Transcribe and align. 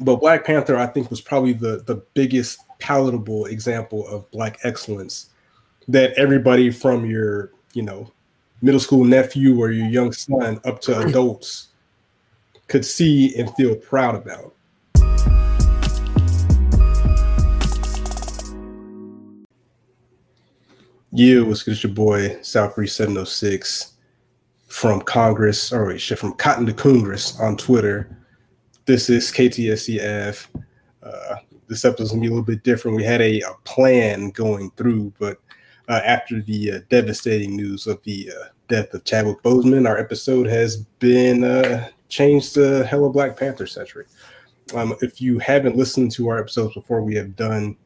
but 0.00 0.16
Black 0.16 0.44
Panther, 0.44 0.76
I 0.76 0.86
think, 0.86 1.10
was 1.10 1.20
probably 1.20 1.52
the 1.52 1.82
the 1.86 1.96
biggest 2.14 2.58
palatable 2.78 3.46
example 3.46 4.06
of 4.08 4.30
black 4.30 4.58
excellence 4.62 5.30
that 5.88 6.12
everybody 6.14 6.70
from 6.70 7.06
your 7.06 7.52
you 7.72 7.82
know 7.82 8.10
middle 8.62 8.80
school 8.80 9.04
nephew 9.04 9.58
or 9.58 9.70
your 9.70 9.86
young 9.86 10.12
son 10.12 10.60
up 10.64 10.80
to 10.82 10.98
adults 11.06 11.68
could 12.68 12.84
see 12.84 13.36
and 13.38 13.54
feel 13.54 13.76
proud 13.76 14.14
about. 14.14 14.52
Yeah, 21.12 21.40
what's 21.42 21.62
good? 21.62 21.72
It's 21.72 21.82
your 21.82 21.92
boy 21.94 22.38
South 22.42 22.74
Breeze 22.74 22.94
706 22.94 23.92
from 24.66 25.00
Congress, 25.00 25.72
or 25.72 25.86
wait, 25.86 26.00
shit, 26.00 26.18
from 26.18 26.34
Cotton 26.34 26.66
to 26.66 26.74
Congress 26.74 27.40
on 27.40 27.56
Twitter. 27.56 28.15
This 28.86 29.10
is 29.10 29.32
KTSCF. 29.32 30.46
Uh, 31.02 31.36
this 31.66 31.84
episode's 31.84 32.10
gonna 32.10 32.20
be 32.20 32.28
a 32.28 32.30
little 32.30 32.44
bit 32.44 32.62
different. 32.62 32.96
We 32.96 33.02
had 33.02 33.20
a, 33.20 33.40
a 33.40 33.52
plan 33.64 34.30
going 34.30 34.70
through, 34.76 35.12
but 35.18 35.38
uh, 35.88 36.00
after 36.04 36.40
the 36.40 36.70
uh, 36.70 36.80
devastating 36.88 37.56
news 37.56 37.88
of 37.88 38.00
the 38.04 38.30
uh, 38.30 38.44
death 38.68 38.94
of 38.94 39.02
Chadwick 39.02 39.42
Boseman, 39.42 39.88
our 39.88 39.98
episode 39.98 40.46
has 40.46 40.76
been 41.00 41.42
uh, 41.42 41.88
changed 42.08 42.54
to 42.54 42.86
Hello 42.86 43.10
Black 43.10 43.36
Panther 43.36 43.66
century. 43.66 44.06
Um, 44.72 44.94
if 45.02 45.20
you 45.20 45.40
haven't 45.40 45.76
listened 45.76 46.12
to 46.12 46.28
our 46.28 46.38
episodes 46.38 46.74
before, 46.74 47.02
we 47.02 47.16
have 47.16 47.34
done 47.34 47.76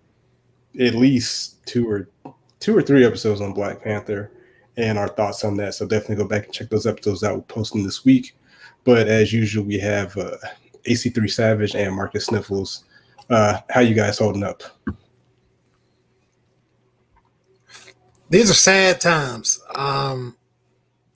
at 0.78 0.94
least 0.94 1.64
two 1.66 1.88
or 1.88 2.10
two 2.58 2.76
or 2.76 2.82
three 2.82 3.06
episodes 3.06 3.40
on 3.40 3.54
Black 3.54 3.82
Panther 3.82 4.32
and 4.76 4.98
our 4.98 5.08
thoughts 5.08 5.44
on 5.44 5.56
that. 5.56 5.74
So 5.74 5.86
definitely 5.86 6.16
go 6.16 6.28
back 6.28 6.44
and 6.44 6.52
check 6.52 6.68
those 6.68 6.86
episodes 6.86 7.24
out. 7.24 7.36
We're 7.36 7.42
posting 7.42 7.84
this 7.84 8.04
week. 8.04 8.36
But 8.84 9.08
as 9.08 9.32
usual, 9.32 9.64
we 9.64 9.78
have 9.78 10.16
uh, 10.16 10.36
AC3 10.84 11.30
Savage 11.30 11.74
and 11.74 11.94
Marcus 11.94 12.26
Sniffles. 12.26 12.84
Uh, 13.28 13.60
how 13.70 13.80
you 13.80 13.94
guys 13.94 14.18
holding 14.18 14.42
up? 14.42 14.62
These 18.28 18.50
are 18.50 18.54
sad 18.54 19.00
times. 19.00 19.60
Um, 19.74 20.36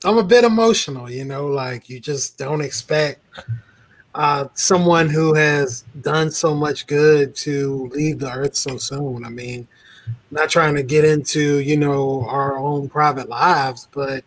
I'm 0.05 0.19
a 0.19 0.25
bit 0.25 0.45
emotional, 0.45 1.11
you 1.11 1.25
know, 1.25 1.47
like 1.47 1.89
you 1.89 2.01
just 2.01 2.37
don't 2.37 2.61
expect 2.61 3.21
uh, 4.15 4.47
someone 4.55 5.09
who 5.09 5.35
has 5.35 5.85
done 6.01 6.31
so 6.31 6.55
much 6.55 6.87
good 6.87 7.35
to 7.37 7.91
leave 7.93 8.19
the 8.19 8.31
earth 8.31 8.55
so 8.55 8.77
soon. 8.77 9.25
I 9.25 9.29
mean, 9.29 9.67
not 10.31 10.51
trying 10.51 10.75
to 10.75 10.83
get 10.83 11.05
into 11.05 11.61
you 11.61 11.77
know 11.77 12.27
our 12.29 12.59
own 12.59 12.89
private 12.89 13.29
lives, 13.29 13.89
but 13.93 14.25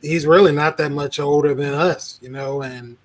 he's 0.00 0.26
really 0.26 0.52
not 0.52 0.76
that 0.78 0.92
much 0.92 1.18
older 1.18 1.54
than 1.54 1.74
us, 1.74 2.18
you 2.22 2.28
know, 2.28 2.62
and 2.62 2.96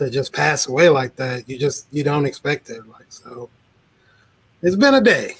to 0.00 0.10
just 0.10 0.32
pass 0.32 0.66
away 0.66 0.88
like 0.88 1.14
that, 1.16 1.48
you 1.48 1.58
just 1.58 1.86
you 1.92 2.02
don't 2.02 2.24
expect 2.24 2.70
it. 2.70 2.86
Like 2.88 3.06
so, 3.10 3.50
it's 4.62 4.76
been 4.76 4.94
a 4.94 5.00
day. 5.00 5.34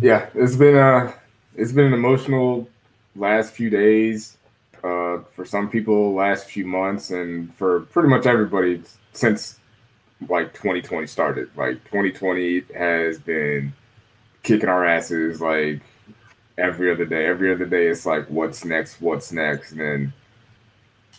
Yeah, 0.00 0.28
it's 0.34 0.56
been 0.56 0.76
a 0.76 1.14
it's 1.56 1.72
been 1.72 1.86
an 1.86 1.94
emotional 1.94 2.68
last 3.16 3.52
few 3.52 3.70
days. 3.70 4.36
Uh, 4.82 5.20
for 5.34 5.46
some 5.46 5.70
people, 5.70 6.12
last 6.12 6.44
few 6.44 6.66
months, 6.66 7.10
and 7.10 7.52
for 7.54 7.80
pretty 7.86 8.10
much 8.10 8.26
everybody 8.26 8.82
since 9.14 9.58
like 10.28 10.52
2020 10.52 11.06
started. 11.06 11.48
Like 11.56 11.82
2020 11.84 12.64
has 12.76 13.18
been 13.18 13.72
kicking 14.42 14.68
our 14.68 14.84
asses 14.84 15.40
like 15.40 15.80
every 16.58 16.92
other 16.92 17.06
day. 17.06 17.24
Every 17.24 17.54
other 17.54 17.64
day, 17.64 17.86
it's 17.86 18.04
like, 18.04 18.26
what's 18.28 18.66
next? 18.66 19.00
What's 19.00 19.32
next? 19.32 19.72
And 19.72 19.80
then 19.80 20.12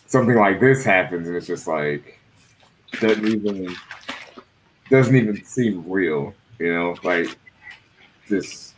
something 0.06 0.36
like 0.36 0.60
this 0.60 0.84
happens, 0.84 1.28
and 1.28 1.36
it's 1.36 1.46
just 1.46 1.66
like 1.66 2.18
doesn't 3.00 3.26
even 3.26 3.74
doesn't 4.90 5.16
even 5.16 5.44
seem 5.44 5.88
real. 5.88 6.34
You 6.58 6.72
know, 6.72 6.96
like 7.02 7.36
just 8.28 8.74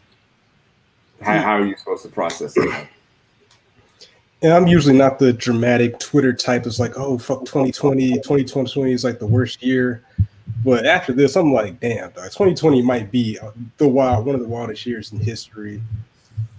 how, 1.20 1.39
how 1.39 1.57
are 1.59 1.67
you 1.67 1.77
supposed 1.77 2.03
to 2.05 2.09
process 2.09 2.57
it? 2.57 2.89
And 4.41 4.52
I'm 4.52 4.69
usually 4.69 4.97
not 4.97 5.19
the 5.19 5.33
dramatic 5.33 5.98
Twitter 5.98 6.33
type 6.33 6.63
that's 6.63 6.79
like, 6.79 6.97
oh, 6.97 7.19
fuck 7.19 7.41
2020, 7.45 8.13
2020 8.13 8.92
is 8.92 9.02
like 9.02 9.19
the 9.19 9.27
worst 9.27 9.63
year. 9.63 10.05
But 10.64 10.86
after 10.86 11.13
this, 11.13 11.35
I'm 11.35 11.52
like, 11.52 11.81
damn, 11.81 12.11
dog, 12.11 12.31
2020 12.31 12.83
might 12.83 13.11
be 13.11 13.39
the 13.79 13.89
wild, 13.89 14.27
one 14.27 14.36
of 14.36 14.41
the 14.41 14.47
wildest 14.47 14.86
years 14.86 15.13
in 15.13 15.19
history, 15.19 15.83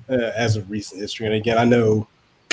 uh, 0.09 0.31
as 0.35 0.57
of 0.57 0.69
recent 0.69 1.01
history. 1.01 1.25
And 1.25 1.35
again, 1.35 1.57
I 1.57 1.63
know 1.63 2.07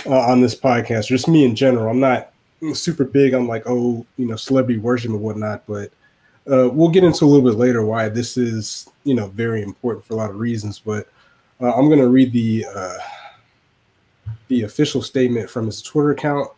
uh, 0.06 0.20
on 0.20 0.40
this 0.40 0.54
podcast, 0.54 1.06
just 1.06 1.28
me 1.28 1.44
in 1.44 1.54
general, 1.54 1.90
I'm 1.90 2.00
not 2.00 2.32
super 2.72 3.04
big 3.04 3.34
on 3.34 3.46
like, 3.46 3.64
oh, 3.66 4.06
you 4.16 4.26
know, 4.26 4.36
celebrity 4.36 4.78
worship 4.78 5.10
and 5.10 5.20
whatnot. 5.20 5.62
But 5.66 5.90
uh, 6.50 6.68
we'll 6.70 6.88
get 6.88 7.04
into 7.04 7.24
a 7.24 7.26
little 7.26 7.48
bit 7.48 7.58
later 7.58 7.84
why 7.84 8.08
this 8.08 8.36
is, 8.36 8.88
you 9.04 9.14
know, 9.14 9.28
very 9.28 9.62
important 9.62 10.04
for 10.04 10.14
a 10.14 10.16
lot 10.16 10.30
of 10.30 10.38
reasons. 10.38 10.78
But 10.78 11.08
uh, 11.60 11.72
I'm 11.72 11.86
going 11.86 12.00
to 12.00 12.08
read 12.08 12.32
the 12.32 12.66
uh, 12.74 12.98
the 14.48 14.62
official 14.62 15.02
statement 15.02 15.50
from 15.50 15.66
his 15.66 15.82
Twitter 15.82 16.10
account. 16.10 16.50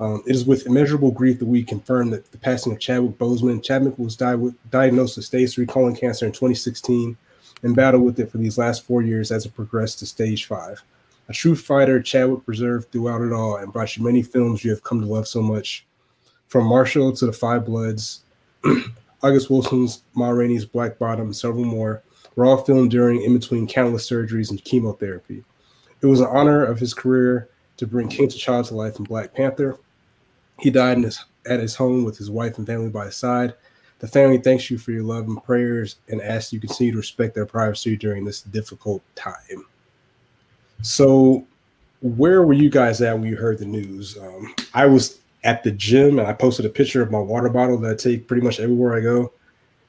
Um, 0.00 0.22
it 0.26 0.34
is 0.34 0.44
with 0.44 0.66
immeasurable 0.66 1.10
grief 1.10 1.40
that 1.40 1.46
we 1.46 1.64
confirm 1.64 2.10
that 2.10 2.30
the 2.30 2.38
passing 2.38 2.72
of 2.72 2.78
Chadwick 2.78 3.18
Boseman. 3.18 3.62
Chadwick 3.62 3.98
was 3.98 4.16
di- 4.16 4.54
diagnosed 4.70 5.16
with 5.16 5.24
stage 5.24 5.54
three 5.54 5.66
colon 5.66 5.96
cancer 5.96 6.24
in 6.24 6.32
2016 6.32 7.16
and 7.64 7.74
battled 7.74 8.04
with 8.04 8.20
it 8.20 8.30
for 8.30 8.38
these 8.38 8.58
last 8.58 8.84
four 8.84 9.02
years 9.02 9.32
as 9.32 9.44
it 9.44 9.54
progressed 9.56 9.98
to 9.98 10.06
stage 10.06 10.46
five. 10.46 10.82
A 11.28 11.32
true 11.32 11.54
fighter, 11.54 12.00
Chadwick 12.00 12.44
preserved 12.46 12.90
throughout 12.90 13.20
it 13.20 13.32
all 13.32 13.56
and 13.56 13.72
brought 13.72 13.96
you 13.96 14.02
many 14.02 14.22
films 14.22 14.64
you 14.64 14.70
have 14.70 14.82
come 14.82 15.00
to 15.00 15.06
love 15.06 15.28
so 15.28 15.42
much. 15.42 15.86
From 16.46 16.64
Marshall 16.64 17.12
to 17.16 17.26
The 17.26 17.32
Five 17.32 17.66
Bloods, 17.66 18.22
August 19.22 19.50
Wilson's 19.50 20.02
Ma 20.14 20.30
Rainey's 20.30 20.64
Black 20.64 20.98
Bottom, 20.98 21.26
and 21.26 21.36
several 21.36 21.64
more 21.64 22.02
were 22.34 22.46
all 22.46 22.56
filmed 22.56 22.90
during 22.90 23.22
in 23.22 23.34
between 23.34 23.66
countless 23.66 24.08
surgeries 24.08 24.50
and 24.50 24.64
chemotherapy. 24.64 25.44
It 26.00 26.06
was 26.06 26.20
an 26.20 26.28
honor 26.30 26.64
of 26.64 26.78
his 26.78 26.94
career 26.94 27.50
to 27.76 27.86
bring 27.86 28.08
King 28.08 28.28
T'Challa 28.28 28.66
to 28.68 28.74
life 28.74 28.98
in 28.98 29.04
Black 29.04 29.34
Panther. 29.34 29.78
He 30.58 30.70
died 30.70 30.98
his, 30.98 31.22
at 31.46 31.60
his 31.60 31.74
home 31.74 32.04
with 32.04 32.16
his 32.16 32.30
wife 32.30 32.56
and 32.56 32.66
family 32.66 32.88
by 32.88 33.06
his 33.06 33.16
side. 33.16 33.54
The 33.98 34.08
family 34.08 34.38
thanks 34.38 34.70
you 34.70 34.78
for 34.78 34.92
your 34.92 35.02
love 35.02 35.24
and 35.24 35.42
prayers 35.42 35.96
and 36.08 36.22
asks 36.22 36.52
you 36.52 36.60
continue 36.60 36.92
to 36.92 36.98
respect 36.98 37.34
their 37.34 37.46
privacy 37.46 37.96
during 37.96 38.24
this 38.24 38.40
difficult 38.42 39.02
time. 39.14 39.66
So, 40.82 41.46
where 42.00 42.42
were 42.42 42.52
you 42.52 42.70
guys 42.70 43.00
at 43.02 43.18
when 43.18 43.28
you 43.28 43.36
heard 43.36 43.58
the 43.58 43.66
news? 43.66 44.16
Um, 44.18 44.54
I 44.74 44.86
was 44.86 45.20
at 45.44 45.62
the 45.62 45.70
gym 45.70 46.18
and 46.18 46.28
I 46.28 46.32
posted 46.32 46.66
a 46.66 46.68
picture 46.68 47.02
of 47.02 47.10
my 47.10 47.18
water 47.18 47.48
bottle 47.48 47.78
that 47.78 47.90
I 47.90 47.94
take 47.94 48.28
pretty 48.28 48.42
much 48.42 48.60
everywhere 48.60 48.96
I 48.96 49.00
go, 49.00 49.32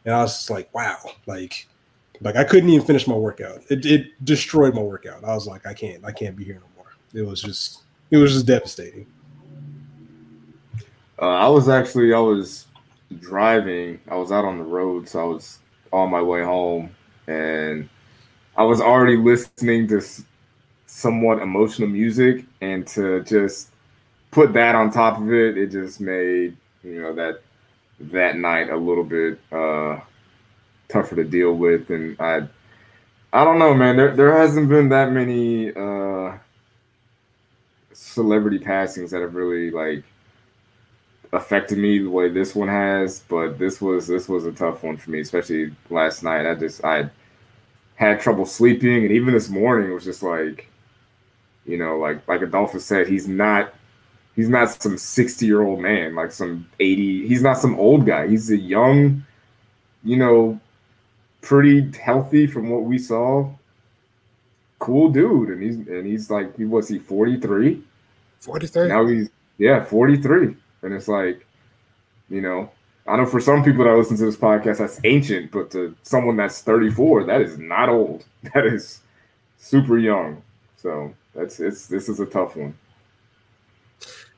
and 0.06 0.16
I 0.16 0.22
was 0.22 0.34
just 0.34 0.50
like, 0.50 0.74
"Wow!" 0.74 0.98
Like, 1.28 1.68
like 2.22 2.36
I 2.36 2.44
couldn't 2.44 2.70
even 2.70 2.86
finish 2.86 3.08
my 3.08 3.16
workout. 3.16 3.62
It, 3.70 3.86
it 3.86 4.26
destroyed 4.26 4.74
my 4.74 4.82
workout. 4.82 5.24
I 5.24 5.34
was 5.36 5.48
like, 5.48 5.66
"I 5.68 5.74
can't, 5.74 6.04
I 6.04 6.12
can't 6.12 6.36
be 6.36 6.44
here 6.44 6.56
no 6.56 6.68
more." 6.76 6.92
It 7.14 7.28
was 7.28 7.42
just, 7.42 7.84
it 8.12 8.18
was 8.18 8.34
just 8.34 8.46
devastating. 8.46 9.06
Uh, 11.22 11.28
I 11.28 11.50
was 11.50 11.70
actually 11.70 12.14
I 12.14 12.20
was 12.20 12.66
driving. 13.20 14.00
I 14.08 14.16
was 14.16 14.32
out 14.32 14.46
on 14.46 14.58
the 14.58 14.64
road, 14.64 15.08
so 15.08 15.20
I 15.20 15.24
was 15.26 15.60
on 15.92 16.10
my 16.10 16.22
way 16.22 16.44
home, 16.44 16.96
and 17.28 17.90
I 18.58 18.64
was 18.64 18.82
already 18.82 19.18
listening 19.18 19.88
to 19.90 20.02
somewhat 21.00 21.42
emotional 21.42 21.88
music, 21.88 22.46
and 22.62 22.86
to 22.88 23.24
just 23.24 23.70
put 24.32 24.54
that 24.54 24.76
on 24.76 24.92
top 24.92 25.20
of 25.20 25.32
it, 25.32 25.58
it 25.58 25.72
just 25.72 26.02
made 26.02 26.56
you 26.84 27.02
know 27.02 27.14
that 27.14 27.42
that 28.00 28.38
night 28.38 28.70
a 28.70 28.78
little 28.78 29.04
bit 29.04 29.40
uh, 29.52 30.00
tougher 30.88 31.16
to 31.16 31.24
deal 31.24 31.54
with, 31.54 31.90
and 31.90 32.20
I 32.20 32.48
I 33.32 33.44
don't 33.44 33.60
know, 33.60 33.74
man. 33.74 33.98
There 33.98 34.16
there 34.16 34.38
hasn't 34.38 34.70
been 34.70 34.90
that 34.90 35.12
many 35.12 35.74
uh, 35.74 36.38
celebrity 37.94 38.60
passings 38.60 39.12
that 39.12 39.22
have 39.22 39.36
really 39.36 39.72
like 39.72 40.04
affected 41.32 41.78
me 41.78 42.00
the 42.00 42.10
way 42.10 42.30
this 42.30 42.56
one 42.56 42.68
has, 42.68 43.22
but 43.30 43.60
this 43.60 43.82
was 43.82 44.08
this 44.08 44.28
was 44.28 44.46
a 44.46 44.52
tough 44.52 44.84
one 44.84 44.98
for 44.98 45.12
me, 45.12 45.22
especially 45.22 45.72
last 45.90 46.24
night. 46.24 46.50
I 46.50 46.56
just 46.56 46.84
I 46.84 47.10
had 47.96 48.20
trouble 48.20 48.46
sleeping, 48.46 49.04
and 49.04 49.12
even 49.12 49.34
this 49.34 49.50
morning 49.50 49.94
was 49.94 50.06
just 50.06 50.24
like, 50.24 50.68
you 51.70 51.78
know, 51.78 51.98
like 51.98 52.28
like 52.28 52.42
Adolphus 52.42 52.86
said, 52.86 53.08
he's 53.08 53.28
not 53.28 53.74
he's 54.36 54.50
not 54.50 54.82
some 54.82 54.98
sixty 54.98 55.46
year 55.46 55.62
old 55.62 55.80
man, 55.80 56.16
like 56.16 56.32
some 56.32 56.68
eighty. 56.80 57.28
He's 57.28 57.42
not 57.42 57.58
some 57.58 57.78
old 57.80 58.06
guy. 58.06 58.28
He's 58.28 58.50
a 58.50 58.58
young, 58.58 59.24
you 60.04 60.18
know, 60.18 60.60
pretty 61.42 61.92
healthy 61.98 62.48
from 62.48 62.70
what 62.70 62.84
we 62.84 62.98
saw. 62.98 63.50
Cool 64.80 65.10
dude, 65.10 65.50
and 65.50 65.62
he's 65.62 65.76
and 65.76 66.06
he's 66.06 66.30
like 66.32 66.56
he 66.58 66.66
was 66.66 66.88
he 66.88 67.00
forty 67.00 67.40
three. 67.40 67.84
Forty 68.40 68.68
three. 68.68 68.88
Now 68.88 69.06
he's 69.06 69.30
yeah 69.58 69.84
forty 69.84 70.18
three 70.18 70.56
and 70.82 70.94
it's 70.94 71.08
like, 71.08 71.46
you 72.30 72.42
know, 72.42 72.72
I 73.08 73.18
know 73.18 73.26
for 73.26 73.40
some 73.40 73.64
people 73.64 73.86
that 73.86 73.96
listen 73.96 74.18
to 74.18 74.26
this 74.26 74.38
podcast, 74.38 74.78
that's 74.78 75.00
ancient, 75.04 75.52
but 75.52 75.72
to 75.72 75.96
someone 76.04 76.38
that's 76.38 76.62
34, 76.62 77.26
that 77.26 77.42
is 77.42 77.58
not 77.58 77.90
old. 77.90 78.26
That 78.54 78.66
is 78.66 79.02
super 79.58 79.98
young. 79.98 80.42
So 80.78 81.14
that's 81.34 81.60
it's 81.60 81.88
this 81.88 82.10
is 82.10 82.20
a 82.20 82.26
tough 82.26 82.56
one. 82.56 82.78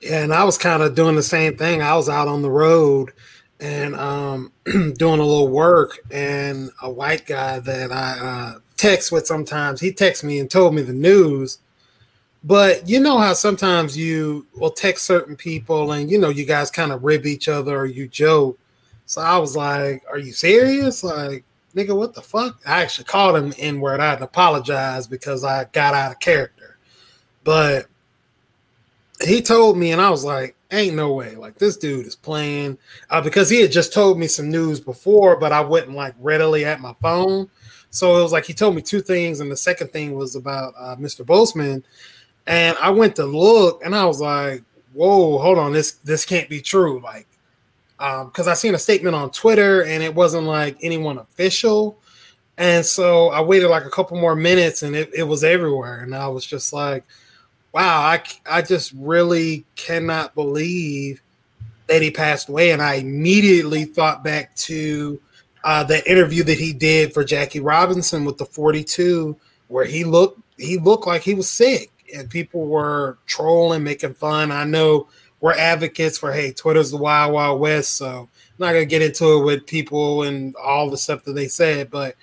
Yeah, 0.02 0.24
and 0.24 0.34
I 0.34 0.44
was 0.44 0.58
kind 0.58 0.82
of 0.82 0.96
doing 0.96 1.16
the 1.16 1.24
same 1.24 1.58
thing. 1.58 1.82
I 1.82 1.96
was 1.96 2.10
out 2.10 2.28
on 2.28 2.42
the 2.42 2.50
road 2.50 3.12
and 3.60 3.96
um, 3.96 4.52
doing 4.66 5.20
a 5.20 5.26
little 5.26 5.48
work, 5.48 6.00
and 6.10 6.72
a 6.82 6.90
white 6.90 7.26
guy 7.28 7.60
that 7.60 7.92
I 7.92 8.20
uh, 8.20 8.60
text 8.82 9.12
with 9.12 9.28
sometimes, 9.28 9.80
he 9.80 9.92
texted 9.92 10.24
me 10.24 10.40
and 10.40 10.50
told 10.50 10.74
me 10.74 10.82
the 10.82 10.94
news. 10.94 11.60
But 12.44 12.90
you 12.90 13.00
know 13.00 13.20
how 13.20 13.34
sometimes 13.34 13.96
you 13.96 14.48
will 14.56 14.72
text 14.72 15.06
certain 15.06 15.36
people 15.36 15.92
and 15.92 16.10
you 16.10 16.18
know 16.18 16.30
you 16.30 16.44
guys 16.44 16.72
kind 16.72 16.92
of 16.92 17.04
rib 17.04 17.28
each 17.28 17.48
other 17.48 17.78
or 17.78 17.86
you 17.86 18.08
joke. 18.08 18.58
So 19.06 19.22
I 19.22 19.38
was 19.38 19.56
like, 19.56 20.04
Are 20.10 20.18
you 20.18 20.34
serious? 20.34 21.04
Like, 21.04 21.44
nigga, 21.76 21.96
what 21.96 22.16
the 22.16 22.22
fuck? 22.24 22.60
I 22.66 22.82
actually 22.82 23.06
called 23.06 23.36
him 23.36 23.54
N 23.60 23.80
word. 23.80 24.00
I 24.00 24.10
had 24.10 24.20
to 24.20 24.26
apologize 24.26 25.06
because 25.06 25.44
I 25.44 25.66
got 25.66 25.94
out 25.94 26.14
of 26.14 26.20
character. 26.20 26.61
But 27.44 27.88
he 29.24 29.42
told 29.42 29.78
me, 29.78 29.92
and 29.92 30.02
I 30.02 30.10
was 30.10 30.24
like, 30.24 30.56
ain't 30.72 30.96
no 30.96 31.14
way. 31.14 31.36
Like 31.36 31.58
this 31.58 31.78
dude 31.78 32.06
is 32.06 32.16
playing 32.16 32.78
uh, 33.10 33.22
because 33.22 33.50
he 33.50 33.62
had 33.62 33.72
just 33.72 33.94
told 33.94 34.18
me 34.18 34.28
some 34.28 34.50
news 34.50 34.80
before, 34.80 35.38
but 35.38 35.52
I 35.52 35.62
wasn't 35.62 35.94
like 35.94 36.16
readily 36.20 36.66
at 36.66 36.80
my 36.80 36.94
phone. 37.02 37.50
So 37.90 38.18
it 38.18 38.24
was 38.24 38.32
like 38.32 38.46
he 38.46 38.54
told 38.54 38.76
me 38.76 38.82
two 38.82 39.02
things, 39.02 39.42
and 39.42 39.52
the 39.52 39.58
second 39.58 39.92
thing 39.92 40.14
was 40.16 40.36
about 40.36 40.74
uh, 40.78 40.96
Mr. 40.96 41.26
Boseman, 41.26 41.84
and 42.48 42.78
I 42.82 42.90
went 42.90 43.18
to 43.18 43.26
look, 43.26 43.82
and 43.84 43.94
I 43.94 44.06
was 44.06 44.22
like, 44.22 44.64
"Whoa, 44.94 45.38
hold 45.38 45.58
on, 45.58 45.74
this 45.74 45.92
this 46.04 46.24
can't 46.24 46.48
be 46.48 46.62
true." 46.62 47.02
Like, 47.02 47.28
because 47.98 48.48
um, 48.48 48.52
I 48.52 48.54
seen 48.54 48.76
a 48.76 48.80
statement 48.80 49.14
on 49.14 49.30
Twitter, 49.32 49.84
and 49.84 50.02
it 50.02 50.16
wasn't 50.16 50.48
like 50.48 50.78
anyone 50.82 51.18
official, 51.18 51.98
and 52.58 52.86
so 52.86 53.28
I 53.28 53.42
waited 53.42 53.68
like 53.68 53.84
a 53.84 53.90
couple 53.90 54.18
more 54.18 54.38
minutes, 54.38 54.84
and 54.84 54.96
it, 54.96 55.12
it 55.14 55.24
was 55.24 55.44
everywhere, 55.44 56.00
and 56.00 56.16
I 56.16 56.30
was 56.30 56.46
just 56.46 56.72
like 56.72 57.04
wow, 57.74 58.02
I, 58.02 58.24
I 58.50 58.62
just 58.62 58.94
really 58.96 59.66
cannot 59.76 60.36
believe 60.36 61.22
that 61.88 62.02
he 62.02 62.12
passed 62.12 62.50
away. 62.50 62.72
And 62.72 62.82
I 62.82 62.96
immediately 62.96 63.86
thought 63.86 64.24
back 64.24 64.56
to 64.56 65.20
uh, 65.64 65.84
the 65.84 66.10
interview 66.10 66.44
that 66.44 66.58
he 66.58 66.74
did 66.74 67.14
for 67.14 67.24
Jackie 67.24 67.60
Robinson 67.60 68.26
with 68.26 68.38
the 68.38 68.46
42, 68.46 69.36
where 69.68 69.86
he 69.86 70.04
looked 70.04 70.40
he 70.58 70.78
looked 70.78 71.08
like 71.08 71.24
he 71.24 71.34
was 71.34 71.50
sick, 71.50 71.90
and 72.16 72.30
people 72.30 72.68
were 72.68 73.18
trolling, 73.26 73.84
making 73.84 74.14
fun. 74.14 74.52
I 74.52 74.64
know 74.64 75.08
we're 75.40 75.54
advocates 75.54 76.18
for 76.18 76.32
hey, 76.32 76.52
Twitter's 76.52 76.92
the 76.92 76.98
wild 76.98 77.34
wild 77.34 77.60
west, 77.60 77.98
so 77.98 78.08
I'm 78.08 78.30
not 78.60 78.74
gonna 78.74 78.86
get 78.86 79.02
into 79.02 79.40
it 79.40 79.46
with 79.46 79.66
people 79.66 80.24
and 80.24 80.56
all 80.56 80.90
the 80.90 80.98
stuff 80.98 81.24
that 81.24 81.34
they 81.34 81.48
said, 81.48 81.90
but 81.90 82.16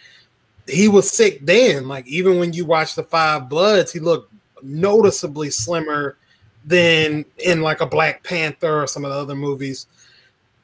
he 0.69 0.89
was 0.89 1.11
sick 1.11 1.45
then. 1.45 1.89
Like 1.89 2.07
even 2.07 2.39
when 2.39 2.53
you 2.53 2.65
watch 2.65 2.95
the 2.95 3.03
Five 3.03 3.49
Bloods, 3.49 3.93
he 3.93 4.01
looked 4.01 4.28
noticeably 4.63 5.51
slimmer 5.51 6.17
than 6.65 7.25
in 7.39 7.63
like 7.63 7.81
a 7.81 7.87
Black 7.87 8.23
Panther 8.23 8.83
or 8.83 8.87
some 8.87 9.05
of 9.05 9.11
the 9.11 9.19
other 9.19 9.35
movies. 9.35 9.87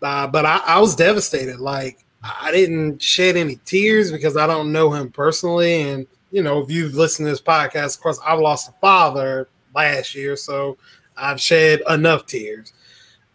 Uh, 0.03 0.27
but 0.27 0.45
I, 0.45 0.59
I, 0.67 0.81
was 0.81 0.95
devastated. 0.95 1.61
Like 1.61 2.05
I 2.23 2.51
didn't 2.51 3.01
shed 3.01 3.37
any 3.37 3.57
tears 3.65 4.13
because 4.13 4.37
I 4.37 4.47
don't 4.47 4.71
know 4.71 4.93
him 4.93 5.11
personally. 5.11 5.83
And 5.83 6.07
you 6.31 6.43
know, 6.43 6.59
if 6.59 6.71
you've 6.71 6.95
listened 6.95 7.27
to 7.27 7.31
this 7.31 7.41
podcast, 7.41 7.97
of 7.97 8.03
course, 8.03 8.21
I've 8.25 8.41
lost 8.41 8.69
a 8.69 8.73
father 8.73 9.49
last 9.75 10.15
year, 10.15 10.37
so 10.37 10.77
I've 11.17 11.41
shed 11.41 11.81
enough 11.89 12.27
tears. 12.27 12.73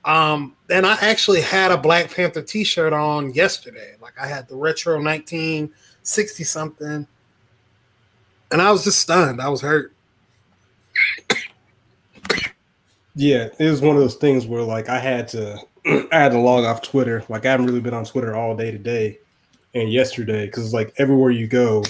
Um, 0.06 0.56
and 0.70 0.86
I 0.86 0.98
actually 1.02 1.42
had 1.42 1.72
a 1.72 1.78
Black 1.78 2.14
Panther 2.14 2.42
T-shirt 2.42 2.94
on 2.94 3.34
yesterday. 3.34 3.96
Like 4.02 4.14
I 4.20 4.28
had 4.28 4.48
the 4.48 4.56
retro 4.56 4.96
1960 4.96 6.44
something, 6.44 7.08
and 8.52 8.62
I 8.62 8.72
was 8.72 8.84
just 8.84 9.00
stunned. 9.00 9.42
I 9.42 9.50
was 9.50 9.62
hurt. 9.62 9.94
Yeah, 13.16 13.50
it 13.60 13.70
was 13.70 13.82
one 13.82 13.96
of 13.96 14.02
those 14.02 14.16
things 14.16 14.48
where 14.48 14.64
like 14.64 14.88
I 14.88 15.00
had 15.00 15.28
to 15.30 15.60
I 15.86 16.08
had 16.12 16.32
to 16.32 16.40
log 16.40 16.64
off 16.64 16.82
Twitter. 16.82 17.24
Like 17.28 17.46
I 17.46 17.52
haven't 17.52 17.66
really 17.66 17.82
been 17.82 17.94
on 17.94 18.06
Twitter 18.06 18.36
all 18.36 18.56
day 18.56 18.72
today 18.72 19.20
and 19.74 19.92
yesterday 19.92 20.46
because 20.46 20.74
like 20.74 20.94
everywhere 20.98 21.32
you 21.32 21.48
go, 21.48 21.84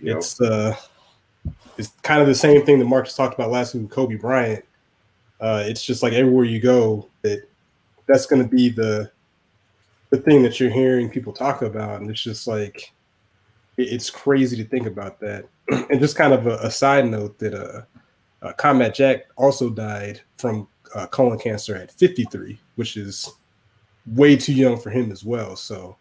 yep. 0.00 0.18
it's 0.18 0.40
uh 0.40 0.76
it's 1.78 1.92
kind 2.02 2.20
of 2.20 2.26
the 2.26 2.34
same 2.34 2.64
thing 2.64 2.78
that 2.78 2.86
Marcus 2.86 3.14
talked 3.14 3.34
about 3.34 3.50
last 3.50 3.74
week 3.74 3.84
with 3.84 3.92
Kobe 3.92 4.16
Bryant. 4.16 4.64
Uh, 5.40 5.62
it's 5.66 5.84
just 5.84 6.02
like 6.02 6.14
everywhere 6.14 6.44
you 6.44 6.60
go 6.60 7.08
that 7.22 7.48
that's 8.06 8.26
going 8.26 8.42
to 8.42 8.48
be 8.48 8.68
the 8.68 9.10
the 10.10 10.18
thing 10.18 10.42
that 10.42 10.58
you're 10.60 10.70
hearing 10.70 11.10
people 11.10 11.32
talk 11.32 11.62
about, 11.62 12.00
and 12.00 12.10
it's 12.10 12.22
just 12.22 12.46
like 12.46 12.92
it, 13.76 13.92
it's 13.92 14.08
crazy 14.08 14.56
to 14.56 14.64
think 14.64 14.86
about 14.86 15.20
that. 15.20 15.46
and 15.68 16.00
just 16.00 16.16
kind 16.16 16.32
of 16.32 16.46
a, 16.46 16.56
a 16.58 16.70
side 16.70 17.06
note 17.06 17.38
that 17.38 17.54
uh 17.54 17.82
uh, 18.46 18.52
Combat 18.52 18.94
Jack 18.94 19.26
also 19.36 19.70
died 19.70 20.20
from 20.36 20.68
uh, 20.94 21.06
colon 21.08 21.38
cancer 21.38 21.74
at 21.74 21.90
53, 21.90 22.58
which 22.76 22.96
is 22.96 23.32
way 24.14 24.36
too 24.36 24.52
young 24.52 24.78
for 24.78 24.90
him 24.90 25.10
as 25.10 25.24
well. 25.24 25.56
So 25.56 25.96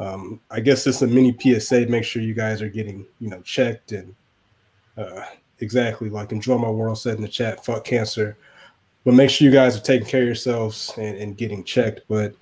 um, 0.00 0.40
I 0.50 0.58
guess 0.58 0.86
it's 0.88 1.02
a 1.02 1.06
mini 1.06 1.36
PSA. 1.38 1.86
Make 1.86 2.04
sure 2.04 2.20
you 2.20 2.34
guys 2.34 2.60
are 2.62 2.68
getting 2.68 3.06
you 3.20 3.30
know 3.30 3.40
checked 3.42 3.92
and 3.92 4.14
uh, 4.98 5.22
exactly 5.60 6.08
like 6.08 6.32
enjoy 6.32 6.58
my 6.58 6.68
world 6.68 6.98
said 6.98 7.14
in 7.14 7.22
the 7.22 7.28
chat. 7.28 7.64
Fuck 7.64 7.84
cancer, 7.84 8.36
but 9.04 9.14
make 9.14 9.30
sure 9.30 9.46
you 9.46 9.54
guys 9.54 9.76
are 9.76 9.82
taking 9.82 10.08
care 10.08 10.22
of 10.22 10.26
yourselves 10.26 10.92
and, 10.98 11.16
and 11.16 11.36
getting 11.36 11.62
checked. 11.62 12.00
But 12.08 12.34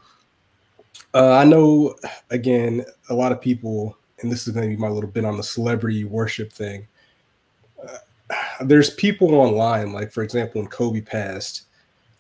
uh, 1.12 1.34
I 1.34 1.44
know 1.44 1.94
again 2.30 2.86
a 3.10 3.14
lot 3.14 3.32
of 3.32 3.40
people, 3.42 3.98
and 4.22 4.32
this 4.32 4.48
is 4.48 4.54
going 4.54 4.70
to 4.70 4.74
be 4.74 4.80
my 4.80 4.88
little 4.88 5.10
bit 5.10 5.26
on 5.26 5.36
the 5.36 5.42
celebrity 5.42 6.04
worship 6.04 6.50
thing 6.50 6.88
there's 8.60 8.90
people 8.90 9.34
online, 9.34 9.92
like 9.92 10.12
for 10.12 10.22
example, 10.22 10.60
when 10.60 10.70
Kobe 10.70 11.00
passed, 11.00 11.62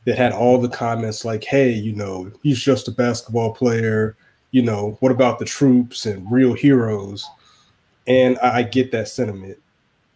that 0.04 0.18
had 0.18 0.32
all 0.32 0.58
the 0.58 0.68
comments 0.68 1.24
like, 1.24 1.44
"Hey, 1.44 1.70
you 1.72 1.92
know, 1.94 2.30
he's 2.42 2.60
just 2.60 2.88
a 2.88 2.92
basketball 2.92 3.52
player. 3.52 4.16
You 4.50 4.62
know, 4.62 4.96
what 5.00 5.12
about 5.12 5.38
the 5.38 5.44
troops 5.44 6.06
and 6.06 6.30
real 6.30 6.54
heroes?" 6.54 7.28
And 8.06 8.38
I, 8.42 8.58
I 8.58 8.62
get 8.62 8.90
that 8.92 9.08
sentiment. 9.08 9.58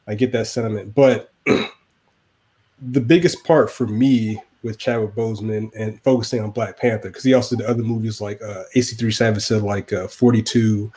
I 0.09 0.15
get 0.15 0.33
that 0.33 0.47
sentiment, 0.47 0.95
but 0.95 1.33
the 1.47 3.01
biggest 3.01 3.45
part 3.45 3.71
for 3.71 3.87
me 3.87 4.41
with 4.63 4.79
Chadwick 4.79 5.15
Boseman 5.15 5.71
and 5.77 6.03
focusing 6.03 6.41
on 6.41 6.51
Black 6.51 6.79
Panther 6.79 7.09
because 7.09 7.25
he 7.25 7.35
also 7.35 7.57
did 7.57 7.67
other 7.67 7.83
movies 7.83 8.21
like 8.21 8.41
uh, 8.43 8.65
AC3 8.75 9.15
Savage 9.15 9.43
said 9.43 9.63
like 9.63 9.93
uh, 9.93 10.09
42, 10.09 10.93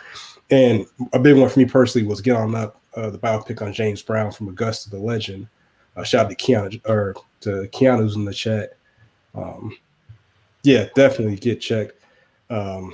and 0.52 0.86
a 1.14 1.20
big 1.20 1.38
one 1.38 1.50
for 1.50 1.60
me 1.60 1.66
personally 1.66 2.08
was 2.08 2.22
Get 2.22 2.36
On 2.36 2.54
Up 2.56 2.79
uh, 2.96 3.10
the 3.10 3.18
biopic 3.18 3.62
on 3.62 3.74
James 3.74 4.02
Brown 4.02 4.32
from 4.32 4.48
Augusta 4.48 4.90
the 4.90 5.00
Legend. 5.00 5.48
Uh, 5.96 6.04
shout 6.04 6.26
out 6.26 6.30
to 6.30 6.36
Keanu 6.36 6.82
or 6.88 7.16
to 7.42 7.70
Keanu's 7.72 8.16
in 8.16 8.26
the 8.26 8.34
chat. 8.34 8.78
Um, 9.36 9.78
yeah, 10.64 10.88
definitely 10.96 11.36
get 11.36 11.62
checked. 11.62 11.94
Um, 12.50 12.94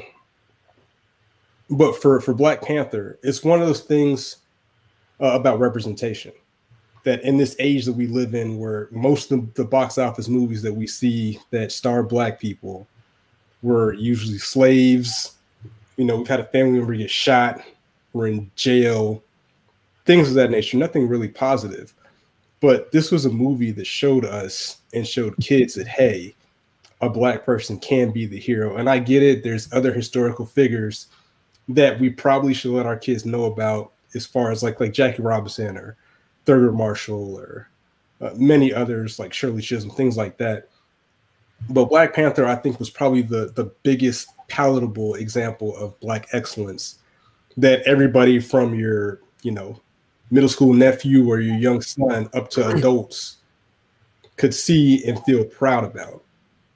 but 1.69 2.01
for 2.01 2.19
for 2.21 2.33
Black 2.33 2.61
Panther, 2.61 3.19
it's 3.23 3.43
one 3.43 3.61
of 3.61 3.67
those 3.67 3.81
things 3.81 4.37
uh, 5.21 5.33
about 5.33 5.59
representation 5.59 6.31
that 7.03 7.23
in 7.23 7.37
this 7.37 7.55
age 7.59 7.85
that 7.85 7.93
we 7.93 8.07
live 8.07 8.33
in, 8.35 8.57
where 8.57 8.87
most 8.91 9.31
of 9.31 9.53
the 9.53 9.63
box 9.63 9.97
office 9.97 10.27
movies 10.27 10.61
that 10.63 10.73
we 10.73 10.87
see 10.87 11.39
that 11.51 11.71
star 11.71 12.03
Black 12.03 12.39
people 12.39 12.87
were 13.61 13.93
usually 13.93 14.37
slaves. 14.37 15.35
You 15.97 16.05
know, 16.05 16.17
we've 16.17 16.27
had 16.27 16.39
a 16.39 16.45
family 16.45 16.79
member 16.79 16.95
get 16.95 17.09
shot, 17.09 17.61
we're 18.13 18.27
in 18.27 18.51
jail, 18.55 19.23
things 20.05 20.29
of 20.29 20.35
that 20.35 20.51
nature, 20.51 20.77
nothing 20.77 21.07
really 21.07 21.27
positive. 21.27 21.93
But 22.61 22.91
this 22.91 23.11
was 23.11 23.25
a 23.25 23.29
movie 23.29 23.71
that 23.71 23.87
showed 23.87 24.25
us 24.25 24.77
and 24.93 25.05
showed 25.05 25.35
kids 25.37 25.75
that, 25.75 25.87
hey, 25.87 26.35
a 27.01 27.09
black 27.09 27.43
person 27.43 27.79
can 27.79 28.11
be 28.11 28.25
the 28.25 28.39
hero. 28.39 28.77
And 28.77 28.89
I 28.89 28.99
get 28.99 29.21
it, 29.21 29.43
there's 29.43 29.71
other 29.73 29.93
historical 29.93 30.45
figures 30.45 31.07
that 31.67 31.99
we 31.99 32.09
probably 32.09 32.53
should 32.53 32.71
let 32.71 32.85
our 32.85 32.97
kids 32.97 33.25
know 33.25 33.45
about 33.45 33.91
as 34.13 34.25
far 34.25 34.51
as 34.51 34.63
like 34.63 34.79
like 34.79 34.93
Jackie 34.93 35.21
Robinson 35.21 35.77
or 35.77 35.97
Thurgood 36.45 36.75
Marshall 36.75 37.37
or 37.37 37.69
uh, 38.21 38.31
many 38.35 38.73
others 38.73 39.19
like 39.19 39.33
Shirley 39.33 39.61
Chisholm, 39.61 39.91
things 39.91 40.15
like 40.15 40.37
that. 40.37 40.69
But 41.69 41.85
Black 41.85 42.13
Panther, 42.13 42.45
I 42.45 42.55
think, 42.55 42.79
was 42.79 42.89
probably 42.89 43.23
the 43.23 43.51
the 43.55 43.65
biggest 43.83 44.29
palatable 44.47 45.15
example 45.15 45.75
of 45.75 45.99
black 45.99 46.27
excellence 46.31 46.99
that 47.57 47.81
everybody 47.83 48.39
from 48.39 48.75
your 48.75 49.21
you 49.41 49.51
know 49.51 49.79
middle 50.31 50.49
school 50.49 50.73
nephew 50.73 51.27
or 51.29 51.39
your 51.39 51.55
young 51.55 51.81
son 51.81 52.29
up 52.33 52.49
to 52.51 52.67
adults 52.69 53.37
could 54.37 54.53
see 54.53 55.03
and 55.05 55.23
feel 55.23 55.45
proud 55.45 55.83
about. 55.83 56.23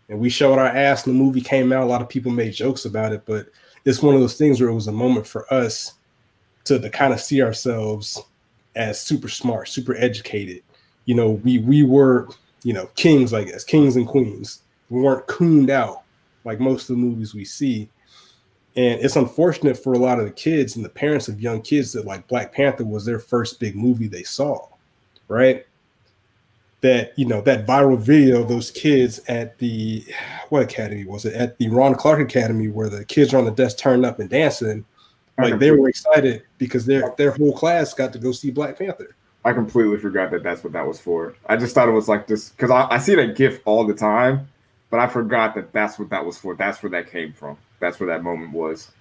And 0.08 0.20
we 0.20 0.30
showed 0.30 0.58
our 0.58 0.68
ass 0.68 1.06
when 1.06 1.18
the 1.18 1.24
movie 1.24 1.42
came 1.42 1.72
out. 1.72 1.84
A 1.84 1.86
lot 1.86 2.02
of 2.02 2.10
people 2.10 2.32
made 2.32 2.54
jokes 2.54 2.86
about 2.86 3.12
it, 3.12 3.24
but 3.26 3.48
it's 3.86 4.02
one 4.02 4.16
of 4.16 4.22
those 4.22 4.38
things 4.38 4.60
where 4.60 4.70
it 4.70 4.76
was 4.76 4.88
a 4.88 4.92
moment 4.92 5.28
for 5.28 5.52
us 5.54 5.94
to, 6.66 6.80
to 6.80 6.90
kind 6.90 7.14
of 7.14 7.20
see 7.20 7.42
ourselves 7.42 8.20
as 8.76 9.00
super 9.00 9.30
smart, 9.30 9.68
super 9.68 9.96
educated. 9.98 10.64
You 11.06 11.16
know, 11.16 11.32
we 11.32 11.60
we 11.60 11.84
were, 11.84 12.30
you 12.64 12.74
know, 12.74 12.88
kings, 12.96 13.34
I 13.34 13.44
guess, 13.44 13.64
kings 13.64 13.96
and 13.96 14.08
queens. 14.08 14.62
We 14.90 15.02
weren't 15.02 15.28
cooned 15.28 15.70
out 15.70 16.04
like 16.46 16.60
most 16.60 16.90
of 16.90 16.96
the 16.96 17.02
movies 17.02 17.34
we 17.34 17.46
see. 17.46 17.90
And 18.76 19.02
it's 19.02 19.16
unfortunate 19.16 19.78
for 19.82 19.94
a 19.94 19.98
lot 19.98 20.20
of 20.20 20.26
the 20.26 20.32
kids 20.32 20.76
and 20.76 20.86
the 20.86 20.90
parents 20.90 21.28
of 21.28 21.42
young 21.42 21.62
kids 21.62 21.92
that 21.94 22.06
like 22.06 22.28
Black 22.28 22.54
Panther 22.54 22.86
was 22.86 23.06
their 23.06 23.20
first 23.20 23.60
big 23.60 23.76
movie 23.76 24.08
they 24.08 24.24
saw, 24.24 24.68
right? 25.28 25.66
that 26.82 27.12
you 27.18 27.26
know 27.26 27.42
that 27.42 27.68
viral 27.68 27.98
video 27.98 28.42
of 28.42 28.48
those 28.48 28.72
kids 28.72 29.20
at 29.28 29.58
the 29.58 30.04
what 30.50 30.62
academy 30.62 31.06
was 31.06 31.26
it 31.26 31.34
at 31.34 31.58
the 31.58 31.70
Ron 31.70 31.96
Clark 31.96 32.20
Academy 32.22 32.70
where 32.70 32.90
the 32.90 33.04
kids 33.06 33.34
are 33.34 33.38
on 33.38 33.46
the 33.46 33.52
desk 33.52 33.78
turning 33.78 34.06
up 34.06 34.20
and 34.20 34.30
dancing 34.30 34.86
like 35.38 35.60
they 35.60 35.72
were 35.72 35.90
excited 35.90 36.44
because 36.58 36.86
their 36.86 37.14
their 37.18 37.32
whole 37.32 37.54
class 37.54 37.94
got 37.94 38.14
to 38.14 38.20
go 38.20 38.32
see 38.32 38.52
Black 38.52 38.78
Panther. 38.78 39.16
I 39.46 39.54
completely 39.54 39.98
forgot 39.98 40.32
that 40.32 40.44
that's 40.44 40.64
what 40.64 40.74
that 40.74 40.86
was 40.86 41.00
for. 41.00 41.36
I 41.46 41.56
just 41.56 41.74
thought 41.74 41.88
it 41.88 41.94
was 41.94 42.10
like 42.10 42.28
this 42.28 42.50
because 42.50 42.72
I, 42.72 42.88
I 42.90 42.98
see 42.98 43.16
that 43.16 43.38
GIF 43.38 43.62
all 43.66 43.88
the 43.88 43.94
time, 43.94 44.50
but 44.90 45.00
I 45.00 45.08
forgot 45.08 45.56
that 45.56 45.72
that's 45.72 46.00
what 46.00 46.10
that 46.10 46.26
was 46.26 46.38
for. 46.38 46.56
That's 46.56 46.82
where 46.82 46.90
that 46.92 47.12
came 47.12 47.34
from. 47.34 47.58
That's 47.80 48.00
where 48.00 48.08
that 48.08 48.24
moment 48.24 48.52
was. 48.52 48.92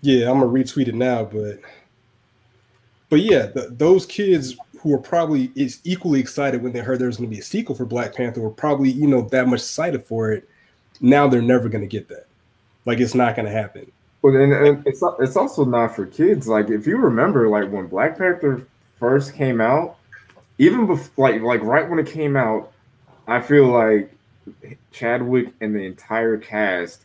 Yeah, 0.00 0.30
I'm 0.30 0.40
gonna 0.40 0.50
retweet 0.50 0.88
it 0.88 0.94
now, 0.94 1.24
but 1.24 1.60
but 3.08 3.20
yeah, 3.20 3.46
the, 3.46 3.74
those 3.76 4.06
kids 4.06 4.56
who 4.80 4.90
were 4.90 4.98
probably 4.98 5.52
is 5.54 5.80
equally 5.84 6.18
excited 6.18 6.62
when 6.62 6.72
they 6.72 6.80
heard 6.80 6.98
there 6.98 7.06
was 7.06 7.16
gonna 7.16 7.28
be 7.28 7.38
a 7.38 7.42
sequel 7.42 7.74
for 7.74 7.84
Black 7.84 8.14
Panther 8.14 8.40
were 8.40 8.50
probably 8.50 8.90
you 8.90 9.06
know 9.06 9.22
that 9.22 9.46
much 9.46 9.60
excited 9.60 10.04
for 10.04 10.32
it. 10.32 10.48
Now 11.00 11.28
they're 11.28 11.42
never 11.42 11.68
gonna 11.68 11.86
get 11.86 12.08
that. 12.08 12.26
Like 12.84 13.00
it's 13.00 13.14
not 13.14 13.36
gonna 13.36 13.50
happen. 13.50 13.90
Well, 14.22 14.36
and, 14.36 14.52
and 14.52 14.86
it's 14.86 15.02
it's 15.20 15.36
also 15.36 15.64
not 15.64 15.96
for 15.96 16.06
kids. 16.06 16.46
Like 16.46 16.70
if 16.70 16.86
you 16.86 16.96
remember, 16.96 17.48
like 17.48 17.70
when 17.70 17.86
Black 17.86 18.16
Panther 18.16 18.66
first 18.98 19.34
came 19.34 19.60
out, 19.60 19.96
even 20.58 20.86
before, 20.86 21.30
like 21.30 21.42
like 21.42 21.62
right 21.62 21.88
when 21.88 21.98
it 21.98 22.06
came 22.06 22.36
out, 22.36 22.72
I 23.26 23.40
feel 23.40 23.66
like 23.66 24.11
Chadwick 24.90 25.48
and 25.60 25.74
the 25.74 25.80
entire 25.80 26.36
cast 26.36 27.02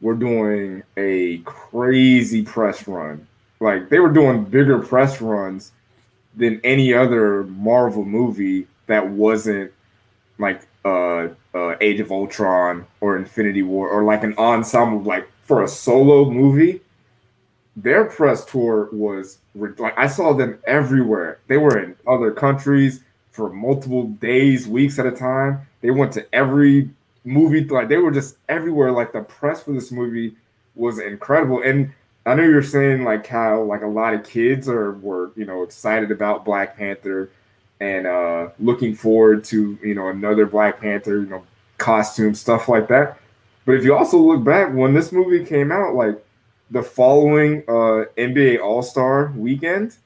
were 0.00 0.14
doing 0.14 0.82
a 0.96 1.38
crazy 1.38 2.42
press 2.42 2.86
run. 2.88 3.26
Like 3.60 3.88
they 3.88 4.00
were 4.00 4.10
doing 4.10 4.44
bigger 4.44 4.78
press 4.78 5.20
runs 5.20 5.72
than 6.34 6.60
any 6.64 6.92
other 6.92 7.44
Marvel 7.44 8.04
movie 8.04 8.66
that 8.86 9.08
wasn't 9.08 9.72
like 10.38 10.66
uh, 10.84 11.28
uh 11.54 11.76
Age 11.80 12.00
of 12.00 12.10
Ultron 12.10 12.86
or 13.00 13.16
Infinity 13.16 13.62
War 13.62 13.88
or 13.88 14.02
like 14.02 14.24
an 14.24 14.34
ensemble 14.38 15.02
like 15.02 15.28
for 15.44 15.62
a 15.62 15.68
solo 15.68 16.28
movie, 16.30 16.80
their 17.76 18.04
press 18.04 18.44
tour 18.44 18.88
was 18.92 19.38
like 19.54 19.96
I 19.96 20.08
saw 20.08 20.32
them 20.32 20.58
everywhere. 20.66 21.38
They 21.46 21.58
were 21.58 21.78
in 21.78 21.94
other 22.06 22.32
countries 22.32 23.04
for 23.32 23.50
multiple 23.50 24.04
days, 24.04 24.68
weeks 24.68 24.98
at 24.98 25.06
a 25.06 25.10
time. 25.10 25.66
They 25.80 25.90
went 25.90 26.12
to 26.12 26.34
every 26.34 26.90
movie, 27.24 27.64
like 27.64 27.88
they 27.88 27.96
were 27.96 28.12
just 28.12 28.36
everywhere. 28.48 28.92
Like 28.92 29.12
the 29.12 29.22
press 29.22 29.62
for 29.62 29.72
this 29.72 29.90
movie 29.90 30.36
was 30.74 30.98
incredible. 30.98 31.62
And 31.62 31.92
I 32.24 32.34
know 32.34 32.44
you're 32.44 32.62
saying 32.62 33.04
like 33.04 33.26
how 33.26 33.62
like 33.62 33.82
a 33.82 33.86
lot 33.86 34.14
of 34.14 34.24
kids 34.24 34.68
are 34.68 34.92
were 34.92 35.32
you 35.34 35.44
know 35.44 35.62
excited 35.62 36.10
about 36.10 36.44
Black 36.44 36.76
Panther 36.76 37.30
and 37.80 38.06
uh 38.06 38.50
looking 38.60 38.94
forward 38.94 39.42
to 39.44 39.76
you 39.82 39.94
know 39.94 40.08
another 40.08 40.46
Black 40.46 40.80
Panther 40.80 41.18
you 41.18 41.26
know 41.26 41.42
costume 41.78 42.34
stuff 42.34 42.68
like 42.68 42.86
that. 42.88 43.18
But 43.64 43.72
if 43.72 43.84
you 43.84 43.94
also 43.94 44.18
look 44.18 44.44
back 44.44 44.72
when 44.72 44.94
this 44.94 45.12
movie 45.12 45.44
came 45.44 45.70
out, 45.72 45.94
like 45.94 46.24
the 46.70 46.82
following 46.82 47.62
uh, 47.68 48.06
NBA 48.16 48.60
All 48.60 48.82
Star 48.82 49.32
weekend, 49.36 49.96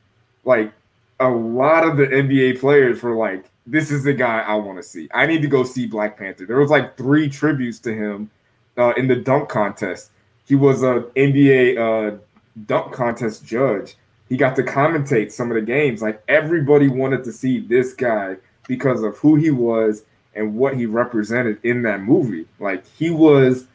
like 0.45 0.73
a 1.20 1.28
lot 1.28 1.87
of 1.87 1.96
the 1.96 2.06
NBA 2.06 2.61
players 2.61 3.02
were 3.02 3.14
like, 3.14 3.44
"This 3.66 3.90
is 3.90 4.04
the 4.04 4.12
guy 4.12 4.40
I 4.40 4.54
want 4.54 4.78
to 4.78 4.82
see. 4.82 5.08
I 5.14 5.26
need 5.26 5.42
to 5.42 5.49
go 5.49 5.64
see 5.64 5.87
Black 5.87 6.18
Panther." 6.18 6.46
There 6.46 6.58
was 6.58 6.70
like 6.70 6.96
three 6.96 7.28
tributes 7.28 7.78
to 7.80 7.94
him 7.94 8.30
uh, 8.76 8.92
in 8.96 9.08
the 9.08 9.16
dunk 9.16 9.49
contest. 9.49 10.11
He 10.44 10.54
was 10.54 10.82
a 10.82 11.06
NBA 11.16 11.78
uh, 11.78 12.18
dunk 12.66 12.92
contest 12.92 13.44
judge. 13.44 13.96
He 14.28 14.37
got 14.37 14.56
to 14.56 14.62
commentate 14.62 15.32
some 15.32 15.50
of 15.50 15.54
the 15.54 15.62
games. 15.62 16.02
Like 16.02 16.23
everybody 16.28 16.88
wanted 16.88 17.25
to 17.25 17.32
see 17.32 17.61
this 17.61 17.92
guy 17.94 18.37
because 18.66 19.02
of 19.02 19.16
who 19.18 19.37
he 19.37 19.50
was 19.50 20.04
and 20.35 20.54
what 20.54 20.76
he 20.76 20.87
represented 20.87 21.58
in 21.62 21.82
that 21.82 22.02
movie. 22.02 22.46
Like 22.58 22.87
he 22.87 23.11
was 23.11 23.66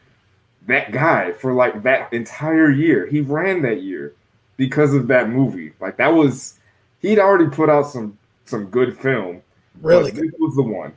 that 0.66 0.92
guy 0.92 1.32
for 1.32 1.52
like 1.52 1.82
that 1.82 2.12
entire 2.12 2.70
year. 2.70 3.06
He 3.06 3.20
ran 3.20 3.62
that 3.62 3.82
year 3.82 4.14
because 4.56 4.94
of 4.94 5.08
that 5.08 5.28
movie. 5.28 5.72
Like 5.80 5.96
that 5.96 6.14
was 6.14 6.58
he'd 7.02 7.18
already 7.18 7.48
put 7.50 7.68
out 7.68 7.86
some 7.86 8.16
some 8.46 8.66
good 8.66 8.98
film. 8.98 9.42
Really, 9.80 10.10
this 10.10 10.30
was 10.38 10.56
the 10.56 10.62
one. 10.62 10.94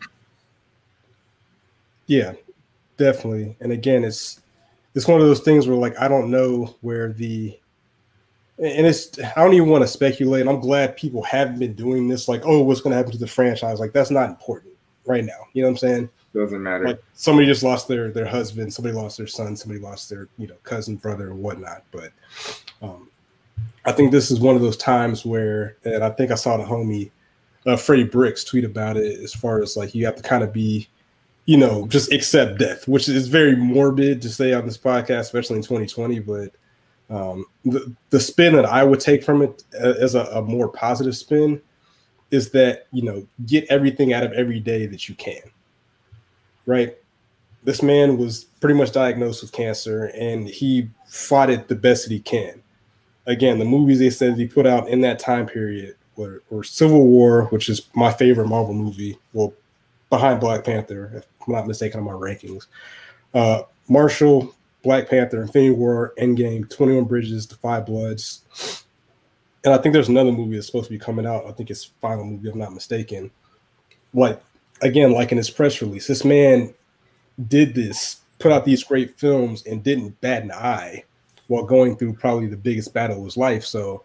Yeah, 2.07 2.33
definitely. 2.97 3.55
And 3.59 3.71
again, 3.71 4.03
it's 4.03 4.41
it's 4.93 5.07
one 5.07 5.19
of 5.19 5.27
those 5.27 5.41
things 5.41 5.67
where 5.67 5.77
like 5.77 5.99
I 5.99 6.07
don't 6.07 6.31
know 6.31 6.75
where 6.81 7.11
the 7.11 7.57
and 8.57 8.87
it's 8.87 9.19
I 9.19 9.43
don't 9.43 9.53
even 9.53 9.69
want 9.69 9.83
to 9.83 9.87
speculate. 9.87 10.47
I'm 10.47 10.61
glad 10.61 10.95
people 10.95 11.21
haven't 11.23 11.59
been 11.59 11.73
doing 11.73 12.07
this. 12.07 12.27
Like, 12.27 12.41
oh, 12.45 12.61
what's 12.61 12.79
going 12.79 12.91
to 12.91 12.97
happen 12.97 13.11
to 13.11 13.17
the 13.17 13.27
franchise? 13.27 13.79
Like, 13.79 13.91
that's 13.91 14.11
not 14.11 14.29
important 14.29 14.73
right 15.05 15.25
now. 15.25 15.47
You 15.53 15.61
know 15.61 15.67
what 15.67 15.73
I'm 15.73 15.77
saying? 15.77 16.09
Doesn't 16.33 16.61
matter. 16.61 16.87
Like 16.87 17.03
somebody 17.13 17.47
just 17.47 17.63
lost 17.63 17.87
their 17.87 18.11
their 18.11 18.25
husband, 18.25 18.73
somebody 18.73 18.93
lost 18.93 19.17
their 19.17 19.27
son, 19.27 19.55
somebody 19.55 19.79
lost 19.79 20.09
their 20.09 20.27
you 20.37 20.47
know 20.47 20.55
cousin, 20.63 20.97
brother, 20.97 21.29
or 21.29 21.33
whatnot. 21.33 21.83
But 21.91 22.11
um, 22.81 23.09
I 23.85 23.91
think 23.91 24.11
this 24.11 24.31
is 24.31 24.39
one 24.39 24.55
of 24.55 24.61
those 24.61 24.77
times 24.77 25.25
where, 25.25 25.77
and 25.85 26.03
I 26.03 26.09
think 26.09 26.31
I 26.31 26.35
saw 26.35 26.57
the 26.57 26.63
homie 26.63 27.11
uh, 27.65 27.75
Freddie 27.75 28.03
Bricks 28.03 28.43
tweet 28.43 28.63
about 28.63 28.97
it, 28.97 29.19
as 29.21 29.33
far 29.33 29.61
as 29.61 29.75
like 29.75 29.95
you 29.95 30.05
have 30.05 30.15
to 30.15 30.23
kind 30.23 30.43
of 30.43 30.53
be, 30.53 30.87
you 31.45 31.57
know, 31.57 31.87
just 31.87 32.11
accept 32.11 32.59
death, 32.59 32.87
which 32.87 33.09
is 33.09 33.27
very 33.27 33.55
morbid 33.55 34.21
to 34.21 34.29
say 34.29 34.53
on 34.53 34.65
this 34.65 34.77
podcast, 34.77 35.21
especially 35.21 35.57
in 35.57 35.63
2020. 35.63 36.19
But 36.19 36.51
um, 37.09 37.45
the 37.63 37.93
the 38.09 38.19
spin 38.19 38.55
that 38.55 38.65
I 38.65 38.83
would 38.83 38.99
take 38.99 39.23
from 39.23 39.41
it 39.41 39.63
uh, 39.81 39.93
as 39.99 40.15
a, 40.15 40.25
a 40.25 40.41
more 40.41 40.67
positive 40.67 41.15
spin 41.15 41.61
is 42.31 42.51
that 42.51 42.87
you 42.91 43.03
know 43.03 43.25
get 43.45 43.65
everything 43.69 44.13
out 44.13 44.23
of 44.23 44.33
every 44.33 44.59
day 44.59 44.85
that 44.87 45.07
you 45.07 45.15
can 45.15 45.41
right 46.65 46.97
this 47.63 47.81
man 47.81 48.17
was 48.17 48.45
pretty 48.59 48.77
much 48.77 48.91
diagnosed 48.91 49.41
with 49.41 49.51
cancer 49.51 50.11
and 50.15 50.47
he 50.47 50.89
fought 51.07 51.49
it 51.49 51.67
the 51.67 51.75
best 51.75 52.07
that 52.07 52.13
he 52.13 52.19
can 52.19 52.61
again 53.27 53.59
the 53.59 53.65
movies 53.65 53.99
they 53.99 54.09
said 54.09 54.37
he 54.37 54.47
put 54.47 54.65
out 54.65 54.87
in 54.87 55.01
that 55.01 55.19
time 55.19 55.45
period 55.45 55.95
were, 56.15 56.41
were 56.49 56.63
civil 56.63 57.05
war 57.05 57.45
which 57.45 57.69
is 57.69 57.87
my 57.93 58.11
favorite 58.11 58.47
marvel 58.47 58.73
movie 58.73 59.17
well 59.33 59.53
behind 60.09 60.39
black 60.39 60.63
panther 60.63 61.11
if 61.15 61.25
i'm 61.47 61.53
not 61.53 61.67
mistaken 61.67 61.99
on 61.99 62.05
my 62.05 62.11
rankings 62.11 62.67
uh, 63.33 63.61
marshall 63.89 64.55
black 64.83 65.09
panther 65.09 65.41
infinity 65.41 65.71
war 65.71 66.13
endgame 66.19 66.69
21 66.69 67.05
bridges 67.05 67.47
the 67.47 67.55
five 67.55 67.85
bloods 67.85 68.85
and 69.65 69.73
I 69.73 69.79
think 69.79 69.93
there's 69.93 70.09
another 70.09 70.31
movie 70.31 70.55
that's 70.55 70.67
supposed 70.67 70.85
to 70.85 70.91
be 70.91 70.99
coming 70.99 71.25
out. 71.25 71.47
I 71.47 71.51
think 71.51 71.71
it's 71.71 71.85
final 71.99 72.23
movie, 72.23 72.47
if 72.47 72.53
I'm 72.53 72.59
not 72.59 72.73
mistaken. 72.73 73.31
Like 74.13 74.39
again, 74.81 75.11
like 75.11 75.31
in 75.31 75.37
his 75.37 75.49
press 75.49 75.81
release, 75.81 76.05
this 76.07 76.23
man 76.23 76.73
did 77.47 77.73
this, 77.73 78.17
put 78.37 78.51
out 78.51 78.63
these 78.63 78.83
great 78.83 79.17
films, 79.19 79.65
and 79.65 79.83
didn't 79.83 80.21
bat 80.21 80.43
an 80.43 80.51
eye 80.51 81.03
while 81.47 81.63
going 81.63 81.97
through 81.97 82.13
probably 82.13 82.47
the 82.47 82.57
biggest 82.57 82.93
battle 82.93 83.19
of 83.19 83.25
his 83.25 83.37
life. 83.37 83.63
So 83.63 84.03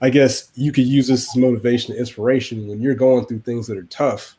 I 0.00 0.10
guess 0.10 0.50
you 0.54 0.72
could 0.72 0.86
use 0.86 1.08
this 1.08 1.28
as 1.30 1.36
motivation 1.36 1.92
and 1.92 2.00
inspiration 2.00 2.68
when 2.68 2.80
you're 2.80 2.94
going 2.94 3.26
through 3.26 3.40
things 3.40 3.66
that 3.66 3.78
are 3.78 3.84
tough. 3.84 4.36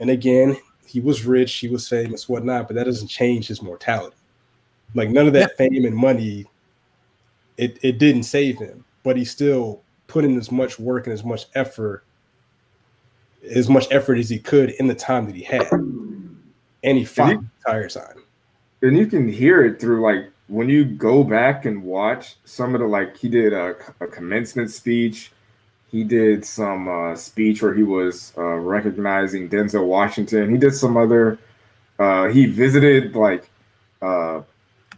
And 0.00 0.10
again, 0.10 0.56
he 0.86 1.00
was 1.00 1.24
rich, 1.24 1.54
he 1.54 1.68
was 1.68 1.88
famous, 1.88 2.28
whatnot, 2.28 2.66
but 2.66 2.74
that 2.74 2.84
doesn't 2.84 3.08
change 3.08 3.46
his 3.46 3.62
mortality. 3.62 4.16
Like 4.94 5.10
none 5.10 5.26
of 5.26 5.32
that 5.32 5.52
yeah. 5.58 5.68
fame 5.68 5.84
and 5.84 5.96
money, 5.96 6.46
it, 7.56 7.78
it 7.82 7.98
didn't 7.98 8.24
save 8.24 8.58
him 8.58 8.84
but 9.02 9.16
he 9.16 9.24
still 9.24 9.82
put 10.06 10.24
in 10.24 10.36
as 10.36 10.50
much 10.50 10.78
work 10.78 11.06
and 11.06 11.14
as 11.14 11.24
much 11.24 11.46
effort, 11.54 12.04
as 13.50 13.68
much 13.68 13.86
effort 13.90 14.18
as 14.18 14.28
he 14.28 14.38
could 14.38 14.70
in 14.70 14.86
the 14.86 14.94
time 14.94 15.26
that 15.26 15.34
he 15.34 15.42
had, 15.42 15.70
and 15.72 16.98
he 16.98 17.04
fought 17.04 17.30
and 17.30 17.40
the 17.40 17.50
entire 17.66 17.88
time. 17.88 18.24
And 18.82 18.96
you 18.96 19.06
can 19.06 19.28
hear 19.28 19.64
it 19.64 19.80
through 19.80 20.02
like 20.02 20.30
when 20.52 20.68
you 20.68 20.84
go 20.84 21.24
back 21.24 21.64
and 21.64 21.82
watch 21.82 22.36
some 22.44 22.74
of 22.74 22.82
the 22.82 22.86
like 22.86 23.16
he 23.16 23.26
did 23.26 23.54
a, 23.54 23.74
a 24.00 24.06
commencement 24.06 24.70
speech. 24.70 25.32
He 25.90 26.04
did 26.04 26.44
some 26.44 26.88
uh, 26.88 27.16
speech 27.16 27.62
where 27.62 27.72
he 27.72 27.82
was 27.82 28.34
uh, 28.36 28.42
recognizing 28.42 29.48
Denzel 29.48 29.86
Washington. 29.86 30.50
He 30.50 30.58
did 30.58 30.74
some 30.74 30.98
other. 30.98 31.38
Uh, 31.98 32.28
he 32.28 32.44
visited 32.44 33.16
like 33.16 33.48
uh, 34.02 34.42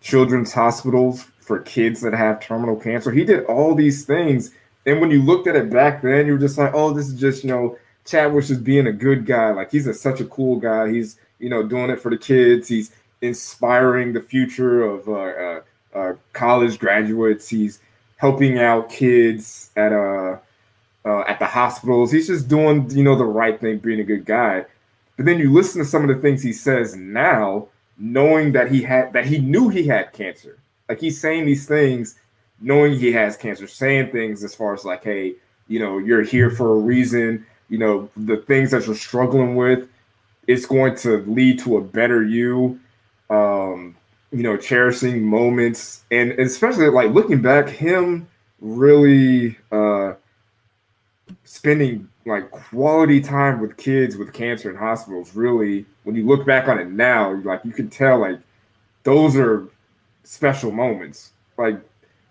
children's 0.00 0.52
hospitals 0.52 1.22
for 1.38 1.60
kids 1.60 2.00
that 2.00 2.14
have 2.14 2.40
terminal 2.40 2.76
cancer. 2.76 3.12
He 3.12 3.24
did 3.24 3.44
all 3.44 3.76
these 3.76 4.04
things. 4.04 4.50
And 4.86 5.00
when 5.00 5.12
you 5.12 5.22
looked 5.22 5.46
at 5.46 5.54
it 5.54 5.70
back 5.70 6.02
then, 6.02 6.26
you 6.26 6.32
were 6.32 6.38
just 6.38 6.58
like, 6.58 6.72
oh, 6.74 6.92
this 6.92 7.06
is 7.06 7.18
just, 7.18 7.44
you 7.44 7.50
know, 7.50 7.78
Chadwick 8.04 8.50
is 8.50 8.58
being 8.58 8.88
a 8.88 8.92
good 8.92 9.24
guy. 9.24 9.52
Like 9.52 9.70
he's 9.70 9.86
a, 9.86 9.94
such 9.94 10.20
a 10.20 10.26
cool 10.26 10.58
guy. 10.58 10.90
He's, 10.90 11.16
you 11.38 11.48
know, 11.48 11.62
doing 11.62 11.90
it 11.90 12.00
for 12.00 12.10
the 12.10 12.18
kids. 12.18 12.66
He's 12.68 12.92
inspiring 13.20 14.12
the 14.12 14.20
future 14.20 14.82
of 14.82 15.08
uh, 15.08 15.12
uh, 15.12 15.60
uh, 15.94 16.12
college 16.32 16.78
graduates. 16.78 17.48
He's 17.48 17.80
helping 18.16 18.58
out 18.58 18.90
kids 18.90 19.70
at 19.76 19.92
uh, 19.92 20.38
uh, 21.04 21.20
at 21.22 21.38
the 21.38 21.46
hospitals. 21.46 22.10
He's 22.10 22.26
just 22.26 22.48
doing, 22.48 22.90
you 22.90 23.04
know, 23.04 23.16
the 23.16 23.24
right 23.24 23.60
thing, 23.60 23.78
being 23.78 24.00
a 24.00 24.04
good 24.04 24.24
guy. 24.24 24.64
But 25.16 25.26
then 25.26 25.38
you 25.38 25.52
listen 25.52 25.80
to 25.80 25.86
some 25.86 26.08
of 26.08 26.14
the 26.14 26.20
things 26.20 26.42
he 26.42 26.52
says 26.52 26.96
now, 26.96 27.68
knowing 27.98 28.52
that 28.52 28.70
he 28.70 28.82
had 28.82 29.12
that 29.12 29.26
he 29.26 29.38
knew 29.38 29.68
he 29.68 29.86
had 29.86 30.12
cancer 30.12 30.58
like 30.88 31.00
he's 31.00 31.20
saying 31.20 31.46
these 31.46 31.66
things 31.66 32.16
knowing 32.60 32.98
he 32.98 33.12
has 33.12 33.36
cancer, 33.36 33.66
saying 33.66 34.10
things 34.10 34.44
as 34.44 34.54
far 34.54 34.74
as 34.74 34.84
like, 34.84 35.04
hey, 35.04 35.34
you 35.68 35.78
know, 35.78 35.98
you're 35.98 36.22
here 36.22 36.50
for 36.50 36.72
a 36.72 36.78
reason. 36.78 37.44
You 37.68 37.78
know, 37.78 38.10
the 38.16 38.38
things 38.38 38.70
that 38.70 38.86
you're 38.86 38.94
struggling 38.94 39.56
with, 39.56 39.88
it's 40.46 40.66
going 40.66 40.96
to 40.96 41.18
lead 41.26 41.58
to 41.60 41.78
a 41.78 41.80
better 41.80 42.22
you. 42.22 42.78
Um, 43.30 43.96
you 44.30 44.42
know, 44.42 44.56
cherishing 44.56 45.22
moments. 45.22 46.04
And 46.10 46.32
especially 46.32 46.88
like 46.88 47.12
looking 47.12 47.40
back, 47.40 47.68
him 47.68 48.28
really 48.60 49.56
uh 49.70 50.14
spending 51.42 52.08
like 52.26 52.50
quality 52.50 53.20
time 53.20 53.60
with 53.60 53.76
kids 53.76 54.16
with 54.16 54.32
cancer 54.32 54.70
in 54.70 54.76
hospitals 54.76 55.34
really 55.34 55.84
when 56.04 56.16
you 56.16 56.26
look 56.26 56.46
back 56.46 56.68
on 56.68 56.78
it 56.78 56.90
now 56.90 57.34
like 57.44 57.62
you 57.64 57.72
can 57.72 57.90
tell 57.90 58.18
like 58.18 58.38
those 59.02 59.36
are 59.36 59.68
special 60.24 60.72
moments. 60.72 61.32
Like 61.56 61.80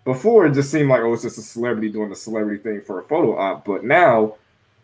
before 0.04 0.46
it 0.46 0.52
just 0.52 0.70
seemed 0.70 0.90
like 0.90 1.00
oh 1.00 1.14
it's 1.14 1.22
just 1.22 1.38
a 1.38 1.42
celebrity 1.42 1.88
doing 1.88 2.10
the 2.10 2.16
celebrity 2.16 2.62
thing 2.62 2.80
for 2.82 3.00
a 3.00 3.02
photo 3.04 3.38
op 3.38 3.64
but 3.64 3.84
now 3.84 4.34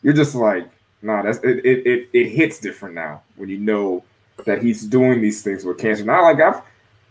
you're 0.02 0.14
just 0.14 0.35
like 0.35 0.67
nah 1.02 1.21
that's 1.21 1.38
it 1.38 1.59
it, 1.64 1.87
it, 1.87 2.09
it 2.14 2.29
hits 2.31 2.59
different 2.59 2.95
now 2.95 3.21
when 3.37 3.50
you 3.50 3.59
know 3.59 4.02
that 4.44 4.62
he's 4.62 4.85
doing 4.85 5.20
these 5.20 5.42
things 5.42 5.64
with 5.64 5.78
cancer. 5.78 6.04
Now 6.04 6.23
like 6.23 6.40
i've 6.40 6.62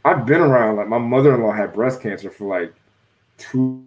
i've 0.06 0.26
been 0.26 0.42
around 0.42 0.78
like 0.78 0.88
my 0.88 0.98
mother-in-law 0.98 1.52
had 1.52 1.74
breast 1.74 2.02
cancer 2.02 2.30
for 2.30 2.60
like 2.60 2.74
two 3.38 3.84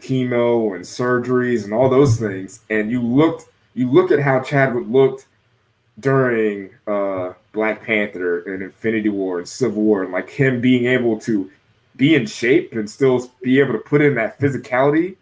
chemo 0.00 0.74
and 0.74 0.84
surgeries 0.84 1.64
and 1.64 1.72
all 1.72 1.88
those 1.88 2.18
things, 2.18 2.60
and 2.70 2.90
you 2.90 3.00
looked, 3.00 3.48
you 3.74 3.90
look 3.90 4.10
at 4.10 4.20
how 4.20 4.40
Chadwick 4.40 4.86
looked 4.88 5.26
during 5.98 6.70
uh, 6.86 7.34
Black 7.52 7.84
Panther 7.84 8.40
and 8.52 8.62
Infinity 8.62 9.08
War 9.08 9.38
and 9.38 9.48
Civil 9.48 9.82
War, 9.82 10.02
and 10.02 10.12
like 10.12 10.30
him 10.30 10.60
being 10.60 10.86
able 10.86 11.18
to 11.20 11.50
be 11.96 12.14
in 12.14 12.26
shape 12.26 12.72
and 12.72 12.88
still 12.88 13.30
be 13.42 13.60
able 13.60 13.72
to 13.72 13.78
put 13.78 14.00
in 14.00 14.14
that 14.14 14.38
physicality 14.38 15.16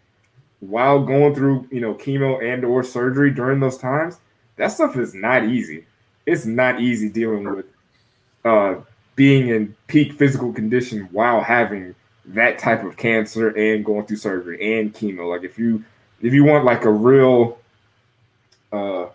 while 0.59 1.03
going 1.03 1.33
through 1.35 1.67
you 1.71 1.81
know 1.81 1.93
chemo 1.95 2.43
and 2.43 2.63
or 2.65 2.83
surgery 2.83 3.31
during 3.31 3.59
those 3.59 3.77
times. 3.77 4.19
That 4.57 4.71
stuff 4.71 4.97
is 4.97 5.13
not 5.13 5.45
easy. 5.45 5.85
It's 6.25 6.45
not 6.45 6.81
easy 6.81 7.09
dealing 7.09 7.49
with 7.55 7.65
uh, 8.43 8.75
being 9.15 9.49
in 9.49 9.75
peak 9.87 10.13
physical 10.13 10.53
condition 10.53 11.07
while 11.11 11.41
having 11.41 11.95
that 12.25 12.59
type 12.59 12.83
of 12.83 12.95
cancer 12.95 13.49
and 13.49 13.83
going 13.83 14.05
through 14.05 14.17
surgery 14.17 14.79
and 14.79 14.93
chemo. 14.93 15.29
Like 15.29 15.43
if 15.43 15.57
you 15.57 15.83
if 16.21 16.33
you 16.33 16.43
want 16.43 16.65
like 16.65 16.85
a 16.85 16.91
real 16.91 17.57
uh 18.71 19.05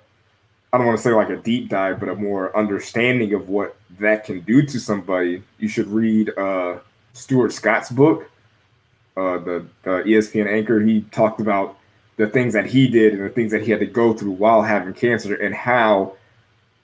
I 0.73 0.79
don't 0.79 0.87
want 0.87 0.99
to 0.99 1.03
say 1.03 1.13
like 1.13 1.31
a 1.31 1.37
deep 1.37 1.69
dive, 1.69 2.01
but 2.01 2.09
a 2.09 2.17
more 2.17 2.57
understanding 2.57 3.33
of 3.33 3.49
what 3.49 3.77
that 4.01 4.25
can 4.25 4.41
do 4.41 4.63
to 4.63 4.81
somebody, 4.81 5.43
you 5.59 5.69
should 5.69 5.87
read 5.87 6.37
uh 6.37 6.79
Stuart 7.13 7.53
Scott's 7.53 7.91
book. 7.91 8.31
Uh 9.17 9.39
the, 9.39 9.67
the 9.83 9.91
ESPN 10.03 10.47
anchor, 10.47 10.81
he 10.81 11.03
talked 11.13 11.41
about 11.41 11.79
the 12.17 12.27
things 12.29 12.53
that 12.55 12.67
he 12.67 12.87
did 12.89 13.15
and 13.15 13.25
the 13.25 13.29
things 13.29 13.53
that 13.53 13.63
he 13.63 13.71
had 13.71 13.81
to 13.81 13.87
go 13.87 14.13
through 14.13 14.33
while 14.33 14.63
having 14.63 14.95
cancer 14.95 15.35
and 15.35 15.55
how 15.55 16.17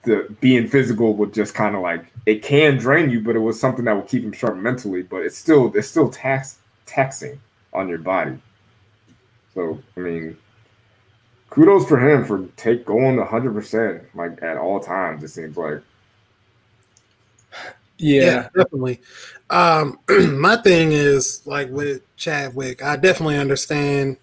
the 0.05 0.35
being 0.41 0.67
physical 0.67 1.15
would 1.15 1.33
just 1.35 1.55
kind 1.55 1.75
of 1.77 1.83
like 1.83 2.07
it 2.27 2.43
can 2.43 2.79
drain 2.79 3.11
you, 3.11 3.21
but 3.21 3.37
it 3.37 3.41
was 3.41 3.61
something 3.61 3.85
that 3.85 3.95
would 3.95 4.09
keep 4.09 4.23
him 4.23 4.33
sharp 4.33 4.57
mentally. 4.57 5.03
But 5.03 5.23
it's 5.23 5.37
still 5.37 5.73
it's 5.75 5.89
still 5.89 6.09
tax 6.09 6.59
taxing 6.87 7.41
on 7.73 7.89
your 7.89 7.99
body. 7.99 8.39
So 9.55 9.81
I 9.97 10.01
mean, 10.01 10.37
kudos 11.51 11.87
for 11.87 11.99
him 11.99 12.25
for 12.25 12.47
take 12.57 12.85
going 12.85 13.19
hundred 13.19 13.55
percent 13.55 14.03
like 14.15 14.43
at 14.43 14.57
all 14.57 14.81
times. 14.81 15.23
It 15.23 15.29
seems 15.29 15.57
like. 15.57 15.83
Yeah. 18.01 18.25
yeah, 18.25 18.49
definitely. 18.57 19.01
Um, 19.51 19.99
my 20.39 20.57
thing 20.57 20.93
is 20.93 21.43
like 21.47 21.71
with 21.71 22.03
Chadwick, 22.17 22.83
I 22.83 22.97
definitely 22.97 23.39
understand 23.39 24.17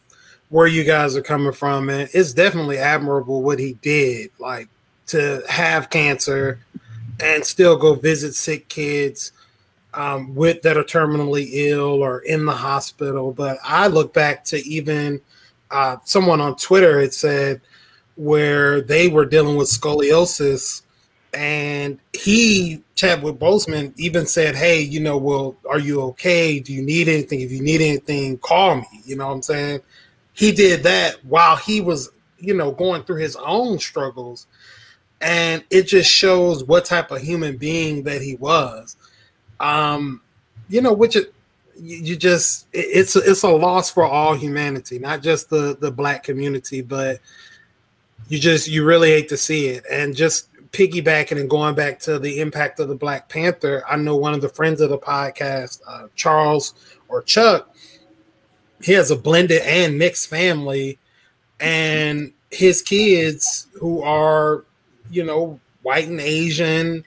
where 0.49 0.67
you 0.67 0.83
guys 0.83 1.15
are 1.15 1.21
coming 1.21 1.51
from, 1.51 1.89
and 1.89 2.09
it's 2.13 2.33
definitely 2.33 2.77
admirable 2.77 3.41
what 3.41 3.59
he 3.59 3.73
did. 3.81 4.31
Like 4.39 4.69
to 5.07 5.43
have 5.49 5.89
cancer 5.89 6.59
and 7.19 7.43
still 7.43 7.77
go 7.77 7.95
visit 7.95 8.35
sick 8.35 8.67
kids 8.67 9.31
um, 9.93 10.35
with 10.35 10.61
that 10.61 10.77
are 10.77 10.83
terminally 10.83 11.47
ill 11.53 12.03
or 12.03 12.19
in 12.19 12.45
the 12.45 12.53
hospital. 12.53 13.31
But 13.31 13.57
I 13.63 13.87
look 13.87 14.13
back 14.13 14.43
to 14.45 14.57
even 14.67 15.21
uh, 15.71 15.97
someone 16.05 16.39
on 16.41 16.55
Twitter 16.55 17.01
had 17.01 17.13
said 17.13 17.61
where 18.15 18.81
they 18.81 19.07
were 19.07 19.25
dealing 19.25 19.55
with 19.55 19.67
scoliosis, 19.67 20.83
and 21.37 21.99
he 22.13 22.81
Chadwick 22.95 23.35
Boseman 23.35 23.93
even 23.97 24.25
said, 24.25 24.55
"Hey, 24.55 24.81
you 24.81 24.99
know, 24.99 25.17
well, 25.17 25.55
are 25.69 25.79
you 25.79 26.01
okay? 26.01 26.59
Do 26.59 26.73
you 26.73 26.81
need 26.81 27.07
anything? 27.07 27.41
If 27.41 27.51
you 27.51 27.61
need 27.61 27.79
anything, 27.79 28.39
call 28.39 28.77
me." 28.77 28.87
You 29.05 29.17
know 29.17 29.27
what 29.27 29.33
I'm 29.33 29.41
saying? 29.43 29.81
He 30.33 30.51
did 30.51 30.83
that 30.83 31.23
while 31.23 31.55
he 31.55 31.79
was, 31.79 32.09
you 32.39 32.55
know, 32.55 32.71
going 32.71 33.03
through 33.03 33.17
his 33.17 33.35
own 33.35 33.77
struggles 33.77 34.47
and 35.21 35.63
it 35.69 35.83
just 35.83 36.11
shows 36.11 36.63
what 36.63 36.85
type 36.85 37.11
of 37.11 37.21
human 37.21 37.57
being 37.57 38.03
that 38.03 38.21
he 38.21 38.35
was. 38.35 38.95
Um, 39.59 40.21
you 40.69 40.81
know, 40.81 40.93
which 40.93 41.15
it, 41.15 41.33
you 41.79 42.15
just 42.15 42.67
it's 42.73 43.15
it's 43.15 43.43
a 43.43 43.49
loss 43.49 43.91
for 43.91 44.05
all 44.05 44.33
humanity, 44.33 44.97
not 44.99 45.21
just 45.21 45.49
the 45.49 45.77
the 45.79 45.91
black 45.91 46.23
community, 46.23 46.81
but 46.81 47.19
you 48.27 48.39
just 48.39 48.67
you 48.67 48.83
really 48.83 49.09
hate 49.09 49.29
to 49.29 49.37
see 49.37 49.67
it. 49.67 49.85
And 49.89 50.15
just 50.15 50.46
piggybacking 50.71 51.39
and 51.39 51.49
going 51.49 51.75
back 51.75 51.99
to 52.01 52.19
the 52.19 52.39
impact 52.39 52.79
of 52.79 52.87
the 52.87 52.95
Black 52.95 53.29
Panther, 53.29 53.83
I 53.89 53.95
know 53.97 54.15
one 54.15 54.33
of 54.33 54.41
the 54.41 54.49
friends 54.49 54.81
of 54.81 54.89
the 54.89 54.97
podcast, 54.97 55.81
uh, 55.87 56.07
Charles 56.15 56.73
or 57.07 57.21
Chuck, 57.21 57.73
he 58.81 58.93
has 58.93 59.11
a 59.11 59.15
blended 59.15 59.61
and 59.63 59.97
mixed 59.97 60.29
family, 60.29 60.99
and 61.59 62.31
his 62.51 62.81
kids 62.81 63.67
who 63.79 64.01
are 64.03 64.63
you 65.09 65.23
know, 65.23 65.59
white 65.81 66.07
and 66.07 66.19
Asian 66.19 67.05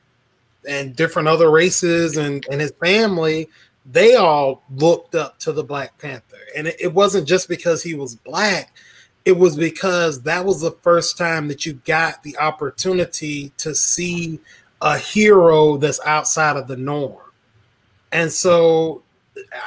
and 0.68 0.96
different 0.96 1.28
other 1.28 1.50
races 1.50 2.16
and, 2.16 2.46
and 2.50 2.60
his 2.60 2.72
family, 2.72 3.48
they 3.86 4.14
all 4.14 4.62
looked 4.74 5.14
up 5.14 5.38
to 5.38 5.52
the 5.52 5.64
Black 5.64 5.96
Panther. 5.98 6.36
And 6.56 6.66
it, 6.66 6.76
it 6.80 6.94
wasn't 6.94 7.26
just 7.26 7.48
because 7.48 7.82
he 7.82 7.94
was 7.94 8.14
black, 8.14 8.74
it 9.24 9.32
was 9.32 9.56
because 9.56 10.22
that 10.22 10.44
was 10.44 10.60
the 10.60 10.70
first 10.70 11.18
time 11.18 11.48
that 11.48 11.66
you 11.66 11.74
got 11.84 12.22
the 12.22 12.38
opportunity 12.38 13.52
to 13.58 13.74
see 13.74 14.40
a 14.80 14.96
hero 14.98 15.76
that's 15.76 16.00
outside 16.06 16.56
of 16.56 16.68
the 16.68 16.76
norm. 16.76 17.18
And 18.12 18.32
so 18.32 19.02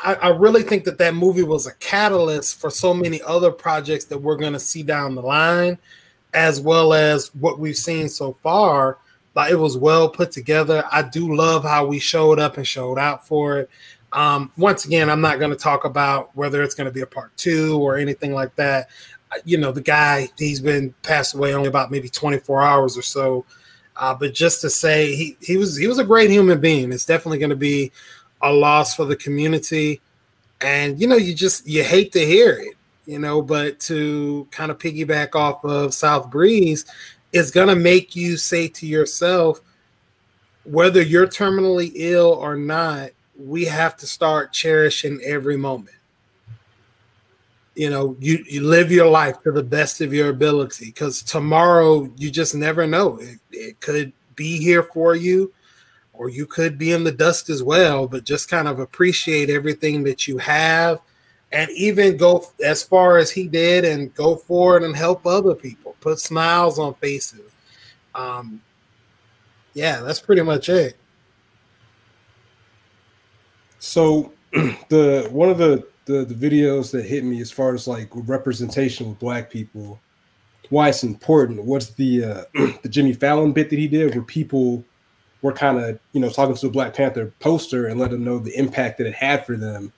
I, 0.03 0.15
I, 0.15 0.29
really 0.29 0.63
think 0.63 0.83
that 0.85 0.97
that 0.97 1.15
movie 1.15 1.43
was 1.43 1.67
a 1.67 1.73
catalyst 1.75 2.59
for 2.59 2.69
so 2.69 2.93
many 2.93 3.21
other 3.21 3.51
projects 3.51 4.05
that 4.05 4.17
we're 4.17 4.35
going 4.35 4.53
to 4.53 4.59
see 4.59 4.83
down 4.83 5.15
the 5.15 5.21
line 5.21 5.77
as 6.33 6.59
well 6.59 6.93
as 6.93 7.33
what 7.35 7.59
we've 7.59 7.77
seen 7.77 8.09
so 8.09 8.33
far. 8.33 8.97
Like 9.35 9.51
it 9.51 9.55
was 9.55 9.77
well 9.77 10.09
put 10.09 10.31
together. 10.31 10.83
I 10.91 11.03
do 11.03 11.35
love 11.35 11.63
how 11.63 11.85
we 11.85 11.99
showed 11.99 12.39
up 12.39 12.57
and 12.57 12.67
showed 12.67 12.97
out 12.97 13.27
for 13.27 13.59
it. 13.59 13.69
Um, 14.11 14.51
once 14.57 14.85
again, 14.85 15.09
I'm 15.09 15.21
not 15.21 15.39
going 15.39 15.49
to 15.49 15.57
talk 15.57 15.85
about 15.85 16.35
whether 16.35 16.61
it's 16.61 16.75
going 16.75 16.85
to 16.85 16.93
be 16.93 17.01
a 17.01 17.07
part 17.07 17.35
two 17.35 17.79
or 17.79 17.97
anything 17.97 18.33
like 18.33 18.55
that. 18.55 18.89
You 19.45 19.57
know, 19.57 19.71
the 19.71 19.81
guy 19.81 20.29
he's 20.37 20.59
been 20.59 20.93
passed 21.03 21.33
away 21.33 21.53
only 21.53 21.69
about 21.69 21.91
maybe 21.91 22.09
24 22.09 22.61
hours 22.61 22.97
or 22.97 23.01
so. 23.01 23.45
Uh, 23.95 24.13
but 24.13 24.33
just 24.33 24.61
to 24.61 24.69
say 24.69 25.15
he 25.15 25.37
he 25.41 25.57
was 25.57 25.77
he 25.77 25.87
was 25.87 25.99
a 25.99 26.03
great 26.03 26.29
human 26.29 26.59
being. 26.59 26.91
It's 26.91 27.05
definitely 27.05 27.37
going 27.37 27.51
to 27.51 27.55
be 27.55 27.91
a 28.41 28.51
loss 28.51 28.95
for 28.95 29.05
the 29.05 29.15
community, 29.15 30.01
and 30.61 30.99
you 30.99 31.07
know 31.07 31.15
you 31.15 31.33
just 31.33 31.67
you 31.67 31.83
hate 31.83 32.11
to 32.13 32.25
hear 32.25 32.53
it 32.53 32.75
you 33.05 33.19
know, 33.19 33.41
but 33.41 33.79
to 33.81 34.47
kind 34.51 34.71
of 34.71 34.77
piggyback 34.77 35.35
off 35.35 35.63
of 35.65 35.93
South 35.93 36.29
Breeze, 36.29 36.85
it's 37.31 37.51
going 37.51 37.67
to 37.67 37.75
make 37.75 38.15
you 38.15 38.37
say 38.37 38.67
to 38.69 38.87
yourself, 38.87 39.61
whether 40.63 41.01
you're 41.01 41.27
terminally 41.27 41.91
ill 41.95 42.31
or 42.31 42.55
not, 42.55 43.09
we 43.37 43.65
have 43.65 43.97
to 43.97 44.07
start 44.07 44.53
cherishing 44.53 45.19
every 45.23 45.57
moment. 45.57 45.95
You 47.75 47.89
know, 47.89 48.15
you, 48.19 48.43
you 48.47 48.61
live 48.61 48.91
your 48.91 49.07
life 49.07 49.41
to 49.43 49.51
the 49.51 49.63
best 49.63 50.01
of 50.01 50.13
your 50.13 50.29
ability 50.29 50.85
because 50.85 51.23
tomorrow 51.23 52.11
you 52.17 52.29
just 52.29 52.53
never 52.53 52.85
know. 52.85 53.17
It, 53.17 53.39
it 53.51 53.81
could 53.81 54.13
be 54.35 54.59
here 54.59 54.83
for 54.83 55.15
you 55.15 55.53
or 56.13 56.29
you 56.29 56.45
could 56.45 56.77
be 56.77 56.91
in 56.91 57.03
the 57.03 57.11
dust 57.11 57.49
as 57.49 57.63
well, 57.63 58.07
but 58.07 58.23
just 58.23 58.49
kind 58.49 58.67
of 58.67 58.79
appreciate 58.79 59.49
everything 59.49 60.03
that 60.03 60.27
you 60.27 60.37
have 60.37 61.01
and 61.51 61.69
even 61.71 62.17
go 62.17 62.45
as 62.63 62.83
far 62.83 63.17
as 63.17 63.31
he 63.31 63.47
did 63.47 63.85
and 63.85 64.13
go 64.15 64.35
forward 64.35 64.83
and 64.83 64.95
help 64.95 65.25
other 65.25 65.55
people, 65.55 65.95
put 65.99 66.19
smiles 66.19 66.79
on 66.79 66.93
faces. 66.95 67.51
Um, 68.15 68.61
yeah, 69.73 70.01
that's 70.01 70.19
pretty 70.19 70.41
much 70.41 70.69
it. 70.69 70.97
So 73.79 74.31
the 74.51 75.27
one 75.31 75.49
of 75.49 75.57
the, 75.57 75.87
the 76.05 76.25
the 76.25 76.35
videos 76.35 76.91
that 76.91 77.05
hit 77.05 77.23
me 77.23 77.41
as 77.41 77.51
far 77.51 77.73
as 77.73 77.87
like 77.87 78.09
representation 78.13 79.09
with 79.09 79.19
black 79.19 79.49
people, 79.49 79.99
why 80.69 80.89
it's 80.89 81.03
important 81.03 81.63
What's 81.63 81.91
the 81.91 82.23
uh, 82.23 82.43
the 82.81 82.89
Jimmy 82.89 83.13
Fallon 83.13 83.51
bit 83.51 83.69
that 83.69 83.79
he 83.79 83.87
did 83.87 84.13
where 84.13 84.23
people 84.23 84.83
were 85.41 85.53
kind 85.53 85.77
of 85.77 85.99
you 86.13 86.21
know 86.21 86.29
talking 86.29 86.55
to 86.55 86.67
a 86.67 86.71
Black 86.71 86.93
Panther 86.93 87.33
poster 87.39 87.87
and 87.87 87.99
let 87.99 88.11
them 88.11 88.23
know 88.23 88.39
the 88.39 88.57
impact 88.57 88.97
that 88.97 89.07
it 89.07 89.13
had 89.13 89.45
for 89.45 89.57
them 89.57 89.91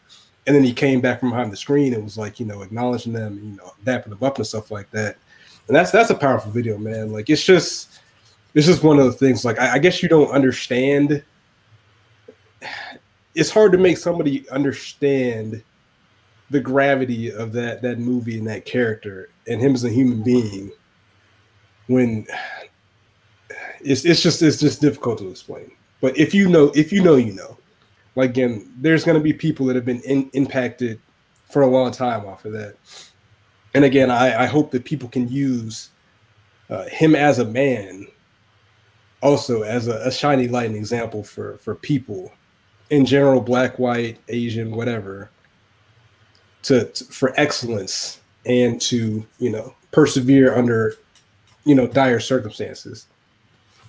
and 0.47 0.55
then 0.55 0.63
he 0.63 0.73
came 0.73 1.01
back 1.01 1.19
from 1.19 1.31
behind 1.31 1.51
the 1.51 1.57
screen 1.57 1.93
and 1.93 2.03
was 2.03 2.17
like, 2.17 2.39
you 2.39 2.45
know, 2.45 2.61
acknowledging 2.61 3.13
them, 3.13 3.39
you 3.43 3.57
know, 3.57 3.73
dapping 3.83 4.09
them 4.09 4.23
up 4.23 4.37
and 4.37 4.45
stuff 4.45 4.69
like 4.69 4.89
that. 4.91 5.17
and 5.67 5.75
that's 5.75 5.91
that's 5.91 6.11
a 6.11 6.15
powerful 6.15 6.51
video, 6.51 6.77
man. 6.77 7.11
Like 7.11 7.29
it's 7.29 7.43
just 7.43 7.99
it's 8.53 8.67
just 8.67 8.83
one 8.83 8.99
of 8.99 9.05
the 9.05 9.13
things. 9.13 9.43
Like 9.43 9.59
I, 9.59 9.73
I 9.73 9.79
guess 9.79 10.03
you 10.03 10.09
don't 10.09 10.31
understand. 10.31 11.23
It's 13.37 13.49
hard 13.49 13.73
to 13.73 13.77
make 13.77 13.97
somebody 13.97 14.49
understand 14.49 15.61
the 16.49 16.59
gravity 16.59 17.31
of 17.31 17.51
that 17.53 17.81
that 17.81 17.99
movie 17.99 18.37
and 18.37 18.47
that 18.47 18.65
character 18.65 19.29
and 19.47 19.61
him 19.61 19.73
as 19.73 19.83
a 19.83 19.89
human 19.89 20.23
being 20.23 20.71
when 21.87 22.25
it's 23.81 24.05
it's 24.05 24.21
just 24.21 24.41
it's 24.41 24.59
just 24.59 24.81
difficult 24.81 25.19
to 25.19 25.29
explain. 25.29 25.71
But 26.01 26.17
if 26.17 26.33
you 26.33 26.49
know, 26.49 26.71
if 26.75 26.91
you 26.91 27.03
know, 27.03 27.15
you 27.15 27.33
know. 27.33 27.57
Like 28.15 28.29
again, 28.29 28.71
there's 28.77 29.03
going 29.03 29.17
to 29.17 29.23
be 29.23 29.33
people 29.33 29.65
that 29.65 29.75
have 29.75 29.83
been 29.83 29.99
in, 30.01 30.29
impacted 30.31 31.01
for 31.51 31.63
a 31.63 31.67
long 31.67 31.91
time 31.91 32.25
off 32.25 32.45
of 32.45 32.53
that. 32.53 32.75
And 33.73 33.83
again, 33.83 34.09
I, 34.09 34.43
I 34.43 34.45
hope 34.45 34.71
that 34.71 34.85
people 34.85 35.09
can 35.09 35.27
use 35.27 35.89
uh, 36.69 36.85
him 36.85 37.13
as 37.13 37.39
a 37.39 37.45
man, 37.45 38.07
also 39.21 39.63
as 39.63 39.89
a, 39.89 39.97
a 40.05 40.11
shiny 40.11 40.47
light 40.47 40.67
and 40.67 40.77
example 40.77 41.23
for 41.23 41.57
for 41.57 41.75
people 41.75 42.31
in 42.89 43.05
general, 43.05 43.41
black, 43.41 43.79
white, 43.79 44.19
Asian, 44.29 44.71
whatever, 44.71 45.29
to, 46.65 46.85
to 46.85 47.03
for 47.05 47.33
excellence 47.39 48.19
and 48.45 48.81
to 48.81 49.25
you 49.39 49.49
know 49.49 49.73
persevere 49.91 50.55
under 50.55 50.95
you 51.63 51.75
know 51.75 51.87
dire 51.87 52.19
circumstances. 52.19 53.07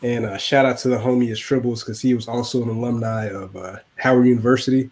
And 0.02 0.26
uh, 0.26 0.36
shout 0.36 0.66
out 0.66 0.78
to 0.78 0.88
the 0.88 0.96
homie 0.96 1.30
as 1.30 1.40
Tribbles 1.40 1.80
because 1.80 2.00
he 2.00 2.14
was 2.14 2.28
also 2.28 2.62
an 2.62 2.68
alumni 2.68 3.26
of 3.26 3.56
uh, 3.56 3.78
Howard 3.96 4.26
University, 4.26 4.90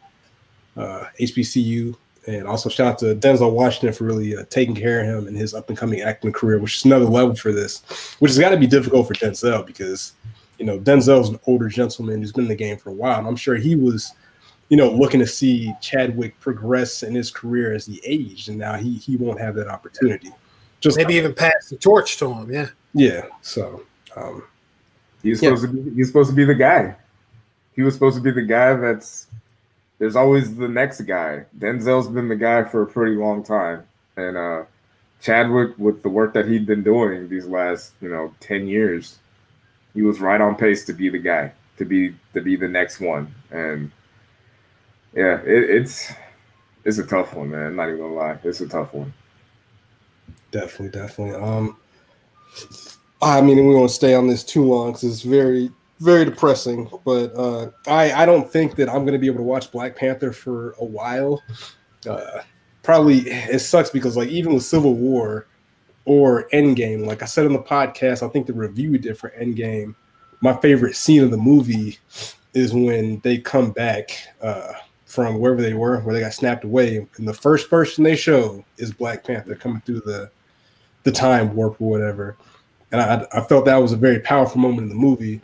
uh, 0.77 1.05
HBCU. 1.21 1.95
And 2.27 2.47
also 2.47 2.71
shout 2.71 2.87
out 2.87 2.99
to 3.01 3.15
Denzel 3.15 3.53
Washington 3.53 3.93
for 3.93 4.05
really 4.05 4.35
uh, 4.35 4.45
taking 4.49 4.75
care 4.75 5.01
of 5.01 5.07
him 5.07 5.29
in 5.29 5.35
his 5.35 5.53
up 5.53 5.69
and 5.69 5.77
coming 5.77 6.01
acting 6.01 6.33
career, 6.33 6.59
which 6.59 6.77
is 6.77 6.85
another 6.87 7.05
level 7.05 7.37
for 7.37 7.53
this, 7.53 7.83
which 8.19 8.31
has 8.31 8.39
got 8.39 8.49
to 8.49 8.57
be 8.57 8.67
difficult 8.67 9.07
for 9.07 9.13
Denzel 9.13 9.67
because, 9.67 10.15
you 10.59 10.65
know, 10.65 10.79
Denzel's 10.79 11.29
an 11.29 11.39
older 11.47 11.69
gentleman 11.69 12.21
who's 12.21 12.33
been 12.33 12.45
in 12.45 12.49
the 12.49 12.55
game 12.55 12.79
for 12.79 12.89
a 12.89 12.95
while. 12.95 13.19
And 13.19 13.29
I'm 13.29 13.37
sure 13.37 13.57
he 13.57 13.77
was, 13.77 14.15
you 14.69 14.77
know, 14.77 14.91
looking 14.91 15.21
to 15.21 15.27
see 15.27 15.73
Chadwick 15.81 16.39
progress 16.41 17.03
in 17.03 17.15
his 17.15 17.31
career 17.31 17.75
as 17.75 17.87
he 17.87 18.01
aged. 18.05 18.49
And 18.49 18.59
now 18.59 18.75
he, 18.75 18.95
he 18.95 19.17
won't 19.17 19.41
have 19.41 19.55
that 19.57 19.69
opportunity. 19.69 20.31
Just 20.81 20.97
maybe 20.97 21.15
even 21.15 21.35
pass 21.35 21.69
the 21.71 21.77
torch 21.77 22.19
to 22.19 22.33
him. 22.33 22.53
Yeah. 22.53 22.69
Yeah. 22.93 23.27
So, 23.43 23.83
um, 24.17 24.43
He's 25.25 25.41
supposed 25.41 25.65
yeah. 25.65 25.71
to 25.71 25.91
be 25.91 25.97
he's 25.97 26.09
supposed 26.09 26.31
to 26.31 26.37
be 26.37 26.45
the 26.45 26.55
guy. 26.55 26.95
He 27.75 27.83
was 27.83 27.95
supposed 27.95 28.17
to 28.17 28.23
be 28.23 28.31
the 28.31 28.43
guy 28.43 28.75
that's 28.75 29.27
there's 29.99 30.17
always 30.17 30.55
the 30.55 30.69
next 30.69 31.01
guy. 31.01 31.47
Denzel's 31.59 32.09
been 32.09 32.29
the 32.29 32.37
guy 32.37 32.63
for 32.65 32.83
a 32.83 32.87
pretty 32.87 33.17
long 33.17 33.43
time. 33.43 33.85
And 34.19 34.37
uh 34.37 34.65
Chadwick 35.23 35.79
with 35.79 36.03
the 36.03 36.11
work 36.11 36.35
that 36.35 36.47
he'd 36.47 36.67
been 36.67 36.83
doing 36.83 37.31
these 37.31 37.47
last, 37.47 37.95
you 38.03 38.11
know, 38.11 38.35
10 38.41 38.69
years, 38.69 39.19
he 39.95 40.03
was 40.03 40.21
right 40.21 40.41
on 40.41 40.55
pace 40.57 40.85
to 40.85 40.93
be 40.93 41.09
the 41.09 41.19
guy, 41.19 41.53
to 41.79 41.87
be 41.87 42.15
to 42.35 42.43
be 42.43 42.55
the 42.55 42.69
next 42.69 43.01
one. 43.01 43.35
And 43.51 43.91
yeah, 45.15 45.41
it, 45.41 45.71
it's 45.71 46.13
it's 46.85 46.99
a 46.99 47.07
tough 47.07 47.35
one, 47.35 47.51
man. 47.51 47.67
I'm 47.67 47.77
not 47.77 47.89
even 47.89 48.01
gonna 48.01 48.15
lie. 48.15 48.39
It's 48.45 48.61
a 48.61 48.69
tough 48.69 48.93
one. 48.93 49.13
Definitely, 50.51 51.01
definitely. 51.01 51.41
Um 51.41 51.77
I 53.25 53.41
mean, 53.41 53.67
we 53.67 53.75
won't 53.75 53.91
stay 53.91 54.15
on 54.15 54.27
this 54.27 54.45
too 54.45 54.65
long 54.65 54.91
because 54.91 55.05
it's 55.05 55.23
very, 55.23 55.71
very 56.01 56.27
depressing. 56.27 56.91
But 57.05 57.35
uh, 57.35 57.71
I, 57.87 58.13
I 58.13 58.27
don't 58.27 58.51
think 58.51 58.77
that 58.77 58.89
I'm 58.89 59.07
to 59.07 59.19
be 59.19 59.27
able 59.27 59.39
to 59.39 59.45
watch 59.45 59.73
Black 59.73 59.97
Panther 59.97 60.31
for 60.31 60.73
a 60.79 60.85
while. 60.85 61.43
Uh, 62.09 62.41
probably 62.83 63.21
it 63.21 63.61
sucks 63.61 63.89
because 63.89 64.17
like 64.17 64.29
even 64.29 64.53
with 64.53 64.63
Civil 64.63 64.95
War 64.95 65.47
or 66.05 66.49
Endgame, 66.53 67.07
like 67.07 67.23
I 67.23 67.27
said 67.27 67.47
in 67.47 67.55
the 67.55 67.63
podcast, 67.63 68.23
I 68.23 68.31
think 68.31 68.47
the 68.47 68.53
review 68.53 68.91
we 68.91 68.99
did 68.99 69.17
for 69.17 69.31
Endgame, 69.31 69.95
my 70.43 70.55
favorite 70.61 70.95
scene 70.95 71.25
of 71.25 71.31
the 71.31 71.39
movie 71.39 71.99
is 72.53 72.75
when 72.75 73.21
they 73.21 73.39
come 73.39 73.71
back 73.71 74.11
uh, 74.43 74.75
from 75.07 75.39
wherever 75.39 75.63
they 75.63 75.75
were, 75.75 76.01
where 76.01 76.15
they 76.15 76.21
got 76.21 76.33
snapped 76.33 76.65
away, 76.65 77.07
and 77.17 77.29
the 77.29 77.35
first 77.35 77.71
person 77.71 78.05
they 78.05 78.17
show 78.17 78.65
is 78.79 78.93
Black 78.93 79.25
Panther 79.25 79.55
coming 79.55 79.81
through 79.83 80.01
the 80.01 80.31
the 81.03 81.13
time 81.13 81.55
warp 81.55 81.81
or 81.81 81.91
whatever 81.91 82.37
and 82.95 83.03
I, 83.03 83.27
I 83.33 83.41
felt 83.41 83.65
that 83.65 83.77
was 83.77 83.93
a 83.93 83.97
very 83.97 84.21
powerful 84.21 84.61
moment 84.61 84.85
in 84.85 84.89
the 84.89 84.95
movie. 84.95 85.41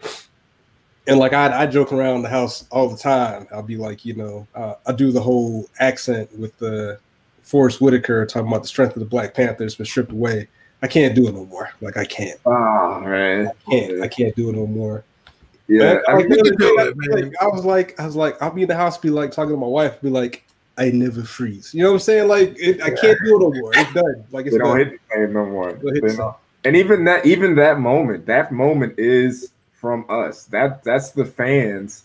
And 1.09 1.19
like 1.19 1.33
I, 1.33 1.63
I 1.63 1.67
joke 1.67 1.93
around 1.93 2.23
the 2.23 2.29
house 2.29 2.65
all 2.71 2.89
the 2.89 2.97
time. 2.97 3.49
I'll 3.53 3.63
be 3.65 3.77
like, 3.77 4.05
you 4.05 4.15
know, 4.15 4.47
uh, 4.55 4.75
I 4.87 4.93
do 4.93 5.11
the 5.11 5.21
whole 5.21 5.69
accent 5.81 6.31
with 6.39 6.57
the 6.59 7.01
Forest 7.43 7.81
Whitaker 7.81 8.25
talking 8.25 8.47
about 8.47 8.63
the 8.63 8.69
strength 8.69 8.95
of 8.95 9.01
the 9.01 9.07
Black 9.07 9.35
Panthers 9.35 9.75
been 9.75 9.87
stripped 9.87 10.13
away. 10.13 10.49
I 10.83 10.87
can't 10.87 11.13
do 11.13 11.27
it 11.27 11.35
no 11.35 11.45
more. 11.47 11.71
Like 11.81 11.97
I 11.97 12.05
can't. 12.05 12.39
Oh 12.47 13.01
man, 13.01 13.49
I 13.49 13.71
can't. 13.71 14.03
I 14.03 14.09
can't 14.09 14.37
do 14.37 14.51
it 14.51 14.55
no 14.55 14.69
more. 14.69 15.03
Yeah, 15.71 16.01
I, 16.09 16.17
mean, 16.17 16.29
like, 16.29 17.33
I 17.41 17.47
was 17.47 17.65
like, 17.65 17.99
I 18.01 18.05
was 18.05 18.17
like, 18.17 18.41
I'll 18.43 18.51
be 18.51 18.63
in 18.63 18.69
the 18.69 18.77
house, 18.77 18.99
be 18.99 19.11
like 19.11 19.31
talking 19.31 19.53
to 19.53 19.57
my 19.57 19.67
wife, 19.67 20.01
be 20.01 20.11
like, 20.11 20.45
I 20.77 20.91
never 20.91 21.23
freeze. 21.23 21.73
You 21.73 21.83
know 21.83 21.91
what 21.91 21.95
I'm 21.95 22.01
saying? 22.01 22.29
Like, 22.29 22.57
it, 22.59 22.83
I 22.83 22.91
can't 22.91 23.19
do 23.25 23.37
it 23.37 23.41
no 23.41 23.53
more. 23.53 23.73
It's 23.75 23.93
done. 23.93 24.25
Like 24.33 24.47
it's 24.47 24.55
they 24.55 24.59
don't 24.59 24.79
done. 24.79 24.91
hit 24.91 25.01
the 25.11 25.27
no 25.33 25.47
more 25.47 26.37
and 26.65 26.77
even 26.77 27.05
that 27.05 27.25
even 27.27 27.55
that 27.55 27.79
moment 27.81 28.27
that 28.27 28.53
moment 28.53 28.99
is 28.99 29.53
from 29.73 30.05
us 30.09 30.45
that 30.45 30.83
that's 30.85 31.11
the 31.13 31.25
fans 31.25 32.05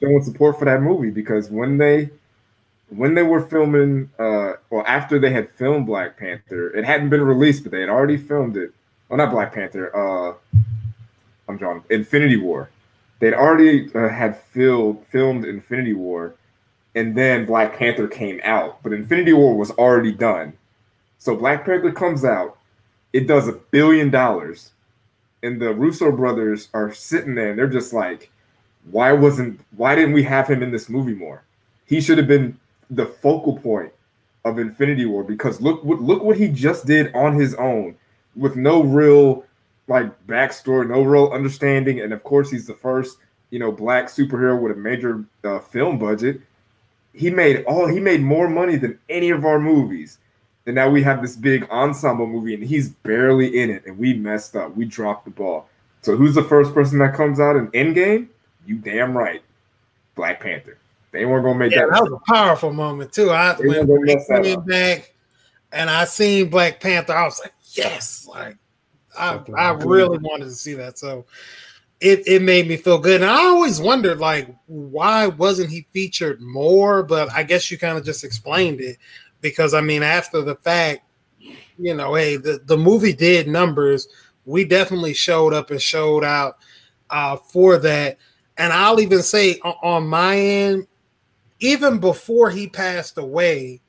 showing 0.00 0.22
support 0.22 0.58
for 0.58 0.64
that 0.64 0.80
movie 0.80 1.10
because 1.10 1.50
when 1.50 1.78
they 1.78 2.08
when 2.90 3.14
they 3.14 3.22
were 3.22 3.40
filming 3.40 4.10
uh 4.18 4.52
well 4.70 4.84
after 4.86 5.18
they 5.18 5.30
had 5.30 5.50
filmed 5.50 5.86
black 5.86 6.16
panther 6.16 6.70
it 6.76 6.84
hadn't 6.84 7.10
been 7.10 7.22
released 7.22 7.62
but 7.62 7.72
they 7.72 7.80
had 7.80 7.88
already 7.88 8.16
filmed 8.16 8.56
it 8.56 8.72
well 9.08 9.18
not 9.18 9.30
black 9.30 9.52
panther 9.52 9.94
uh 9.94 10.34
i'm 11.48 11.58
john 11.58 11.82
infinity 11.90 12.36
war 12.36 12.70
they'd 13.24 13.34
already 13.34 13.90
uh, 13.94 14.08
had 14.08 14.36
filled, 14.36 15.04
filmed 15.06 15.44
infinity 15.44 15.94
war 15.94 16.34
and 16.94 17.16
then 17.16 17.46
black 17.46 17.76
panther 17.78 18.06
came 18.06 18.40
out 18.44 18.82
but 18.82 18.92
infinity 18.92 19.32
war 19.32 19.56
was 19.56 19.70
already 19.72 20.12
done 20.12 20.52
so 21.18 21.34
black 21.34 21.64
panther 21.64 21.90
comes 21.90 22.24
out 22.24 22.58
it 23.14 23.28
does 23.28 23.46
a 23.46 23.52
billion 23.52 24.10
dollars, 24.10 24.72
and 25.44 25.62
the 25.62 25.72
Russo 25.72 26.10
brothers 26.10 26.68
are 26.74 26.92
sitting 26.92 27.36
there 27.36 27.50
and 27.50 27.58
they're 27.58 27.68
just 27.68 27.92
like, 27.92 28.28
why 28.90 29.12
wasn't 29.12 29.60
why 29.76 29.94
didn't 29.94 30.14
we 30.14 30.24
have 30.24 30.48
him 30.48 30.64
in 30.64 30.72
this 30.72 30.88
movie 30.88 31.14
more? 31.14 31.44
He 31.86 32.00
should 32.00 32.18
have 32.18 32.26
been 32.26 32.58
the 32.90 33.06
focal 33.06 33.56
point 33.56 33.92
of 34.44 34.58
Infinity 34.58 35.06
War 35.06 35.22
because 35.22 35.60
look 35.60 35.80
look 35.84 36.24
what 36.24 36.36
he 36.36 36.48
just 36.48 36.86
did 36.86 37.14
on 37.14 37.34
his 37.34 37.54
own 37.54 37.94
with 38.34 38.56
no 38.56 38.82
real 38.82 39.44
like 39.88 40.26
backstory, 40.26 40.88
no 40.88 41.02
real 41.02 41.30
understanding, 41.32 42.00
and 42.00 42.12
of 42.12 42.22
course 42.22 42.50
he's 42.50 42.66
the 42.66 42.74
first 42.74 43.18
you 43.50 43.58
know 43.58 43.70
black 43.70 44.06
superhero 44.06 44.60
with 44.60 44.72
a 44.72 44.80
major 44.80 45.24
uh, 45.44 45.60
film 45.60 45.98
budget. 45.98 46.40
He 47.12 47.30
made 47.30 47.64
all 47.64 47.86
he 47.86 48.00
made 48.00 48.20
more 48.20 48.48
money 48.48 48.76
than 48.76 48.98
any 49.08 49.30
of 49.30 49.44
our 49.44 49.60
movies. 49.60 50.18
And 50.66 50.74
now 50.74 50.88
we 50.88 51.02
have 51.02 51.20
this 51.20 51.36
big 51.36 51.68
ensemble 51.70 52.26
movie, 52.26 52.54
and 52.54 52.64
he's 52.64 52.88
barely 52.88 53.60
in 53.60 53.68
it, 53.68 53.84
and 53.84 53.98
we 53.98 54.14
messed 54.14 54.56
up. 54.56 54.74
We 54.74 54.86
dropped 54.86 55.26
the 55.26 55.30
ball. 55.30 55.68
So 56.00 56.16
who's 56.16 56.34
the 56.34 56.42
first 56.42 56.72
person 56.72 56.98
that 57.00 57.14
comes 57.14 57.38
out 57.38 57.56
in 57.56 57.68
Endgame? 57.68 58.28
You 58.66 58.76
damn 58.76 59.16
right, 59.16 59.42
Black 60.14 60.40
Panther. 60.40 60.78
They 61.12 61.26
weren't 61.26 61.44
gonna 61.44 61.58
make 61.58 61.72
yeah, 61.72 61.80
that. 61.80 61.90
That 61.92 62.02
was 62.02 62.12
a 62.12 62.32
powerful 62.32 62.72
moment 62.72 63.12
too. 63.12 63.30
I 63.30 63.54
they 63.54 63.84
when 63.84 64.08
he 64.08 64.16
came 64.26 64.60
back 64.64 65.14
and 65.70 65.88
I 65.88 66.06
seen 66.06 66.48
Black 66.48 66.80
Panther, 66.80 67.12
I 67.12 67.24
was 67.24 67.40
like, 67.40 67.52
yes, 67.72 68.26
like 68.26 68.56
I, 69.18 69.40
I 69.56 69.70
really 69.72 70.18
wanted 70.18 70.46
to 70.46 70.50
see 70.52 70.74
that. 70.74 70.98
So 70.98 71.26
it, 72.00 72.26
it 72.26 72.42
made 72.42 72.68
me 72.68 72.76
feel 72.76 72.98
good. 72.98 73.22
And 73.22 73.30
I 73.30 73.44
always 73.44 73.80
wondered, 73.80 74.18
like, 74.18 74.54
why 74.66 75.26
wasn't 75.26 75.70
he 75.70 75.86
featured 75.92 76.40
more? 76.40 77.02
But 77.02 77.30
I 77.32 77.42
guess 77.42 77.70
you 77.70 77.78
kind 77.78 77.96
of 77.96 78.04
just 78.04 78.24
explained 78.24 78.80
it 78.80 78.98
because 79.40 79.74
I 79.74 79.80
mean, 79.80 80.02
after 80.02 80.42
the 80.42 80.56
fact, 80.56 81.02
you 81.78 81.94
know, 81.94 82.14
hey, 82.14 82.36
the, 82.36 82.60
the 82.64 82.76
movie 82.76 83.12
did 83.12 83.48
numbers. 83.48 84.08
We 84.44 84.64
definitely 84.64 85.14
showed 85.14 85.54
up 85.54 85.70
and 85.70 85.80
showed 85.80 86.24
out 86.24 86.58
uh, 87.10 87.36
for 87.36 87.78
that. 87.78 88.18
And 88.56 88.72
I'll 88.72 89.00
even 89.00 89.22
say 89.22 89.58
on 89.62 90.06
my 90.06 90.36
end, 90.38 90.86
even 91.60 91.98
before 91.98 92.50
he 92.50 92.68
passed 92.68 93.18
away, 93.18 93.80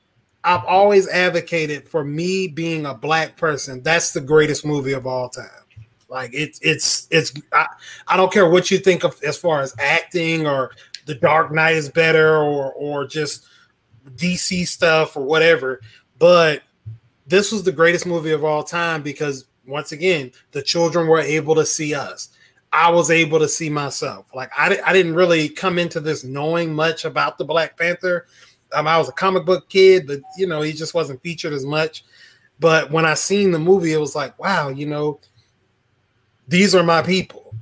I've 0.46 0.64
always 0.66 1.10
advocated 1.10 1.90
for 1.90 2.04
me 2.04 2.48
being 2.48 2.86
a 2.86 2.94
black 2.94 3.36
person. 3.36 3.82
That's 3.82 4.12
the 4.12 4.22
greatest 4.22 4.64
movie 4.64 4.94
of 4.94 5.08
all 5.08 5.28
time. 5.28 5.50
Like 6.08 6.30
it's 6.34 6.60
it's 6.62 7.08
it's 7.10 7.34
I, 7.52 7.66
I 8.08 8.16
don't 8.16 8.32
care 8.32 8.48
what 8.48 8.70
you 8.70 8.78
think 8.78 9.04
of 9.04 9.20
as 9.24 9.38
far 9.38 9.62
as 9.62 9.76
acting 9.80 10.46
or 10.46 10.72
The 11.08 11.16
Dark 11.16 11.52
Knight 11.52 11.76
is 11.76 11.90
better 11.90 12.38
or 12.38 12.72
or 12.74 13.08
just 13.08 13.46
DC 14.12 14.68
stuff 14.68 15.18
or 15.18 15.24
whatever. 15.24 15.82
But 16.20 16.62
this 17.26 17.52
was 17.52 17.64
the 17.64 17.72
greatest 17.72 18.06
movie 18.06 18.32
of 18.32 18.44
all 18.46 18.64
time 18.64 19.02
because 19.02 19.46
once 19.66 19.92
again, 19.94 20.32
the 20.52 20.62
children 20.62 21.08
were 21.08 21.20
able 21.20 21.56
to 21.56 21.66
see 21.66 21.96
us. 21.96 22.30
I 22.72 22.92
was 22.92 23.10
able 23.10 23.40
to 23.40 23.48
see 23.48 23.70
myself. 23.70 24.28
Like 24.36 24.52
I, 24.56 24.80
I 24.86 24.94
didn't 24.94 25.16
really 25.16 25.50
come 25.50 25.80
into 25.80 26.00
this 26.00 26.24
knowing 26.24 26.74
much 26.74 27.04
about 27.04 27.40
the 27.40 27.46
Black 27.46 27.78
Panther. 27.78 28.28
Um, 28.74 28.88
I 28.88 28.98
was 28.98 29.10
a 29.10 29.14
comic 29.14 29.46
book 29.46 29.70
kid, 29.70 30.08
but 30.08 30.20
you 30.38 30.48
know 30.48 30.62
he 30.62 30.74
just 30.74 30.94
wasn't 30.94 31.22
featured 31.22 31.54
as 31.54 31.66
much. 31.66 32.04
But 32.60 32.92
when 32.92 33.06
I 33.06 33.14
seen 33.16 33.52
the 33.52 33.60
movie, 33.60 33.94
it 33.94 34.00
was 34.00 34.16
like, 34.16 34.38
wow, 34.40 34.70
you 34.70 34.86
know, 34.86 35.20
these 36.48 36.74
are 36.74 36.84
my 36.84 37.02
people. 37.02 37.54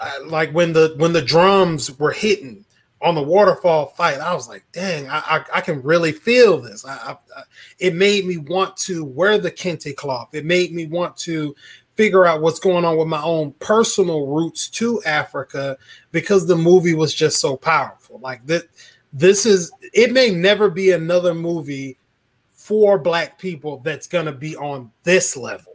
I, 0.00 0.18
like 0.18 0.52
when 0.52 0.72
the 0.72 0.94
when 0.98 1.12
the 1.12 1.22
drums 1.22 1.98
were 1.98 2.12
hitting 2.12 2.64
on 3.00 3.14
the 3.14 3.22
waterfall 3.22 3.86
fight, 3.86 4.18
I 4.18 4.34
was 4.34 4.48
like, 4.48 4.64
dang, 4.72 5.08
I, 5.08 5.18
I, 5.18 5.44
I 5.56 5.60
can 5.60 5.82
really 5.82 6.12
feel 6.12 6.58
this. 6.58 6.86
I, 6.86 7.16
I, 7.36 7.42
it 7.78 7.94
made 7.94 8.24
me 8.24 8.38
want 8.38 8.76
to 8.78 9.04
wear 9.04 9.36
the 9.38 9.50
kente 9.50 9.94
cloth. 9.94 10.30
It 10.32 10.44
made 10.46 10.72
me 10.72 10.86
want 10.86 11.16
to 11.18 11.54
figure 11.96 12.26
out 12.26 12.40
what's 12.40 12.58
going 12.58 12.84
on 12.84 12.96
with 12.96 13.06
my 13.06 13.22
own 13.22 13.52
personal 13.60 14.26
roots 14.26 14.68
to 14.68 15.02
Africa 15.04 15.76
because 16.12 16.46
the 16.46 16.56
movie 16.56 16.94
was 16.94 17.14
just 17.14 17.40
so 17.40 17.56
powerful. 17.56 18.18
Like 18.20 18.44
that, 18.46 18.64
this 19.14 19.46
is 19.46 19.72
it 19.92 20.12
may 20.12 20.30
never 20.30 20.68
be 20.68 20.90
another 20.90 21.34
movie 21.34 21.96
for 22.52 22.98
black 22.98 23.38
people 23.38 23.78
that's 23.78 24.08
going 24.08 24.26
to 24.26 24.32
be 24.32 24.56
on 24.56 24.90
this 25.04 25.36
level. 25.36 25.72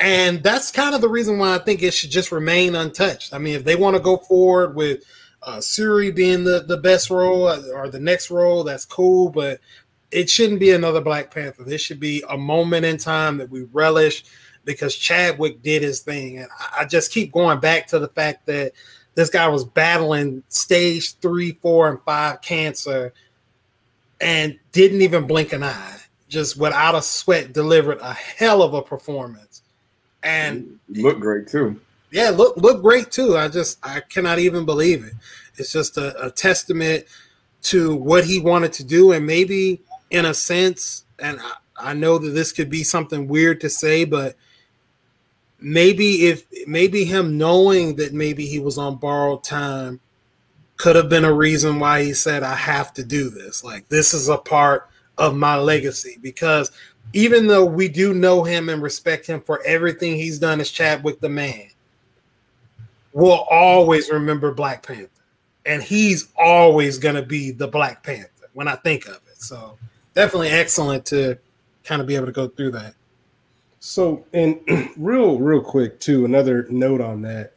And 0.00 0.42
that's 0.42 0.70
kind 0.70 0.94
of 0.94 1.00
the 1.00 1.08
reason 1.08 1.38
why 1.38 1.54
I 1.54 1.58
think 1.58 1.82
it 1.82 1.92
should 1.92 2.10
just 2.10 2.32
remain 2.32 2.74
untouched. 2.74 3.34
I 3.34 3.38
mean, 3.38 3.54
if 3.54 3.64
they 3.64 3.76
want 3.76 3.94
to 3.94 4.02
go 4.02 4.16
forward 4.16 4.74
with 4.74 5.04
uh, 5.42 5.60
Shuri 5.60 6.10
being 6.10 6.44
the, 6.44 6.64
the 6.66 6.78
best 6.78 7.10
role 7.10 7.46
uh, 7.46 7.60
or 7.74 7.88
the 7.88 8.00
next 8.00 8.30
role, 8.30 8.64
that's 8.64 8.84
cool, 8.84 9.28
but 9.28 9.60
it 10.10 10.30
shouldn't 10.30 10.60
be 10.60 10.70
another 10.70 11.00
Black 11.00 11.32
Panther. 11.32 11.64
This 11.64 11.82
should 11.82 12.00
be 12.00 12.24
a 12.30 12.38
moment 12.38 12.86
in 12.86 12.96
time 12.96 13.38
that 13.38 13.50
we 13.50 13.62
relish 13.72 14.24
because 14.64 14.96
Chadwick 14.96 15.62
did 15.62 15.82
his 15.82 16.00
thing. 16.00 16.38
And 16.38 16.48
I 16.76 16.84
just 16.84 17.12
keep 17.12 17.32
going 17.32 17.60
back 17.60 17.86
to 17.88 17.98
the 17.98 18.08
fact 18.08 18.46
that 18.46 18.72
this 19.14 19.30
guy 19.30 19.48
was 19.48 19.64
battling 19.64 20.42
stage 20.48 21.14
three, 21.16 21.52
four, 21.52 21.88
and 21.88 22.00
five 22.02 22.40
cancer 22.40 23.12
and 24.20 24.58
didn't 24.70 25.02
even 25.02 25.26
blink 25.26 25.52
an 25.52 25.62
eye. 25.62 25.98
Just 26.28 26.56
without 26.56 26.94
a 26.94 27.02
sweat, 27.02 27.52
delivered 27.52 27.98
a 28.00 28.14
hell 28.14 28.62
of 28.62 28.72
a 28.72 28.80
performance. 28.80 29.62
And 30.22 30.78
look 30.88 31.20
great 31.20 31.48
too. 31.48 31.78
Yeah, 32.10 32.30
look 32.30 32.56
look 32.56 32.80
great 32.80 33.10
too. 33.10 33.36
I 33.36 33.48
just 33.48 33.78
I 33.82 34.00
cannot 34.00 34.38
even 34.38 34.64
believe 34.64 35.04
it. 35.04 35.14
It's 35.56 35.72
just 35.72 35.98
a, 35.98 36.26
a 36.26 36.30
testament 36.30 37.04
to 37.64 37.94
what 37.96 38.24
he 38.24 38.38
wanted 38.38 38.72
to 38.74 38.84
do, 38.84 39.12
and 39.12 39.26
maybe 39.26 39.82
in 40.10 40.24
a 40.24 40.32
sense, 40.32 41.04
and 41.18 41.38
I, 41.40 41.90
I 41.90 41.94
know 41.94 42.18
that 42.18 42.30
this 42.30 42.52
could 42.52 42.70
be 42.70 42.84
something 42.84 43.28
weird 43.28 43.60
to 43.62 43.68
say, 43.68 44.04
but 44.04 44.36
maybe 45.62 46.26
if 46.26 46.44
maybe 46.66 47.04
him 47.04 47.38
knowing 47.38 47.96
that 47.96 48.12
maybe 48.12 48.46
he 48.46 48.58
was 48.58 48.78
on 48.78 48.96
borrowed 48.96 49.44
time 49.44 50.00
could 50.76 50.96
have 50.96 51.08
been 51.08 51.24
a 51.24 51.32
reason 51.32 51.78
why 51.78 52.02
he 52.02 52.12
said 52.12 52.42
I 52.42 52.54
have 52.54 52.92
to 52.94 53.04
do 53.04 53.30
this. 53.30 53.62
Like 53.62 53.88
this 53.88 54.14
is 54.14 54.28
a 54.28 54.38
part 54.38 54.88
of 55.18 55.36
my 55.36 55.56
legacy 55.56 56.18
because 56.20 56.72
even 57.12 57.46
though 57.46 57.64
we 57.64 57.88
do 57.88 58.14
know 58.14 58.42
him 58.42 58.68
and 58.68 58.82
respect 58.82 59.26
him 59.26 59.40
for 59.40 59.62
everything 59.64 60.16
he's 60.16 60.38
done 60.38 60.60
as 60.60 60.70
Chadwick 60.70 61.20
the 61.20 61.28
man, 61.28 61.68
we'll 63.12 63.46
always 63.50 64.10
remember 64.10 64.52
Black 64.52 64.84
Panther. 64.84 65.08
And 65.64 65.82
he's 65.82 66.28
always 66.36 66.98
going 66.98 67.14
to 67.14 67.22
be 67.22 67.52
the 67.52 67.68
Black 67.68 68.02
Panther 68.02 68.48
when 68.54 68.66
I 68.66 68.76
think 68.76 69.06
of 69.06 69.20
it. 69.30 69.40
So 69.40 69.78
definitely 70.14 70.48
excellent 70.48 71.06
to 71.06 71.38
kind 71.84 72.00
of 72.00 72.06
be 72.06 72.16
able 72.16 72.26
to 72.26 72.32
go 72.32 72.48
through 72.48 72.72
that. 72.72 72.94
So, 73.84 74.24
and 74.32 74.60
real, 74.96 75.40
real 75.40 75.60
quick 75.60 75.98
too, 75.98 76.24
another 76.24 76.68
note 76.70 77.00
on 77.00 77.20
that 77.22 77.54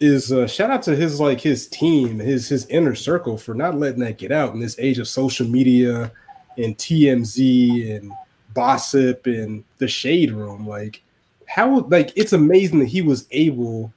is 0.00 0.32
uh, 0.32 0.46
shout 0.46 0.70
out 0.70 0.82
to 0.84 0.96
his 0.96 1.20
like 1.20 1.38
his 1.38 1.68
team, 1.68 2.18
his 2.18 2.48
his 2.48 2.64
inner 2.68 2.94
circle 2.94 3.36
for 3.36 3.52
not 3.52 3.76
letting 3.76 4.00
that 4.00 4.16
get 4.16 4.32
out 4.32 4.54
in 4.54 4.60
this 4.60 4.78
age 4.78 4.98
of 4.98 5.06
social 5.06 5.46
media 5.46 6.10
and 6.56 6.78
TMZ 6.78 7.94
and 7.94 8.10
gossip 8.54 9.26
and 9.26 9.62
the 9.76 9.86
shade 9.86 10.30
room. 10.32 10.66
Like, 10.66 11.02
how 11.46 11.80
like 11.80 12.14
it's 12.16 12.32
amazing 12.32 12.78
that 12.78 12.88
he 12.88 13.02
was 13.02 13.26
able. 13.30 13.92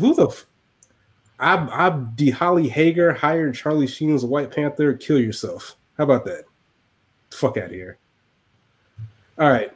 Who 0.00 0.12
the 0.12 0.26
f- 0.26 0.46
Ab 1.38 1.68
Abdi 1.70 2.30
Holly 2.30 2.68
Hager 2.68 3.12
hired 3.12 3.54
Charlie 3.54 3.86
Sheen 3.86 4.12
as 4.12 4.24
a 4.24 4.26
White 4.26 4.50
Panther. 4.50 4.92
Kill 4.94 5.20
yourself. 5.20 5.76
How 5.96 6.02
about 6.02 6.24
that? 6.24 6.46
Fuck 7.30 7.58
out 7.58 7.66
of 7.66 7.70
here. 7.70 7.98
All 9.38 9.50
right, 9.50 9.72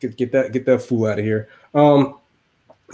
get 0.00 0.16
get 0.16 0.32
that 0.32 0.52
get 0.52 0.66
that 0.66 0.82
fool 0.82 1.06
out 1.06 1.18
of 1.18 1.24
here. 1.24 1.48
Um, 1.74 2.18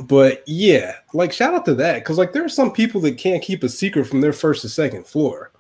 but 0.05 0.45
yeah, 0.47 0.97
like 1.13 1.33
shout 1.33 1.55
out 1.55 1.65
to 1.65 1.75
that 1.75 2.01
because 2.01 2.19
like 2.19 2.33
there 2.33 2.45
are 2.45 2.49
some 2.49 2.73
people 2.73 3.01
that 3.03 3.19
can't 3.19 3.43
keep 3.43 3.63
a 3.65 3.69
secret 3.69 4.05
from 4.05 4.21
their 4.21 4.33
first 4.33 4.63
to 4.63 4.69
second 4.69 5.07
floor. 5.07 5.51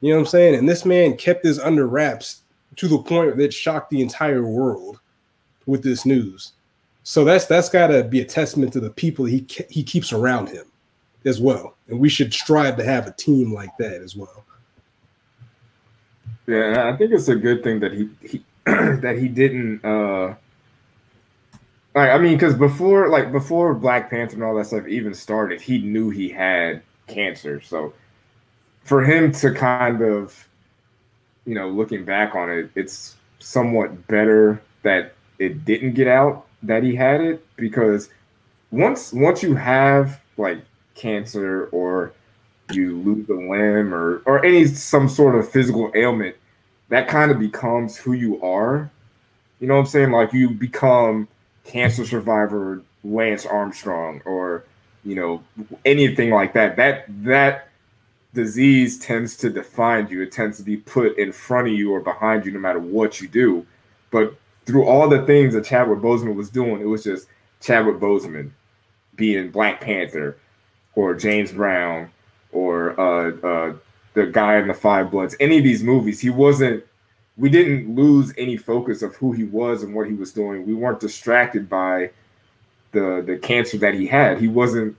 You 0.00 0.10
know 0.10 0.16
what 0.16 0.22
I'm 0.22 0.26
saying? 0.26 0.56
And 0.56 0.68
this 0.68 0.84
man 0.84 1.16
kept 1.16 1.42
this 1.42 1.58
under 1.58 1.86
wraps 1.86 2.42
to 2.76 2.88
the 2.88 2.98
point 2.98 3.36
that 3.36 3.54
shocked 3.54 3.90
the 3.90 4.02
entire 4.02 4.44
world 4.44 5.00
with 5.66 5.82
this 5.82 6.04
news. 6.04 6.52
So 7.04 7.24
that's 7.24 7.46
that's 7.46 7.68
got 7.68 7.88
to 7.88 8.02
be 8.02 8.20
a 8.20 8.24
testament 8.24 8.72
to 8.72 8.80
the 8.80 8.90
people 8.90 9.24
he 9.24 9.46
he 9.70 9.82
keeps 9.82 10.12
around 10.12 10.48
him 10.48 10.64
as 11.24 11.40
well. 11.40 11.76
And 11.88 12.00
we 12.00 12.08
should 12.08 12.34
strive 12.34 12.76
to 12.78 12.84
have 12.84 13.06
a 13.06 13.12
team 13.12 13.52
like 13.52 13.76
that 13.78 14.02
as 14.02 14.16
well. 14.16 14.44
Yeah, 16.46 16.90
I 16.92 16.96
think 16.96 17.12
it's 17.12 17.28
a 17.28 17.36
good 17.36 17.62
thing 17.62 17.80
that 17.80 17.92
he, 17.92 18.08
he 18.20 18.42
that 19.00 19.16
he 19.18 19.28
didn't 19.28 19.84
uh 19.84 20.34
like 21.94 22.10
I 22.10 22.18
mean 22.18 22.34
because 22.34 22.54
before 22.54 23.08
like 23.08 23.30
before 23.30 23.74
Black 23.74 24.10
Panther 24.10 24.34
and 24.34 24.42
all 24.42 24.54
that 24.56 24.66
stuff 24.66 24.88
even 24.88 25.14
started, 25.14 25.60
he 25.60 25.78
knew 25.78 26.10
he 26.10 26.28
had 26.28 26.82
cancer. 27.06 27.60
So 27.60 27.92
for 28.82 29.02
him 29.04 29.32
to 29.32 29.52
kind 29.52 30.02
of 30.02 30.48
you 31.46 31.54
know 31.54 31.68
looking 31.68 32.04
back 32.04 32.34
on 32.34 32.50
it, 32.50 32.70
it's 32.74 33.16
somewhat 33.38 34.06
better 34.06 34.62
that 34.82 35.14
it 35.38 35.64
didn't 35.64 35.92
get 35.94 36.08
out 36.08 36.46
that 36.62 36.82
he 36.82 36.94
had 36.94 37.20
it 37.20 37.46
because 37.56 38.08
once 38.70 39.12
once 39.12 39.42
you 39.42 39.54
have 39.54 40.20
like 40.36 40.58
cancer 40.94 41.66
or 41.66 42.12
you 42.72 42.98
lose 43.02 43.28
a 43.28 43.34
limb 43.34 43.94
or 43.94 44.22
or 44.24 44.44
any 44.44 44.66
some 44.66 45.08
sort 45.08 45.34
of 45.34 45.48
physical 45.48 45.92
ailment 45.94 46.34
that 46.88 47.08
kind 47.08 47.30
of 47.30 47.38
becomes 47.38 47.96
who 47.96 48.12
you 48.12 48.42
are. 48.42 48.90
You 49.60 49.68
know 49.68 49.74
what 49.74 49.80
I'm 49.80 49.86
saying? 49.86 50.10
Like 50.10 50.32
you 50.32 50.50
become 50.50 51.28
cancer 51.64 52.04
survivor 52.04 52.82
Lance 53.02 53.46
Armstrong 53.46 54.20
or 54.24 54.64
you 55.04 55.14
know 55.14 55.42
anything 55.84 56.30
like 56.30 56.52
that. 56.54 56.76
That 56.76 57.04
that 57.24 57.68
disease 58.34 58.98
tends 58.98 59.36
to 59.38 59.50
define 59.50 60.08
you. 60.08 60.22
It 60.22 60.32
tends 60.32 60.58
to 60.58 60.62
be 60.62 60.76
put 60.76 61.16
in 61.18 61.32
front 61.32 61.68
of 61.68 61.74
you 61.74 61.92
or 61.92 62.00
behind 62.00 62.44
you 62.44 62.52
no 62.52 62.58
matter 62.58 62.80
what 62.80 63.20
you 63.20 63.28
do. 63.28 63.66
But 64.10 64.34
through 64.66 64.84
all 64.84 65.08
the 65.08 65.22
things 65.22 65.54
that 65.54 65.64
Chadwick 65.64 66.00
Boseman 66.00 66.34
was 66.34 66.50
doing, 66.50 66.80
it 66.80 66.86
was 66.86 67.04
just 67.04 67.28
Chadwick 67.60 67.96
Boseman 67.96 68.50
being 69.14 69.50
Black 69.50 69.80
Panther 69.80 70.36
or 70.94 71.14
James 71.14 71.52
Brown 71.52 72.10
or 72.52 72.98
uh, 72.98 73.30
uh, 73.46 73.74
the 74.14 74.26
guy 74.26 74.58
in 74.58 74.68
the 74.68 74.74
Five 74.74 75.10
Bloods, 75.10 75.36
any 75.40 75.58
of 75.58 75.64
these 75.64 75.82
movies, 75.82 76.20
he 76.20 76.30
wasn't. 76.30 76.84
We 77.36 77.48
didn't 77.48 77.94
lose 77.94 78.32
any 78.38 78.56
focus 78.56 79.02
of 79.02 79.16
who 79.16 79.32
he 79.32 79.44
was 79.44 79.82
and 79.82 79.94
what 79.94 80.06
he 80.06 80.14
was 80.14 80.32
doing. 80.32 80.64
We 80.66 80.74
weren't 80.74 81.00
distracted 81.00 81.68
by 81.68 82.10
the 82.92 83.22
the 83.26 83.36
cancer 83.36 83.76
that 83.78 83.94
he 83.94 84.06
had. 84.06 84.40
He 84.40 84.48
wasn't 84.48 84.96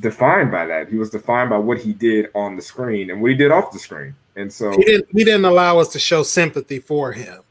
defined 0.00 0.50
by 0.50 0.66
that. 0.66 0.88
He 0.88 0.96
was 0.96 1.10
defined 1.10 1.50
by 1.50 1.58
what 1.58 1.78
he 1.78 1.92
did 1.92 2.30
on 2.34 2.56
the 2.56 2.62
screen 2.62 3.10
and 3.10 3.22
what 3.22 3.30
he 3.30 3.36
did 3.36 3.50
off 3.50 3.72
the 3.72 3.78
screen. 3.78 4.14
And 4.34 4.52
so 4.52 4.72
he 4.72 4.84
didn't 4.84 5.14
didn't 5.14 5.44
allow 5.44 5.78
us 5.78 5.88
to 5.92 5.98
show 5.98 6.22
sympathy 6.22 6.80
for 6.80 7.12
him 7.12 7.42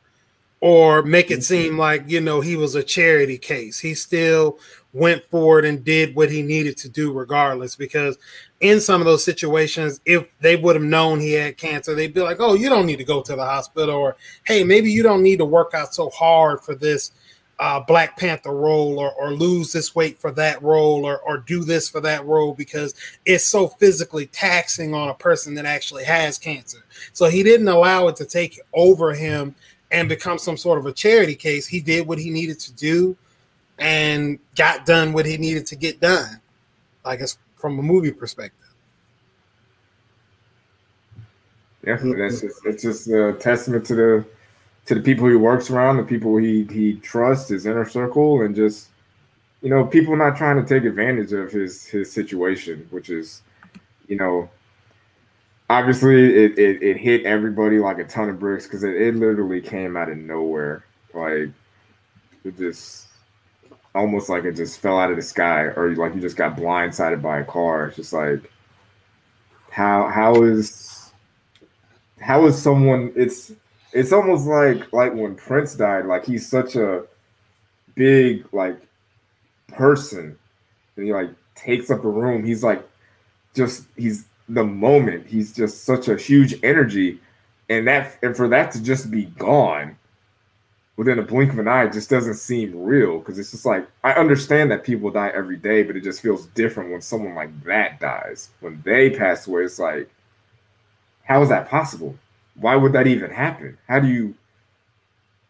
or 0.61 1.01
make 1.01 1.31
it 1.31 1.43
seem 1.43 1.77
like 1.77 2.03
you 2.07 2.21
know 2.21 2.39
he 2.39 2.55
was 2.55 2.75
a 2.75 2.83
charity 2.83 3.37
case. 3.37 3.79
He 3.79 3.95
still 3.95 4.59
went 4.93 5.23
forward 5.25 5.65
and 5.65 5.83
did 5.83 6.15
what 6.15 6.29
he 6.29 6.41
needed 6.41 6.77
to 6.77 6.89
do 6.89 7.11
regardless 7.11 7.75
because 7.75 8.17
in 8.59 8.79
some 8.79 9.01
of 9.01 9.05
those 9.05 9.23
situations, 9.23 9.99
if 10.05 10.27
they 10.39 10.55
would 10.55 10.75
have 10.75 10.83
known 10.83 11.19
he 11.19 11.33
had 11.33 11.57
cancer, 11.57 11.95
they'd 11.95 12.13
be 12.13 12.21
like, 12.21 12.37
"Oh, 12.39 12.53
you 12.53 12.69
don't 12.69 12.85
need 12.85 12.97
to 12.97 13.03
go 13.03 13.21
to 13.21 13.35
the 13.35 13.43
hospital," 13.43 13.95
or 13.95 14.15
"Hey, 14.45 14.63
maybe 14.63 14.91
you 14.91 15.03
don't 15.03 15.23
need 15.23 15.37
to 15.37 15.45
work 15.45 15.73
out 15.73 15.95
so 15.95 16.09
hard 16.11 16.61
for 16.61 16.75
this 16.75 17.11
uh, 17.57 17.79
Black 17.79 18.17
Panther 18.17 18.53
role, 18.53 18.99
or, 18.99 19.11
or 19.13 19.33
lose 19.33 19.71
this 19.71 19.95
weight 19.95 20.19
for 20.19 20.31
that 20.31 20.61
role, 20.61 21.05
or 21.05 21.19
or 21.21 21.37
do 21.39 21.63
this 21.63 21.89
for 21.89 22.01
that 22.01 22.25
role 22.25 22.53
because 22.53 22.93
it's 23.25 23.45
so 23.45 23.67
physically 23.67 24.27
taxing 24.27 24.93
on 24.93 25.09
a 25.09 25.15
person 25.15 25.55
that 25.55 25.65
actually 25.65 26.03
has 26.03 26.37
cancer." 26.37 26.83
So 27.13 27.29
he 27.29 27.41
didn't 27.41 27.67
allow 27.67 28.07
it 28.09 28.15
to 28.17 28.25
take 28.25 28.59
over 28.73 29.13
him 29.13 29.55
and 29.91 30.07
become 30.07 30.37
some 30.37 30.57
sort 30.57 30.79
of 30.79 30.85
a 30.85 30.93
charity 30.93 31.35
case. 31.35 31.67
He 31.67 31.79
did 31.79 32.07
what 32.07 32.17
he 32.17 32.29
needed 32.29 32.59
to 32.61 32.73
do 32.73 33.15
and 33.77 34.39
got 34.55 34.85
done 34.85 35.13
what 35.13 35.25
he 35.25 35.37
needed 35.37 35.65
to 35.67 35.75
get 35.75 35.99
done. 35.99 36.39
I 37.03 37.15
guess 37.15 37.37
from 37.55 37.79
a 37.79 37.83
movie 37.83 38.11
perspective. 38.11 38.57
Yeah, 41.85 41.97
that's 42.17 42.41
just 42.41 42.65
it's 42.65 42.83
just 42.83 43.07
a 43.07 43.33
testament 43.33 43.85
to 43.87 43.95
the 43.95 44.25
to 44.85 44.95
the 44.95 45.01
people 45.01 45.27
he 45.27 45.35
works 45.35 45.69
around, 45.69 45.97
the 45.97 46.03
people 46.03 46.37
he 46.37 46.63
he 46.65 46.95
trusts, 46.95 47.49
his 47.49 47.65
inner 47.65 47.85
circle, 47.85 48.41
and 48.41 48.55
just 48.55 48.89
you 49.61 49.69
know 49.69 49.85
people 49.85 50.15
not 50.15 50.37
trying 50.37 50.63
to 50.63 50.67
take 50.67 50.87
advantage 50.87 51.33
of 51.33 51.51
his 51.51 51.85
his 51.85 52.11
situation, 52.11 52.87
which 52.91 53.09
is 53.09 53.41
you 54.07 54.15
know 54.15 54.47
obviously 55.71 56.43
it, 56.43 56.59
it, 56.59 56.83
it 56.83 56.97
hit 56.97 57.25
everybody 57.25 57.79
like 57.79 57.97
a 57.97 58.03
ton 58.03 58.29
of 58.29 58.39
bricks 58.39 58.65
because 58.65 58.83
it, 58.83 58.95
it 58.95 59.15
literally 59.15 59.61
came 59.61 59.95
out 59.95 60.09
of 60.09 60.17
nowhere. 60.17 60.83
Like 61.13 61.49
it 62.43 62.57
just 62.57 63.07
almost 63.95 64.29
like 64.29 64.43
it 64.43 64.53
just 64.53 64.79
fell 64.79 64.99
out 64.99 65.09
of 65.09 65.15
the 65.15 65.21
sky, 65.21 65.61
or 65.61 65.95
like 65.95 66.13
you 66.13 66.21
just 66.21 66.35
got 66.35 66.57
blindsided 66.57 67.21
by 67.21 67.39
a 67.39 67.45
car. 67.45 67.87
It's 67.87 67.95
just 67.95 68.13
like 68.13 68.51
how 69.69 70.09
how 70.09 70.43
is 70.43 71.11
how 72.19 72.45
is 72.45 72.61
someone 72.61 73.13
it's 73.15 73.53
it's 73.93 74.11
almost 74.11 74.47
like 74.47 74.91
like 74.91 75.13
when 75.13 75.35
Prince 75.35 75.75
died, 75.75 76.05
like 76.05 76.25
he's 76.25 76.47
such 76.47 76.75
a 76.75 77.03
big 77.95 78.45
like 78.53 78.77
person 79.69 80.37
and 80.97 81.05
he 81.05 81.13
like 81.13 81.29
takes 81.55 81.89
up 81.89 82.03
a 82.03 82.09
room. 82.09 82.43
He's 82.43 82.61
like 82.61 82.85
just 83.53 83.85
he's 83.95 84.25
the 84.53 84.63
moment. 84.63 85.27
He's 85.27 85.53
just 85.53 85.85
such 85.85 86.07
a 86.07 86.17
huge 86.17 86.55
energy. 86.63 87.19
And 87.69 87.87
that 87.87 88.17
and 88.21 88.35
for 88.35 88.47
that 88.49 88.71
to 88.73 88.83
just 88.83 89.09
be 89.09 89.25
gone 89.25 89.95
within 90.97 91.19
a 91.19 91.23
blink 91.23 91.53
of 91.53 91.59
an 91.59 91.67
eye 91.67 91.87
just 91.87 92.09
doesn't 92.09 92.35
seem 92.35 92.83
real 92.83 93.19
because 93.19 93.39
it's 93.39 93.51
just 93.51 93.65
like 93.65 93.87
I 94.03 94.11
understand 94.13 94.69
that 94.71 94.83
people 94.83 95.09
die 95.09 95.31
every 95.33 95.55
day, 95.55 95.83
but 95.83 95.95
it 95.95 96.03
just 96.03 96.21
feels 96.21 96.47
different 96.47 96.91
when 96.91 97.01
someone 97.01 97.33
like 97.33 97.63
that 97.63 97.99
dies. 97.99 98.49
When 98.59 98.81
they 98.83 99.09
pass 99.09 99.47
away, 99.47 99.63
it's 99.63 99.79
like, 99.79 100.09
how 101.23 101.41
is 101.41 101.49
that 101.49 101.69
possible? 101.69 102.15
Why 102.55 102.75
would 102.75 102.93
that 102.93 103.07
even 103.07 103.31
happen? 103.31 103.77
How 103.87 103.99
do 103.99 104.07
you 104.07 104.35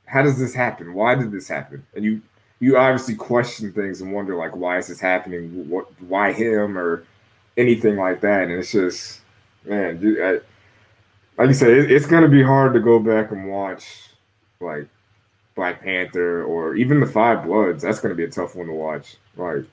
how 0.05 0.21
does 0.21 0.37
this 0.37 0.53
happen? 0.53 0.93
Why 0.93 1.15
did 1.15 1.31
this 1.31 1.47
happen? 1.47 1.85
And 1.95 2.05
you 2.05 2.21
you 2.59 2.77
obviously 2.77 3.15
question 3.15 3.73
things 3.73 4.01
and 4.01 4.13
wonder 4.13 4.35
like 4.35 4.55
why 4.55 4.77
is 4.77 4.87
this 4.87 4.99
happening? 4.99 5.67
What 5.69 5.87
why 6.01 6.33
him 6.33 6.77
or 6.77 7.03
anything 7.57 7.97
like 7.97 8.21
that? 8.21 8.43
And 8.43 8.51
it's 8.53 8.71
just 8.71 9.21
man, 9.65 10.17
I, 10.21 10.39
like 11.37 11.49
you 11.49 11.53
said, 11.53 11.71
it, 11.71 11.91
it's 11.91 12.05
gonna 12.05 12.27
be 12.27 12.43
hard 12.43 12.73
to 12.73 12.79
go 12.79 12.99
back 12.99 13.31
and 13.31 13.49
watch 13.49 14.09
like 14.59 14.87
Black 15.55 15.81
Panther 15.81 16.43
or 16.43 16.75
even 16.75 16.99
the 16.99 17.05
Five 17.05 17.45
Bloods, 17.45 17.83
that's 17.83 17.99
going 17.99 18.11
to 18.11 18.15
be 18.15 18.23
a 18.23 18.29
tough 18.29 18.55
one 18.55 18.67
to 18.67 18.73
watch. 18.73 19.17
Like, 19.35 19.65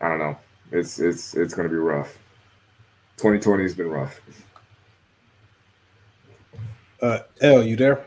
I 0.00 0.08
don't 0.08 0.18
know. 0.18 0.36
It's 0.72 0.98
it's 0.98 1.34
it's 1.34 1.54
going 1.54 1.68
to 1.68 1.72
be 1.72 1.78
rough. 1.78 2.18
2020 3.16 3.62
has 3.62 3.74
been 3.74 3.88
rough. 3.88 4.20
Uh, 7.00 7.20
L, 7.40 7.62
you 7.62 7.76
there? 7.76 8.06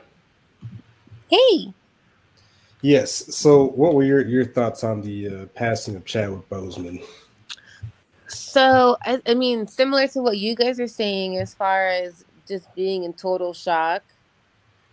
Hey. 1.30 1.74
Yes. 2.82 3.36
So, 3.36 3.68
what 3.70 3.94
were 3.94 4.04
your 4.04 4.26
your 4.26 4.46
thoughts 4.46 4.84
on 4.84 5.02
the 5.02 5.28
uh, 5.28 5.46
passing 5.48 5.96
of 5.96 6.06
Chadwick 6.06 6.48
Boseman? 6.50 7.04
So, 8.28 8.98
I, 9.04 9.22
I 9.26 9.34
mean, 9.34 9.68
similar 9.68 10.08
to 10.10 10.22
what 10.22 10.38
you 10.38 10.56
guys 10.56 10.80
are 10.80 10.88
saying, 10.88 11.38
as 11.38 11.54
far 11.54 11.88
as 11.88 12.26
just 12.48 12.74
being 12.76 13.04
in 13.04 13.14
total 13.14 13.54
shock 13.54 14.04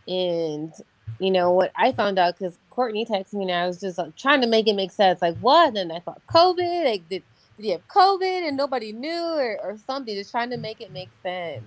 and 0.07 0.73
you 1.18 1.31
know 1.31 1.53
what 1.53 1.70
I 1.77 1.92
found 1.92 2.18
out 2.18 2.37
because 2.37 2.59
Courtney 2.70 3.07
texted 3.07 3.35
me 3.35 3.44
and 3.44 3.53
I 3.53 3.66
was 3.66 3.81
just 3.81 3.99
like, 3.99 4.16
trying 4.16 4.40
to 4.40 4.47
make 4.47 4.66
it 4.66 4.75
make 4.75 4.90
sense. 4.90 5.23
Like 5.23 5.37
what? 5.38 5.77
And 5.77 5.92
I 5.92 6.01
thought 6.01 6.20
COVID. 6.29 6.85
Like 6.85 7.09
did 7.09 7.23
did 7.57 7.64
he 7.64 7.70
have 7.70 7.87
COVID 7.88 8.49
and 8.49 8.57
nobody 8.57 8.92
knew 8.92 9.25
or, 9.25 9.59
or 9.62 9.79
something? 9.87 10.14
Just 10.14 10.33
trying 10.33 10.51
to 10.51 10.57
make 10.57 10.81
it 10.81 10.92
make 10.92 11.11
sense. 11.23 11.62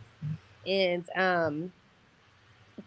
And 0.66 1.06
um, 1.16 1.72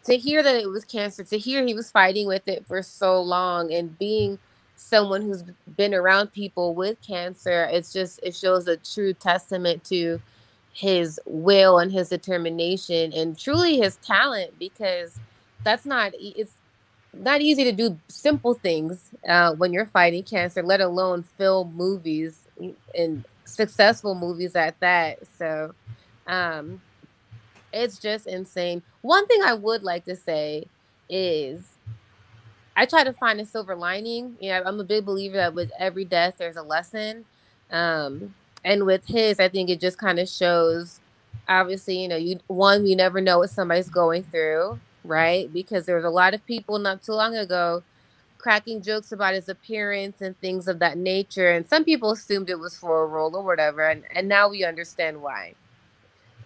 to 0.05 0.17
hear 0.19 0.43
that 0.43 0.57
it 0.57 0.69
was 0.69 0.85
cancer, 0.85 1.25
to 1.25 1.39
hear 1.39 1.65
he 1.65 1.73
was 1.73 1.91
fighting 1.91 2.27
with 2.27 2.47
it 2.47 2.67
for 2.67 2.83
so 2.83 3.23
long, 3.23 3.73
and 3.73 3.99
being 3.99 4.39
someone 4.81 5.23
who's 5.23 5.45
been 5.77 5.95
around 5.95 6.33
people 6.33 6.75
with 6.75 7.01
cancer, 7.03 7.69
it's 7.71 7.93
just 7.93 8.19
it 8.23 8.35
shows 8.35 8.67
a 8.67 8.77
true 8.79 9.13
testament 9.13 9.85
to 9.85 10.21
his 10.73 11.21
will 11.27 11.79
and 11.79 11.93
his 11.93 12.09
determination 12.09 13.13
and 13.13 13.39
truly 13.39 13.77
his 13.77 13.97
talent 13.97 14.59
because 14.59 15.19
that's 15.65 15.85
not 15.85 16.13
it's 16.19 16.55
not 17.13 17.41
easy 17.41 17.65
to 17.65 17.73
do 17.73 17.99
simple 18.09 18.55
things 18.55 19.11
uh, 19.29 19.53
when 19.55 19.73
you're 19.73 19.87
fighting 19.87 20.23
cancer, 20.23 20.63
let 20.63 20.81
alone 20.81 21.25
film 21.37 21.75
movies 21.75 22.41
and 22.97 23.25
successful 23.45 24.15
movies 24.15 24.55
at 24.55 24.79
that. 24.81 25.19
So 25.37 25.75
um, 26.27 26.81
it's 27.73 27.99
just 27.99 28.27
insane. 28.27 28.83
One 29.03 29.27
thing 29.27 29.43
I 29.43 29.55
would 29.55 29.83
like 29.83 30.05
to 30.05 30.17
say 30.17 30.67
is 31.09 31.65
I 32.81 32.87
try 32.87 33.05
to 33.05 33.13
find 33.13 33.41
a 33.41 33.47
silver 33.47 33.77
lining. 33.77 34.37
You 34.41 34.51
know, 34.51 34.63
I'm 34.65 34.81
a 34.81 34.85
big 34.85 35.05
believer 35.05 35.37
that 35.37 35.55
with 35.55 35.71
every 35.79 36.05
death, 36.07 36.37
there's 36.39 36.57
a 36.57 36.63
lesson. 36.63 37.27
Um, 37.71 38.35
and 38.65 38.87
with 38.87 39.07
his, 39.07 39.41
I 39.41 39.49
think 39.49 39.71
it 39.71 39.81
just 39.81 39.99
kind 39.99 40.19
of 40.19 40.29
shows 40.29 41.01
obviously, 41.49 42.01
you 42.03 42.09
know, 42.09 42.17
you 42.17 42.41
one, 42.47 42.87
you 42.87 42.97
never 42.97 43.21
know 43.21 43.41
what 43.41 43.51
somebody's 43.51 43.91
going 43.91 44.25
through 44.25 44.81
right? 45.05 45.53
Because 45.53 45.87
there 45.87 45.97
was 45.97 46.05
a 46.05 46.11
lot 46.11 46.35
of 46.35 46.45
people 46.47 46.79
not 46.79 47.03
too 47.03 47.13
long 47.15 47.35
ago 47.37 47.83
cracking 48.39 48.83
jokes 48.83 49.13
about 49.13 49.35
his 49.35 49.49
appearance 49.49 50.21
and 50.21 50.39
things 50.41 50.69
of 50.69 50.79
that 50.81 50.99
nature. 50.99 51.51
And 51.51 51.67
some 51.69 51.85
people 51.85 52.13
assumed 52.13 52.51
it 52.51 52.59
was 52.59 52.77
for 52.79 53.03
a 53.03 53.07
role 53.07 53.35
or 53.37 53.43
whatever. 53.45 53.89
And, 53.89 54.05
and 54.15 54.29
now 54.29 54.49
we 54.51 54.65
understand 54.65 55.23
why. 55.23 55.55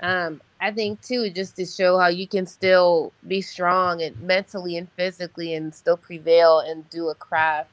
Um, 0.00 0.40
I 0.60 0.70
think 0.70 1.02
too, 1.02 1.30
just 1.30 1.56
to 1.56 1.66
show 1.66 1.98
how 1.98 2.08
you 2.08 2.26
can 2.26 2.46
still 2.46 3.12
be 3.26 3.40
strong 3.40 4.02
and 4.02 4.18
mentally 4.20 4.76
and 4.76 4.90
physically 4.92 5.54
and 5.54 5.74
still 5.74 5.96
prevail 5.96 6.60
and 6.60 6.88
do 6.90 7.08
a 7.08 7.14
craft. 7.14 7.70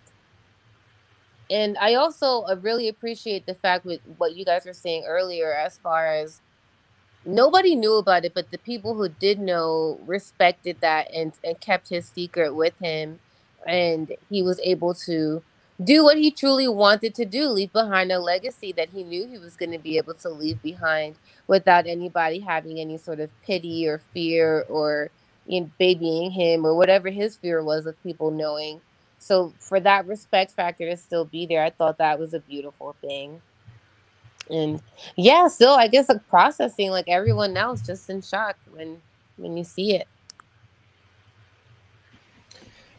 And 1.50 1.78
I 1.80 1.96
also 1.96 2.44
uh, 2.44 2.56
really 2.62 2.88
appreciate 2.88 3.46
the 3.46 3.56
fact 3.56 3.86
with 3.86 4.00
what 4.18 4.36
you 4.36 4.46
guys 4.46 4.66
were 4.66 4.74
saying 4.74 5.04
earlier, 5.06 5.54
as 5.54 5.78
far 5.78 6.08
as 6.08 6.40
nobody 7.26 7.76
knew 7.76 7.96
about 7.98 8.24
it, 8.26 8.34
but 8.34 8.52
the 8.52 8.58
people 8.58 8.94
who 8.94 9.10
did 9.10 9.40
know 9.40 10.00
respected 10.06 10.78
that 10.82 11.14
and, 11.14 11.34
and 11.44 11.60
kept 11.60 11.90
his 11.90 12.06
secret 12.06 12.56
with 12.56 12.78
him. 12.80 13.20
And 13.68 14.12
he 14.30 14.42
was 14.42 14.60
able 14.64 14.94
to 15.06 15.44
do 15.84 16.04
what 16.04 16.18
he 16.18 16.32
truly 16.32 16.68
wanted 16.68 17.16
to 17.16 17.26
do 17.26 17.50
leave 17.50 17.74
behind 17.74 18.12
a 18.12 18.20
legacy 18.20 18.72
that 18.74 18.90
he 18.92 19.04
knew 19.04 19.28
he 19.28 19.38
was 19.40 19.56
going 19.58 19.72
to 19.72 19.80
be 19.80 19.98
able 19.98 20.16
to 20.16 20.30
leave 20.30 20.62
behind 20.62 21.16
without 21.48 21.88
anybody 21.88 22.40
having 22.40 22.80
any 22.80 22.98
sort 22.98 23.20
of 23.20 23.32
pity 23.44 23.88
or 23.88 24.00
fear 24.14 24.66
or 24.70 25.12
you 25.48 25.62
know, 25.62 25.72
babying 25.80 26.32
him 26.32 26.66
or 26.66 26.76
whatever 26.76 27.10
his 27.10 27.38
fear 27.38 27.64
was 27.64 27.86
of 27.86 28.02
people 28.04 28.32
knowing. 28.32 28.82
So, 29.20 29.54
for 29.60 29.80
that 29.82 30.08
respect 30.08 30.52
factor 30.52 30.90
to 30.90 30.98
still 30.98 31.26
be 31.26 31.46
there, 31.46 31.64
I 31.64 31.72
thought 31.72 32.00
that 32.00 32.20
was 32.20 32.34
a 32.34 32.40
beautiful 32.42 32.96
thing 33.02 33.42
and 34.52 34.82
yeah 35.18 35.48
still 35.48 35.74
i 35.74 35.88
guess 35.88 36.10
like 36.10 36.28
processing 36.30 36.92
like 36.92 37.08
everyone 37.10 37.58
else 37.58 37.82
just 37.82 38.10
in 38.10 38.22
shock 38.22 38.58
when 38.72 39.02
when 39.38 39.58
you 39.58 39.64
see 39.64 39.96
it 39.96 40.08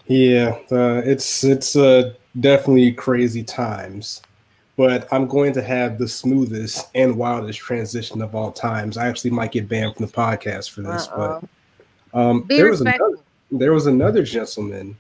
yeah 0.06 0.58
uh, 0.70 1.02
it's 1.04 1.44
it's 1.44 1.76
uh, 1.76 2.12
definitely 2.40 2.92
crazy 2.92 3.42
times. 3.42 4.22
But 4.76 5.06
i'm 5.12 5.26
going 5.26 5.52
to 5.52 5.62
have 5.62 5.98
the 5.98 6.08
smoothest 6.08 6.88
and 6.94 7.16
wildest 7.16 7.58
transition 7.58 8.22
of 8.22 8.34
all 8.34 8.50
times. 8.50 8.96
I 8.96 9.06
actually 9.06 9.30
might 9.30 9.52
get 9.52 9.68
banned 9.68 9.96
from 9.96 10.06
the 10.06 10.12
podcast 10.12 10.70
for 10.70 10.82
this 10.82 11.08
Uh-oh. 11.08 11.40
but 12.12 12.18
um, 12.18 12.46
there 12.48 12.70
was 12.70 12.80
another 12.80 13.16
there 13.50 13.72
was 13.72 13.86
another 13.86 14.22
gentleman 14.22 14.96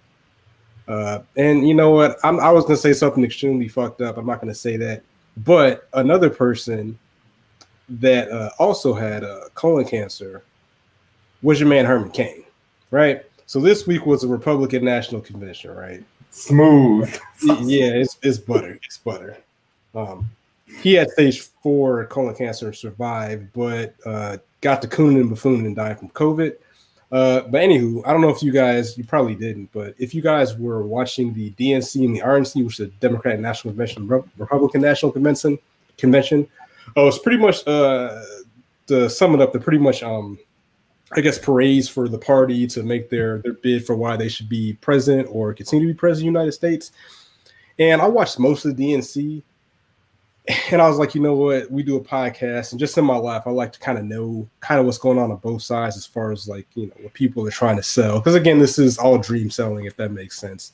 uh, 0.88 1.20
and 1.36 1.66
you 1.66 1.74
know 1.74 1.90
what? 1.90 2.18
I'm, 2.24 2.40
i 2.40 2.50
was 2.50 2.64
going 2.64 2.76
to 2.76 2.82
say 2.82 2.92
something 2.92 3.24
extremely 3.24 3.68
fucked 3.68 4.00
up. 4.00 4.16
I'm 4.16 4.26
not 4.26 4.40
going 4.40 4.52
to 4.52 4.58
say 4.58 4.76
that. 4.78 5.02
But 5.38 5.88
another 5.94 6.28
person 6.28 6.98
that 7.88 8.30
uh, 8.30 8.50
also 8.58 8.92
had 8.92 9.24
uh, 9.24 9.48
colon 9.54 9.86
cancer 9.86 10.42
was 11.42 11.58
your 11.58 11.68
man 11.68 11.84
Herman 11.84 12.10
Cain, 12.10 12.44
right? 12.90 13.22
So 13.46 13.60
this 13.60 13.86
week 13.86 14.06
was 14.06 14.24
a 14.24 14.28
Republican 14.28 14.84
National 14.84 15.20
Convention, 15.20 15.74
right? 15.74 16.02
Smooth. 16.30 17.14
yeah, 17.42 17.88
it's, 17.88 18.18
it's 18.22 18.38
butter. 18.38 18.78
It's 18.82 18.98
butter. 18.98 19.36
Um, 19.94 20.30
he 20.80 20.94
had 20.94 21.10
stage 21.10 21.40
four 21.62 22.06
colon 22.06 22.34
cancer 22.34 22.66
and 22.66 22.76
survived, 22.76 23.52
but 23.52 23.94
uh, 24.06 24.38
got 24.60 24.80
the 24.80 24.88
coon 24.88 25.16
and 25.16 25.28
buffoon 25.28 25.66
and 25.66 25.76
died 25.76 25.98
from 25.98 26.08
COVID. 26.10 26.56
Uh, 27.10 27.42
but 27.42 27.60
anywho, 27.60 28.02
I 28.06 28.12
don't 28.12 28.22
know 28.22 28.30
if 28.30 28.42
you 28.42 28.52
guys, 28.52 28.96
you 28.96 29.04
probably 29.04 29.34
didn't, 29.34 29.70
but 29.72 29.94
if 29.98 30.14
you 30.14 30.22
guys 30.22 30.56
were 30.56 30.82
watching 30.82 31.34
the 31.34 31.50
DNC 31.52 32.06
and 32.06 32.16
the 32.16 32.20
RNC, 32.20 32.64
which 32.64 32.80
is 32.80 32.86
the 32.88 32.92
Democratic 33.00 33.40
National 33.40 33.72
Convention, 33.72 34.08
Republican 34.38 34.80
National 34.80 35.12
Convention, 35.12 35.58
convention, 35.98 36.48
oh, 36.96 37.08
it's 37.08 37.18
pretty 37.18 37.36
much 37.36 37.66
uh, 37.66 38.22
to 38.86 39.10
sum 39.10 39.34
it 39.34 39.42
up, 39.42 39.52
the 39.52 39.60
pretty 39.60 39.78
much 39.78 40.02
um, 40.02 40.38
I 41.14 41.20
guess 41.20 41.38
parades 41.38 41.88
for 41.88 42.08
the 42.08 42.18
party 42.18 42.66
to 42.68 42.82
make 42.82 43.10
their 43.10 43.38
their 43.38 43.54
bid 43.54 43.86
for 43.86 43.94
why 43.94 44.16
they 44.16 44.28
should 44.28 44.48
be 44.48 44.74
president 44.74 45.28
or 45.30 45.52
continue 45.52 45.86
to 45.86 45.92
be 45.92 45.98
president 45.98 46.28
of 46.28 46.34
the 46.34 46.38
United 46.38 46.52
States. 46.52 46.92
And 47.78 48.00
I 48.00 48.06
watched 48.06 48.38
most 48.38 48.64
of 48.64 48.76
the 48.76 48.84
DNC, 48.84 49.42
and 50.70 50.82
I 50.82 50.88
was 50.88 50.98
like, 50.98 51.14
you 51.14 51.20
know 51.20 51.34
what? 51.34 51.70
We 51.70 51.82
do 51.82 51.96
a 51.96 52.00
podcast, 52.00 52.72
and 52.72 52.80
just 52.80 52.96
in 52.98 53.04
my 53.04 53.16
life, 53.16 53.42
I 53.46 53.50
like 53.50 53.72
to 53.72 53.80
kind 53.80 53.98
of 53.98 54.04
know 54.04 54.48
kind 54.60 54.80
of 54.80 54.86
what's 54.86 54.98
going 54.98 55.18
on 55.18 55.30
on 55.30 55.36
both 55.38 55.62
sides 55.62 55.96
as 55.96 56.06
far 56.06 56.32
as 56.32 56.48
like 56.48 56.66
you 56.74 56.86
know 56.86 56.94
what 57.00 57.12
people 57.14 57.46
are 57.46 57.50
trying 57.50 57.76
to 57.76 57.82
sell. 57.82 58.18
Because 58.18 58.34
again, 58.34 58.58
this 58.58 58.78
is 58.78 58.98
all 58.98 59.18
dream 59.18 59.50
selling, 59.50 59.84
if 59.86 59.96
that 59.96 60.12
makes 60.12 60.38
sense. 60.38 60.72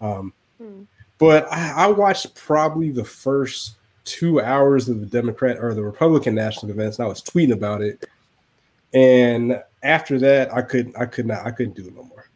Um, 0.00 0.32
hmm. 0.60 0.82
But 1.18 1.52
I, 1.52 1.72
I, 1.72 1.86
watched 1.88 2.36
probably 2.36 2.90
the 2.90 3.04
first 3.04 3.78
two 4.04 4.40
hours 4.40 4.88
of 4.88 5.00
the 5.00 5.06
Democrat 5.06 5.58
or 5.58 5.74
the 5.74 5.82
Republican 5.82 6.34
national 6.34 6.70
events, 6.70 6.98
and 6.98 7.06
I 7.06 7.08
was 7.08 7.22
tweeting 7.22 7.52
about 7.52 7.82
it. 7.82 8.04
And 8.94 9.60
after 9.82 10.18
that, 10.18 10.52
I 10.52 10.62
couldn't, 10.62 10.96
I 10.96 11.06
could 11.06 11.26
not, 11.26 11.46
I 11.46 11.50
couldn't 11.50 11.76
do 11.76 11.86
it 11.86 11.94
no 11.94 12.04
more. 12.04 12.28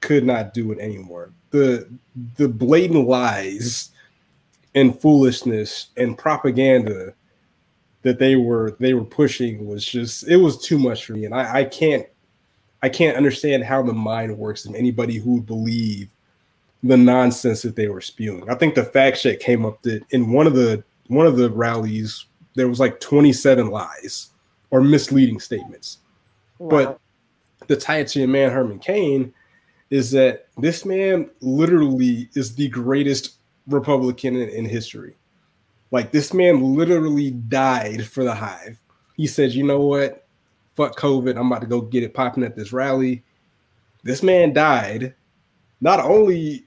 Could 0.00 0.24
not 0.24 0.54
do 0.54 0.72
it 0.72 0.78
anymore. 0.78 1.32
The 1.50 1.88
the 2.36 2.48
blatant 2.48 3.08
lies 3.08 3.90
and 4.74 5.00
foolishness 5.00 5.88
and 5.96 6.18
propaganda 6.18 7.14
that 8.02 8.18
they 8.18 8.36
were 8.36 8.76
they 8.78 8.94
were 8.94 9.04
pushing 9.04 9.66
was 9.66 9.84
just 9.84 10.28
it 10.28 10.36
was 10.36 10.58
too 10.58 10.78
much 10.78 11.04
for 11.04 11.14
me, 11.14 11.24
and 11.24 11.34
I, 11.34 11.60
I 11.60 11.64
can't 11.64 12.06
I 12.82 12.88
can't 12.88 13.16
understand 13.16 13.64
how 13.64 13.82
the 13.82 13.92
mind 13.92 14.36
works 14.36 14.64
of 14.64 14.74
anybody 14.74 15.18
who 15.18 15.34
would 15.34 15.46
believe 15.46 16.10
the 16.82 16.96
nonsense 16.96 17.62
that 17.62 17.74
they 17.74 17.88
were 17.88 18.00
spewing. 18.00 18.48
I 18.48 18.54
think 18.54 18.74
the 18.74 18.84
fact 18.84 19.20
check 19.20 19.40
came 19.40 19.64
up 19.64 19.82
that 19.82 20.02
in 20.10 20.30
one 20.30 20.46
of 20.46 20.54
the 20.54 20.84
one 21.08 21.26
of 21.26 21.36
the 21.36 21.50
rallies 21.50 22.26
there 22.54 22.68
was 22.68 22.80
like 22.80 23.00
27 23.00 23.70
lies 23.70 24.30
or 24.70 24.80
misleading 24.80 25.40
statements. 25.40 25.98
Wow. 26.58 26.68
But 26.68 27.00
the 27.68 27.76
tie 27.76 28.04
to 28.04 28.18
your 28.18 28.28
man 28.28 28.50
Herman 28.50 28.78
Cain 28.78 29.32
is 29.90 30.10
that 30.12 30.46
this 30.58 30.84
man 30.84 31.30
literally 31.40 32.28
is 32.34 32.54
the 32.54 32.68
greatest 32.68 33.36
Republican 33.68 34.36
in, 34.36 34.48
in 34.48 34.64
history. 34.64 35.16
Like 35.90 36.10
this 36.10 36.34
man 36.34 36.74
literally 36.74 37.30
died 37.30 38.06
for 38.06 38.24
the 38.24 38.34
hive. 38.34 38.78
He 39.16 39.26
said, 39.26 39.52
you 39.52 39.64
know 39.64 39.80
what? 39.80 40.26
Fuck 40.74 40.98
COVID. 40.98 41.38
I'm 41.38 41.46
about 41.46 41.62
to 41.62 41.66
go 41.66 41.80
get 41.80 42.02
it 42.02 42.14
popping 42.14 42.44
at 42.44 42.56
this 42.56 42.72
rally. 42.72 43.22
This 44.02 44.22
man 44.22 44.52
died. 44.52 45.14
Not 45.80 46.00
only 46.00 46.66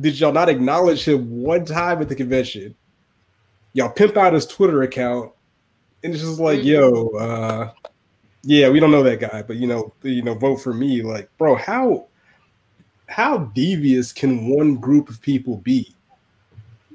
did 0.00 0.18
y'all 0.20 0.32
not 0.32 0.48
acknowledge 0.48 1.06
him 1.06 1.42
one 1.42 1.64
time 1.64 2.00
at 2.00 2.08
the 2.08 2.14
convention, 2.14 2.74
y'all 3.72 3.90
pimp 3.90 4.16
out 4.16 4.32
his 4.32 4.46
Twitter 4.46 4.82
account, 4.82 5.32
and 6.04 6.14
it's 6.14 6.22
just 6.22 6.38
like, 6.38 6.62
yo, 6.62 7.08
uh, 7.10 7.72
yeah, 8.42 8.68
we 8.68 8.80
don't 8.80 8.90
know 8.90 9.02
that 9.02 9.20
guy, 9.20 9.42
but 9.42 9.56
you 9.56 9.66
know, 9.66 9.92
you 10.02 10.22
know, 10.22 10.34
vote 10.34 10.56
for 10.56 10.72
me. 10.72 11.02
Like, 11.02 11.30
bro, 11.38 11.56
how 11.56 12.06
how 13.08 13.38
devious 13.38 14.12
can 14.12 14.48
one 14.48 14.76
group 14.76 15.08
of 15.08 15.20
people 15.20 15.58
be? 15.58 15.94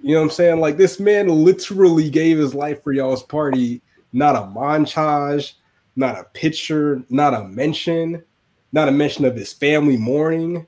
You 0.02 0.14
know 0.14 0.20
what 0.20 0.26
I'm 0.26 0.32
saying? 0.32 0.60
Like 0.60 0.78
this 0.78 1.00
man 1.00 1.28
literally 1.28 2.10
gave 2.10 2.38
his 2.38 2.54
life 2.54 2.84
for 2.84 2.92
y'all's 2.92 3.24
party, 3.24 3.82
not 4.12 4.36
a 4.36 4.40
montage, 4.40 5.54
not 5.96 6.18
a 6.18 6.26
picture, 6.26 7.04
not 7.10 7.34
a 7.34 7.46
mention, 7.46 8.24
not 8.72 8.90
a 8.90 8.92
mention 8.92 9.26
of 9.26 9.36
his 9.36 9.54
family 9.54 9.98
mourning. 9.98 10.68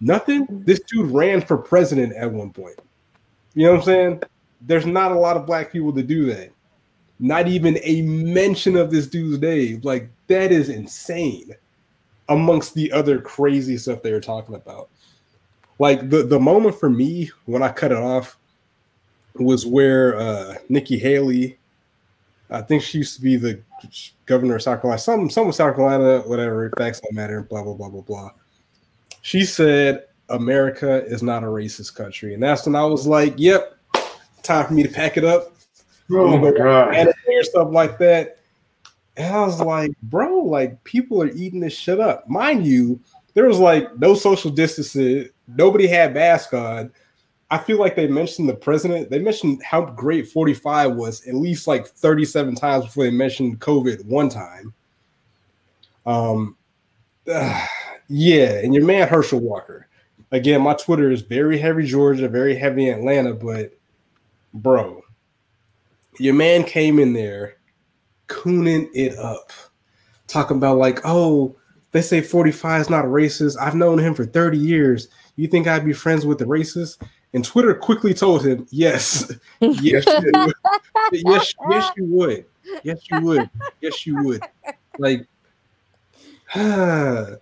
Nothing. 0.00 0.46
This 0.50 0.80
dude 0.80 1.10
ran 1.10 1.40
for 1.40 1.56
president 1.56 2.14
at 2.14 2.30
one 2.30 2.52
point. 2.52 2.78
You 3.54 3.66
know 3.66 3.72
what 3.72 3.80
I'm 3.80 3.84
saying? 3.84 4.22
There's 4.60 4.86
not 4.86 5.12
a 5.12 5.18
lot 5.18 5.36
of 5.36 5.46
black 5.46 5.72
people 5.72 5.92
to 5.92 6.02
do 6.02 6.26
that. 6.26 6.50
Not 7.20 7.46
even 7.46 7.78
a 7.82 8.02
mention 8.02 8.76
of 8.76 8.90
this 8.90 9.06
dude's 9.06 9.40
name. 9.40 9.80
Like 9.84 10.10
that 10.26 10.50
is 10.52 10.68
insane 10.68 11.54
amongst 12.28 12.74
the 12.74 12.90
other 12.92 13.20
crazy 13.20 13.76
stuff 13.76 14.02
they 14.02 14.12
were 14.12 14.20
talking 14.20 14.54
about. 14.54 14.88
Like 15.78 16.08
the, 16.10 16.22
the 16.22 16.40
moment 16.40 16.78
for 16.78 16.88
me 16.88 17.30
when 17.46 17.62
I 17.62 17.70
cut 17.70 17.92
it 17.92 17.98
off 17.98 18.38
was 19.34 19.66
where 19.66 20.16
uh, 20.16 20.54
Nikki 20.68 20.98
Haley, 20.98 21.58
I 22.50 22.62
think 22.62 22.82
she 22.82 22.98
used 22.98 23.16
to 23.16 23.22
be 23.22 23.36
the 23.36 23.60
governor 24.26 24.56
of 24.56 24.62
South 24.62 24.80
Carolina, 24.80 25.00
some 25.00 25.30
some 25.30 25.48
of 25.48 25.54
South 25.54 25.74
Carolina, 25.74 26.20
whatever, 26.26 26.70
facts 26.76 27.00
don't 27.00 27.14
matter, 27.14 27.42
blah 27.42 27.62
blah 27.62 27.74
blah 27.74 27.88
blah 27.88 28.02
blah. 28.02 28.30
She 29.22 29.44
said 29.44 30.04
America 30.28 31.04
is 31.06 31.22
not 31.22 31.42
a 31.42 31.46
racist 31.46 31.94
country, 31.94 32.34
and 32.34 32.42
that's 32.42 32.66
when 32.66 32.76
I 32.76 32.84
was 32.84 33.06
like, 33.06 33.34
"Yep, 33.36 33.76
time 34.42 34.66
for 34.66 34.74
me 34.74 34.82
to 34.82 34.88
pack 34.88 35.16
it 35.16 35.24
up." 35.24 35.53
Oh 36.10 36.38
my 36.38 36.52
god, 36.52 36.94
or 36.96 37.42
stuff 37.42 37.68
like 37.70 37.98
that. 37.98 38.38
And 39.16 39.34
I 39.34 39.46
was 39.46 39.60
like, 39.60 39.92
"Bro, 40.02 40.44
like 40.44 40.82
people 40.84 41.22
are 41.22 41.30
eating 41.30 41.60
this 41.60 41.76
shit 41.76 42.00
up." 42.00 42.28
Mind 42.28 42.66
you, 42.66 43.00
there 43.34 43.46
was 43.46 43.58
like 43.58 43.98
no 43.98 44.14
social 44.14 44.50
distancing, 44.50 45.28
nobody 45.46 45.86
had 45.86 46.14
mask 46.14 46.52
on 46.52 46.92
I 47.54 47.58
feel 47.58 47.78
like 47.78 47.94
they 47.94 48.08
mentioned 48.08 48.48
the 48.48 48.54
president. 48.54 49.10
They 49.10 49.20
mentioned 49.20 49.62
how 49.62 49.84
great 49.84 50.28
45 50.28 50.96
was 50.96 51.24
at 51.28 51.34
least 51.34 51.68
like 51.68 51.86
37 51.86 52.56
times 52.56 52.86
before 52.86 53.04
they 53.04 53.12
mentioned 53.12 53.60
COVID 53.60 54.04
one 54.06 54.28
time. 54.28 54.74
Um, 56.04 56.56
uh, 57.30 57.66
yeah, 58.08 58.58
and 58.58 58.74
your 58.74 58.84
man 58.84 59.06
Herschel 59.06 59.38
Walker. 59.38 59.86
Again, 60.32 60.62
my 60.62 60.74
Twitter 60.74 61.12
is 61.12 61.20
very 61.20 61.56
heavy 61.56 61.86
Georgia, 61.86 62.28
very 62.28 62.56
heavy 62.56 62.88
Atlanta, 62.88 63.34
but 63.34 63.72
bro, 64.52 65.03
your 66.18 66.34
man 66.34 66.64
came 66.64 66.98
in 66.98 67.12
there 67.12 67.56
cooning 68.28 68.88
it 68.94 69.16
up, 69.18 69.52
talking 70.26 70.56
about 70.56 70.78
like, 70.78 71.00
oh, 71.04 71.56
they 71.92 72.02
say 72.02 72.20
45 72.20 72.80
is 72.80 72.90
not 72.90 73.04
a 73.04 73.08
racist. 73.08 73.56
I've 73.60 73.74
known 73.74 73.98
him 73.98 74.14
for 74.14 74.24
30 74.24 74.58
years. 74.58 75.08
You 75.36 75.46
think 75.46 75.66
I'd 75.66 75.84
be 75.84 75.92
friends 75.92 76.26
with 76.26 76.38
the 76.38 76.44
racist? 76.44 77.00
And 77.32 77.44
Twitter 77.44 77.74
quickly 77.74 78.14
told 78.14 78.46
him, 78.46 78.66
"Yes, 78.70 79.32
yes, 79.60 80.06
you 80.06 80.52
yes, 81.12 81.54
yes, 81.68 81.90
you 81.96 82.04
would, 82.06 82.44
yes, 82.84 82.98
you 83.10 83.20
would, 83.20 83.50
yes, 83.80 84.06
you 84.06 84.22
would." 84.22 84.42
Like, 84.98 85.26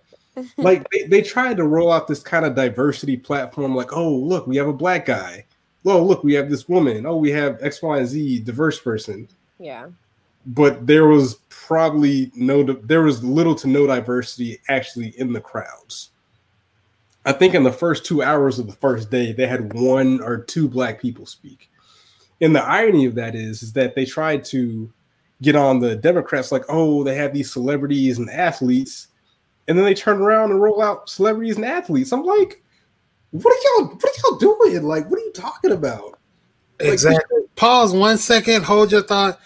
like 0.57 0.89
they, 0.89 1.03
they 1.07 1.21
tried 1.21 1.57
to 1.57 1.65
roll 1.65 1.91
out 1.91 2.07
this 2.07 2.23
kind 2.23 2.43
of 2.43 2.55
diversity 2.55 3.17
platform, 3.17 3.75
like, 3.75 3.95
"Oh, 3.95 4.15
look, 4.15 4.47
we 4.47 4.57
have 4.57 4.67
a 4.67 4.73
black 4.73 5.05
guy. 5.05 5.45
Oh, 5.85 6.03
look, 6.03 6.23
we 6.23 6.33
have 6.33 6.49
this 6.49 6.69
woman. 6.69 7.05
Oh, 7.05 7.17
we 7.17 7.31
have 7.31 7.61
X, 7.61 7.81
Y, 7.81 7.97
and 7.97 8.07
Z 8.07 8.39
diverse 8.39 8.79
person." 8.79 9.27
Yeah. 9.59 9.87
But 10.45 10.87
there 10.87 11.07
was 11.07 11.35
probably 11.49 12.31
no, 12.35 12.63
there 12.63 13.03
was 13.03 13.23
little 13.23 13.55
to 13.55 13.67
no 13.67 13.87
diversity 13.87 14.59
actually 14.69 15.13
in 15.19 15.31
the 15.31 15.39
crowds. 15.39 16.09
I 17.25 17.31
think 17.31 17.53
in 17.53 17.63
the 17.63 17.71
first 17.71 18.05
two 18.05 18.21
hours 18.21 18.59
of 18.59 18.67
the 18.67 18.73
first 18.73 19.09
day, 19.09 19.31
they 19.31 19.47
had 19.47 19.73
one 19.73 20.21
or 20.21 20.37
two 20.37 20.67
black 20.67 21.01
people 21.01 21.25
speak. 21.25 21.69
And 22.41 22.53
the 22.53 22.63
irony 22.63 23.05
of 23.05 23.15
that 23.15 23.35
is, 23.35 23.63
is 23.63 23.71
that 23.73 23.95
they 23.95 24.05
tried 24.05 24.43
to 24.45 24.91
get 25.41 25.55
on 25.55 25.79
the 25.79 25.95
Democrats 25.95 26.51
like, 26.51 26.65
oh, 26.67 27.03
they 27.03 27.15
have 27.15 27.33
these 27.33 27.51
celebrities 27.51 28.17
and 28.17 28.29
athletes, 28.29 29.07
and 29.67 29.77
then 29.77 29.85
they 29.85 29.93
turn 29.93 30.21
around 30.21 30.51
and 30.51 30.61
roll 30.61 30.81
out 30.81 31.09
celebrities 31.09 31.55
and 31.55 31.65
athletes. 31.65 32.11
I'm 32.11 32.23
like, 32.23 32.62
what 33.33 33.51
are 33.51 33.81
y'all? 33.81 33.87
What 33.87 34.05
are 34.05 34.29
y'all 34.29 34.37
doing? 34.37 34.83
Like, 34.83 35.09
what 35.09 35.19
are 35.19 35.23
you 35.23 35.31
talking 35.33 35.71
about? 35.71 36.19
Exactly. 36.79 37.39
Like, 37.41 37.55
Pause 37.55 37.93
one 37.93 38.17
second. 38.17 38.63
Hold 38.63 38.91
your 38.91 39.01
thought. 39.01 39.39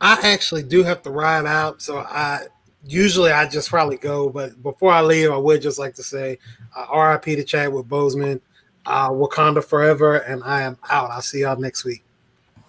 I 0.00 0.18
actually 0.22 0.62
do 0.62 0.82
have 0.82 1.02
to 1.02 1.10
ride 1.10 1.46
out, 1.46 1.80
so 1.82 1.98
I 1.98 2.46
usually 2.86 3.32
I 3.32 3.48
just 3.48 3.68
probably 3.70 3.96
go, 3.96 4.28
but 4.28 4.62
before 4.62 4.92
I 4.92 5.02
leave, 5.02 5.30
I 5.30 5.36
would 5.36 5.62
just 5.62 5.78
like 5.78 5.94
to 5.94 6.02
say 6.02 6.38
uh, 6.76 6.86
RIP 6.96 7.24
to 7.36 7.44
Chadwick 7.44 7.86
Boseman, 7.86 8.40
uh, 8.86 9.10
Wakanda 9.10 9.64
forever, 9.64 10.16
and 10.16 10.42
I 10.42 10.62
am 10.62 10.78
out. 10.90 11.10
I'll 11.10 11.22
see 11.22 11.40
y'all 11.40 11.58
next 11.58 11.84
week. 11.84 12.02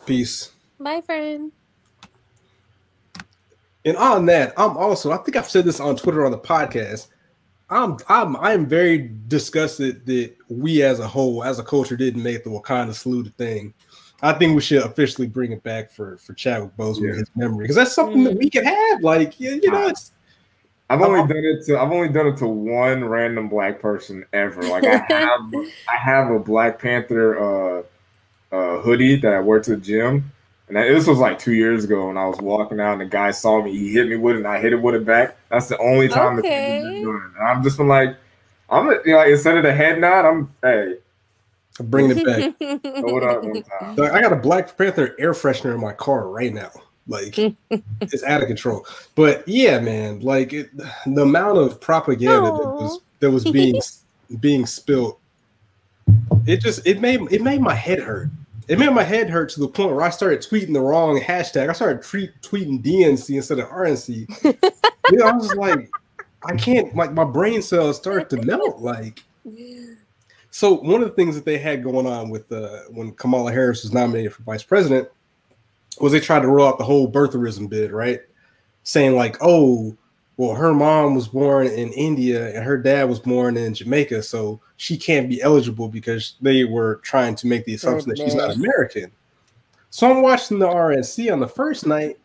Peace. 0.06 0.52
Bye, 0.80 1.02
friend. 1.02 1.52
And 3.84 3.98
on 3.98 4.26
that, 4.26 4.54
I'm 4.58 4.78
also, 4.78 5.12
I 5.12 5.18
think 5.18 5.36
I've 5.36 5.50
said 5.50 5.64
this 5.64 5.80
on 5.80 5.96
Twitter 5.96 6.26
on 6.26 6.32
the 6.32 6.40
podcast. 6.40 7.08
I'm 7.70 7.98
I'm 8.10 8.36
I'm 8.38 8.66
very 8.68 9.12
disgusted 9.28 10.06
that 10.06 10.36
we 10.50 10.84
as 10.84 11.00
a 11.00 11.08
whole, 11.08 11.44
as 11.44 11.60
a 11.60 11.64
culture, 11.64 11.96
didn't 11.96 12.22
make 12.22 12.44
the 12.44 12.50
Wakanda 12.50 12.94
salute 12.94 13.28
a 13.28 13.32
thing. 13.32 13.74
I 14.22 14.34
think 14.34 14.56
we 14.56 14.62
should 14.62 14.84
officially 14.84 15.28
bring 15.28 15.52
it 15.52 15.64
back 15.64 15.92
for 15.92 16.18
for 16.18 16.34
Chadwick 16.34 16.76
Boseman 16.78 17.10
yeah. 17.10 17.16
his 17.16 17.32
memory 17.36 17.64
because 17.64 17.76
that's 17.76 17.94
something 17.94 18.22
mm. 18.22 18.26
that 18.26 18.38
we 18.38 18.50
can 18.50 18.64
have. 18.64 19.02
Like 19.02 19.40
you, 19.40 19.60
you 19.62 19.72
know, 19.72 19.88
it's. 19.88 20.12
I've 20.88 21.02
only 21.02 21.22
done 21.22 21.44
it 21.44 21.66
to 21.66 21.80
I've 21.80 21.92
only 21.92 22.10
done 22.10 22.28
it 22.28 22.38
to 22.38 22.48
one 22.48 23.04
random 23.04 23.50
black 23.50 23.82
person 23.82 24.24
ever. 24.34 24.62
Like 24.62 24.84
I 24.84 24.98
have 25.10 25.54
I 25.90 25.96
have 25.98 26.30
a 26.30 26.38
Black 26.38 26.80
Panther 26.80 27.40
uh, 27.40 27.84
uh, 28.52 28.82
hoodie 28.82 29.16
that 29.18 29.34
I 29.34 29.40
wear 29.40 29.60
to 29.62 29.72
the 29.72 29.82
gym, 29.82 30.32
and 30.68 30.78
this 30.78 31.06
was 31.06 31.20
like 31.20 31.38
two 31.38 31.54
years 31.54 31.84
ago 31.84 32.08
when 32.08 32.18
I 32.18 32.26
was 32.26 32.40
walking 32.40 32.80
out 32.80 32.94
and 32.94 33.02
the 33.02 33.06
guy 33.06 33.32
saw 33.32 33.62
me. 33.62 33.72
He 33.72 33.92
hit 33.92 34.08
me 34.08 34.16
with 34.16 34.36
it, 34.36 34.40
and 34.40 34.48
I 34.48 34.60
hit 34.60 34.74
it 34.74 34.82
with 34.82 34.96
it 34.96 35.06
back. 35.06 35.38
That's 35.50 35.68
the 35.68 35.78
only 35.78 36.08
time 36.08 36.40
okay. 36.40 36.82
that 36.82 37.04
done. 37.04 37.34
And 37.38 37.48
I'm 37.48 37.64
just 37.64 37.78
been 37.78 37.88
like, 37.88 38.16
I'm 38.70 38.88
you 39.06 39.14
know, 39.14 39.24
instead 39.24 39.58
of 39.58 39.64
the 39.64 39.74
head 39.74 40.00
nod, 40.00 40.26
I'm 40.26 40.54
hey, 40.64 40.96
I'm 41.80 41.86
bringing 41.88 42.18
it 42.18 42.26
back. 42.26 42.54
I 44.00 44.22
got 44.22 44.34
a 44.34 44.38
Black 44.38 44.76
Panther 44.76 45.16
air 45.20 45.34
freshener 45.34 45.76
in 45.76 45.82
my 45.82 45.94
car 45.94 46.28
right 46.28 46.54
now. 46.54 46.72
Like 47.08 47.38
it's 48.02 48.24
out 48.24 48.42
of 48.42 48.48
control. 48.48 48.86
But 49.14 49.48
yeah, 49.48 49.80
man, 49.80 50.22
like 50.22 50.54
it, 50.54 50.76
the 51.06 51.22
amount 51.22 51.60
of 51.60 51.80
propaganda 51.80 52.50
Aww. 52.50 52.58
that 52.58 52.70
was 52.70 53.00
that 53.20 53.32
was 53.32 53.44
being 53.44 53.80
being 54.40 54.66
spilled, 54.66 55.18
it 56.48 56.62
just 56.62 56.86
it 56.88 57.02
made 57.02 57.22
it 57.32 57.44
made 57.44 57.62
my 57.62 57.76
head 57.76 58.00
hurt. 58.00 58.30
It 58.68 58.80
made 58.80 58.92
my 58.92 59.04
head 59.04 59.30
hurt 59.30 59.50
to 59.50 59.60
the 59.60 59.68
point 59.68 59.92
where 59.92 60.02
I 60.02 60.10
started 60.10 60.40
tweeting 60.40 60.74
the 60.74 60.82
wrong 60.82 61.20
hashtag. 61.20 61.70
I 61.70 61.74
started 61.74 62.02
tweet, 62.02 62.32
tweeting 62.42 62.84
DNC 62.84 63.36
instead 63.36 63.60
of 63.60 63.70
RNC. 63.70 64.44
you 65.12 65.18
know, 65.18 65.28
I 65.28 65.34
was 65.34 65.54
like, 65.56 65.90
I 66.44 66.56
can't. 66.56 66.96
Like 66.96 67.14
my 67.14 67.24
brain 67.24 67.62
cells 67.62 67.98
start 67.98 68.30
to 68.32 68.38
melt. 68.42 68.80
Like 68.80 69.24
so 70.50 70.76
one 70.76 71.02
of 71.02 71.10
the 71.10 71.16
things 71.16 71.36
that 71.36 71.46
they 71.46 71.58
had 71.58 71.84
going 71.84 72.08
on 72.08 72.30
with 72.30 72.52
uh, 72.52 72.84
when 72.90 73.12
Kamala 73.14 73.52
Harris 73.52 73.84
was 73.84 73.94
nominated 73.94 74.34
for 74.34 74.44
vice 74.44 74.64
president 74.64 75.10
was 76.00 76.12
they 76.12 76.20
tried 76.20 76.42
to 76.42 76.48
roll 76.48 76.68
out 76.68 76.78
the 76.78 76.84
whole 76.84 77.12
birtherism 77.12 77.70
bid, 77.70 77.92
right? 77.92 78.22
Saying 78.84 79.16
like, 79.16 79.38
oh, 79.42 79.96
well, 80.38 80.54
her 80.54 80.74
mom 80.74 81.16
was 81.16 81.30
born 81.30 81.68
in 81.68 81.94
India 81.94 82.54
and 82.54 82.64
her 82.64 82.78
dad 82.78 83.08
was 83.08 83.20
born 83.20 83.56
in 83.56 83.74
Jamaica, 83.74 84.22
so 84.24 84.60
she 84.78 84.98
can't 84.98 85.30
be 85.30 85.42
eligible 85.42 85.88
because 85.88 86.36
they 86.42 86.66
were 86.66 86.98
trying 87.04 87.36
to 87.36 87.48
make 87.48 87.64
the 87.66 87.76
assumption 87.76 88.10
that 88.10 88.18
she's 88.18 88.36
not 88.36 88.56
American. 88.56 89.12
So 89.90 90.12
I'm 90.12 90.22
watching 90.22 90.60
the 90.60 90.68
RNC 90.68 91.32
on 91.32 91.40
the 91.40 91.48
first 91.48 91.88
night, 91.88 92.20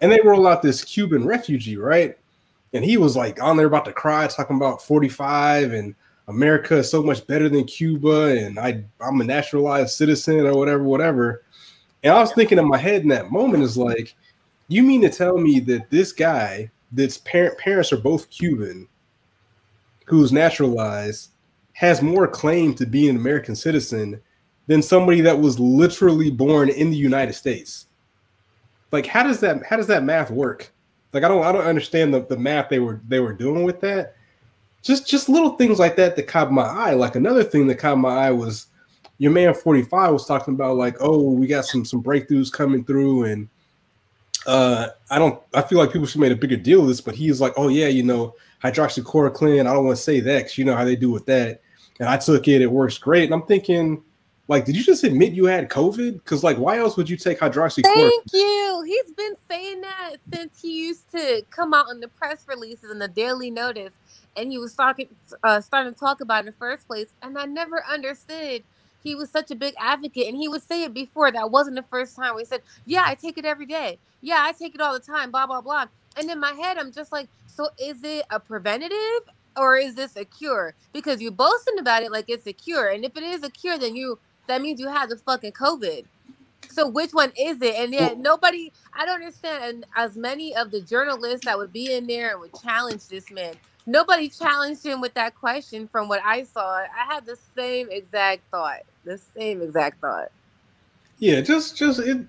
and 0.00 0.12
they 0.12 0.20
roll 0.24 0.46
out 0.46 0.62
this 0.62 0.84
Cuban 0.84 1.26
refugee, 1.26 1.76
right? 1.76 2.16
And 2.72 2.84
he 2.84 2.96
was 2.96 3.16
like 3.16 3.42
on 3.42 3.56
there 3.56 3.66
about 3.66 3.84
to 3.86 3.92
cry, 3.92 4.26
talking 4.28 4.56
about 4.56 4.82
45 4.82 5.72
and 5.72 5.94
America 6.28 6.76
is 6.78 6.90
so 6.90 7.02
much 7.02 7.26
better 7.26 7.48
than 7.48 7.64
Cuba, 7.64 8.36
and 8.36 8.58
I 8.58 8.84
I'm 9.00 9.20
a 9.20 9.24
naturalized 9.24 9.90
citizen 9.90 10.46
or 10.46 10.56
whatever, 10.56 10.82
whatever. 10.82 11.42
And 12.02 12.12
I 12.12 12.20
was 12.20 12.32
thinking 12.32 12.58
in 12.58 12.68
my 12.68 12.78
head 12.78 13.02
in 13.02 13.08
that 13.08 13.32
moment 13.32 13.62
is 13.62 13.76
like, 13.76 14.14
you 14.68 14.82
mean 14.82 15.02
to 15.02 15.08
tell 15.08 15.38
me 15.38 15.60
that 15.60 15.90
this 15.90 16.12
guy, 16.12 16.70
that's 16.92 17.18
parent 17.18 17.58
parents 17.58 17.92
are 17.92 17.98
both 17.98 18.30
Cuban, 18.30 18.88
who's 20.06 20.32
naturalized, 20.32 21.30
has 21.72 22.02
more 22.02 22.26
claim 22.26 22.74
to 22.74 22.86
being 22.86 23.10
an 23.10 23.16
American 23.16 23.56
citizen 23.56 24.20
than 24.66 24.82
somebody 24.82 25.20
that 25.20 25.38
was 25.38 25.58
literally 25.60 26.30
born 26.30 26.68
in 26.68 26.90
the 26.90 26.96
United 26.96 27.34
States. 27.34 27.86
Like, 28.92 29.06
how 29.06 29.22
does 29.22 29.40
that 29.40 29.64
how 29.64 29.76
does 29.76 29.86
that 29.88 30.04
math 30.04 30.30
work? 30.30 30.72
Like, 31.12 31.24
I 31.24 31.28
don't 31.28 31.44
I 31.44 31.52
don't 31.52 31.66
understand 31.66 32.14
the, 32.14 32.20
the 32.20 32.36
math 32.36 32.68
they 32.68 32.78
were 32.78 33.00
they 33.08 33.20
were 33.20 33.32
doing 33.32 33.62
with 33.62 33.80
that. 33.80 34.14
Just 34.82 35.08
just 35.08 35.28
little 35.28 35.56
things 35.56 35.78
like 35.78 35.96
that 35.96 36.16
that 36.16 36.28
caught 36.28 36.52
my 36.52 36.62
eye. 36.62 36.92
Like 36.92 37.16
another 37.16 37.42
thing 37.42 37.66
that 37.66 37.78
caught 37.78 37.98
my 37.98 38.26
eye 38.26 38.30
was 38.30 38.66
your 39.18 39.32
man 39.32 39.54
45 39.54 40.12
was 40.12 40.26
talking 40.26 40.54
about 40.54 40.76
like, 40.76 40.96
oh, 41.00 41.30
we 41.30 41.46
got 41.46 41.64
some 41.64 41.84
some 41.84 42.02
breakthroughs 42.02 42.52
coming 42.52 42.84
through, 42.84 43.24
and 43.24 43.48
uh, 44.46 44.88
I 45.10 45.18
don't 45.18 45.40
I 45.54 45.62
feel 45.62 45.78
like 45.78 45.92
people 45.92 46.06
should 46.06 46.20
make 46.20 46.32
a 46.32 46.36
bigger 46.36 46.56
deal 46.56 46.82
of 46.82 46.88
this, 46.88 47.00
but 47.00 47.14
he's 47.14 47.40
like, 47.40 47.52
oh 47.56 47.68
yeah, 47.68 47.88
you 47.88 48.02
know, 48.02 48.34
hydroxychloroquine. 48.62 49.60
I 49.60 49.72
don't 49.72 49.84
want 49.84 49.96
to 49.96 50.02
say 50.02 50.20
that 50.20 50.38
because 50.38 50.58
you 50.58 50.64
know 50.64 50.76
how 50.76 50.84
they 50.84 50.96
do 50.96 51.10
with 51.10 51.26
that. 51.26 51.60
And 51.98 52.08
I 52.08 52.16
took 52.16 52.46
it, 52.48 52.60
it 52.60 52.70
works 52.70 52.98
great. 52.98 53.24
And 53.24 53.34
I'm 53.34 53.46
thinking, 53.46 54.02
like, 54.48 54.64
did 54.64 54.76
you 54.76 54.84
just 54.84 55.02
admit 55.02 55.32
you 55.32 55.46
had 55.46 55.68
COVID? 55.68 56.14
Because 56.14 56.44
like, 56.44 56.56
why 56.58 56.78
else 56.78 56.96
would 56.96 57.10
you 57.10 57.16
take 57.16 57.40
hydroxychloroquine? 57.40 57.82
Thank 57.84 58.32
you. 58.32 58.84
He's 58.86 59.12
been 59.12 59.34
saying 59.48 59.80
that 59.80 60.16
since 60.32 60.60
he 60.60 60.86
used 60.86 61.10
to 61.12 61.42
come 61.50 61.74
out 61.74 61.90
in 61.90 62.00
the 62.00 62.08
press 62.08 62.44
releases 62.46 62.90
and 62.90 63.00
the 63.00 63.08
Daily 63.08 63.50
Notice, 63.50 63.92
and 64.36 64.50
he 64.50 64.58
was 64.58 64.74
talking, 64.74 65.08
uh, 65.42 65.60
starting 65.60 65.92
to 65.92 65.98
talk 65.98 66.20
about 66.20 66.36
it 66.36 66.40
in 66.40 66.46
the 66.46 66.52
first 66.52 66.86
place. 66.86 67.08
And 67.22 67.38
I 67.38 67.46
never 67.46 67.84
understood 67.86 68.62
he 69.06 69.14
was 69.14 69.30
such 69.30 69.52
a 69.52 69.54
big 69.54 69.72
advocate 69.78 70.26
and 70.26 70.36
he 70.36 70.48
would 70.48 70.62
say 70.62 70.82
it 70.82 70.92
before 70.92 71.30
that 71.30 71.48
wasn't 71.48 71.76
the 71.76 71.84
first 71.84 72.16
time 72.16 72.34
we 72.34 72.44
said 72.44 72.60
yeah 72.86 73.04
i 73.06 73.14
take 73.14 73.38
it 73.38 73.44
every 73.44 73.66
day. 73.66 73.98
Yeah 74.20 74.38
i 74.40 74.50
take 74.50 74.74
it 74.74 74.80
all 74.80 74.92
the 74.92 75.00
time 75.00 75.30
blah 75.30 75.46
blah 75.46 75.60
blah. 75.60 75.86
And 76.16 76.28
in 76.28 76.40
my 76.40 76.52
head 76.52 76.76
i'm 76.76 76.90
just 76.90 77.12
like 77.12 77.28
so 77.46 77.68
is 77.80 78.02
it 78.02 78.24
a 78.30 78.40
preventative 78.40 79.30
or 79.56 79.76
is 79.76 79.94
this 79.94 80.16
a 80.16 80.24
cure? 80.24 80.74
Because 80.92 81.22
you're 81.22 81.30
boasting 81.30 81.78
about 81.78 82.02
it 82.02 82.10
like 82.10 82.28
it's 82.28 82.48
a 82.48 82.52
cure 82.52 82.88
and 82.88 83.04
if 83.04 83.16
it 83.16 83.22
is 83.22 83.44
a 83.44 83.50
cure 83.50 83.78
then 83.78 83.94
you 83.94 84.18
that 84.48 84.60
means 84.60 84.80
you 84.80 84.88
have 84.88 85.08
the 85.08 85.16
fucking 85.16 85.52
covid. 85.52 86.04
So 86.68 86.88
which 86.88 87.12
one 87.12 87.32
is 87.38 87.62
it? 87.62 87.76
And 87.76 87.92
yet 87.92 88.18
nobody 88.18 88.72
i 88.92 89.06
don't 89.06 89.22
understand 89.22 89.62
and 89.62 89.86
as 89.94 90.16
many 90.16 90.56
of 90.56 90.72
the 90.72 90.80
journalists 90.80 91.46
that 91.46 91.56
would 91.56 91.72
be 91.72 91.94
in 91.94 92.08
there 92.08 92.32
and 92.32 92.40
would 92.40 92.60
challenge 92.60 93.06
this 93.06 93.30
man 93.30 93.54
nobody 93.86 94.28
challenged 94.28 94.84
him 94.84 95.00
with 95.00 95.14
that 95.14 95.36
question 95.36 95.86
from 95.86 96.08
what 96.08 96.20
i 96.24 96.42
saw. 96.42 96.78
I 96.78 97.14
had 97.14 97.24
the 97.24 97.38
same 97.54 97.88
exact 97.88 98.42
thought 98.50 98.82
the 99.06 99.16
same 99.16 99.62
exact 99.62 100.00
thought. 100.00 100.30
Yeah, 101.18 101.40
just 101.40 101.76
just 101.76 102.00
it. 102.00 102.26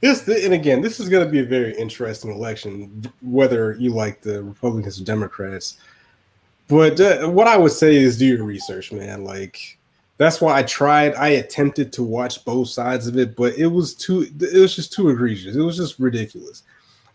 This 0.00 0.28
and 0.28 0.54
again, 0.54 0.82
this 0.82 1.00
is 1.00 1.08
going 1.08 1.24
to 1.24 1.30
be 1.30 1.40
a 1.40 1.44
very 1.44 1.76
interesting 1.76 2.30
election, 2.30 3.02
whether 3.22 3.72
you 3.72 3.90
like 3.90 4.20
the 4.20 4.44
Republicans 4.44 5.00
or 5.00 5.04
Democrats. 5.04 5.78
But 6.68 7.00
uh, 7.00 7.28
what 7.28 7.48
I 7.48 7.56
would 7.56 7.72
say 7.72 7.96
is 7.96 8.18
do 8.18 8.26
your 8.26 8.44
research, 8.44 8.92
man. 8.92 9.24
Like 9.24 9.78
that's 10.18 10.40
why 10.40 10.58
I 10.58 10.62
tried. 10.62 11.14
I 11.14 11.28
attempted 11.28 11.92
to 11.94 12.02
watch 12.02 12.44
both 12.44 12.68
sides 12.68 13.06
of 13.06 13.16
it, 13.16 13.34
but 13.34 13.56
it 13.56 13.66
was 13.66 13.94
too. 13.94 14.28
It 14.38 14.60
was 14.60 14.76
just 14.76 14.92
too 14.92 15.08
egregious. 15.08 15.56
It 15.56 15.62
was 15.62 15.76
just 15.76 15.98
ridiculous. 15.98 16.62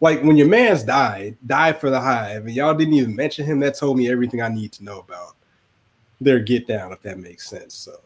Like 0.01 0.23
when 0.23 0.35
your 0.35 0.47
man's 0.47 0.83
died, 0.83 1.37
died 1.45 1.79
for 1.79 1.91
the 1.91 2.01
hive, 2.01 2.47
and 2.47 2.55
y'all 2.55 2.73
didn't 2.73 2.95
even 2.95 3.15
mention 3.15 3.45
him. 3.45 3.59
That 3.59 3.75
told 3.75 3.97
me 3.97 4.09
everything 4.09 4.41
I 4.41 4.49
need 4.49 4.71
to 4.73 4.83
know 4.83 4.99
about 4.99 5.35
their 6.19 6.39
get 6.39 6.67
down, 6.67 6.91
if 6.91 7.01
that 7.03 7.19
makes 7.19 7.47
sense. 7.47 7.75
So 7.75 7.99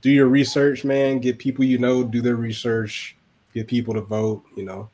do 0.00 0.10
your 0.10 0.28
research, 0.28 0.84
man. 0.84 1.18
Get 1.18 1.38
people 1.38 1.64
you 1.64 1.78
know 1.78 2.04
do 2.04 2.20
their 2.20 2.36
research. 2.36 3.16
Get 3.54 3.66
people 3.66 3.94
to 3.94 4.00
vote. 4.00 4.44
You 4.56 4.64
know, 4.64 4.90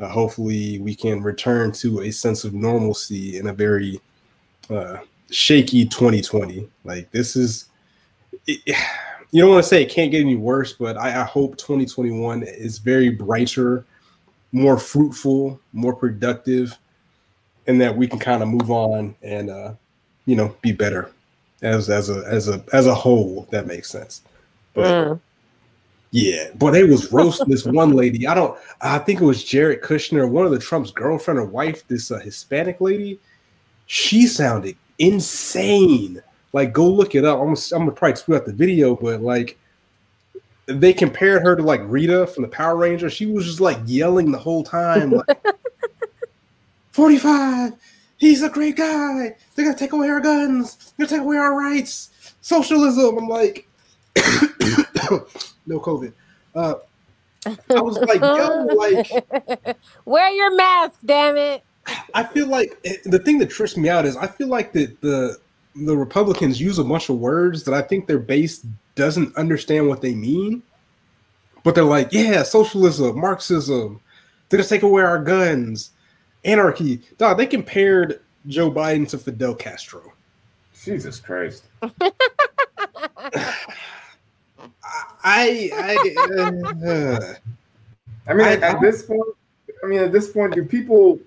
uh, 0.00 0.08
hopefully 0.08 0.78
we 0.78 0.94
can 0.94 1.22
return 1.22 1.72
to 1.72 2.02
a 2.02 2.10
sense 2.10 2.44
of 2.44 2.54
normalcy 2.54 3.38
in 3.38 3.48
a 3.48 3.52
very 3.52 4.00
uh, 4.70 4.98
shaky 5.30 5.84
2020. 5.84 6.68
Like 6.84 7.10
this 7.10 7.36
is, 7.36 7.66
it, 8.46 8.60
you 9.30 9.42
don't 9.42 9.50
want 9.50 9.62
to 9.62 9.68
say 9.68 9.82
it 9.82 9.90
can't 9.90 10.10
get 10.10 10.20
any 10.20 10.36
worse, 10.36 10.72
but 10.72 10.96
I, 10.96 11.20
I 11.20 11.24
hope 11.24 11.56
2021 11.56 12.44
is 12.44 12.78
very 12.78 13.10
brighter, 13.10 13.84
more 14.52 14.78
fruitful, 14.78 15.60
more 15.72 15.94
productive, 15.94 16.78
and 17.66 17.80
that 17.80 17.96
we 17.96 18.06
can 18.06 18.18
kind 18.18 18.42
of 18.42 18.48
move 18.48 18.70
on 18.70 19.14
and 19.22 19.50
uh, 19.50 19.74
you 20.26 20.36
know 20.36 20.54
be 20.62 20.72
better 20.72 21.12
as 21.62 21.88
as 21.88 22.10
a 22.10 22.24
as 22.26 22.48
a 22.48 22.62
as 22.72 22.86
a 22.86 22.94
whole. 22.94 23.44
If 23.44 23.50
that 23.50 23.66
makes 23.66 23.88
sense. 23.88 24.22
But 24.74 24.84
mm. 24.84 25.20
yeah, 26.10 26.50
but 26.56 26.72
they 26.72 26.84
was 26.84 27.12
roasting 27.12 27.48
this 27.48 27.64
one 27.64 27.92
lady. 27.92 28.26
I 28.26 28.34
don't. 28.34 28.58
I 28.80 28.98
think 28.98 29.20
it 29.20 29.24
was 29.24 29.44
Jared 29.44 29.82
Kushner, 29.82 30.28
one 30.28 30.44
of 30.44 30.52
the 30.52 30.58
Trump's 30.58 30.90
girlfriend 30.90 31.40
or 31.40 31.46
wife. 31.46 31.86
This 31.88 32.10
uh, 32.10 32.18
Hispanic 32.18 32.80
lady. 32.80 33.18
She 33.86 34.26
sounded 34.26 34.76
insane. 34.98 36.22
Like, 36.52 36.72
go 36.72 36.88
look 36.88 37.14
it 37.14 37.24
up. 37.24 37.38
I'm, 37.40 37.46
gonna, 37.46 37.60
I'm 37.72 37.78
gonna 37.80 37.92
probably 37.92 38.20
tweet 38.20 38.36
out 38.36 38.46
the 38.46 38.52
video, 38.52 38.94
but 38.94 39.20
like, 39.20 39.58
they 40.66 40.92
compared 40.92 41.42
her 41.42 41.56
to 41.56 41.62
like 41.62 41.80
Rita 41.84 42.26
from 42.26 42.42
the 42.42 42.48
Power 42.48 42.76
Rangers. 42.76 43.12
She 43.12 43.26
was 43.26 43.44
just 43.44 43.60
like 43.60 43.78
yelling 43.84 44.30
the 44.30 44.38
whole 44.38 44.62
time, 44.62 45.10
like, 45.10 45.44
45 46.92 47.72
he's 48.22 48.42
a 48.42 48.48
great 48.48 48.76
guy. 48.76 49.34
They're 49.54 49.64
gonna 49.64 49.76
take 49.76 49.92
away 49.92 50.08
our 50.08 50.20
guns. 50.20 50.94
They're 50.96 51.06
gonna 51.06 51.18
take 51.18 51.26
away 51.26 51.36
our 51.38 51.58
rights. 51.58 52.34
Socialism. 52.40 53.18
I'm 53.18 53.28
like, 53.28 53.68
no 55.66 55.80
COVID. 55.80 56.12
Uh, 56.54 56.74
I 57.44 57.80
was 57.80 57.98
like, 57.98 58.20
yo, 58.20 58.66
like, 58.76 59.76
wear 60.04 60.30
your 60.30 60.54
mask, 60.54 61.00
damn 61.04 61.36
it. 61.36 61.64
I 62.14 62.22
feel 62.22 62.46
like 62.46 62.78
eh, 62.84 62.94
the 63.04 63.18
thing 63.18 63.38
that 63.40 63.50
trips 63.50 63.76
me 63.76 63.88
out 63.88 64.06
is 64.06 64.16
I 64.16 64.28
feel 64.28 64.46
like 64.46 64.72
that 64.74 65.00
the 65.00 65.38
the 65.74 65.96
Republicans 65.96 66.60
use 66.60 66.78
a 66.78 66.84
bunch 66.84 67.08
of 67.08 67.18
words 67.18 67.64
that 67.64 67.74
I 67.74 67.82
think 67.82 68.06
their 68.06 68.20
base 68.20 68.64
doesn't 68.94 69.34
understand 69.36 69.88
what 69.88 70.00
they 70.00 70.14
mean. 70.14 70.62
But 71.64 71.74
they're 71.74 71.82
like, 71.82 72.12
yeah, 72.12 72.44
socialism, 72.44 73.18
Marxism, 73.18 74.00
they're 74.48 74.58
gonna 74.58 74.68
take 74.68 74.82
away 74.82 75.02
our 75.02 75.18
guns 75.18 75.90
anarchy. 76.44 77.00
Dog, 77.18 77.36
they 77.36 77.46
compared 77.46 78.20
Joe 78.46 78.70
Biden 78.70 79.08
to 79.10 79.18
Fidel 79.18 79.54
Castro. 79.54 80.12
Jesus 80.84 81.20
Christ. 81.20 81.64
I 85.24 85.70
I 85.74 86.14
uh, 86.88 87.34
I 88.26 88.34
mean 88.34 88.46
I, 88.46 88.54
at 88.54 88.80
this 88.80 89.04
point 89.04 89.22
I 89.82 89.86
mean 89.86 90.00
at 90.00 90.12
this 90.12 90.30
point 90.30 90.54
do 90.54 90.64
people 90.64 91.20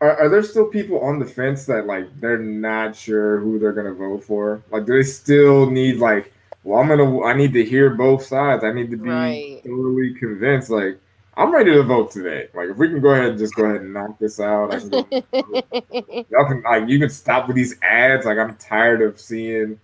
are, 0.00 0.16
are 0.20 0.28
there 0.28 0.42
still 0.42 0.66
people 0.66 1.00
on 1.00 1.18
the 1.18 1.24
fence 1.24 1.64
that 1.66 1.86
like 1.86 2.08
they're 2.20 2.38
not 2.38 2.94
sure 2.94 3.40
who 3.40 3.58
they're 3.58 3.72
gonna 3.72 3.94
vote 3.94 4.24
for? 4.24 4.62
Like 4.70 4.84
do 4.84 4.96
they 4.96 5.02
still 5.02 5.70
need 5.70 5.96
like 5.96 6.32
well 6.62 6.80
I'm 6.80 6.88
gonna 6.88 7.22
I 7.22 7.34
need 7.34 7.52
to 7.54 7.64
hear 7.64 7.90
both 7.90 8.24
sides. 8.24 8.64
I 8.64 8.72
need 8.72 8.90
to 8.90 8.96
be 8.96 9.08
right. 9.08 9.60
totally 9.64 10.14
convinced. 10.14 10.70
Like 10.70 10.98
I'm 11.36 11.52
ready 11.52 11.72
to 11.72 11.82
vote 11.82 12.10
today. 12.10 12.48
Like, 12.54 12.70
if 12.70 12.76
we 12.76 12.88
can 12.88 13.00
go 13.00 13.10
ahead 13.10 13.30
and 13.30 13.38
just 13.38 13.54
go 13.54 13.64
ahead 13.64 13.80
and 13.80 13.92
knock 13.92 14.18
this 14.18 14.38
out, 14.40 14.72
I 14.72 14.78
can 14.78 14.88
go, 14.90 15.06
y'all 16.30 16.46
can 16.46 16.62
like 16.62 16.88
you 16.88 16.98
can 16.98 17.10
stop 17.10 17.46
with 17.46 17.56
these 17.56 17.76
ads. 17.82 18.26
Like, 18.26 18.38
I'm 18.38 18.56
tired 18.56 19.02
of 19.02 19.20
seeing 19.20 19.78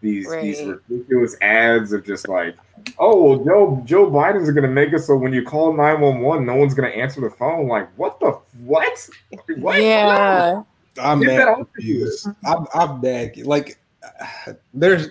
these 0.00 0.26
right. 0.28 0.42
these 0.42 0.62
ridiculous 0.62 1.36
ads 1.40 1.92
of 1.92 2.04
just 2.04 2.28
like, 2.28 2.56
oh 2.98 3.22
well, 3.22 3.44
Joe 3.44 3.82
Joe 3.84 4.10
Biden's 4.10 4.50
gonna 4.50 4.68
make 4.68 4.92
it 4.92 5.00
so 5.00 5.16
when 5.16 5.32
you 5.32 5.42
call 5.42 5.72
911, 5.72 6.46
no 6.46 6.54
one's 6.54 6.74
gonna 6.74 6.88
answer 6.88 7.20
the 7.20 7.30
phone. 7.30 7.68
Like, 7.68 7.88
what 7.96 8.18
the 8.20 8.38
what? 8.64 9.08
What? 9.56 9.80
Yeah, 9.80 10.62
I'm 11.00 11.20
Get 11.20 11.46
mad 11.46 11.54
confused. 11.56 12.28
I'm 12.44 12.66
I'm 12.74 13.00
mad. 13.00 13.36
Like, 13.38 13.78
there's 14.74 15.08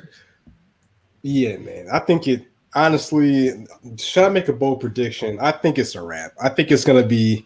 yeah, 1.22 1.58
man. 1.58 1.88
I 1.92 2.00
think 2.00 2.28
it 2.28 2.46
honestly, 2.76 3.66
should 3.98 4.24
I 4.24 4.30
make 4.30 4.48
a 4.48 4.54
bold 4.54 4.80
prediction? 4.80 5.38
I 5.40 5.52
think 5.52 5.78
it's 5.78 5.96
a 5.96 6.02
wrap. 6.02 6.34
I 6.42 6.50
think 6.50 6.72
it's 6.72 6.84
going 6.84 7.02
to 7.02 7.08
be, 7.08 7.46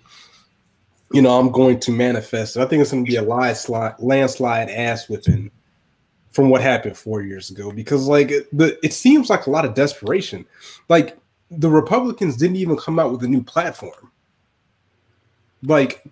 you 1.12 1.22
know, 1.22 1.40
I'm 1.40 1.52
going 1.52 1.80
to 1.82 1.92
manifest. 1.92 2.58
I 2.58 2.66
think 2.66 2.82
it's 2.82 2.92
going 2.92 3.06
to 3.06 3.10
be 3.10 3.18
a 3.18 3.22
landslide, 3.22 3.96
landslide 4.00 4.70
ass 4.70 5.10
whipping 5.10 5.52
from 6.32 6.50
what 6.50 6.62
happened 6.62 6.98
four 6.98 7.22
years 7.22 7.50
ago 7.50 7.72
because, 7.72 8.08
like, 8.08 8.30
the 8.54 8.78
it 8.84 8.94
seems 8.94 9.30
like 9.30 9.48
a 9.48 9.52
lot 9.52 9.66
of 9.66 9.74
desperation. 9.74 10.46
Like, 10.90 11.18
the 11.52 11.70
Republicans 11.70 12.38
didn't 12.38 12.56
even 12.56 12.78
come 12.78 12.98
out 12.98 13.12
with 13.12 13.24
a 13.24 13.28
new 13.28 13.44
platform. 13.44 14.12
Like 15.64 16.04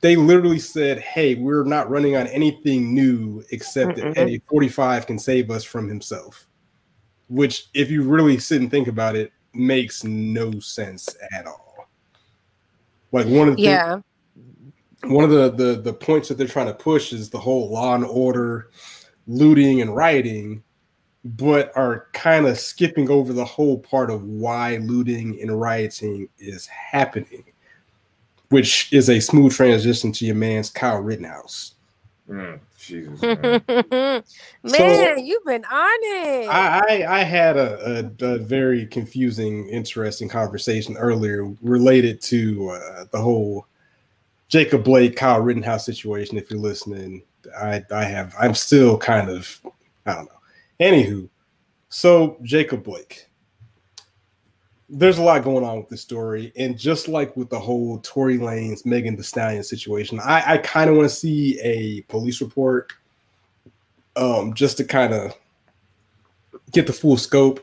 they 0.00 0.16
literally 0.16 0.58
said, 0.58 0.98
"Hey, 0.98 1.34
we're 1.34 1.64
not 1.64 1.90
running 1.90 2.16
on 2.16 2.26
anything 2.28 2.94
new 2.94 3.44
except 3.50 3.96
that 3.96 4.16
Eddie 4.16 4.42
45 4.48 5.06
can 5.06 5.18
save 5.18 5.50
us 5.50 5.62
from 5.62 5.88
himself." 5.88 6.47
Which, 7.28 7.68
if 7.74 7.90
you 7.90 8.02
really 8.02 8.38
sit 8.38 8.60
and 8.60 8.70
think 8.70 8.88
about 8.88 9.16
it, 9.16 9.32
makes 9.52 10.04
no 10.04 10.58
sense 10.60 11.08
at 11.32 11.46
all. 11.46 11.88
Like 13.12 13.26
one 13.26 13.48
of 13.48 13.56
the 13.56 13.62
Yeah. 13.62 14.00
one 15.04 15.24
of 15.24 15.30
the, 15.30 15.50
the 15.50 15.80
the 15.80 15.92
points 15.92 16.28
that 16.28 16.36
they're 16.36 16.46
trying 16.46 16.66
to 16.66 16.74
push 16.74 17.12
is 17.12 17.30
the 17.30 17.38
whole 17.38 17.70
law 17.70 17.94
and 17.94 18.04
order, 18.04 18.70
looting 19.26 19.80
and 19.80 19.94
rioting, 19.94 20.62
but 21.24 21.72
are 21.76 22.06
kind 22.12 22.46
of 22.46 22.58
skipping 22.58 23.10
over 23.10 23.32
the 23.32 23.44
whole 23.44 23.78
part 23.78 24.10
of 24.10 24.24
why 24.24 24.76
looting 24.78 25.38
and 25.40 25.60
rioting 25.60 26.28
is 26.38 26.66
happening, 26.66 27.44
which 28.48 28.92
is 28.92 29.08
a 29.10 29.20
smooth 29.20 29.52
transition 29.52 30.12
to 30.12 30.24
your 30.26 30.36
man's 30.36 30.70
Kyle 30.70 31.00
Rittenhouse. 31.00 31.74
Mm, 32.28 32.60
Jesus. 32.88 33.20
Man. 33.22 33.42
Man, 33.76 34.24
So- 34.64 35.16
you've 35.16 35.44
been 35.44 35.64
on 35.64 35.98
it. 36.02 36.48
I, 36.48 37.04
I 37.06 37.18
I 37.18 37.22
had 37.22 37.56
a, 37.56 38.10
a, 38.20 38.24
a 38.24 38.38
very 38.38 38.86
confusing, 38.86 39.68
interesting 39.68 40.28
conversation 40.28 40.96
earlier 40.96 41.44
related 41.62 42.20
to 42.22 42.70
uh, 42.70 43.04
the 43.12 43.20
whole 43.20 43.66
Jacob 44.48 44.82
Blake, 44.84 45.14
Kyle 45.16 45.40
Rittenhouse 45.40 45.84
situation. 45.84 46.38
If 46.38 46.50
you're 46.50 46.58
listening, 46.58 47.22
I 47.60 47.84
I 47.92 48.04
have 48.04 48.34
I'm 48.40 48.54
still 48.54 48.96
kind 48.98 49.28
of 49.28 49.60
I 50.06 50.14
don't 50.14 50.24
know. 50.26 50.40
Anywho, 50.80 51.28
so 51.90 52.38
Jacob 52.42 52.82
Blake. 52.82 53.27
There's 54.90 55.18
a 55.18 55.22
lot 55.22 55.44
going 55.44 55.64
on 55.64 55.76
with 55.76 55.88
this 55.88 56.00
story, 56.00 56.50
and 56.56 56.78
just 56.78 57.08
like 57.08 57.36
with 57.36 57.50
the 57.50 57.58
whole 57.58 57.98
Tory 57.98 58.38
Lanez, 58.38 58.86
Megan 58.86 59.16
Thee 59.16 59.22
Stallion 59.22 59.62
situation, 59.62 60.18
I, 60.20 60.54
I 60.54 60.58
kind 60.58 60.88
of 60.88 60.96
want 60.96 61.08
to 61.08 61.14
see 61.14 61.60
a 61.60 62.00
police 62.02 62.40
report, 62.40 62.92
um, 64.16 64.54
just 64.54 64.78
to 64.78 64.84
kind 64.84 65.12
of 65.12 65.34
get 66.72 66.86
the 66.86 66.92
full 66.92 67.18
scope. 67.18 67.60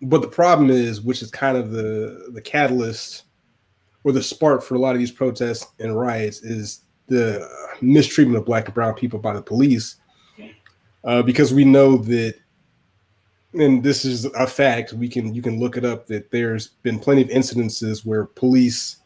But 0.00 0.22
the 0.22 0.28
problem 0.28 0.70
is, 0.70 1.02
which 1.02 1.20
is 1.20 1.30
kind 1.30 1.58
of 1.58 1.70
the 1.70 2.30
the 2.32 2.40
catalyst 2.40 3.24
or 4.02 4.12
the 4.12 4.22
spark 4.22 4.62
for 4.62 4.76
a 4.76 4.78
lot 4.78 4.94
of 4.94 4.98
these 4.98 5.12
protests 5.12 5.66
and 5.78 5.98
riots, 5.98 6.42
is 6.42 6.80
the 7.08 7.46
mistreatment 7.82 8.38
of 8.38 8.46
black 8.46 8.64
and 8.64 8.74
brown 8.74 8.94
people 8.94 9.18
by 9.18 9.34
the 9.34 9.42
police. 9.42 9.96
Uh, 11.04 11.22
because 11.22 11.52
we 11.54 11.64
know 11.64 11.96
that, 11.98 12.34
and 13.54 13.82
this 13.82 14.04
is 14.04 14.24
a 14.24 14.46
fact, 14.46 14.92
we 14.92 15.08
can 15.08 15.34
you 15.34 15.42
can 15.42 15.58
look 15.58 15.76
it 15.76 15.84
up 15.84 16.06
that 16.06 16.30
there's 16.30 16.68
been 16.82 16.98
plenty 16.98 17.22
of 17.22 17.28
incidences 17.28 18.04
where 18.04 18.26
police 18.26 18.98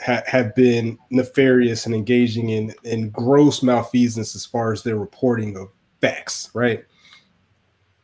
ha- 0.00 0.22
have 0.26 0.54
been 0.54 0.98
nefarious 1.10 1.86
and 1.86 1.94
engaging 1.94 2.50
in 2.50 2.74
in 2.84 3.10
gross 3.10 3.62
malfeasance 3.62 4.34
as 4.34 4.46
far 4.46 4.72
as 4.72 4.82
their 4.82 4.96
reporting 4.96 5.56
of 5.56 5.68
facts, 6.00 6.50
right? 6.54 6.84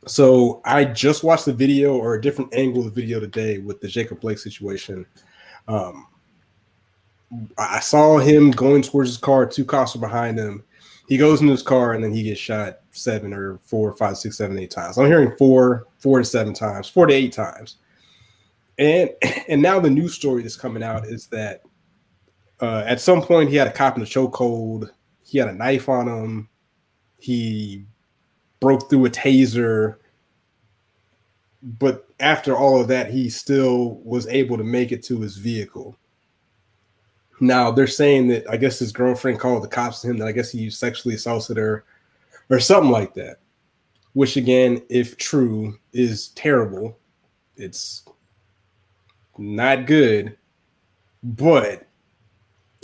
So 0.07 0.63
I 0.65 0.87
just 0.87 1.23
watched 1.23 1.45
the 1.45 1.53
video 1.53 1.97
or 1.97 2.15
a 2.15 2.21
different 2.21 2.55
angle 2.55 2.87
of 2.87 2.95
the 2.95 3.01
video 3.01 3.21
today 3.21 3.59
with 3.59 3.81
the 3.81 3.89
Jacob 3.89 4.21
Blake 4.21 4.39
situation. 4.39 5.05
Um, 5.69 6.07
I 7.59 7.81
saw 7.81 8.19
him 8.19 8.51
going 8.51 8.83
towards 8.83 9.11
his 9.11 9.19
car, 9.19 9.47
two 9.47 9.65
cops 9.65 9.95
are 9.95 10.01
behind 10.01 10.39
him. 10.39 10.65
He 11.07 11.17
goes 11.17 11.41
into 11.41 11.53
his 11.53 11.63
car 11.63 11.93
and 11.93 12.03
then 12.03 12.13
he 12.13 12.23
gets 12.23 12.41
shot 12.41 12.80
seven 12.93 13.33
or 13.33 13.59
four, 13.65 13.93
five, 13.95 14.17
six, 14.17 14.37
seven, 14.37 14.59
eight 14.59 14.71
times. 14.71 14.99
I'm 14.99 15.07
hearing 15.07 15.37
four, 15.37 15.87
four 15.99 16.19
to 16.19 16.25
seven 16.25 16.55
times, 16.55 16.89
four 16.89 17.07
to 17.07 17.15
eight 17.15 17.33
times. 17.33 17.77
And 18.79 19.11
and 19.49 19.63
now 19.63 19.81
the 19.81 19.91
news 19.91 20.15
story 20.15 20.43
that's 20.43 20.57
coming 20.57 20.83
out 20.83 21.07
is 21.07 21.27
that 21.29 21.63
uh, 22.61 22.83
at 22.87 23.01
some 23.01 23.23
point 23.23 23.51
he 23.51 23.57
had 23.57 23.69
a 23.69 23.73
cop 23.73 23.97
in 23.97 24.03
a 24.03 24.07
chokehold. 24.07 24.91
He 25.25 25.39
had 25.39 25.49
a 25.49 25.55
knife 25.55 25.89
on 25.89 26.09
him. 26.09 26.49
He 27.19 27.85
broke 28.61 28.91
through 28.91 29.07
a 29.07 29.11
taser. 29.11 29.97
But 31.63 32.07
after 32.21 32.57
all 32.57 32.81
of 32.81 32.89
that, 32.89 33.11
he 33.11 33.29
still 33.29 34.01
was 34.03 34.27
able 34.29 34.57
to 34.57 34.65
make 34.65 34.93
it 34.93 35.03
to 35.05 35.21
his 35.21 35.37
vehicle. 35.37 35.97
Now 37.41 37.71
they're 37.71 37.87
saying 37.87 38.29
that 38.29 38.49
I 38.51 38.57
guess 38.57 38.79
his 38.79 38.93
girlfriend 38.93 39.41
called 39.41 39.63
the 39.63 39.69
cops 39.69 40.03
to 40.03 40.11
him 40.11 40.19
that 40.19 40.29
I 40.29 40.33
guess 40.33 40.51
he 40.51 40.69
sexually 40.69 41.15
assaulted 41.15 41.57
her 41.57 41.85
or 42.51 42.61
something 42.61 42.91
like 42.91 43.15
that. 43.15 43.39
Which 44.13 44.37
again, 44.37 44.83
if 44.89 45.17
true, 45.17 45.79
is 45.93 46.29
terrible. 46.31 46.99
It's 47.57 48.05
not 49.39 49.87
good. 49.87 50.37
But 51.23 51.87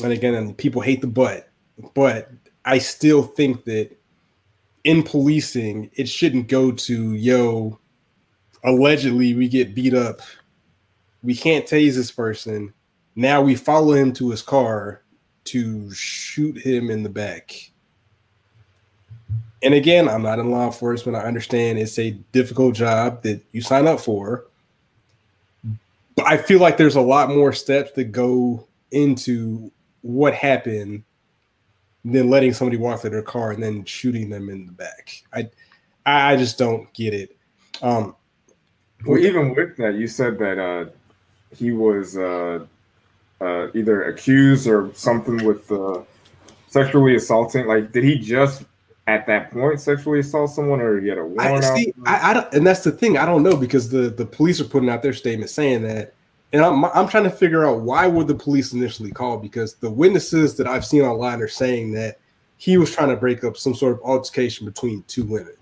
and 0.02 0.12
again, 0.12 0.54
people 0.54 0.82
hate 0.82 1.00
the 1.00 1.06
but, 1.06 1.48
but 1.94 2.30
I 2.64 2.78
still 2.78 3.22
think 3.22 3.64
that 3.64 3.96
in 4.84 5.02
policing, 5.02 5.90
it 5.94 6.08
shouldn't 6.08 6.48
go 6.48 6.70
to 6.70 7.14
yo, 7.14 7.80
allegedly 8.62 9.34
we 9.34 9.48
get 9.48 9.74
beat 9.74 9.94
up. 9.94 10.20
We 11.22 11.34
can't 11.34 11.66
tase 11.66 11.94
this 11.94 12.10
person. 12.10 12.72
Now 13.16 13.40
we 13.40 13.54
follow 13.56 13.94
him 13.94 14.12
to 14.14 14.30
his 14.30 14.42
car 14.42 15.02
to 15.44 15.90
shoot 15.92 16.58
him 16.58 16.90
in 16.90 17.02
the 17.02 17.08
back. 17.08 17.72
And 19.66 19.74
again, 19.74 20.08
I'm 20.08 20.22
not 20.22 20.38
in 20.38 20.52
law 20.52 20.66
enforcement. 20.66 21.16
I 21.16 21.22
understand 21.22 21.80
it's 21.80 21.98
a 21.98 22.12
difficult 22.30 22.76
job 22.76 23.24
that 23.24 23.42
you 23.50 23.60
sign 23.60 23.88
up 23.88 23.98
for. 23.98 24.46
But 26.14 26.24
I 26.24 26.36
feel 26.36 26.60
like 26.60 26.76
there's 26.76 26.94
a 26.94 27.00
lot 27.00 27.30
more 27.30 27.52
steps 27.52 27.90
that 27.96 28.12
go 28.12 28.64
into 28.92 29.72
what 30.02 30.34
happened 30.34 31.02
than 32.04 32.30
letting 32.30 32.52
somebody 32.52 32.76
walk 32.76 33.00
to 33.00 33.10
their 33.10 33.22
car 33.22 33.50
and 33.50 33.60
then 33.60 33.84
shooting 33.84 34.30
them 34.30 34.48
in 34.50 34.66
the 34.66 34.72
back. 34.72 35.24
I 35.34 35.50
I 36.06 36.36
just 36.36 36.58
don't 36.58 36.92
get 36.92 37.12
it. 37.12 37.36
Um 37.82 38.14
Well, 39.04 39.18
even 39.18 39.52
with 39.52 39.76
that, 39.78 39.96
you 39.96 40.06
said 40.06 40.38
that 40.38 40.60
uh, 40.60 40.90
he 41.56 41.72
was 41.72 42.16
uh, 42.16 42.64
uh, 43.40 43.66
either 43.74 44.04
accused 44.04 44.68
or 44.68 44.94
something 44.94 45.44
with 45.44 45.72
uh, 45.72 46.02
sexually 46.68 47.16
assaulting. 47.16 47.66
Like, 47.66 47.90
did 47.90 48.04
he 48.04 48.16
just 48.16 48.62
at 49.06 49.26
that 49.26 49.52
point 49.52 49.80
sexually 49.80 50.20
assault 50.20 50.50
someone, 50.50 50.80
or 50.80 51.00
he 51.00 51.08
had 51.08 51.18
a 51.18 51.22
I, 51.22 51.24
warrant 51.24 51.64
out? 51.64 51.76
see, 51.76 51.94
I, 52.04 52.30
I 52.30 52.34
don't, 52.34 52.54
and 52.54 52.66
that's 52.66 52.82
the 52.82 52.90
thing. 52.90 53.16
I 53.16 53.24
don't 53.24 53.42
know 53.42 53.56
because 53.56 53.88
the 53.88 54.10
the 54.10 54.26
police 54.26 54.60
are 54.60 54.64
putting 54.64 54.88
out 54.88 55.02
their 55.02 55.12
statement 55.12 55.50
saying 55.50 55.82
that, 55.82 56.14
and 56.52 56.62
I'm 56.62 56.84
I'm 56.86 57.08
trying 57.08 57.24
to 57.24 57.30
figure 57.30 57.64
out 57.64 57.80
why 57.80 58.06
would 58.06 58.26
the 58.26 58.34
police 58.34 58.72
initially 58.72 59.12
call 59.12 59.38
because 59.38 59.74
the 59.74 59.90
witnesses 59.90 60.56
that 60.56 60.66
I've 60.66 60.84
seen 60.84 61.02
online 61.02 61.40
are 61.40 61.48
saying 61.48 61.92
that 61.92 62.18
he 62.58 62.78
was 62.78 62.94
trying 62.94 63.10
to 63.10 63.16
break 63.16 63.44
up 63.44 63.56
some 63.56 63.74
sort 63.74 63.94
of 63.94 64.00
altercation 64.02 64.66
between 64.66 65.04
two 65.06 65.24
women. 65.24 65.54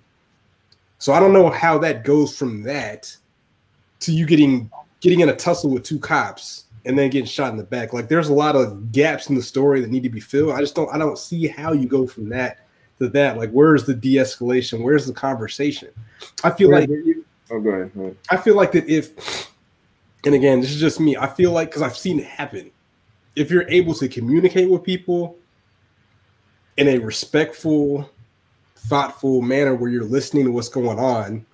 So 0.99 1.13
I 1.13 1.21
don't 1.21 1.33
know 1.33 1.51
how 1.51 1.77
that 1.79 2.05
goes 2.05 2.37
from 2.37 2.63
that 2.63 3.15
to 4.01 4.13
you 4.13 4.25
getting 4.25 4.71
getting 5.01 5.21
in 5.21 5.29
a 5.29 5.37
tussle 5.37 5.71
with 5.71 5.83
two 5.83 5.99
cops 5.99 6.65
and 6.87 6.99
then 6.99 7.11
getting 7.11 7.27
shot 7.27 7.51
in 7.51 7.59
the 7.59 7.65
back. 7.65 7.93
Like 7.93 8.09
there's 8.09 8.29
a 8.29 8.35
lot 8.35 8.57
of 8.57 8.91
gaps 8.91 9.29
in 9.29 9.35
the 9.35 9.43
story 9.43 9.81
that 9.83 9.91
need 9.91 10.03
to 10.03 10.09
be 10.09 10.21
filled. 10.21 10.53
I 10.53 10.61
just 10.61 10.75
don't 10.75 10.93
I 10.95 10.97
don't 10.97 11.19
see 11.19 11.47
how 11.47 11.73
you 11.73 11.87
go 11.87 12.07
from 12.07 12.31
that 12.31 12.64
to 12.99 13.09
that. 13.09 13.37
Like 13.37 13.51
where's 13.51 13.85
the 13.85 13.95
de-escalation? 13.95 14.83
Where's 14.83 15.07
the 15.07 15.13
conversation? 15.13 15.89
I 16.43 16.51
feel 16.51 16.71
like 16.71 16.89
oh, 17.51 17.61
go 17.61 17.71
ahead. 17.71 17.95
Go 17.95 18.01
ahead. 18.03 18.17
I 18.31 18.37
feel 18.37 18.57
like 18.57 18.73
that 18.73 18.89
if 18.89 19.51
and 20.25 20.35
again, 20.35 20.61
this 20.61 20.71
is 20.71 20.81
just 20.81 21.01
me. 21.01 21.17
I 21.17 21.27
feel 21.27 21.53
like 21.53 21.69
because 21.69 21.83
I've 21.83 21.97
seen 21.97 22.19
it 22.19 22.27
happen. 22.27 22.71
If 23.37 23.51
you're 23.51 23.69
able 23.69 23.95
to 23.95 24.09
communicate 24.09 24.71
with 24.71 24.83
people 24.83 25.37
in 26.77 26.89
a 26.89 26.99
respectful, 26.99 28.11
thoughtful 28.77 29.43
manner 29.43 29.75
where 29.75 29.91
you're 29.91 30.05
listening 30.05 30.45
to 30.45 30.53
what's 30.53 30.69
going 30.69 30.99
on, 30.99 31.45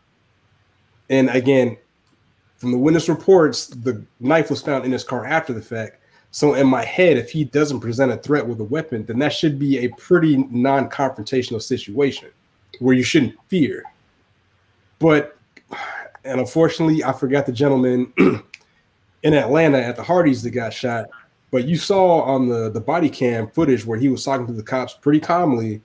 and 1.08 1.30
again, 1.30 1.76
from 2.58 2.72
the 2.72 2.78
witness 2.78 3.08
reports, 3.08 3.66
the 3.66 4.04
knife 4.20 4.50
was 4.50 4.62
found 4.62 4.84
in 4.84 4.92
his 4.92 5.02
car 5.02 5.24
after 5.24 5.52
the 5.52 5.62
fact. 5.62 5.99
So 6.32 6.54
in 6.54 6.66
my 6.66 6.84
head, 6.84 7.16
if 7.16 7.30
he 7.30 7.44
doesn't 7.44 7.80
present 7.80 8.12
a 8.12 8.16
threat 8.16 8.46
with 8.46 8.60
a 8.60 8.64
weapon, 8.64 9.04
then 9.04 9.18
that 9.18 9.32
should 9.32 9.58
be 9.58 9.78
a 9.78 9.88
pretty 9.96 10.36
non-confrontational 10.50 11.60
situation 11.60 12.28
where 12.78 12.94
you 12.94 13.02
shouldn't 13.02 13.36
fear. 13.48 13.84
But 14.98 15.36
and 16.24 16.40
unfortunately, 16.40 17.02
I 17.02 17.12
forgot 17.12 17.46
the 17.46 17.52
gentleman 17.52 18.12
in 19.22 19.34
Atlanta 19.34 19.78
at 19.78 19.96
the 19.96 20.02
Hardys 20.02 20.42
that 20.42 20.50
got 20.50 20.72
shot. 20.72 21.08
But 21.50 21.64
you 21.64 21.76
saw 21.76 22.20
on 22.22 22.48
the 22.48 22.70
the 22.70 22.80
body 22.80 23.08
cam 23.08 23.50
footage 23.50 23.84
where 23.84 23.98
he 23.98 24.08
was 24.08 24.24
talking 24.24 24.46
to 24.46 24.52
the 24.52 24.62
cops 24.62 24.94
pretty 24.94 25.20
calmly, 25.20 25.80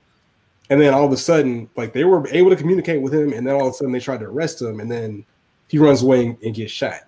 and 0.70 0.80
then 0.80 0.94
all 0.94 1.06
of 1.06 1.12
a 1.12 1.18
sudden, 1.18 1.70
like 1.76 1.94
they 1.94 2.04
were 2.04 2.28
able 2.28 2.52
to 2.52 2.56
communicate 2.56 3.02
with 3.02 3.14
him, 3.14 3.34
and 3.34 3.48
then 3.48 3.56
all 3.56 3.68
of 3.68 3.74
a 3.74 3.74
sudden 3.74 3.92
they 3.92 4.00
tried 4.00 4.20
to 4.20 4.26
arrest 4.26 4.62
him, 4.62 4.80
and 4.80 4.92
then 4.92 5.26
he 5.68 5.80
runs 5.80 6.04
away 6.04 6.28
and, 6.28 6.38
and 6.44 6.54
gets 6.54 6.72
shot. 6.72 7.02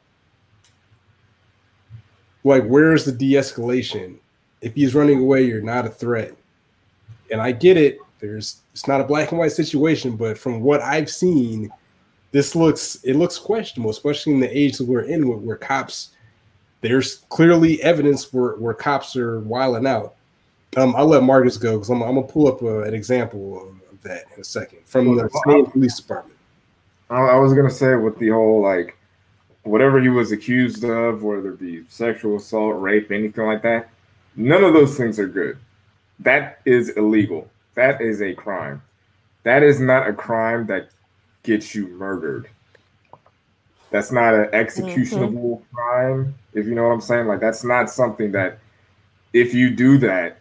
Like, 2.47 2.65
where's 2.65 3.05
the 3.05 3.11
de-escalation? 3.11 4.17
If 4.61 4.73
he's 4.75 4.95
running 4.95 5.19
away, 5.19 5.43
you're 5.43 5.61
not 5.61 5.85
a 5.85 5.89
threat. 5.89 6.33
And 7.31 7.41
I 7.41 7.51
get 7.51 7.77
it. 7.77 7.99
There's 8.19 8.61
it's 8.71 8.87
not 8.87 9.01
a 9.01 9.03
black 9.03 9.31
and 9.31 9.39
white 9.39 9.51
situation, 9.51 10.15
but 10.15 10.37
from 10.37 10.61
what 10.61 10.81
I've 10.81 11.09
seen, 11.09 11.69
this 12.31 12.55
looks 12.55 12.95
it 13.03 13.15
looks 13.15 13.37
questionable, 13.37 13.91
especially 13.91 14.33
in 14.33 14.39
the 14.39 14.57
age 14.57 14.77
that 14.77 14.87
we're 14.87 15.01
in, 15.01 15.27
where, 15.27 15.37
where 15.37 15.55
cops 15.57 16.11
there's 16.81 17.17
clearly 17.29 17.81
evidence 17.83 18.31
where 18.31 18.55
where 18.55 18.73
cops 18.73 19.15
are 19.15 19.39
wiling 19.41 19.87
out. 19.87 20.15
Um, 20.75 20.95
I'll 20.95 21.07
let 21.07 21.23
Marcus 21.23 21.57
go 21.57 21.73
because 21.73 21.89
I'm, 21.89 22.01
I'm, 22.03 22.15
gonna 22.15 22.27
pull 22.27 22.47
up 22.47 22.61
uh, 22.61 22.81
an 22.81 22.93
example 22.93 23.69
of 23.91 24.01
that 24.03 24.25
in 24.35 24.41
a 24.41 24.43
second 24.43 24.79
from 24.85 25.15
the 25.15 25.29
same 25.47 25.65
police 25.65 25.97
department. 25.97 26.37
I 27.09 27.35
was 27.37 27.53
gonna 27.53 27.69
say 27.69 27.95
with 27.95 28.17
the 28.19 28.29
whole 28.29 28.61
like 28.61 28.97
whatever 29.67 30.01
he 30.01 30.09
was 30.09 30.31
accused 30.31 30.83
of, 30.83 31.23
whether 31.23 31.49
it 31.49 31.59
be 31.59 31.83
sexual 31.89 32.37
assault, 32.37 32.79
rape, 32.79 33.11
anything 33.11 33.45
like 33.45 33.61
that, 33.63 33.89
none 34.35 34.63
of 34.63 34.73
those 34.73 34.97
things 34.97 35.19
are 35.19 35.27
good. 35.27 35.57
That 36.19 36.59
is 36.65 36.89
illegal. 36.89 37.49
That 37.75 38.01
is 38.01 38.21
a 38.21 38.33
crime. 38.33 38.81
That 39.43 39.63
is 39.63 39.79
not 39.79 40.07
a 40.07 40.13
crime 40.13 40.65
that 40.67 40.89
gets 41.43 41.75
you 41.75 41.87
murdered. 41.87 42.49
That's 43.89 44.11
not 44.11 44.33
an 44.33 44.49
executionable 44.51 45.57
mm-hmm. 45.57 45.75
crime, 45.75 46.35
if 46.53 46.65
you 46.65 46.75
know 46.75 46.87
what 46.87 46.93
I'm 46.93 47.01
saying. 47.01 47.27
Like 47.27 47.39
that's 47.39 47.63
not 47.63 47.89
something 47.89 48.31
that 48.33 48.59
if 49.33 49.53
you 49.53 49.69
do 49.69 49.97
that, 49.99 50.39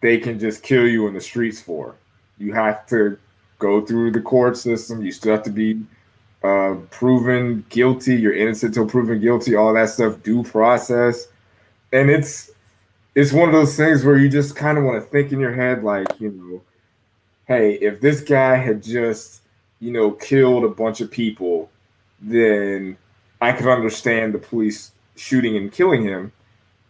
they 0.00 0.18
can 0.18 0.38
just 0.38 0.62
kill 0.62 0.86
you 0.86 1.06
in 1.06 1.14
the 1.14 1.20
streets 1.20 1.60
for. 1.60 1.94
You 2.38 2.52
have 2.52 2.86
to 2.88 3.18
go 3.58 3.84
through 3.84 4.12
the 4.12 4.20
court 4.20 4.56
system. 4.56 5.02
You 5.02 5.12
still 5.12 5.32
have 5.32 5.44
to 5.44 5.50
be 5.50 5.80
uh, 6.44 6.74
proven 6.90 7.64
guilty. 7.68 8.16
You're 8.16 8.34
innocent 8.34 8.76
until 8.76 8.88
proven 8.88 9.20
guilty. 9.20 9.54
All 9.54 9.72
that 9.74 9.90
stuff, 9.90 10.22
due 10.22 10.42
process, 10.42 11.28
and 11.92 12.10
it's 12.10 12.50
it's 13.14 13.32
one 13.32 13.48
of 13.48 13.54
those 13.54 13.76
things 13.76 14.04
where 14.04 14.16
you 14.16 14.28
just 14.28 14.56
kind 14.56 14.78
of 14.78 14.84
want 14.84 15.02
to 15.02 15.08
think 15.10 15.32
in 15.32 15.40
your 15.40 15.54
head, 15.54 15.84
like 15.84 16.08
you 16.20 16.30
know, 16.30 16.62
hey, 17.46 17.74
if 17.74 18.00
this 18.00 18.20
guy 18.20 18.56
had 18.56 18.82
just 18.82 19.42
you 19.80 19.92
know 19.92 20.12
killed 20.12 20.64
a 20.64 20.68
bunch 20.68 21.00
of 21.00 21.10
people, 21.10 21.70
then 22.20 22.96
I 23.40 23.52
could 23.52 23.66
understand 23.66 24.34
the 24.34 24.38
police 24.38 24.92
shooting 25.16 25.56
and 25.56 25.72
killing 25.72 26.02
him. 26.02 26.32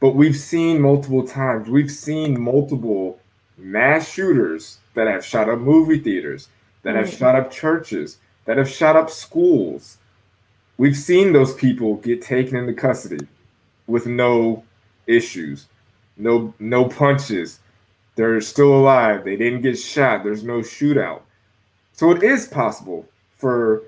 But 0.00 0.14
we've 0.14 0.36
seen 0.36 0.80
multiple 0.80 1.26
times, 1.26 1.68
we've 1.68 1.90
seen 1.90 2.40
multiple 2.40 3.20
mass 3.56 4.10
shooters 4.10 4.78
that 4.94 5.06
have 5.06 5.24
shot 5.24 5.48
up 5.48 5.60
movie 5.60 5.98
theaters, 5.98 6.48
that 6.82 6.96
have 6.96 7.12
shot 7.12 7.36
up 7.36 7.50
churches, 7.50 8.18
that 8.44 8.58
have 8.58 8.68
shot 8.68 8.96
up 8.96 9.10
schools. 9.10 9.98
We've 10.78 10.96
seen 10.96 11.32
those 11.32 11.54
people 11.54 11.96
get 11.96 12.22
taken 12.22 12.56
into 12.56 12.74
custody 12.74 13.26
with 13.86 14.06
no 14.06 14.64
issues, 15.06 15.66
no 16.16 16.54
no 16.58 16.86
punches. 16.86 17.60
They're 18.14 18.40
still 18.40 18.74
alive. 18.74 19.24
They 19.24 19.36
didn't 19.36 19.62
get 19.62 19.78
shot. 19.78 20.22
There's 20.22 20.44
no 20.44 20.58
shootout. 20.60 21.22
So 21.92 22.10
it 22.10 22.22
is 22.22 22.46
possible 22.46 23.06
for 23.36 23.82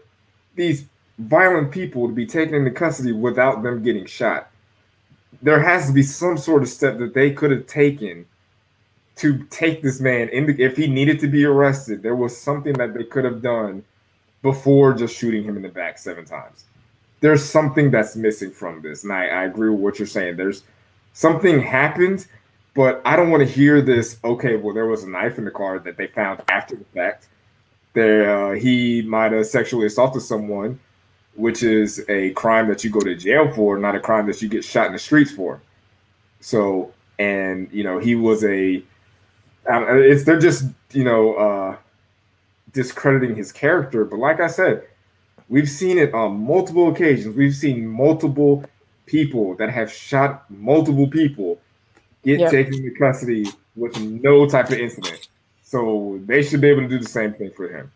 these 0.55 0.84
violent 1.18 1.70
people 1.70 2.09
to 2.09 2.14
be 2.14 2.26
taken 2.26 2.55
into 2.55 2.70
custody 2.70 3.12
without 3.12 3.62
them 3.62 3.82
getting 3.82 4.07
shot. 4.07 4.50
There 5.42 5.61
has 5.61 5.88
to 5.88 5.92
be 5.92 6.02
some 6.02 6.38
sort 6.38 6.62
of 6.62 6.68
step 6.68 6.98
that 6.98 7.12
they 7.12 7.32
could 7.32 7.50
have 7.50 7.66
taken 7.66 8.26
to 9.16 9.44
take 9.44 9.82
this 9.82 10.00
man 10.00 10.28
in 10.30 10.46
the, 10.46 10.62
if 10.62 10.76
he 10.76 10.86
needed 10.86 11.20
to 11.20 11.28
be 11.28 11.44
arrested 11.44 12.02
there 12.02 12.16
was 12.16 12.36
something 12.36 12.72
that 12.74 12.94
they 12.94 13.05
could 13.05 13.24
have 13.24 13.42
done 13.42 13.84
before 14.45 14.92
just 14.92 15.16
shooting 15.16 15.42
him 15.42 15.57
in 15.57 15.62
the 15.62 15.70
back 15.70 15.97
seven 15.97 16.26
times. 16.26 16.66
There's 17.20 17.42
something 17.42 17.90
that's 17.90 18.14
missing 18.14 18.51
from 18.51 18.82
this 18.82 19.03
and 19.03 19.12
i, 19.12 19.26
I 19.26 19.45
agree 19.45 19.70
with 19.70 19.80
what 19.80 19.99
you're 19.99 20.07
saying. 20.07 20.36
There's 20.36 20.62
something 21.14 21.61
happened 21.61 22.26
but 22.74 23.01
i 23.05 23.14
don't 23.14 23.30
want 23.30 23.40
to 23.40 23.49
hear 23.49 23.80
this 23.80 24.18
okay 24.24 24.57
well 24.57 24.74
there 24.74 24.86
was 24.86 25.05
a 25.05 25.09
knife 25.09 25.38
in 25.38 25.45
the 25.45 25.51
car 25.51 25.78
that 25.78 25.97
they 25.97 26.07
found 26.09 26.42
after 26.49 26.76
the 26.76 26.84
fact. 26.84 27.28
There 27.95 28.53
uh, 28.53 28.55
he 28.55 29.03
might 29.03 29.32
have 29.32 29.47
sexually 29.47 29.86
assaulted 29.86 30.22
someone 30.22 30.78
which 31.36 31.62
is 31.62 32.05
a 32.09 32.30
crime 32.30 32.68
that 32.68 32.84
you 32.84 32.90
go 32.90 33.01
to 33.01 33.16
jail 33.16 33.51
for 33.53 33.78
not 33.78 33.97
a 33.97 34.01
crime 34.01 34.26
that 34.26 34.40
you 34.42 34.49
get 34.49 34.64
shot 34.64 34.86
in 34.86 34.92
the 34.92 34.99
streets 34.99 35.32
for. 35.32 35.61
So 36.40 36.92
and 37.18 37.68
you 37.72 37.82
know 37.82 37.99
he 37.99 38.14
was 38.14 38.45
a 38.45 38.82
it's 39.66 40.24
they're 40.24 40.38
just 40.38 40.66
you 40.92 41.05
know 41.05 41.34
uh, 41.34 41.76
discrediting 42.75 43.35
his 43.35 43.51
character. 43.51 44.05
But 44.05 44.18
like 44.18 44.41
I 44.41 44.49
said, 44.49 44.87
we've 45.49 45.70
seen 45.70 45.97
it 45.97 46.12
on 46.12 46.45
multiple 46.45 46.93
occasions. 46.93 47.35
We've 47.35 47.55
seen 47.55 47.87
multiple 47.87 48.64
people 49.07 49.55
that 49.57 49.70
have 49.70 49.91
shot 49.91 50.51
multiple 50.51 51.09
people 51.09 51.59
get 52.22 52.41
yep. 52.41 52.51
taken 52.51 52.75
into 52.75 52.91
custody 52.99 53.47
with 53.77 53.99
no 53.99 54.47
type 54.47 54.70
of 54.70 54.79
incident. 54.79 55.29
So 55.62 56.20
they 56.27 56.43
should 56.43 56.61
be 56.61 56.68
able 56.68 56.83
to 56.83 56.89
do 56.89 56.99
the 56.99 57.09
same 57.09 57.33
thing 57.33 57.51
for 57.57 57.68
him. 57.68 57.91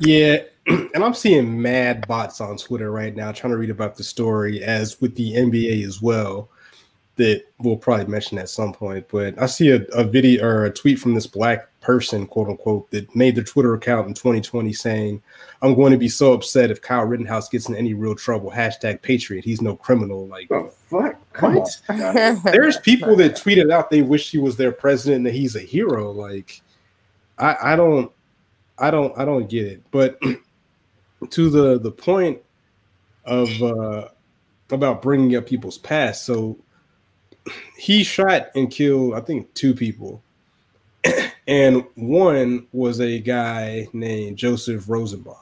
Yeah, 0.00 0.38
and 0.66 1.04
I'm 1.04 1.14
seeing 1.14 1.60
mad 1.60 2.06
bots 2.06 2.40
on 2.40 2.56
Twitter 2.56 2.90
right 2.90 3.14
now 3.14 3.32
trying 3.32 3.52
to 3.52 3.56
read 3.56 3.70
about 3.70 3.96
the 3.96 4.04
story, 4.04 4.62
as 4.62 5.00
with 5.00 5.14
the 5.14 5.32
NBA 5.34 5.86
as 5.86 6.02
well 6.02 6.48
that 7.16 7.44
we'll 7.58 7.76
probably 7.76 8.06
mention 8.06 8.38
at 8.38 8.48
some 8.48 8.72
point. 8.72 9.06
But 9.08 9.40
I 9.40 9.46
see 9.46 9.70
a, 9.70 9.82
a 9.92 10.04
video 10.04 10.44
or 10.44 10.64
a 10.64 10.70
tweet 10.70 10.98
from 10.98 11.14
this 11.14 11.26
black 11.26 11.68
person, 11.80 12.26
quote 12.26 12.48
unquote, 12.48 12.90
that 12.90 13.14
made 13.14 13.36
their 13.36 13.44
Twitter 13.44 13.74
account 13.74 14.08
in 14.08 14.14
2020 14.14 14.72
saying, 14.72 15.22
I'm 15.62 15.74
going 15.74 15.92
to 15.92 15.98
be 15.98 16.08
so 16.08 16.32
upset 16.32 16.70
if 16.70 16.82
Kyle 16.82 17.04
Rittenhouse 17.04 17.48
gets 17.48 17.68
in 17.68 17.76
any 17.76 17.94
real 17.94 18.14
trouble. 18.14 18.50
Hashtag 18.50 19.02
Patriot. 19.02 19.44
He's 19.44 19.62
no 19.62 19.76
criminal. 19.76 20.26
Like, 20.26 20.50
oh, 20.50 20.68
fuck? 20.68 21.16
Come 21.32 21.54
what? 21.56 21.80
On, 21.88 22.42
There's 22.44 22.78
people 22.78 23.16
that 23.16 23.32
tweeted 23.32 23.72
out 23.72 23.90
they 23.90 24.02
wish 24.02 24.30
he 24.30 24.38
was 24.38 24.56
their 24.56 24.72
president 24.72 25.18
and 25.18 25.26
that 25.26 25.34
he's 25.34 25.56
a 25.56 25.60
hero. 25.60 26.10
Like, 26.10 26.62
I, 27.38 27.56
I 27.62 27.76
don't, 27.76 28.10
I 28.78 28.90
don't, 28.90 29.16
I 29.16 29.24
don't 29.24 29.48
get 29.48 29.66
it. 29.66 29.82
But 29.90 30.18
to 31.30 31.50
the 31.50 31.78
the 31.78 31.90
point 31.90 32.40
of 33.24 33.62
uh 33.62 34.08
about 34.70 35.02
bringing 35.02 35.36
up 35.36 35.46
people's 35.46 35.78
past. 35.78 36.24
So 36.24 36.58
he 37.76 38.04
shot 38.04 38.50
and 38.54 38.70
killed, 38.70 39.14
I 39.14 39.20
think, 39.20 39.52
two 39.54 39.74
people. 39.74 40.22
and 41.46 41.84
one 41.94 42.66
was 42.72 43.00
a 43.00 43.18
guy 43.18 43.88
named 43.92 44.36
Joseph 44.36 44.88
Rosenbaum, 44.88 45.36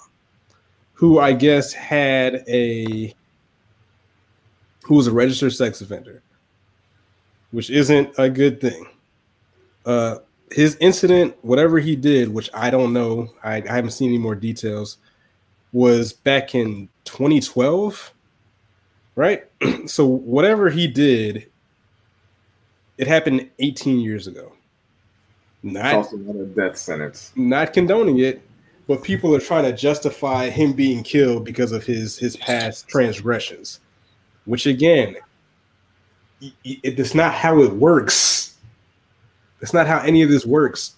who 0.95 1.19
I 1.19 1.33
guess 1.33 1.73
had 1.73 2.45
a 2.49 3.15
who 4.85 4.97
was 4.97 5.07
a 5.07 5.13
registered 5.13 5.53
sex 5.53 5.81
offender, 5.81 6.23
which 7.53 7.71
isn't 7.71 8.13
a 8.19 8.29
good 8.29 8.61
thing. 8.61 8.87
Uh, 9.87 10.17
his 10.51 10.77
incident, 10.81 11.37
whatever 11.43 11.79
he 11.79 11.95
did, 11.95 12.29
which 12.29 12.51
I 12.53 12.71
don't 12.71 12.93
know, 12.93 13.33
I, 13.45 13.63
I 13.63 13.75
haven't 13.75 13.93
seen 13.93 14.09
any 14.09 14.19
more 14.19 14.35
details, 14.35 14.97
was 15.73 16.13
back 16.13 16.55
in 16.55 16.89
2012, 17.05 18.13
right? 19.15 19.45
so 19.87 20.07
whatever 20.07 20.69
he 20.69 20.89
did 20.89 21.47
it 22.99 23.07
happened 23.07 23.49
18 23.59 24.01
years 24.01 24.27
ago. 24.27 24.53
Not, 25.63 26.13
not 26.13 26.37
a 26.37 26.47
death 26.47 26.77
sentence. 26.77 27.33
Not 27.37 27.73
condoning 27.73 28.19
it, 28.19 28.43
but 28.89 29.03
people 29.03 29.35
are 29.35 29.41
trying 29.41 29.65
to 29.65 29.73
justify 29.73 30.51
him 30.51 30.73
being 30.73 31.03
killed 31.03 31.45
because 31.45 31.73
of 31.73 31.85
his 31.85 32.19
his 32.19 32.37
past 32.37 32.89
transgressions, 32.89 33.81
which 34.45 34.67
again, 34.67 35.17
it, 36.41 36.55
it's 36.65 37.15
not 37.15 37.33
how 37.33 37.63
it 37.63 37.73
works. 37.73 38.57
It's 39.61 39.73
not 39.73 39.87
how 39.87 40.01
any 40.01 40.23
of 40.23 40.29
this 40.29 40.45
works. 40.45 40.97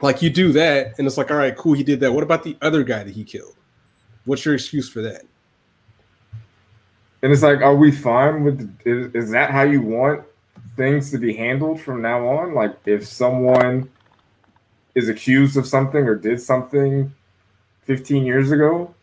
Like 0.00 0.22
you 0.22 0.30
do 0.30 0.52
that, 0.52 0.94
and 0.96 1.06
it's 1.06 1.18
like, 1.18 1.30
all 1.30 1.36
right, 1.36 1.54
cool, 1.54 1.74
he 1.74 1.84
did 1.84 2.00
that. 2.00 2.12
What 2.12 2.22
about 2.22 2.42
the 2.42 2.56
other 2.62 2.82
guy 2.82 3.04
that 3.04 3.14
he 3.14 3.22
killed? 3.22 3.54
What's 4.24 4.46
your 4.46 4.54
excuse 4.54 4.88
for 4.88 5.02
that? 5.02 5.22
And 7.22 7.30
it's 7.30 7.42
like, 7.42 7.60
are 7.60 7.76
we 7.76 7.92
fine 7.92 8.42
with? 8.44 8.78
Is, 8.86 9.14
is 9.14 9.30
that 9.32 9.50
how 9.50 9.62
you 9.62 9.82
want 9.82 10.24
things 10.80 11.10
to 11.10 11.18
be 11.18 11.34
handled 11.34 11.78
from 11.78 12.00
now 12.00 12.26
on? 12.26 12.54
Like 12.54 12.74
if 12.86 13.06
someone 13.06 13.90
is 14.94 15.10
accused 15.10 15.58
of 15.58 15.66
something 15.66 16.04
or 16.04 16.14
did 16.14 16.40
something 16.40 17.12
15 17.82 18.24
years 18.24 18.50
ago, 18.50 18.94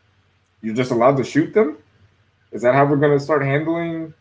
you're 0.63 0.73
just 0.73 0.89
allowed 0.89 1.17
to 1.17 1.23
shoot 1.23 1.53
them? 1.53 1.77
Is 2.51 2.63
that 2.63 2.73
how 2.73 2.83
we're 2.83 2.95
going 2.97 3.15
to 3.15 3.23
start 3.23 3.43
handling 3.43 4.11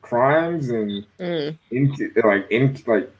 crimes 0.00 0.70
and 0.70 1.06
mm. 1.20 1.58
in, 1.70 1.94
like 2.24 2.50
in 2.50 2.82
like 2.86 3.12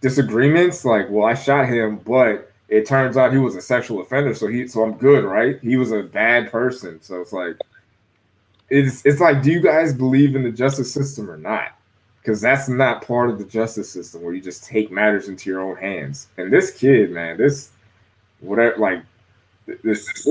disagreements? 0.00 0.84
Like, 0.84 1.06
well, 1.10 1.26
I 1.26 1.34
shot 1.34 1.68
him, 1.68 1.98
but 1.98 2.50
it 2.68 2.86
turns 2.86 3.16
out 3.16 3.32
he 3.32 3.38
was 3.38 3.54
a 3.54 3.62
sexual 3.62 4.00
offender, 4.00 4.34
so 4.34 4.48
he 4.48 4.66
so 4.66 4.82
I'm 4.82 4.94
good, 4.94 5.24
right? 5.24 5.60
He 5.60 5.76
was 5.76 5.92
a 5.92 6.02
bad 6.02 6.50
person, 6.50 7.00
so 7.02 7.20
it's 7.20 7.32
like 7.32 7.56
it's 8.68 9.06
it's 9.06 9.20
like, 9.20 9.42
do 9.42 9.52
you 9.52 9.60
guys 9.60 9.94
believe 9.94 10.34
in 10.34 10.42
the 10.42 10.50
justice 10.50 10.92
system 10.92 11.30
or 11.30 11.36
not? 11.36 11.76
Because 12.20 12.40
that's 12.40 12.68
not 12.68 13.06
part 13.06 13.30
of 13.30 13.38
the 13.38 13.44
justice 13.44 13.90
system 13.90 14.22
where 14.22 14.34
you 14.34 14.40
just 14.40 14.64
take 14.64 14.90
matters 14.90 15.28
into 15.28 15.48
your 15.48 15.60
own 15.60 15.76
hands. 15.76 16.28
And 16.36 16.52
this 16.52 16.70
kid, 16.72 17.10
man, 17.10 17.38
this 17.38 17.70
whatever, 18.40 18.76
like 18.76 19.02
this, 19.66 20.06
this 20.06 20.28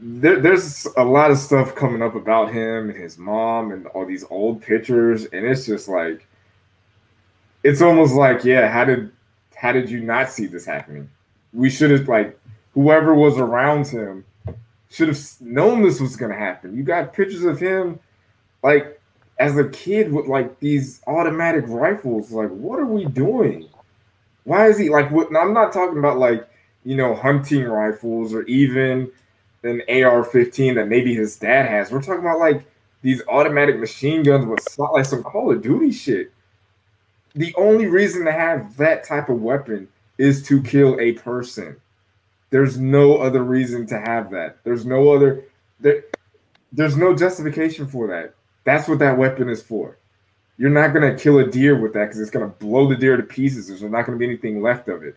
there, 0.00 0.40
there's 0.40 0.86
a 0.96 1.04
lot 1.04 1.30
of 1.30 1.38
stuff 1.38 1.74
coming 1.74 2.02
up 2.02 2.14
about 2.14 2.52
him 2.52 2.90
and 2.90 2.98
his 2.98 3.18
mom 3.18 3.72
and 3.72 3.86
all 3.88 4.06
these 4.06 4.24
old 4.30 4.62
pictures, 4.62 5.26
and 5.26 5.46
it's 5.46 5.66
just 5.66 5.88
like 5.88 6.26
it's 7.62 7.80
almost 7.80 8.14
like, 8.14 8.44
yeah, 8.44 8.68
how 8.68 8.84
did 8.84 9.10
how 9.56 9.72
did 9.72 9.90
you 9.90 10.00
not 10.00 10.30
see 10.30 10.46
this 10.46 10.64
happening? 10.64 11.08
We 11.52 11.70
should 11.70 11.90
have 11.90 12.08
like 12.08 12.38
whoever 12.72 13.14
was 13.14 13.38
around 13.38 13.86
him 13.86 14.24
should 14.90 15.08
have 15.08 15.20
known 15.40 15.82
this 15.82 16.00
was 16.00 16.16
to 16.16 16.38
happen. 16.38 16.76
You 16.76 16.82
got 16.84 17.12
pictures 17.12 17.44
of 17.44 17.58
him 17.60 17.98
like 18.62 19.00
as 19.38 19.56
a 19.56 19.68
kid 19.68 20.12
with 20.12 20.26
like 20.26 20.58
these 20.60 21.00
automatic 21.06 21.64
rifles. 21.68 22.30
Like, 22.30 22.50
what 22.50 22.78
are 22.78 22.86
we 22.86 23.04
doing? 23.06 23.68
Why 24.44 24.68
is 24.68 24.78
he 24.78 24.90
like? 24.90 25.10
What, 25.10 25.34
I'm 25.36 25.54
not 25.54 25.72
talking 25.72 25.98
about 25.98 26.18
like 26.18 26.48
you 26.84 26.96
know 26.96 27.14
hunting 27.14 27.64
rifles 27.64 28.34
or 28.34 28.42
even 28.42 29.10
an 29.62 29.80
AR-15 29.88 30.74
that 30.74 30.88
maybe 30.88 31.14
his 31.14 31.36
dad 31.36 31.66
has. 31.66 31.90
We're 31.90 32.02
talking 32.02 32.20
about 32.20 32.38
like 32.38 32.64
these 33.02 33.22
automatic 33.28 33.78
machine 33.78 34.22
guns 34.22 34.46
with 34.46 34.60
like 34.78 35.06
some 35.06 35.22
Call 35.22 35.50
of 35.50 35.62
Duty 35.62 35.90
shit. 35.90 36.32
The 37.34 37.54
only 37.56 37.86
reason 37.86 38.24
to 38.26 38.32
have 38.32 38.76
that 38.76 39.04
type 39.04 39.28
of 39.28 39.42
weapon 39.42 39.88
is 40.18 40.46
to 40.46 40.62
kill 40.62 40.98
a 41.00 41.12
person. 41.12 41.76
There's 42.50 42.78
no 42.78 43.16
other 43.16 43.42
reason 43.42 43.86
to 43.86 43.98
have 43.98 44.30
that. 44.30 44.58
There's 44.62 44.86
no 44.86 45.12
other 45.12 45.44
there, 45.80 46.04
there's 46.72 46.96
no 46.96 47.14
justification 47.14 47.86
for 47.86 48.06
that. 48.08 48.34
That's 48.64 48.88
what 48.88 48.98
that 48.98 49.18
weapon 49.18 49.48
is 49.48 49.62
for. 49.62 49.98
You're 50.56 50.70
not 50.70 50.92
gonna 50.92 51.16
kill 51.16 51.38
a 51.38 51.46
deer 51.46 51.80
with 51.80 51.92
that 51.94 52.06
because 52.06 52.20
it's 52.20 52.30
gonna 52.30 52.46
blow 52.46 52.88
the 52.88 52.96
deer 52.96 53.16
to 53.16 53.22
pieces. 53.22 53.68
There's 53.68 53.82
not 53.82 54.06
gonna 54.06 54.18
be 54.18 54.26
anything 54.26 54.62
left 54.62 54.88
of 54.88 55.02
it. 55.02 55.16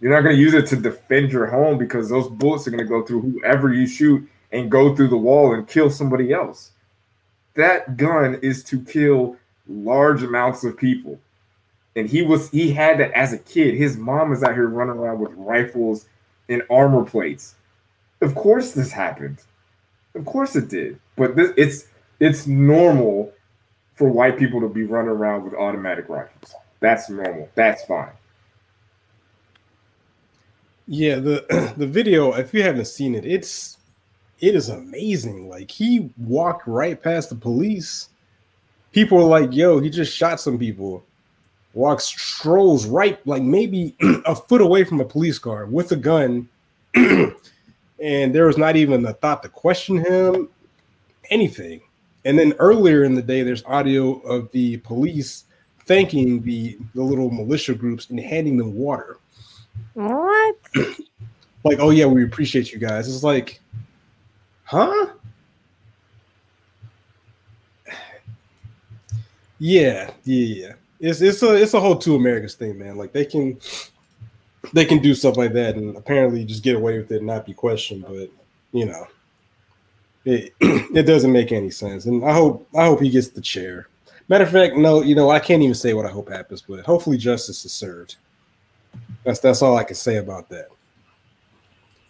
You're 0.00 0.12
not 0.12 0.22
gonna 0.22 0.36
use 0.36 0.54
it 0.54 0.66
to 0.68 0.76
defend 0.76 1.30
your 1.30 1.46
home 1.46 1.76
because 1.78 2.08
those 2.08 2.28
bullets 2.28 2.66
are 2.66 2.70
gonna 2.70 2.84
go 2.84 3.02
through 3.04 3.20
whoever 3.20 3.72
you 3.72 3.86
shoot 3.86 4.26
and 4.52 4.70
go 4.70 4.94
through 4.94 5.08
the 5.08 5.16
wall 5.16 5.54
and 5.54 5.68
kill 5.68 5.90
somebody 5.90 6.32
else. 6.32 6.72
That 7.54 7.96
gun 7.96 8.38
is 8.42 8.64
to 8.64 8.80
kill 8.80 9.36
large 9.68 10.22
amounts 10.22 10.64
of 10.64 10.76
people. 10.76 11.18
And 11.96 12.08
he 12.08 12.22
was 12.22 12.48
he 12.50 12.72
had 12.72 12.98
that 12.98 13.12
as 13.12 13.32
a 13.32 13.38
kid. 13.38 13.74
His 13.74 13.96
mom 13.96 14.32
is 14.32 14.42
out 14.42 14.54
here 14.54 14.68
running 14.68 14.96
around 14.96 15.18
with 15.20 15.32
rifles 15.34 16.06
and 16.48 16.62
armor 16.70 17.04
plates. 17.04 17.56
Of 18.22 18.34
course 18.34 18.72
this 18.72 18.92
happened. 18.92 19.42
Of 20.14 20.24
course 20.24 20.56
it 20.56 20.68
did. 20.68 20.98
But 21.16 21.36
this 21.36 21.52
it's 21.56 21.88
it's 22.20 22.46
normal 22.46 23.32
for 23.94 24.08
white 24.08 24.38
people 24.38 24.60
to 24.60 24.68
be 24.68 24.84
running 24.84 25.10
around 25.10 25.44
with 25.44 25.54
automatic 25.54 26.08
rifles. 26.08 26.54
That's 26.80 27.10
normal. 27.10 27.48
That's 27.54 27.84
fine. 27.84 28.12
Yeah, 30.86 31.16
the 31.16 31.74
the 31.76 31.86
video, 31.86 32.32
if 32.32 32.54
you 32.54 32.62
haven't 32.62 32.86
seen 32.86 33.14
it, 33.14 33.24
it's 33.24 33.78
it 34.40 34.54
is 34.54 34.68
amazing. 34.68 35.48
Like 35.48 35.70
he 35.70 36.10
walked 36.18 36.66
right 36.66 37.00
past 37.00 37.30
the 37.30 37.36
police. 37.36 38.08
People 38.92 39.18
are 39.18 39.40
like, 39.40 39.52
yo, 39.52 39.78
he 39.78 39.88
just 39.88 40.14
shot 40.16 40.40
some 40.40 40.58
people. 40.58 41.04
Walks 41.74 42.04
strolls 42.04 42.86
right, 42.86 43.24
like 43.26 43.42
maybe 43.42 43.94
a 44.26 44.34
foot 44.34 44.60
away 44.60 44.82
from 44.82 45.00
a 45.00 45.04
police 45.04 45.38
car 45.38 45.66
with 45.66 45.92
a 45.92 45.96
gun. 45.96 46.48
and 46.94 48.34
there 48.34 48.46
was 48.46 48.58
not 48.58 48.74
even 48.74 49.06
a 49.06 49.12
thought 49.12 49.42
to 49.44 49.48
question 49.48 49.98
him, 49.98 50.48
anything. 51.30 51.80
And 52.24 52.38
then 52.38 52.52
earlier 52.58 53.04
in 53.04 53.14
the 53.14 53.22
day, 53.22 53.42
there's 53.42 53.64
audio 53.64 54.18
of 54.20 54.50
the 54.52 54.76
police 54.78 55.44
thanking 55.84 56.42
the, 56.42 56.78
the 56.94 57.02
little 57.02 57.30
militia 57.30 57.74
groups 57.74 58.10
and 58.10 58.20
handing 58.20 58.56
them 58.56 58.74
water. 58.74 59.18
What? 59.94 60.56
like, 61.64 61.78
oh 61.78 61.90
yeah, 61.90 62.06
we 62.06 62.24
appreciate 62.24 62.72
you 62.72 62.78
guys. 62.78 63.12
It's 63.12 63.24
like, 63.24 63.60
huh? 64.64 65.10
Yeah, 69.58 70.10
yeah, 70.24 70.46
yeah. 70.46 70.72
It's 71.00 71.20
it's 71.20 71.42
a 71.42 71.54
it's 71.54 71.74
a 71.74 71.80
whole 71.80 71.96
two 71.96 72.14
Americans 72.14 72.54
thing, 72.54 72.78
man. 72.78 72.96
Like 72.96 73.12
they 73.12 73.24
can 73.24 73.58
they 74.72 74.84
can 74.84 75.00
do 75.00 75.14
stuff 75.14 75.36
like 75.36 75.52
that 75.52 75.76
and 75.76 75.96
apparently 75.96 76.44
just 76.44 76.62
get 76.62 76.76
away 76.76 76.98
with 76.98 77.10
it 77.10 77.18
and 77.18 77.26
not 77.26 77.46
be 77.46 77.54
questioned. 77.54 78.04
But 78.08 78.30
you 78.72 78.86
know, 78.86 79.06
it 80.24 80.54
it 80.60 81.06
doesn't 81.06 81.32
make 81.32 81.52
any 81.52 81.70
sense. 81.70 82.06
And 82.06 82.24
I 82.24 82.32
hope 82.32 82.68
I 82.76 82.84
hope 82.84 83.00
he 83.00 83.10
gets 83.10 83.28
the 83.28 83.40
chair. 83.40 83.88
Matter 84.28 84.44
of 84.44 84.50
fact, 84.50 84.76
no, 84.76 85.02
you 85.02 85.14
know, 85.14 85.30
I 85.30 85.40
can't 85.40 85.62
even 85.62 85.74
say 85.74 85.92
what 85.92 86.06
I 86.06 86.10
hope 86.10 86.28
happens, 86.28 86.62
but 86.62 86.84
hopefully 86.84 87.16
justice 87.16 87.64
is 87.64 87.72
served. 87.72 88.16
That's 89.24 89.40
that's 89.40 89.62
all 89.62 89.76
I 89.76 89.84
can 89.84 89.96
say 89.96 90.16
about 90.16 90.48
that. 90.50 90.68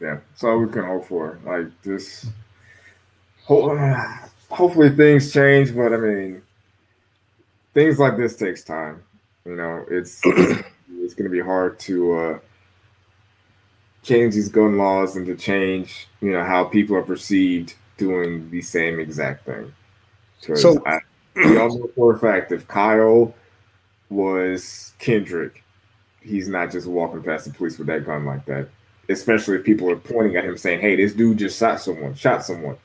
Yeah, 0.01 0.19
that's 0.31 0.45
all 0.45 0.59
we 0.59 0.73
can 0.73 0.85
hope 0.85 1.07
for. 1.07 1.39
Like 1.45 1.69
this, 1.83 2.27
hopefully 3.45 4.91
things 4.91 5.33
change, 5.33 5.75
but 5.75 5.93
I 5.93 5.97
mean, 5.97 6.43
things 7.75 7.99
like 7.99 8.17
this 8.17 8.37
takes 8.37 8.65
time. 8.65 9.03
You 9.45 9.57
know, 9.57 9.85
it's 9.91 10.21
it's 10.25 11.15
going 11.15 11.25
to 11.25 11.31
be 11.31 11.41
hard 11.41 11.79
to 11.81 12.19
uh, 12.19 12.39
change 14.03 14.35
these 14.35 14.49
gun 14.49 14.77
laws 14.77 15.17
and 15.17 15.27
to 15.27 15.37
change, 15.37 16.09
you 16.21 16.33
know, 16.33 16.45
how 16.45 16.65
people 16.65 16.97
are 16.97 17.03
perceived 17.03 17.75
doing 18.01 18.51
the 18.51 18.62
same 18.62 18.98
exact 18.98 19.46
thing. 19.46 19.72
So 20.57 20.82
I, 20.86 20.98
we 21.36 21.59
all 21.59 21.78
know 21.78 21.90
for 21.94 22.16
a 22.16 22.18
fact 22.18 22.51
if 22.51 22.66
Kyle 22.66 23.32
was 24.09 24.92
Kendrick, 24.98 25.62
he's 26.20 26.48
not 26.48 26.72
just 26.72 26.86
walking 26.86 27.22
past 27.22 27.44
the 27.44 27.53
police 27.53 27.78
with 27.78 27.86
that 27.86 28.05
gun 28.05 28.24
like 28.24 28.44
that. 28.46 28.68
Especially 29.09 29.57
if 29.57 29.64
people 29.64 29.90
are 29.90 29.96
pointing 29.96 30.36
at 30.36 30.44
him 30.44 30.57
saying, 30.57 30.80
"Hey, 30.80 30.96
this 30.96 31.12
dude 31.12 31.38
just 31.38 31.59
shot 31.59 31.80
someone, 31.80 32.14
shot 32.14 32.44
someone." 32.44 32.76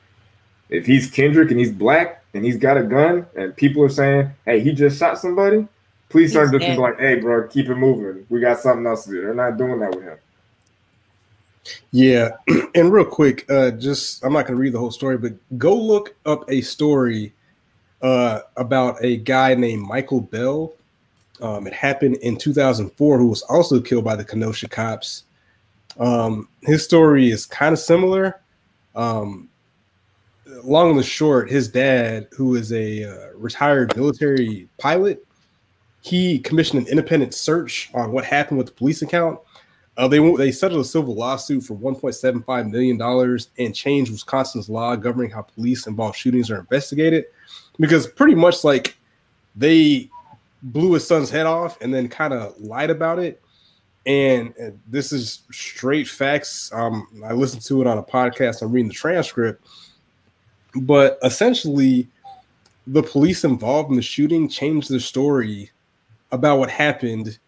If 0.68 0.84
he's 0.84 1.10
Kendrick 1.10 1.50
and 1.50 1.58
he's 1.58 1.72
black 1.72 2.22
and 2.34 2.44
he's 2.44 2.56
got 2.56 2.76
a 2.76 2.82
gun, 2.82 3.26
and 3.36 3.56
people 3.56 3.82
are 3.82 3.88
saying, 3.88 4.30
"Hey, 4.44 4.60
he 4.60 4.72
just 4.72 4.98
shot 4.98 5.18
somebody," 5.18 5.66
please 6.08 6.32
start 6.32 6.50
looking 6.52 6.78
like, 6.78 6.98
"Hey, 6.98 7.16
bro, 7.16 7.46
keep 7.48 7.68
it 7.68 7.76
moving. 7.76 8.26
We 8.28 8.40
got 8.40 8.58
something 8.60 8.86
else 8.86 9.04
to 9.04 9.10
do." 9.10 9.20
They're 9.22 9.34
not 9.34 9.56
doing 9.56 9.78
that 9.80 9.94
with 9.94 10.04
him. 10.04 10.18
Yeah, 11.90 12.30
and 12.74 12.92
real 12.92 13.04
quick, 13.04 13.50
uh, 13.50 13.72
just 13.72 14.24
I'm 14.24 14.32
not 14.32 14.46
going 14.46 14.56
to 14.56 14.60
read 14.60 14.72
the 14.72 14.78
whole 14.78 14.90
story, 14.90 15.18
but 15.18 15.32
go 15.58 15.74
look 15.74 16.16
up 16.26 16.44
a 16.50 16.60
story 16.60 17.32
uh, 18.02 18.40
about 18.56 19.02
a 19.02 19.18
guy 19.18 19.54
named 19.54 19.82
Michael 19.82 20.20
Bell 20.20 20.72
um, 21.40 21.66
it 21.66 21.72
happened 21.72 22.16
in 22.16 22.36
2004, 22.36 23.18
who 23.18 23.28
was 23.28 23.42
also 23.42 23.80
killed 23.80 24.04
by 24.04 24.16
the 24.16 24.24
Kenosha 24.24 24.68
cops. 24.68 25.24
Um, 25.98 26.48
his 26.62 26.84
story 26.84 27.30
is 27.30 27.46
kind 27.46 27.72
of 27.72 27.78
similar. 27.78 28.40
Um, 28.94 29.48
long 30.64 30.90
and 30.90 30.98
the 30.98 31.04
short, 31.04 31.50
his 31.50 31.68
dad, 31.68 32.28
who 32.32 32.54
is 32.54 32.72
a 32.72 33.04
uh, 33.04 33.28
retired 33.34 33.94
military 33.96 34.68
pilot, 34.78 35.24
he 36.00 36.38
commissioned 36.38 36.82
an 36.82 36.88
independent 36.88 37.34
search 37.34 37.90
on 37.92 38.12
what 38.12 38.24
happened 38.24 38.58
with 38.58 38.68
the 38.68 38.72
police 38.72 39.02
account. 39.02 39.38
Uh, 39.96 40.06
they 40.06 40.18
they 40.34 40.52
settled 40.52 40.80
a 40.80 40.84
civil 40.84 41.14
lawsuit 41.14 41.64
for 41.64 41.74
1.75 41.74 42.70
million 42.70 42.98
dollars 42.98 43.48
and 43.58 43.74
changed 43.74 44.12
Wisconsin's 44.12 44.68
law 44.68 44.94
governing 44.94 45.30
how 45.30 45.42
police 45.42 45.86
involved 45.86 46.16
shootings 46.16 46.50
are 46.50 46.58
investigated, 46.58 47.24
because 47.78 48.06
pretty 48.06 48.34
much 48.34 48.62
like 48.62 48.96
they 49.54 50.10
blew 50.62 50.92
his 50.92 51.06
son's 51.06 51.30
head 51.30 51.46
off 51.46 51.80
and 51.80 51.94
then 51.94 52.08
kind 52.08 52.34
of 52.34 52.58
lied 52.60 52.90
about 52.90 53.18
it. 53.18 53.40
And, 54.04 54.54
and, 54.58 54.78
this 54.86 55.12
is 55.12 55.42
straight 55.50 56.06
facts. 56.06 56.70
Um, 56.72 57.08
I 57.24 57.32
listened 57.32 57.62
to 57.62 57.80
it 57.80 57.86
on 57.86 57.98
a 57.98 58.02
podcast. 58.02 58.62
I'm 58.62 58.70
reading 58.70 58.88
the 58.88 58.94
transcript. 58.94 59.66
But 60.82 61.18
essentially, 61.24 62.06
the 62.86 63.02
police 63.02 63.44
involved 63.44 63.90
in 63.90 63.96
the 63.96 64.02
shooting 64.02 64.48
changed 64.48 64.90
their 64.90 65.00
story 65.00 65.70
about 66.30 66.58
what 66.58 66.70
happened 66.70 67.38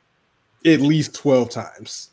at 0.66 0.80
least 0.80 1.14
12 1.14 1.50
times 1.50 2.10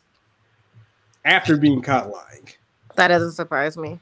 after 1.26 1.56
being 1.56 1.82
caught 1.82 2.10
lying. 2.10 2.48
That 2.94 3.08
doesn't 3.08 3.32
surprise 3.32 3.76
me. 3.76 4.00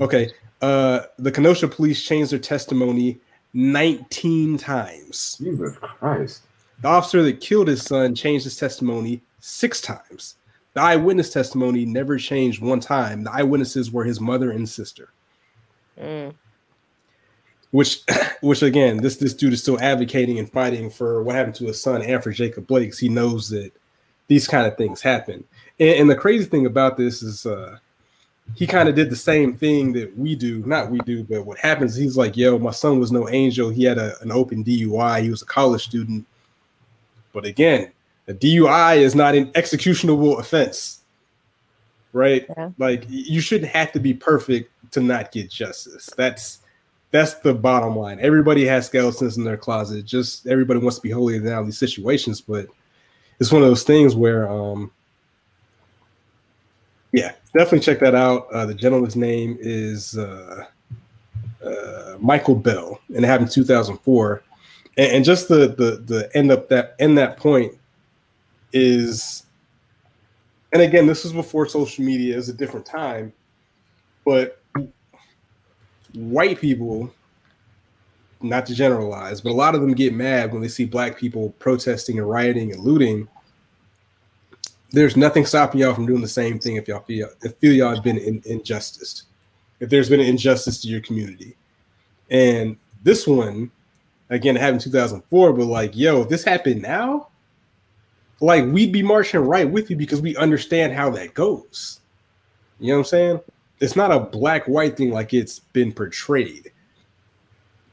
Okay. 0.00 0.30
Uh, 0.60 1.02
the 1.18 1.30
Kenosha 1.30 1.68
police 1.68 2.02
changed 2.02 2.32
their 2.32 2.38
testimony 2.38 3.18
19 3.54 4.58
times. 4.58 5.36
Jesus 5.40 5.76
Christ. 5.76 6.42
The 6.80 6.88
officer 6.88 7.22
that 7.22 7.40
killed 7.40 7.68
his 7.68 7.82
son 7.82 8.14
changed 8.14 8.44
his 8.44 8.56
testimony 8.56 9.22
six 9.40 9.80
times. 9.80 10.36
The 10.74 10.80
eyewitness 10.80 11.30
testimony 11.30 11.84
never 11.84 12.16
changed 12.16 12.62
one 12.62 12.80
time. 12.80 13.24
The 13.24 13.32
eyewitnesses 13.32 13.92
were 13.92 14.04
his 14.04 14.20
mother 14.20 14.50
and 14.50 14.68
sister. 14.68 15.10
Mm. 16.00 16.34
Which, 17.70 18.00
which 18.40 18.62
again, 18.62 18.96
this 18.98 19.16
this 19.16 19.34
dude 19.34 19.52
is 19.52 19.60
still 19.60 19.80
advocating 19.80 20.38
and 20.38 20.50
fighting 20.50 20.90
for 20.90 21.22
what 21.22 21.36
happened 21.36 21.56
to 21.56 21.66
his 21.66 21.80
son 21.80 22.02
and 22.02 22.22
for 22.22 22.32
Jacob 22.32 22.66
Blake's. 22.66 22.98
He 22.98 23.08
knows 23.08 23.50
that 23.50 23.72
these 24.28 24.48
kind 24.48 24.66
of 24.66 24.76
things 24.76 25.02
happen. 25.02 25.44
And, 25.78 26.00
and 26.00 26.10
the 26.10 26.16
crazy 26.16 26.44
thing 26.44 26.66
about 26.66 26.96
this 26.96 27.22
is, 27.22 27.46
uh, 27.46 27.78
he 28.54 28.66
kind 28.66 28.88
of 28.88 28.94
did 28.94 29.10
the 29.10 29.16
same 29.16 29.54
thing 29.54 29.92
that 29.94 30.16
we 30.16 30.34
do. 30.34 30.62
Not 30.66 30.90
we 30.90 30.98
do, 31.00 31.24
but 31.24 31.46
what 31.46 31.58
happens, 31.58 31.96
he's 31.96 32.16
like, 32.16 32.36
yo, 32.36 32.58
my 32.58 32.70
son 32.70 32.98
was 32.98 33.12
no 33.12 33.28
angel. 33.28 33.70
He 33.70 33.84
had 33.84 33.98
a, 33.98 34.20
an 34.20 34.30
open 34.30 34.62
DUI. 34.64 35.22
He 35.22 35.30
was 35.30 35.42
a 35.42 35.46
college 35.46 35.84
student. 35.84 36.26
But 37.32 37.46
again, 37.46 37.92
a 38.28 38.34
DUI 38.34 38.98
is 38.98 39.14
not 39.14 39.34
an 39.34 39.50
executionable 39.54 40.38
offense, 40.38 41.00
right? 42.12 42.44
Yeah. 42.56 42.70
Like 42.78 43.04
you 43.08 43.40
shouldn't 43.40 43.70
have 43.72 43.92
to 43.92 44.00
be 44.00 44.12
perfect 44.14 44.70
to 44.92 45.00
not 45.00 45.32
get 45.32 45.50
justice. 45.50 46.10
That's 46.16 46.58
that's 47.10 47.34
the 47.34 47.54
bottom 47.54 47.96
line. 47.96 48.18
Everybody 48.20 48.64
has 48.66 48.86
skeletons 48.86 49.36
in 49.36 49.44
their 49.44 49.56
closet. 49.56 50.04
Just 50.04 50.46
everybody 50.46 50.80
wants 50.80 50.96
to 50.96 51.02
be 51.02 51.10
holier 51.10 51.40
than 51.40 51.52
all 51.54 51.64
these 51.64 51.78
situations, 51.78 52.40
but 52.40 52.66
it's 53.40 53.52
one 53.52 53.62
of 53.62 53.68
those 53.68 53.82
things 53.84 54.14
where 54.14 54.48
um 54.48 54.90
yeah, 57.12 57.32
definitely 57.54 57.80
check 57.80 58.00
that 58.00 58.14
out. 58.14 58.48
Uh, 58.52 58.66
the 58.66 58.74
gentleman's 58.74 59.16
name 59.16 59.56
is 59.60 60.16
uh, 60.16 60.64
uh, 61.64 62.16
Michael 62.18 62.54
Bell, 62.54 62.98
and 63.08 63.24
it 63.24 63.28
happened 63.28 63.48
in 63.48 63.54
2004. 63.54 64.42
And, 64.96 65.12
and 65.12 65.24
just 65.24 65.48
the 65.48 65.68
the 65.68 66.02
the 66.04 66.30
end 66.34 66.50
up 66.50 66.68
that 66.70 66.96
end 66.98 67.18
that 67.18 67.36
point 67.36 67.74
is, 68.72 69.44
and 70.72 70.80
again, 70.80 71.06
this 71.06 71.24
was 71.24 71.32
before 71.32 71.68
social 71.68 72.04
media. 72.04 72.36
Was 72.36 72.48
a 72.48 72.54
different 72.54 72.86
time, 72.86 73.32
but 74.24 74.62
white 76.14 76.58
people, 76.58 77.12
not 78.40 78.64
to 78.66 78.74
generalize, 78.74 79.42
but 79.42 79.50
a 79.50 79.54
lot 79.54 79.74
of 79.74 79.82
them 79.82 79.92
get 79.92 80.14
mad 80.14 80.52
when 80.52 80.62
they 80.62 80.68
see 80.68 80.86
black 80.86 81.18
people 81.18 81.50
protesting 81.58 82.18
and 82.18 82.28
rioting 82.28 82.72
and 82.72 82.82
looting. 82.82 83.28
There's 84.92 85.16
nothing 85.16 85.46
stopping 85.46 85.80
y'all 85.80 85.94
from 85.94 86.06
doing 86.06 86.20
the 86.20 86.28
same 86.28 86.58
thing 86.58 86.76
if 86.76 86.86
y'all 86.86 87.00
feel 87.00 87.28
if 87.42 87.56
feel 87.56 87.72
y'all 87.72 87.94
have 87.94 88.04
been 88.04 88.18
in, 88.18 88.42
injustice, 88.44 89.24
if 89.80 89.88
there's 89.88 90.08
been 90.08 90.20
an 90.20 90.26
injustice 90.26 90.80
to 90.82 90.88
your 90.88 91.00
community. 91.00 91.56
And 92.30 92.76
this 93.02 93.26
one, 93.26 93.70
again, 94.30 94.56
happened 94.56 94.82
in 94.82 94.92
2004, 94.92 95.52
but 95.52 95.64
like, 95.64 95.96
yo, 95.96 96.22
if 96.22 96.28
this 96.28 96.44
happened 96.44 96.82
now, 96.82 97.28
like 98.40 98.64
we'd 98.66 98.92
be 98.92 99.02
marching 99.02 99.40
right 99.40 99.68
with 99.68 99.88
you 99.88 99.96
because 99.96 100.20
we 100.20 100.36
understand 100.36 100.92
how 100.92 101.10
that 101.10 101.34
goes. 101.34 102.00
You 102.80 102.88
know 102.88 102.94
what 102.94 102.98
I'm 103.00 103.04
saying? 103.04 103.40
It's 103.80 103.96
not 103.96 104.12
a 104.12 104.20
black 104.20 104.66
white 104.66 104.96
thing 104.96 105.10
like 105.10 105.32
it's 105.32 105.58
been 105.58 105.92
portrayed. 105.92 106.70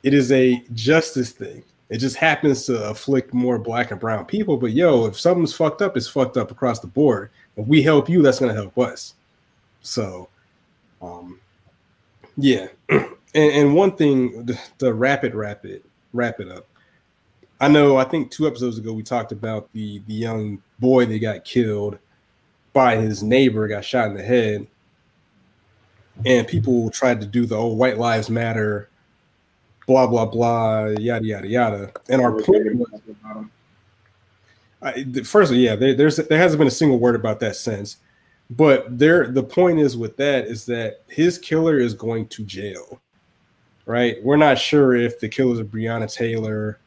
It 0.03 0.13
is 0.13 0.31
a 0.31 0.63
justice 0.73 1.31
thing. 1.31 1.63
It 1.89 1.97
just 1.97 2.17
happens 2.17 2.65
to 2.67 2.89
afflict 2.89 3.33
more 3.33 3.57
black 3.57 3.91
and 3.91 3.99
brown 3.99 4.25
people. 4.25 4.57
But 4.57 4.71
yo, 4.73 5.05
if 5.05 5.19
something's 5.19 5.53
fucked 5.53 5.81
up, 5.81 5.97
it's 5.97 6.07
fucked 6.07 6.37
up 6.37 6.51
across 6.51 6.79
the 6.79 6.87
board. 6.87 7.31
If 7.57 7.67
we 7.67 7.81
help 7.81 8.07
you, 8.07 8.21
that's 8.21 8.39
gonna 8.39 8.53
help 8.53 8.77
us. 8.77 9.15
So, 9.81 10.29
um, 11.01 11.39
yeah. 12.37 12.67
and, 12.89 13.11
and 13.33 13.75
one 13.75 13.95
thing, 13.95 14.45
the, 14.45 14.59
the 14.77 14.93
rapid, 14.93 15.33
rapid, 15.33 15.83
wrap 16.13 16.39
it 16.39 16.49
up. 16.49 16.67
I 17.59 17.67
know. 17.67 17.97
I 17.97 18.05
think 18.05 18.31
two 18.31 18.47
episodes 18.47 18.77
ago 18.77 18.93
we 18.93 19.03
talked 19.03 19.31
about 19.31 19.71
the 19.73 20.01
the 20.07 20.13
young 20.13 20.61
boy 20.79 21.05
that 21.05 21.19
got 21.19 21.43
killed 21.43 21.97
by 22.71 22.95
his 22.95 23.21
neighbor, 23.21 23.67
got 23.67 23.83
shot 23.83 24.07
in 24.07 24.13
the 24.13 24.23
head, 24.23 24.65
and 26.25 26.47
people 26.47 26.89
tried 26.89 27.19
to 27.19 27.27
do 27.27 27.45
the 27.45 27.55
old 27.55 27.77
"White 27.77 27.97
Lives 27.97 28.29
Matter," 28.29 28.88
blah 29.89 30.05
blah 30.05 30.25
blah, 30.25 30.85
yada 30.99 31.25
yada 31.25 31.47
yada. 31.47 31.91
And 32.09 32.21
our 32.21 32.39
point 32.39 32.75
was, 32.75 33.01
I, 34.83 35.03
first, 35.23 35.51
yeah, 35.51 35.75
there, 35.75 35.95
there's 35.95 36.17
there 36.17 36.37
hasn't 36.37 36.59
been 36.59 36.67
a 36.67 36.71
single 36.71 36.99
word 36.99 37.15
about 37.15 37.39
that 37.39 37.55
since. 37.55 37.97
But 38.51 38.97
there, 38.97 39.27
the 39.27 39.43
point 39.43 39.79
is 39.79 39.97
with 39.97 40.15
that 40.17 40.45
is 40.45 40.65
that 40.67 41.01
his 41.07 41.37
killer 41.39 41.79
is 41.79 41.93
going 41.95 42.27
to 42.27 42.43
jail, 42.43 43.01
right? 43.87 44.23
We're 44.23 44.37
not 44.37 44.59
sure 44.59 44.95
if 44.95 45.19
the 45.19 45.27
killers 45.27 45.59
of 45.59 45.67
Breonna 45.67 46.11
Taylor 46.11 46.79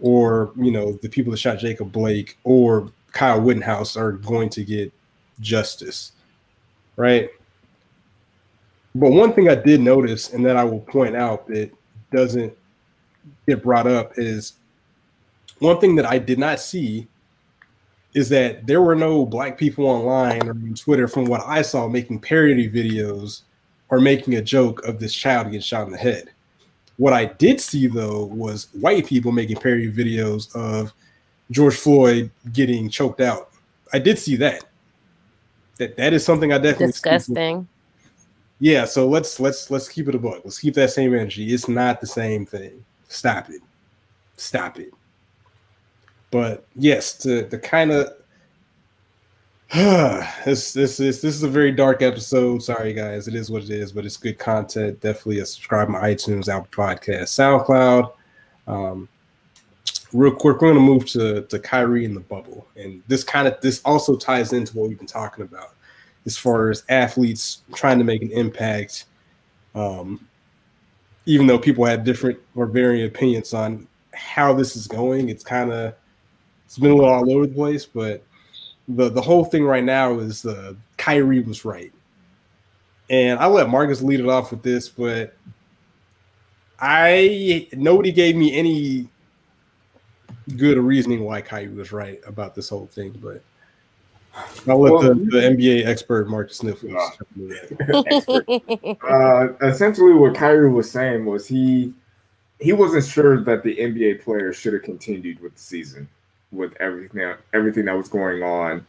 or 0.00 0.52
you 0.56 0.70
know 0.70 0.92
the 1.02 1.08
people 1.08 1.32
that 1.32 1.38
shot 1.38 1.58
Jacob 1.58 1.90
Blake 1.90 2.38
or 2.44 2.92
Kyle 3.10 3.40
Rittenhouse 3.40 3.96
are 3.96 4.12
going 4.12 4.50
to 4.50 4.64
get 4.64 4.92
justice, 5.40 6.12
right? 6.94 7.28
But 8.94 9.10
one 9.10 9.32
thing 9.32 9.48
I 9.48 9.56
did 9.56 9.80
notice, 9.80 10.32
and 10.32 10.46
that 10.46 10.56
I 10.56 10.64
will 10.64 10.80
point 10.80 11.16
out 11.16 11.46
that 11.48 11.72
doesn't 12.10 12.56
get 13.46 13.62
brought 13.62 13.86
up, 13.86 14.12
is 14.16 14.54
one 15.58 15.78
thing 15.78 15.94
that 15.96 16.06
I 16.06 16.18
did 16.18 16.38
not 16.38 16.60
see 16.60 17.06
is 18.14 18.28
that 18.30 18.66
there 18.66 18.82
were 18.82 18.96
no 18.96 19.24
black 19.24 19.56
people 19.56 19.86
online 19.86 20.46
or 20.48 20.52
on 20.52 20.74
Twitter, 20.74 21.06
from 21.06 21.26
what 21.26 21.42
I 21.46 21.62
saw, 21.62 21.88
making 21.88 22.20
parody 22.20 22.68
videos 22.68 23.42
or 23.88 24.00
making 24.00 24.34
a 24.34 24.42
joke 24.42 24.84
of 24.84 24.98
this 24.98 25.14
child 25.14 25.46
getting 25.46 25.60
shot 25.60 25.86
in 25.86 25.92
the 25.92 25.98
head. 25.98 26.30
What 26.96 27.12
I 27.12 27.26
did 27.26 27.60
see 27.60 27.86
though 27.86 28.24
was 28.24 28.68
white 28.80 29.06
people 29.06 29.32
making 29.32 29.56
parody 29.56 29.90
videos 29.90 30.54
of 30.54 30.92
George 31.50 31.76
Floyd 31.76 32.30
getting 32.52 32.88
choked 32.90 33.20
out. 33.20 33.50
I 33.92 33.98
did 33.98 34.18
see 34.18 34.36
that. 34.36 34.64
That 35.78 35.96
that 35.96 36.12
is 36.12 36.24
something 36.24 36.52
I 36.52 36.58
definitely 36.58 36.88
disgusting. 36.88 37.66
Yeah, 38.60 38.84
so 38.84 39.08
let's 39.08 39.40
let's 39.40 39.70
let's 39.70 39.88
keep 39.88 40.06
it 40.06 40.14
a 40.14 40.18
book. 40.18 40.42
Let's 40.44 40.58
keep 40.58 40.74
that 40.74 40.90
same 40.90 41.14
energy. 41.14 41.52
It's 41.52 41.66
not 41.66 42.00
the 42.00 42.06
same 42.06 42.44
thing. 42.44 42.84
Stop 43.08 43.48
it. 43.48 43.62
Stop 44.36 44.78
it. 44.78 44.92
But 46.30 46.66
yes, 46.76 47.14
the 47.14 47.46
the 47.50 47.58
kind 47.58 47.90
of 47.90 48.12
this 50.44 50.74
this 50.74 51.00
is 51.00 51.22
this 51.22 51.34
is 51.34 51.42
a 51.42 51.48
very 51.48 51.72
dark 51.72 52.02
episode. 52.02 52.62
Sorry 52.62 52.92
guys, 52.92 53.28
it 53.28 53.34
is 53.34 53.50
what 53.50 53.62
it 53.62 53.70
is, 53.70 53.92
but 53.92 54.04
it's 54.04 54.18
good 54.18 54.38
content. 54.38 55.00
Definitely 55.00 55.38
a 55.38 55.46
subscribe 55.46 55.88
to 55.88 55.94
iTunes, 55.94 56.48
Apple 56.48 56.68
Podcast, 56.70 57.28
SoundCloud. 57.30 58.12
Um, 58.66 59.08
real 60.12 60.32
quick, 60.32 60.60
we're 60.60 60.68
gonna 60.68 60.80
move 60.80 61.06
to 61.06 61.42
to 61.42 61.58
Kyrie 61.58 62.04
in 62.04 62.12
the 62.12 62.20
bubble, 62.20 62.66
and 62.76 63.02
this 63.08 63.24
kind 63.24 63.48
of 63.48 63.58
this 63.62 63.80
also 63.86 64.16
ties 64.16 64.52
into 64.52 64.76
what 64.76 64.90
we've 64.90 64.98
been 64.98 65.06
talking 65.06 65.44
about 65.44 65.76
as 66.26 66.36
far 66.36 66.70
as 66.70 66.84
athletes 66.88 67.62
trying 67.74 67.98
to 67.98 68.04
make 68.04 68.22
an 68.22 68.30
impact. 68.30 69.06
Um, 69.74 70.26
even 71.26 71.46
though 71.46 71.58
people 71.58 71.84
have 71.84 72.04
different 72.04 72.38
or 72.54 72.66
varying 72.66 73.06
opinions 73.06 73.54
on 73.54 73.86
how 74.14 74.52
this 74.52 74.76
is 74.76 74.86
going, 74.86 75.28
it's 75.28 75.44
kind 75.44 75.72
of 75.72 75.94
it's 76.64 76.78
been 76.78 76.90
a 76.90 76.94
little 76.94 77.10
all 77.10 77.30
over 77.32 77.46
the 77.46 77.54
place, 77.54 77.86
but 77.86 78.22
the 78.88 79.08
the 79.08 79.20
whole 79.20 79.44
thing 79.44 79.64
right 79.64 79.84
now 79.84 80.18
is 80.18 80.44
uh, 80.44 80.74
Kyrie 80.96 81.40
was 81.40 81.64
right, 81.64 81.92
and 83.08 83.38
I'll 83.38 83.50
let 83.50 83.68
Marcus 83.68 84.02
lead 84.02 84.20
it 84.20 84.28
off 84.28 84.50
with 84.50 84.62
this, 84.62 84.88
but 84.88 85.36
I 86.80 87.68
nobody 87.72 88.12
gave 88.12 88.36
me 88.36 88.54
any 88.54 89.08
good 90.56 90.78
reasoning 90.78 91.24
why 91.24 91.40
Kyrie 91.40 91.68
was 91.68 91.92
right 91.92 92.20
about 92.26 92.54
this 92.54 92.68
whole 92.68 92.86
thing, 92.86 93.16
but 93.22 93.42
I'll 94.66 94.80
let 94.80 94.92
well, 94.92 95.02
the, 95.02 95.14
the, 95.14 95.40
NBA 95.40 95.86
expert 95.86 96.28
Marcus 96.28 96.58
Sniffles. 96.58 96.94
Uh, 96.94 98.04
uh, 99.08 99.48
essentially, 99.66 100.12
what 100.12 100.34
Kyrie 100.34 100.70
was 100.70 100.90
saying 100.90 101.24
was 101.24 101.46
he 101.46 101.92
he 102.60 102.72
wasn't 102.72 103.04
sure 103.04 103.40
that 103.42 103.62
the 103.62 103.76
NBA 103.76 104.22
players 104.22 104.56
should 104.56 104.74
have 104.74 104.82
continued 104.82 105.40
with 105.40 105.54
the 105.54 105.60
season 105.60 106.08
with 106.52 106.74
everything 106.80 107.34
everything 107.54 107.86
that 107.86 107.96
was 107.96 108.08
going 108.08 108.42
on, 108.42 108.84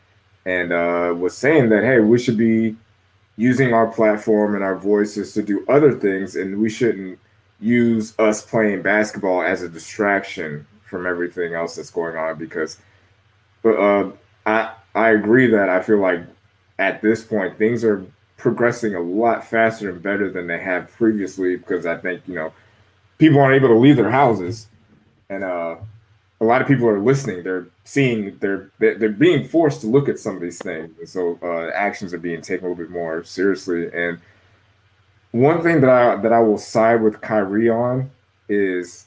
and 0.45 0.71
uh, 0.71 1.13
was 1.17 1.35
saying 1.35 1.69
that 1.69 1.83
hey, 1.83 1.99
we 1.99 2.19
should 2.19 2.37
be 2.37 2.75
using 3.37 3.73
our 3.73 3.87
platform 3.87 4.55
and 4.55 4.63
our 4.63 4.75
voices 4.75 5.33
to 5.33 5.41
do 5.41 5.65
other 5.67 5.93
things, 5.93 6.35
and 6.35 6.59
we 6.59 6.69
shouldn't 6.69 7.17
use 7.59 8.17
us 8.19 8.43
playing 8.43 8.81
basketball 8.81 9.41
as 9.41 9.61
a 9.61 9.69
distraction 9.69 10.65
from 10.83 11.07
everything 11.07 11.53
else 11.53 11.75
that's 11.75 11.91
going 11.91 12.15
on. 12.17 12.37
Because, 12.37 12.77
but 13.63 13.75
uh, 13.77 14.11
I 14.45 14.73
I 14.95 15.09
agree 15.09 15.47
that 15.47 15.69
I 15.69 15.81
feel 15.81 15.99
like 15.99 16.21
at 16.79 17.01
this 17.01 17.23
point 17.23 17.57
things 17.57 17.83
are 17.83 18.05
progressing 18.37 18.95
a 18.95 18.99
lot 18.99 19.45
faster 19.45 19.89
and 19.89 20.01
better 20.01 20.29
than 20.29 20.47
they 20.47 20.59
have 20.59 20.91
previously 20.91 21.55
because 21.55 21.85
I 21.85 21.97
think 21.97 22.21
you 22.27 22.35
know 22.35 22.51
people 23.17 23.39
aren't 23.39 23.55
able 23.55 23.69
to 23.69 23.79
leave 23.79 23.97
their 23.97 24.11
houses 24.11 24.67
and 25.29 25.43
uh 25.43 25.75
a 26.41 26.43
lot 26.43 26.61
of 26.61 26.67
people 26.67 26.89
are 26.89 26.99
listening. 26.99 27.43
They're 27.43 27.67
seeing. 27.83 28.35
They're 28.39 28.71
they're 28.79 29.09
being 29.09 29.47
forced 29.47 29.81
to 29.81 29.87
look 29.87 30.09
at 30.09 30.17
some 30.17 30.35
of 30.35 30.41
these 30.41 30.57
things, 30.57 30.91
and 30.97 31.07
so 31.07 31.37
uh, 31.43 31.69
actions 31.73 32.13
are 32.13 32.17
being 32.17 32.41
taken 32.41 32.65
a 32.65 32.69
little 32.69 32.83
bit 32.83 32.91
more 32.91 33.23
seriously. 33.23 33.89
And 33.93 34.19
one 35.31 35.61
thing 35.61 35.81
that 35.81 35.89
I 35.89 36.15
that 36.15 36.33
I 36.33 36.39
will 36.39 36.57
side 36.57 37.03
with 37.03 37.21
Kyrie 37.21 37.69
on 37.69 38.09
is 38.49 39.05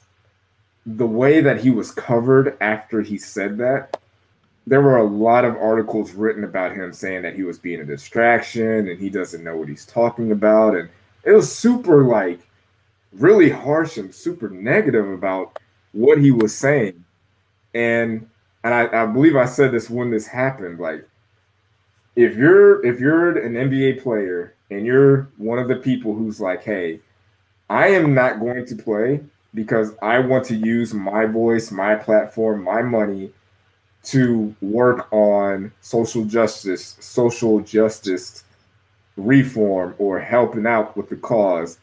the 0.85 1.05
way 1.05 1.41
that 1.41 1.59
he 1.59 1.71
was 1.71 1.91
covered 1.91 2.57
after 2.61 3.01
he 3.01 3.17
said 3.17 3.57
that. 3.57 3.99
There 4.67 4.81
were 4.81 4.97
a 4.97 5.03
lot 5.03 5.45
of 5.45 5.55
articles 5.57 6.13
written 6.13 6.43
about 6.43 6.73
him 6.73 6.91
saying 6.91 7.21
that 7.21 7.35
he 7.35 7.43
was 7.43 7.59
being 7.59 7.81
a 7.81 7.85
distraction 7.85 8.89
and 8.89 8.99
he 8.99 9.09
doesn't 9.09 9.43
know 9.43 9.55
what 9.57 9.69
he's 9.69 9.85
talking 9.85 10.31
about, 10.31 10.75
and 10.75 10.89
it 11.23 11.31
was 11.31 11.53
super 11.53 12.03
like 12.03 12.39
really 13.13 13.49
harsh 13.49 13.97
and 13.97 14.13
super 14.13 14.49
negative 14.49 15.09
about 15.09 15.59
what 15.93 16.17
he 16.19 16.31
was 16.31 16.53
saying 16.53 17.05
and 17.75 18.27
and 18.63 18.73
I, 18.73 19.03
I 19.03 19.05
believe 19.05 19.35
I 19.35 19.45
said 19.45 19.71
this 19.71 19.91
when 19.91 20.09
this 20.09 20.25
happened. 20.25 20.79
Like, 20.79 21.07
if 22.15 22.35
you're 22.35 22.83
if 22.83 22.99
you're 22.99 23.37
an 23.37 23.53
NBA 23.53 24.01
player 24.01 24.55
and 24.71 24.87
you're 24.87 25.29
one 25.37 25.59
of 25.59 25.67
the 25.67 25.75
people 25.75 26.15
who's 26.15 26.41
like, 26.41 26.63
hey, 26.63 27.01
I 27.69 27.89
am 27.89 28.15
not 28.15 28.39
going 28.39 28.65
to 28.65 28.75
play 28.75 29.21
because 29.53 29.91
I 30.01 30.17
want 30.19 30.45
to 30.45 30.55
use 30.55 30.93
my 30.95 31.25
voice, 31.25 31.69
my 31.69 31.93
platform, 31.93 32.63
my 32.63 32.81
money 32.81 33.31
to 34.05 34.55
work 34.61 35.11
on 35.11 35.71
social 35.81 36.25
justice, 36.25 36.97
social 36.99 37.59
justice 37.59 38.43
reform, 39.17 39.95
or 39.97 40.19
helping 40.19 40.67
out 40.67 40.95
with 40.97 41.09
the 41.09 41.15
cause. 41.15 41.79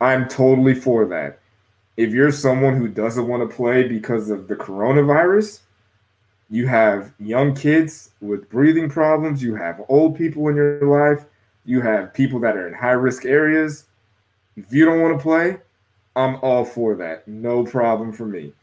I'm 0.00 0.28
totally 0.28 0.74
for 0.74 1.04
that 1.06 1.40
if 2.00 2.14
you're 2.14 2.32
someone 2.32 2.76
who 2.76 2.88
doesn't 2.88 3.28
want 3.28 3.46
to 3.46 3.54
play 3.54 3.86
because 3.86 4.30
of 4.30 4.48
the 4.48 4.56
coronavirus, 4.56 5.60
you 6.48 6.66
have 6.66 7.12
young 7.18 7.54
kids 7.54 8.12
with 8.22 8.48
breathing 8.48 8.88
problems, 8.88 9.42
you 9.42 9.54
have 9.54 9.82
old 9.90 10.16
people 10.16 10.48
in 10.48 10.56
your 10.56 10.80
life, 10.82 11.26
you 11.66 11.82
have 11.82 12.14
people 12.14 12.40
that 12.40 12.56
are 12.56 12.66
in 12.66 12.72
high 12.72 12.92
risk 12.92 13.26
areas. 13.26 13.84
If 14.56 14.72
you 14.72 14.86
don't 14.86 15.02
want 15.02 15.18
to 15.18 15.22
play, 15.22 15.58
I'm 16.16 16.36
all 16.36 16.64
for 16.64 16.94
that. 16.94 17.28
No 17.28 17.64
problem 17.64 18.14
for 18.14 18.24
me. 18.24 18.54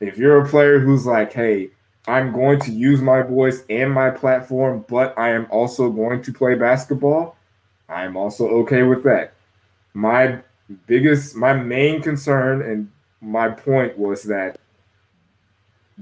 If 0.00 0.18
you're 0.18 0.44
a 0.44 0.48
player 0.48 0.78
who's 0.78 1.06
like, 1.06 1.32
hey, 1.32 1.70
I'm 2.06 2.32
going 2.32 2.58
to 2.60 2.72
use 2.72 3.00
my 3.00 3.22
voice 3.22 3.62
and 3.70 3.92
my 3.92 4.10
platform, 4.10 4.84
but 4.88 5.16
I 5.18 5.30
am 5.30 5.46
also 5.50 5.90
going 5.90 6.22
to 6.22 6.32
play 6.32 6.56
basketball, 6.56 7.36
I'm 7.88 8.16
also 8.16 8.48
okay 8.48 8.82
with 8.82 9.04
that. 9.04 9.34
My 9.94 10.38
biggest, 10.86 11.36
my 11.36 11.52
main 11.52 12.02
concern 12.02 12.62
and 12.62 12.90
my 13.20 13.48
point 13.48 13.96
was 13.98 14.24
that 14.24 14.58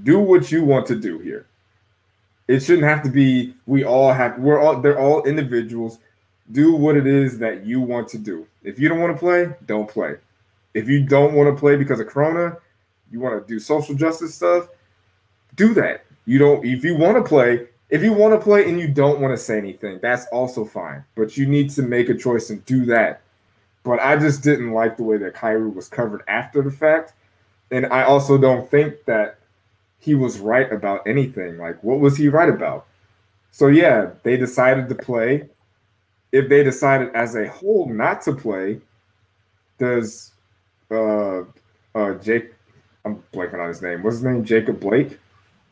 do 0.03 0.19
what 0.19 0.51
you 0.51 0.63
want 0.63 0.87
to 0.87 0.95
do 0.95 1.19
here. 1.19 1.45
It 2.47 2.61
shouldn't 2.61 2.87
have 2.87 3.03
to 3.03 3.09
be 3.09 3.53
we 3.65 3.83
all 3.83 4.11
have 4.11 4.39
we're 4.39 4.59
all 4.59 4.81
they're 4.81 4.99
all 4.99 5.23
individuals. 5.23 5.99
Do 6.51 6.73
what 6.75 6.97
it 6.97 7.07
is 7.07 7.37
that 7.39 7.65
you 7.65 7.79
want 7.79 8.07
to 8.09 8.17
do. 8.17 8.47
If 8.63 8.79
you 8.79 8.89
don't 8.89 8.99
want 8.99 9.13
to 9.13 9.19
play, 9.19 9.53
don't 9.67 9.89
play. 9.89 10.15
If 10.73 10.89
you 10.89 11.05
don't 11.05 11.33
want 11.33 11.55
to 11.55 11.59
play 11.59 11.75
because 11.75 11.99
of 11.99 12.07
Corona, 12.07 12.57
you 13.11 13.19
want 13.19 13.39
to 13.39 13.53
do 13.53 13.59
social 13.59 13.95
justice 13.95 14.35
stuff, 14.35 14.67
do 15.55 15.73
that. 15.75 16.05
You 16.25 16.39
don't 16.39 16.65
if 16.65 16.83
you 16.83 16.95
want 16.95 17.17
to 17.17 17.23
play, 17.23 17.67
if 17.89 18.03
you 18.03 18.13
want 18.13 18.33
to 18.33 18.43
play 18.43 18.67
and 18.69 18.79
you 18.79 18.87
don't 18.87 19.19
want 19.19 19.33
to 19.33 19.37
say 19.37 19.57
anything, 19.57 19.99
that's 20.01 20.25
also 20.27 20.65
fine. 20.65 21.03
But 21.15 21.37
you 21.37 21.45
need 21.45 21.69
to 21.71 21.81
make 21.81 22.09
a 22.09 22.13
choice 22.15 22.49
and 22.49 22.63
do 22.65 22.85
that. 22.85 23.21
But 23.83 23.99
I 23.99 24.15
just 24.15 24.43
didn't 24.43 24.71
like 24.71 24.97
the 24.97 25.03
way 25.03 25.17
that 25.17 25.33
Kyrie 25.33 25.69
was 25.69 25.87
covered 25.87 26.23
after 26.27 26.61
the 26.61 26.71
fact. 26.71 27.13
And 27.71 27.87
I 27.87 28.03
also 28.03 28.37
don't 28.37 28.69
think 28.69 29.05
that 29.05 29.39
he 29.99 30.13
was 30.13 30.39
right 30.39 30.71
about 30.71 31.07
anything. 31.07 31.57
Like, 31.57 31.81
what 31.83 31.99
was 31.99 32.17
he 32.17 32.27
right 32.27 32.49
about? 32.49 32.85
So, 33.51 33.67
yeah, 33.67 34.11
they 34.23 34.37
decided 34.37 34.89
to 34.89 34.95
play. 34.95 35.49
If 36.31 36.47
they 36.47 36.63
decided 36.63 37.13
as 37.13 37.35
a 37.35 37.47
whole 37.47 37.89
not 37.89 38.21
to 38.23 38.33
play, 38.33 38.79
does 39.79 40.31
uh, 40.91 41.41
uh, 41.95 42.13
Jake, 42.15 42.53
I'm 43.03 43.23
blanking 43.33 43.59
on 43.59 43.67
his 43.67 43.81
name. 43.81 44.03
What's 44.03 44.17
his 44.17 44.25
name? 44.25 44.45
Jacob 44.45 44.79
Blake? 44.79 45.19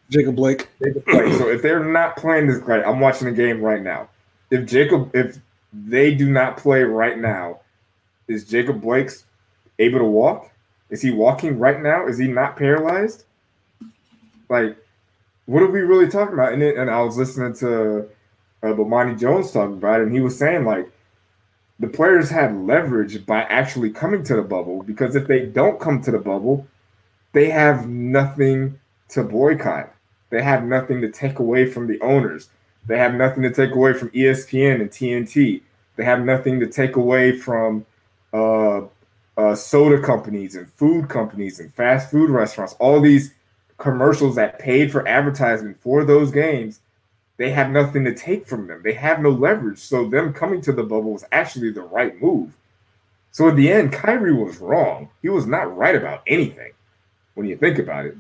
Jacob 0.09 0.35
Blake. 0.35 0.67
Jacob 0.83 1.05
Blake. 1.05 1.33
so 1.35 1.49
if 1.49 1.61
they're 1.61 1.83
not 1.83 2.17
playing 2.17 2.47
this, 2.47 2.59
right, 2.63 2.83
I'm 2.85 2.99
watching 2.99 3.27
the 3.27 3.33
game 3.33 3.61
right 3.61 3.81
now. 3.81 4.09
If 4.49 4.65
Jacob, 4.65 5.15
if 5.15 5.37
they 5.73 6.15
do 6.15 6.29
not 6.29 6.57
play 6.57 6.81
right 6.83 7.17
now, 7.17 7.59
is 8.27 8.43
Jacob 8.45 8.81
Blake's 8.81 9.25
able 9.77 9.99
to 9.99 10.05
walk? 10.05 10.51
Is 10.89 11.01
he 11.01 11.11
walking 11.11 11.59
right 11.59 11.81
now? 11.81 12.07
Is 12.07 12.17
he 12.17 12.27
not 12.27 12.57
paralyzed? 12.57 13.25
Like, 14.49 14.75
what 15.45 15.61
are 15.61 15.69
we 15.69 15.81
really 15.81 16.07
talking 16.07 16.33
about? 16.33 16.53
And, 16.53 16.63
it, 16.63 16.77
and 16.77 16.89
I 16.89 17.01
was 17.01 17.17
listening 17.17 17.53
to 17.55 18.07
uh, 18.63 18.67
Bomani 18.67 19.19
Jones 19.19 19.51
talking 19.51 19.77
about 19.77 20.01
it, 20.01 20.07
and 20.07 20.13
he 20.13 20.21
was 20.21 20.37
saying 20.37 20.65
like 20.65 20.91
the 21.79 21.87
players 21.87 22.29
had 22.29 22.55
leverage 22.55 23.25
by 23.25 23.43
actually 23.43 23.91
coming 23.91 24.23
to 24.23 24.35
the 24.35 24.41
bubble 24.41 24.83
because 24.83 25.15
if 25.15 25.27
they 25.27 25.45
don't 25.45 25.79
come 25.79 26.01
to 26.01 26.11
the 26.11 26.19
bubble, 26.19 26.67
they 27.31 27.49
have 27.49 27.87
nothing 27.87 28.79
to 29.09 29.23
boycott. 29.23 29.93
They 30.29 30.41
have 30.41 30.63
nothing 30.63 31.01
to 31.01 31.09
take 31.09 31.39
away 31.39 31.65
from 31.65 31.87
the 31.87 31.99
owners. 32.01 32.49
They 32.85 32.97
have 32.97 33.13
nothing 33.15 33.43
to 33.43 33.51
take 33.51 33.75
away 33.75 33.93
from 33.93 34.09
ESPN 34.09 34.81
and 34.81 34.89
TNT. 34.89 35.61
They 35.95 36.03
have 36.03 36.23
nothing 36.23 36.59
to 36.59 36.67
take 36.67 36.95
away 36.95 37.37
from 37.37 37.85
uh, 38.33 38.81
uh, 39.37 39.55
soda 39.55 40.01
companies 40.01 40.55
and 40.55 40.71
food 40.73 41.09
companies 41.09 41.59
and 41.59 41.73
fast 41.73 42.11
food 42.11 42.29
restaurants. 42.29 42.75
All 42.79 43.01
these 43.01 43.33
commercials 43.77 44.35
that 44.35 44.59
paid 44.59 44.91
for 44.91 45.07
advertisement 45.07 45.77
for 45.81 46.03
those 46.03 46.31
games, 46.31 46.79
they 47.37 47.49
have 47.51 47.71
nothing 47.71 48.03
to 48.03 48.13
take 48.13 48.45
from 48.45 48.67
them. 48.67 48.81
They 48.83 48.93
have 48.93 49.21
no 49.21 49.29
leverage. 49.29 49.79
So 49.79 50.07
them 50.07 50.33
coming 50.33 50.61
to 50.61 50.73
the 50.73 50.83
bubble 50.83 51.13
was 51.13 51.25
actually 51.31 51.71
the 51.71 51.81
right 51.81 52.21
move. 52.21 52.55
So 53.31 53.47
in 53.47 53.55
the 53.55 53.71
end, 53.71 53.93
Kyrie 53.93 54.33
was 54.33 54.57
wrong. 54.57 55.09
He 55.21 55.29
was 55.29 55.45
not 55.45 55.75
right 55.75 55.95
about 55.95 56.23
anything 56.27 56.71
when 57.35 57.47
you 57.47 57.55
think 57.55 57.79
about 57.79 58.05
it. 58.05 58.17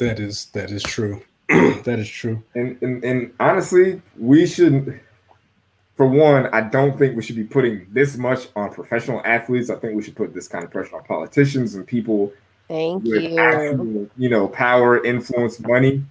That 0.00 0.18
is 0.18 0.46
that 0.46 0.70
is 0.70 0.82
true. 0.82 1.22
that 1.48 1.98
is 1.98 2.08
true. 2.08 2.42
And, 2.54 2.80
and 2.82 3.04
and 3.04 3.32
honestly, 3.38 4.02
we 4.18 4.46
should 4.46 5.00
for 5.96 6.06
one, 6.06 6.46
I 6.54 6.62
don't 6.62 6.98
think 6.98 7.14
we 7.14 7.22
should 7.22 7.36
be 7.36 7.44
putting 7.44 7.86
this 7.92 8.16
much 8.16 8.48
on 8.56 8.72
professional 8.72 9.20
athletes. 9.24 9.68
I 9.68 9.76
think 9.76 9.94
we 9.94 10.02
should 10.02 10.16
put 10.16 10.32
this 10.32 10.48
kind 10.48 10.64
of 10.64 10.70
pressure 10.70 10.96
on 10.96 11.04
politicians 11.04 11.74
and 11.74 11.86
people 11.86 12.32
Thank 12.70 13.04
you. 13.04 13.36
Actual, 13.36 14.08
you 14.16 14.28
know, 14.28 14.46
power, 14.46 15.04
influence, 15.04 15.58
money. 15.58 16.04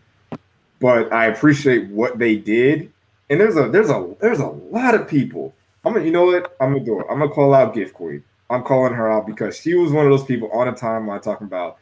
But 0.82 1.12
I 1.14 1.28
appreciate 1.28 1.88
what 1.88 2.20
they 2.20 2.36
did. 2.36 2.92
And 3.30 3.40
there's 3.40 3.56
a 3.56 3.70
there's 3.70 3.90
a 3.90 4.16
there's 4.20 4.40
a 4.40 4.48
lot 4.48 4.94
of 4.94 5.08
people. 5.08 5.56
I'm 5.84 5.94
gonna, 5.94 6.06
you 6.06 6.12
know 6.12 6.26
what? 6.26 6.56
I'm 6.60 6.74
gonna 6.74 6.86
do 6.86 7.00
it. 7.00 7.08
I'm 7.10 7.20
gonna 7.20 7.32
call 7.32 7.56
out 7.56 7.74
Gift 7.74 7.94
Queen. 7.96 8.24
I'm 8.50 8.64
calling 8.64 8.94
her 8.94 9.10
out 9.10 9.26
because 9.26 9.58
she 9.58 9.74
was 9.74 9.92
one 9.92 10.06
of 10.06 10.12
those 10.12 10.26
people 10.26 10.52
on 10.52 10.68
a 10.68 10.74
timeline 10.74 11.22
talking 11.22 11.48
about 11.48 11.79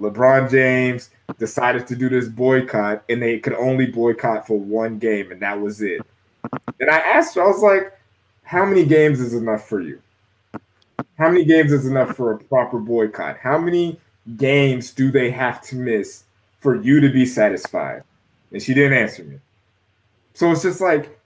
LeBron 0.00 0.50
James 0.50 1.10
decided 1.38 1.86
to 1.86 1.94
do 1.94 2.08
this 2.08 2.28
boycott, 2.28 3.04
and 3.08 3.22
they 3.22 3.38
could 3.38 3.54
only 3.54 3.86
boycott 3.86 4.46
for 4.46 4.58
one 4.58 4.98
game, 4.98 5.30
and 5.30 5.40
that 5.42 5.60
was 5.60 5.82
it. 5.82 6.00
And 6.80 6.90
I 6.90 6.98
asked 6.98 7.34
her, 7.34 7.42
I 7.42 7.46
was 7.46 7.62
like, 7.62 7.92
how 8.42 8.64
many 8.64 8.84
games 8.84 9.20
is 9.20 9.34
enough 9.34 9.68
for 9.68 9.80
you? 9.80 10.00
How 11.18 11.28
many 11.30 11.44
games 11.44 11.70
is 11.72 11.86
enough 11.86 12.16
for 12.16 12.32
a 12.32 12.38
proper 12.38 12.78
boycott? 12.78 13.36
How 13.36 13.58
many 13.58 14.00
games 14.36 14.92
do 14.92 15.10
they 15.10 15.30
have 15.30 15.60
to 15.62 15.76
miss 15.76 16.24
for 16.58 16.74
you 16.74 17.00
to 17.00 17.10
be 17.10 17.26
satisfied? 17.26 18.02
And 18.52 18.62
she 18.62 18.74
didn't 18.74 18.94
answer 18.94 19.22
me. 19.22 19.38
So 20.34 20.50
it's 20.50 20.62
just 20.62 20.80
like, 20.80 21.16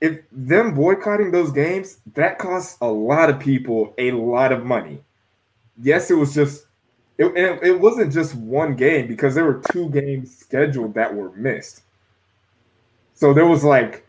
if 0.00 0.20
them 0.30 0.74
boycotting 0.74 1.32
those 1.32 1.50
games, 1.50 1.98
that 2.14 2.38
costs 2.38 2.78
a 2.80 2.86
lot 2.86 3.28
of 3.28 3.40
people 3.40 3.94
a 3.98 4.12
lot 4.12 4.52
of 4.52 4.64
money. 4.64 5.00
Yes, 5.82 6.10
it 6.10 6.14
was 6.14 6.32
just, 6.32 6.66
it, 7.18 7.62
it 7.62 7.80
wasn't 7.80 8.12
just 8.12 8.34
one 8.34 8.76
game 8.76 9.08
because 9.08 9.34
there 9.34 9.44
were 9.44 9.60
two 9.72 9.88
games 9.90 10.36
scheduled 10.36 10.94
that 10.94 11.14
were 11.14 11.30
missed. 11.32 11.82
So 13.14 13.34
there 13.34 13.46
was 13.46 13.64
like 13.64 14.06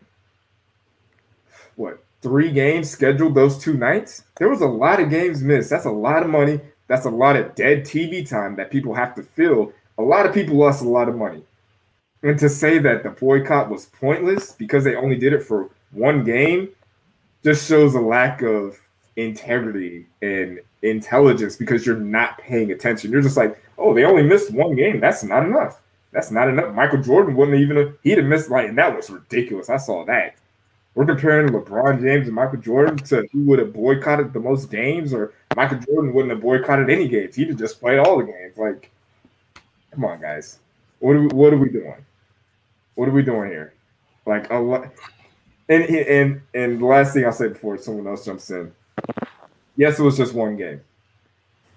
what 1.74 2.02
three 2.22 2.52
games 2.52 2.88
scheduled 2.88 3.34
those 3.34 3.58
two 3.58 3.74
nights. 3.74 4.22
There 4.36 4.48
was 4.48 4.60
a 4.60 4.66
lot 4.66 5.00
of 5.00 5.10
games 5.10 5.42
missed. 5.42 5.70
That's 5.70 5.86
a 5.86 5.90
lot 5.90 6.22
of 6.22 6.30
money. 6.30 6.60
That's 6.86 7.06
a 7.06 7.10
lot 7.10 7.36
of 7.36 7.54
dead 7.54 7.84
TV 7.84 8.28
time 8.28 8.56
that 8.56 8.70
people 8.70 8.94
have 8.94 9.14
to 9.16 9.22
fill. 9.22 9.72
A 9.98 10.02
lot 10.02 10.26
of 10.26 10.34
people 10.34 10.56
lost 10.56 10.82
a 10.82 10.88
lot 10.88 11.08
of 11.08 11.16
money. 11.16 11.42
And 12.22 12.38
to 12.38 12.48
say 12.48 12.78
that 12.78 13.02
the 13.02 13.10
boycott 13.10 13.70
was 13.70 13.86
pointless 13.86 14.52
because 14.52 14.84
they 14.84 14.94
only 14.94 15.16
did 15.16 15.32
it 15.32 15.42
for 15.42 15.70
one 15.90 16.22
game 16.22 16.68
just 17.42 17.66
shows 17.66 17.94
a 17.94 18.00
lack 18.00 18.42
of 18.42 18.78
integrity 19.16 20.06
and 20.20 20.60
intelligence 20.82 21.56
because 21.56 21.84
you're 21.86 21.96
not 21.96 22.38
paying 22.38 22.72
attention. 22.72 23.10
You're 23.10 23.22
just 23.22 23.36
like, 23.36 23.62
oh, 23.78 23.94
they 23.94 24.04
only 24.04 24.22
missed 24.22 24.50
one 24.52 24.74
game. 24.74 25.00
That's 25.00 25.22
not 25.22 25.44
enough. 25.44 25.80
That's 26.12 26.30
not 26.30 26.48
enough. 26.48 26.74
Michael 26.74 27.02
Jordan 27.02 27.36
wouldn't 27.36 27.60
even 27.60 27.96
he'd 28.02 28.18
have 28.18 28.26
missed 28.26 28.50
like 28.50 28.68
and 28.68 28.78
that 28.78 28.94
was 28.94 29.10
ridiculous. 29.10 29.70
I 29.70 29.76
saw 29.76 30.04
that. 30.06 30.36
We're 30.94 31.06
comparing 31.06 31.50
LeBron 31.50 32.00
James 32.00 32.26
and 32.26 32.34
Michael 32.34 32.58
Jordan 32.58 32.96
to 32.96 33.26
who 33.32 33.44
would 33.44 33.60
have 33.60 33.72
boycotted 33.72 34.32
the 34.32 34.40
most 34.40 34.72
games, 34.72 35.14
or 35.14 35.32
Michael 35.54 35.78
Jordan 35.78 36.12
wouldn't 36.12 36.32
have 36.32 36.42
boycotted 36.42 36.90
any 36.90 37.06
games. 37.06 37.36
He'd 37.36 37.48
have 37.48 37.58
just 37.58 37.80
played 37.80 38.00
all 38.00 38.18
the 38.18 38.24
games. 38.24 38.56
Like, 38.56 38.90
come 39.92 40.04
on, 40.04 40.20
guys. 40.20 40.58
What 40.98 41.12
are 41.12 41.20
we 41.20 41.28
what 41.28 41.52
are 41.52 41.58
we 41.58 41.68
doing? 41.68 42.04
What 42.96 43.08
are 43.08 43.12
we 43.12 43.22
doing 43.22 43.50
here? 43.50 43.72
Like 44.26 44.50
a 44.50 44.56
lot 44.56 44.90
and 45.70 45.84
and 45.84 46.42
and 46.52 46.80
the 46.80 46.84
last 46.84 47.14
thing 47.14 47.24
I'll 47.24 47.32
say 47.32 47.48
before 47.48 47.78
someone 47.78 48.06
else 48.08 48.24
jumps 48.24 48.50
in. 48.50 48.72
Yes, 49.76 49.98
it 49.98 50.02
was 50.02 50.16
just 50.16 50.34
one 50.34 50.56
game 50.56 50.80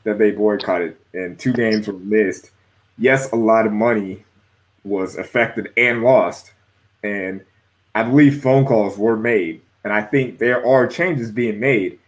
that 0.04 0.18
they 0.18 0.32
boycotted, 0.32 0.98
and 1.14 1.40
two 1.40 1.54
games 1.54 1.88
were 1.88 1.94
missed 1.94 2.52
yes, 2.98 3.32
a 3.32 3.36
lot 3.36 3.66
of 3.66 3.74
money 3.74 4.24
was 4.84 5.16
affected 5.18 5.72
and 5.78 6.04
lost. 6.04 6.52
And 7.04 7.42
I 7.96 8.04
believe 8.04 8.42
phone 8.42 8.66
calls 8.66 8.98
were 8.98 9.18
made. 9.18 9.62
And 9.84 9.92
I 9.92 10.02
think 10.02 10.40
there 10.40 10.66
are 10.66 10.88
changes 10.88 11.32
being 11.32 11.60
made. 11.60 12.00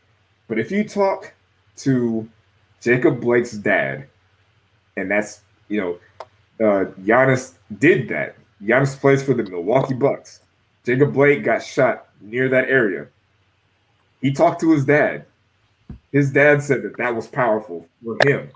But 0.47 0.59
if 0.59 0.71
you 0.71 0.87
talk 0.87 1.33
to 1.77 2.27
Jacob 2.81 3.19
Blake's 3.19 3.51
dad, 3.51 4.07
and 4.95 5.11
that's, 5.11 5.41
you 5.67 5.81
know, 5.81 5.99
uh, 6.65 6.85
Giannis 7.01 7.55
did 7.79 8.07
that. 8.09 8.35
Giannis 8.63 8.97
plays 8.97 9.21
for 9.21 9.33
the 9.33 9.43
Milwaukee 9.43 9.93
Bucks. 9.93 10.39
Jacob 10.85 11.13
Blake 11.13 11.43
got 11.43 11.63
shot 11.63 12.07
near 12.21 12.47
that 12.47 12.69
area. 12.69 13.07
He 14.21 14.31
talked 14.31 14.61
to 14.61 14.71
his 14.71 14.85
dad. 14.85 15.25
His 16.11 16.31
dad 16.31 16.63
said 16.63 16.83
that 16.83 16.97
that 16.97 17.15
was 17.15 17.27
powerful 17.27 17.87
for 18.03 18.17
him. 18.25 18.49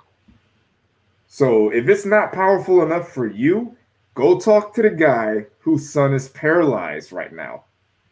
So 1.28 1.70
if 1.70 1.88
it's 1.88 2.06
not 2.06 2.34
powerful 2.34 2.82
enough 2.82 3.12
for 3.12 3.28
you, 3.28 3.76
go 4.16 4.40
talk 4.40 4.74
to 4.76 4.82
the 4.82 4.90
guy 4.90 5.46
whose 5.60 5.90
son 5.90 6.14
is 6.14 6.30
paralyzed 6.30 7.12
right 7.12 7.34
now 7.34 7.64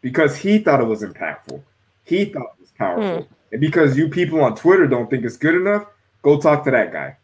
because 0.02 0.36
he 0.36 0.60
thought 0.60 0.82
it 0.82 0.88
was 0.88 1.02
impactful. 1.02 1.62
He 2.04 2.26
thought 2.26 2.54
it 2.58 2.62
was 2.62 2.72
powerful. 2.78 3.24
Hmm. 3.24 3.34
And 3.54 3.62
because 3.62 3.98
you 3.98 4.10
people 4.10 4.42
on 4.42 4.56
Twitter 4.56 4.88
don't 4.88 5.10
think 5.10 5.24
it's 5.24 5.38
good 5.38 5.56
enough, 5.56 5.88
Go 6.28 6.38
talk 6.38 6.66
to 6.66 6.72
that 6.72 6.92
guy. 6.92 7.16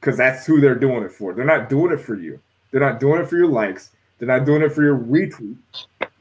Because 0.00 0.16
that's 0.16 0.46
who 0.46 0.60
they're 0.60 0.74
doing 0.76 1.02
it 1.02 1.10
for. 1.10 1.32
They're 1.32 1.44
not 1.44 1.68
doing 1.68 1.92
it 1.92 2.00
for 2.00 2.14
you. 2.14 2.38
They're 2.70 2.80
not 2.80 3.00
doing 3.00 3.20
it 3.20 3.28
for 3.28 3.36
your 3.36 3.48
likes. 3.48 3.90
They're 4.18 4.28
not 4.28 4.44
doing 4.44 4.62
it 4.62 4.72
for 4.72 4.82
your 4.82 4.96
retweet. 4.96 5.56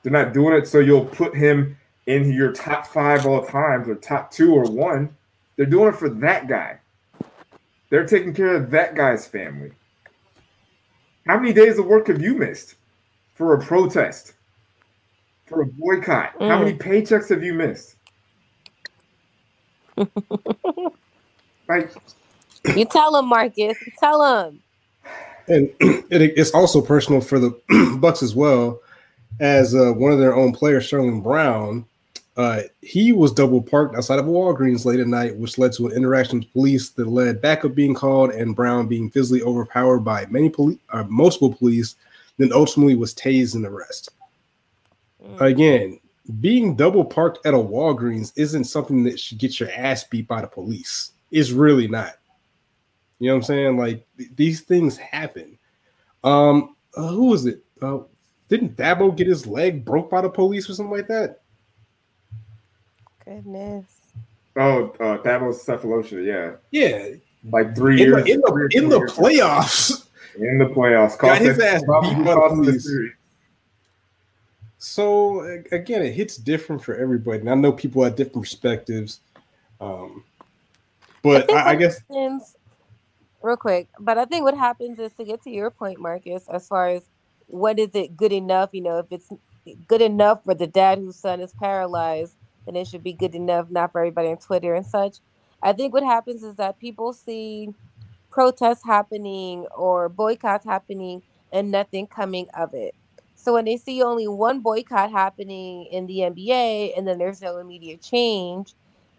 They're 0.02 0.12
not 0.12 0.34
doing 0.34 0.56
it 0.56 0.68
so 0.68 0.80
you'll 0.80 1.06
put 1.06 1.36
him 1.36 1.78
in 2.08 2.34
your 2.34 2.52
top 2.52 2.86
five 2.88 3.26
all 3.26 3.46
times 3.46 3.88
or 3.88 3.96
top 3.96 4.32
two 4.32 4.54
or 4.54 4.70
one. 4.70 5.16
They're 5.56 5.66
doing 5.66 5.90
it 5.90 5.96
for 5.96 6.10
that 6.10 6.48
guy. 6.48 6.80
They're 7.90 8.06
taking 8.06 8.34
care 8.34 8.56
of 8.56 8.72
that 8.72 8.96
guy's 8.96 9.28
family. 9.28 9.72
How 11.28 11.38
many 11.40 11.54
days 11.54 11.78
of 11.78 11.86
work 11.86 12.08
have 12.08 12.22
you 12.22 12.36
missed 12.36 12.76
for 13.36 13.54
a 13.54 13.62
protest, 13.62 14.34
for 15.46 15.62
a 15.62 15.66
boycott? 15.66 16.38
Mm. 16.40 16.50
How 16.50 16.60
many 16.60 16.74
paychecks 16.78 17.30
have 17.30 17.44
you 17.44 17.54
missed? 17.54 17.96
like, 21.70 21.94
you 22.76 22.86
tell 22.86 23.16
him, 23.16 23.28
Marcus. 23.28 23.58
You 23.58 23.92
tell 24.00 24.48
him. 24.48 24.60
And 25.48 25.70
it, 25.80 26.34
it's 26.36 26.52
also 26.52 26.82
personal 26.82 27.22
for 27.22 27.40
the 27.40 27.98
Bucks 28.00 28.24
as 28.24 28.36
well, 28.36 28.80
as 29.40 29.76
uh, 29.76 29.92
one 29.94 30.12
of 30.12 30.20
their 30.20 30.36
own 30.36 30.52
players, 30.52 30.88
Sterling 30.88 31.22
Brown. 31.22 31.86
Uh, 32.36 32.62
he 32.82 33.12
was 33.12 33.32
double 33.32 33.62
parked 33.62 33.96
outside 33.96 34.18
of 34.18 34.28
a 34.28 34.32
Walgreens 34.32 34.86
late 34.86 35.00
at 35.00 35.08
night, 35.08 35.36
which 35.36 35.60
led 35.60 35.72
to 35.74 35.88
an 35.88 35.94
interaction 35.94 36.40
with 36.40 36.52
police 36.52 36.90
that 36.90 37.08
led 37.08 37.42
backup 37.42 37.76
being 37.76 37.94
called 37.94 38.32
and 38.32 38.56
Brown 38.56 38.88
being 38.88 39.12
physically 39.12 39.44
overpowered 39.44 40.00
by 40.00 40.26
many 40.28 40.50
police, 40.50 40.80
uh, 40.90 41.04
multiple 41.04 41.54
police, 41.54 41.96
then 42.38 42.52
ultimately 42.52 42.96
was 42.96 43.14
tased 43.14 43.54
and 43.54 43.66
arrested. 43.66 44.14
Mm. 45.24 45.42
Again, 45.42 46.00
being 46.40 46.76
double 46.76 47.06
parked 47.06 47.46
at 47.46 47.54
a 47.54 47.58
Walgreens 47.58 48.34
isn't 48.36 48.64
something 48.64 49.04
that 49.04 49.20
should 49.20 49.38
get 49.38 49.60
your 49.60 49.70
ass 49.72 50.04
beat 50.06 50.28
by 50.28 50.42
the 50.42 50.48
police. 50.48 51.12
It's 51.32 51.52
really 51.52 51.88
not. 51.88 52.14
You 53.20 53.28
know 53.28 53.36
what 53.36 53.40
I'm 53.40 53.44
saying? 53.44 53.78
Like 53.78 54.08
th- 54.18 54.32
these 54.36 54.62
things 54.62 54.98
happen. 54.98 55.58
Um, 56.24 56.76
uh, 56.96 57.10
who 57.10 57.26
was 57.26 57.46
it? 57.46 57.64
Uh, 57.82 58.00
didn't 58.50 58.76
Thabo 58.76 59.16
get 59.16 59.28
his 59.28 59.46
leg 59.46 59.86
broke 59.86 60.10
by 60.10 60.22
the 60.22 60.30
police 60.30 60.70
or 60.70 60.74
something 60.74 60.96
like 60.96 61.08
that? 61.08 61.43
Goodness. 63.26 63.86
Oh, 64.56 64.90
uh, 65.00 65.18
Thabo's 65.18 65.66
Sefolosha, 65.66 66.24
yeah. 66.24 66.56
Yeah. 66.72 67.16
Like 67.52 67.76
three 67.76 68.02
in 68.02 68.10
years. 68.10 68.24
The, 68.24 68.32
in 68.32 68.42
the, 68.42 68.70
in 68.74 68.90
the 68.90 69.00
playoffs. 69.00 70.08
In 70.36 70.58
the 70.58 70.66
playoffs. 70.66 71.18
Got 71.18 71.40
his 71.40 71.60
ass 71.60 71.82
beat 71.82 72.26
by 72.26 72.34
the 72.34 72.50
police. 72.50 72.90
So 74.78 75.42
again, 75.72 76.02
it 76.02 76.12
hits 76.12 76.38
different 76.38 76.84
for 76.84 76.96
everybody. 76.96 77.40
And 77.40 77.50
I 77.50 77.56
know 77.56 77.72
people 77.72 78.04
have 78.04 78.16
different 78.16 78.44
perspectives. 78.44 79.22
Um, 79.80 80.24
but 81.22 81.50
I, 81.52 81.54
I, 81.54 81.70
I 81.70 81.76
guess 81.76 82.00
happens, 82.10 82.56
real 83.42 83.58
quick, 83.58 83.88
but 84.00 84.18
I 84.18 84.26
think 84.26 84.44
what 84.44 84.58
happens 84.58 85.00
is 85.00 85.14
to 85.14 85.24
get 85.24 85.42
to 85.44 85.50
your 85.50 85.72
point, 85.72 86.00
Marcus, 86.00 86.48
as 86.50 86.68
far 86.68 86.90
as 86.90 87.04
what 87.48 87.80
is 87.80 87.90
it 87.94 88.16
good 88.18 88.34
enough, 88.34 88.70
you 88.74 88.82
know, 88.82 89.00
if 89.00 89.06
it's 89.10 89.30
good 89.88 90.02
enough 90.02 90.44
for 90.44 90.54
the 90.54 90.68
dad 90.68 90.98
whose 90.98 91.16
son 91.16 91.40
is 91.40 91.54
paralyzed 91.54 92.36
then 92.66 92.76
it 92.76 92.88
should 92.88 93.04
be 93.04 93.14
good 93.14 93.36
enough, 93.36 93.70
not 93.70 93.92
for 93.92 94.02
everybody 94.02 94.30
on 94.30 94.38
Twitter 94.38 94.76
and 94.76 94.86
such. 94.86 95.18
I 95.62 95.74
think 95.74 95.94
what 95.94 96.04
happens 96.04 96.44
is 96.44 96.56
that 96.56 96.80
people 96.80 97.14
see 97.14 97.70
protests 98.32 98.84
happening 98.86 99.66
or 99.76 100.10
boycotts 100.10 100.66
happening 100.66 101.24
and 101.52 101.72
nothing 101.72 102.08
coming 102.08 102.48
of 102.58 102.74
it. 102.74 102.96
So 103.36 103.54
when 103.54 103.66
they 103.66 103.78
see 103.78 104.04
only 104.04 104.28
one 104.28 104.62
boycott 104.62 105.12
happening 105.12 105.86
in 105.92 106.08
the 106.08 106.20
NBA 106.20 106.98
and 106.98 107.08
then 107.08 107.20
there's 107.20 107.42
no 107.42 107.58
immediate 107.58 108.02
change 108.02 108.74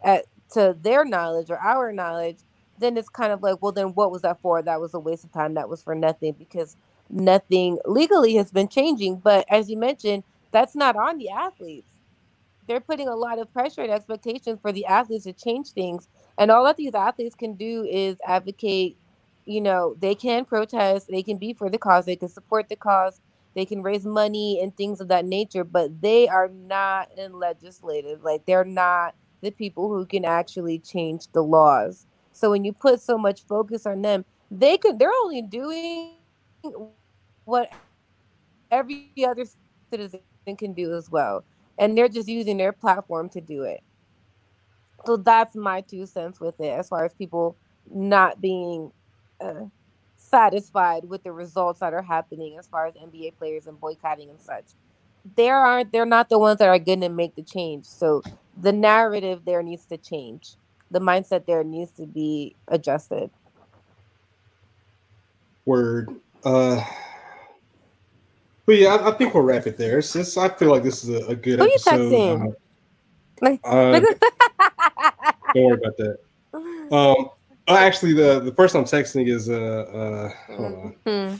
at, 0.04 0.26
to 0.52 0.76
their 0.82 1.04
knowledge 1.04 1.50
or 1.50 1.58
our 1.58 1.92
knowledge, 1.92 2.38
then 2.78 2.96
it's 2.96 3.08
kind 3.08 3.32
of 3.32 3.42
like, 3.42 3.62
well, 3.62 3.72
then 3.72 3.88
what 3.94 4.10
was 4.12 4.22
that 4.22 4.40
for? 4.40 4.62
That 4.62 4.80
was 4.80 4.94
a 4.94 5.00
waste 5.00 5.24
of 5.24 5.32
time. 5.32 5.54
That 5.54 5.68
was 5.68 5.82
for 5.82 5.94
nothing 5.94 6.34
because 6.38 6.76
nothing 7.10 7.78
legally 7.86 8.34
has 8.36 8.50
been 8.52 8.68
changing. 8.68 9.18
But 9.18 9.46
as 9.50 9.70
you 9.70 9.76
mentioned, 9.78 10.24
that's 10.52 10.76
not 10.76 10.96
on 10.96 11.18
the 11.18 11.30
athletes 11.30 11.93
they're 12.66 12.80
putting 12.80 13.08
a 13.08 13.14
lot 13.14 13.38
of 13.38 13.52
pressure 13.52 13.82
and 13.82 13.90
expectations 13.90 14.58
for 14.60 14.72
the 14.72 14.86
athletes 14.86 15.24
to 15.24 15.32
change 15.32 15.70
things. 15.70 16.08
And 16.38 16.50
all 16.50 16.64
that 16.64 16.76
these 16.76 16.94
athletes 16.94 17.34
can 17.34 17.54
do 17.54 17.84
is 17.84 18.16
advocate, 18.26 18.96
you 19.44 19.60
know, 19.60 19.94
they 20.00 20.14
can 20.14 20.44
protest, 20.44 21.08
they 21.08 21.22
can 21.22 21.38
be 21.38 21.52
for 21.52 21.68
the 21.68 21.78
cause, 21.78 22.06
they 22.06 22.16
can 22.16 22.28
support 22.28 22.68
the 22.68 22.76
cause, 22.76 23.20
they 23.54 23.64
can 23.64 23.82
raise 23.82 24.04
money 24.04 24.60
and 24.60 24.76
things 24.76 25.00
of 25.00 25.08
that 25.08 25.24
nature, 25.24 25.64
but 25.64 26.00
they 26.00 26.28
are 26.28 26.48
not 26.48 27.10
in 27.16 27.38
legislative. 27.38 28.22
Like 28.22 28.46
they're 28.46 28.64
not 28.64 29.14
the 29.42 29.50
people 29.50 29.88
who 29.88 30.06
can 30.06 30.24
actually 30.24 30.78
change 30.78 31.28
the 31.32 31.42
laws. 31.42 32.06
So 32.32 32.50
when 32.50 32.64
you 32.64 32.72
put 32.72 33.00
so 33.00 33.16
much 33.16 33.42
focus 33.42 33.86
on 33.86 34.02
them, 34.02 34.24
they 34.50 34.76
could 34.78 34.98
they're 34.98 35.12
only 35.22 35.42
doing 35.42 36.14
what 37.44 37.72
every 38.70 39.12
other 39.26 39.44
citizen 39.90 40.20
can 40.58 40.72
do 40.72 40.94
as 40.94 41.10
well 41.10 41.44
and 41.78 41.96
they're 41.96 42.08
just 42.08 42.28
using 42.28 42.56
their 42.56 42.72
platform 42.72 43.28
to 43.30 43.40
do 43.40 43.62
it. 43.62 43.82
So 45.06 45.16
that's 45.16 45.54
my 45.54 45.82
two 45.82 46.06
cents 46.06 46.40
with 46.40 46.60
it, 46.60 46.70
as 46.70 46.88
far 46.88 47.04
as 47.04 47.12
people 47.12 47.56
not 47.90 48.40
being 48.40 48.90
uh, 49.40 49.64
satisfied 50.16 51.04
with 51.04 51.22
the 51.22 51.32
results 51.32 51.80
that 51.80 51.92
are 51.92 52.02
happening, 52.02 52.56
as 52.58 52.66
far 52.66 52.86
as 52.86 52.94
NBA 52.94 53.36
players 53.36 53.66
and 53.66 53.78
boycotting 53.78 54.30
and 54.30 54.40
such. 54.40 54.64
They 55.36 55.48
aren't. 55.48 55.92
They're 55.92 56.06
not 56.06 56.28
the 56.28 56.38
ones 56.38 56.58
that 56.58 56.68
are 56.68 56.78
going 56.78 57.00
to 57.00 57.08
make 57.08 57.34
the 57.34 57.42
change. 57.42 57.86
So 57.86 58.22
the 58.60 58.72
narrative 58.72 59.42
there 59.44 59.62
needs 59.62 59.84
to 59.86 59.96
change. 59.96 60.56
The 60.90 61.00
mindset 61.00 61.46
there 61.46 61.64
needs 61.64 61.90
to 61.92 62.06
be 62.06 62.56
adjusted. 62.68 63.30
Word. 65.64 66.14
Uh 66.44 66.84
but 68.66 68.76
yeah, 68.76 68.94
I, 68.94 69.10
I, 69.10 69.12
think 69.12 69.34
we'll 69.34 69.42
wrap 69.42 69.66
it 69.66 69.76
there. 69.76 70.00
Since 70.02 70.36
I 70.36 70.48
feel 70.48 70.70
like 70.70 70.82
this 70.82 71.04
is 71.04 71.10
a, 71.10 71.26
a 71.26 71.36
good 71.36 71.58
Who 71.58 71.66
episode. 71.66 72.10
You 72.10 72.54
texting? 73.42 73.58
Uh, 73.64 73.66
uh, 73.66 74.00
don't 74.00 75.54
worry 75.54 75.78
about 75.78 75.96
that. 75.98 76.18
Um, 76.54 77.30
oh, 77.68 77.76
actually, 77.76 78.14
the 78.14 78.40
the 78.40 78.52
person 78.52 78.80
I'm 78.80 78.86
texting 78.86 79.28
is 79.28 79.48
uh, 79.48 79.54
uh 79.54 80.54
hold 80.54 80.74
on, 80.74 80.96
mm-hmm. 81.06 81.36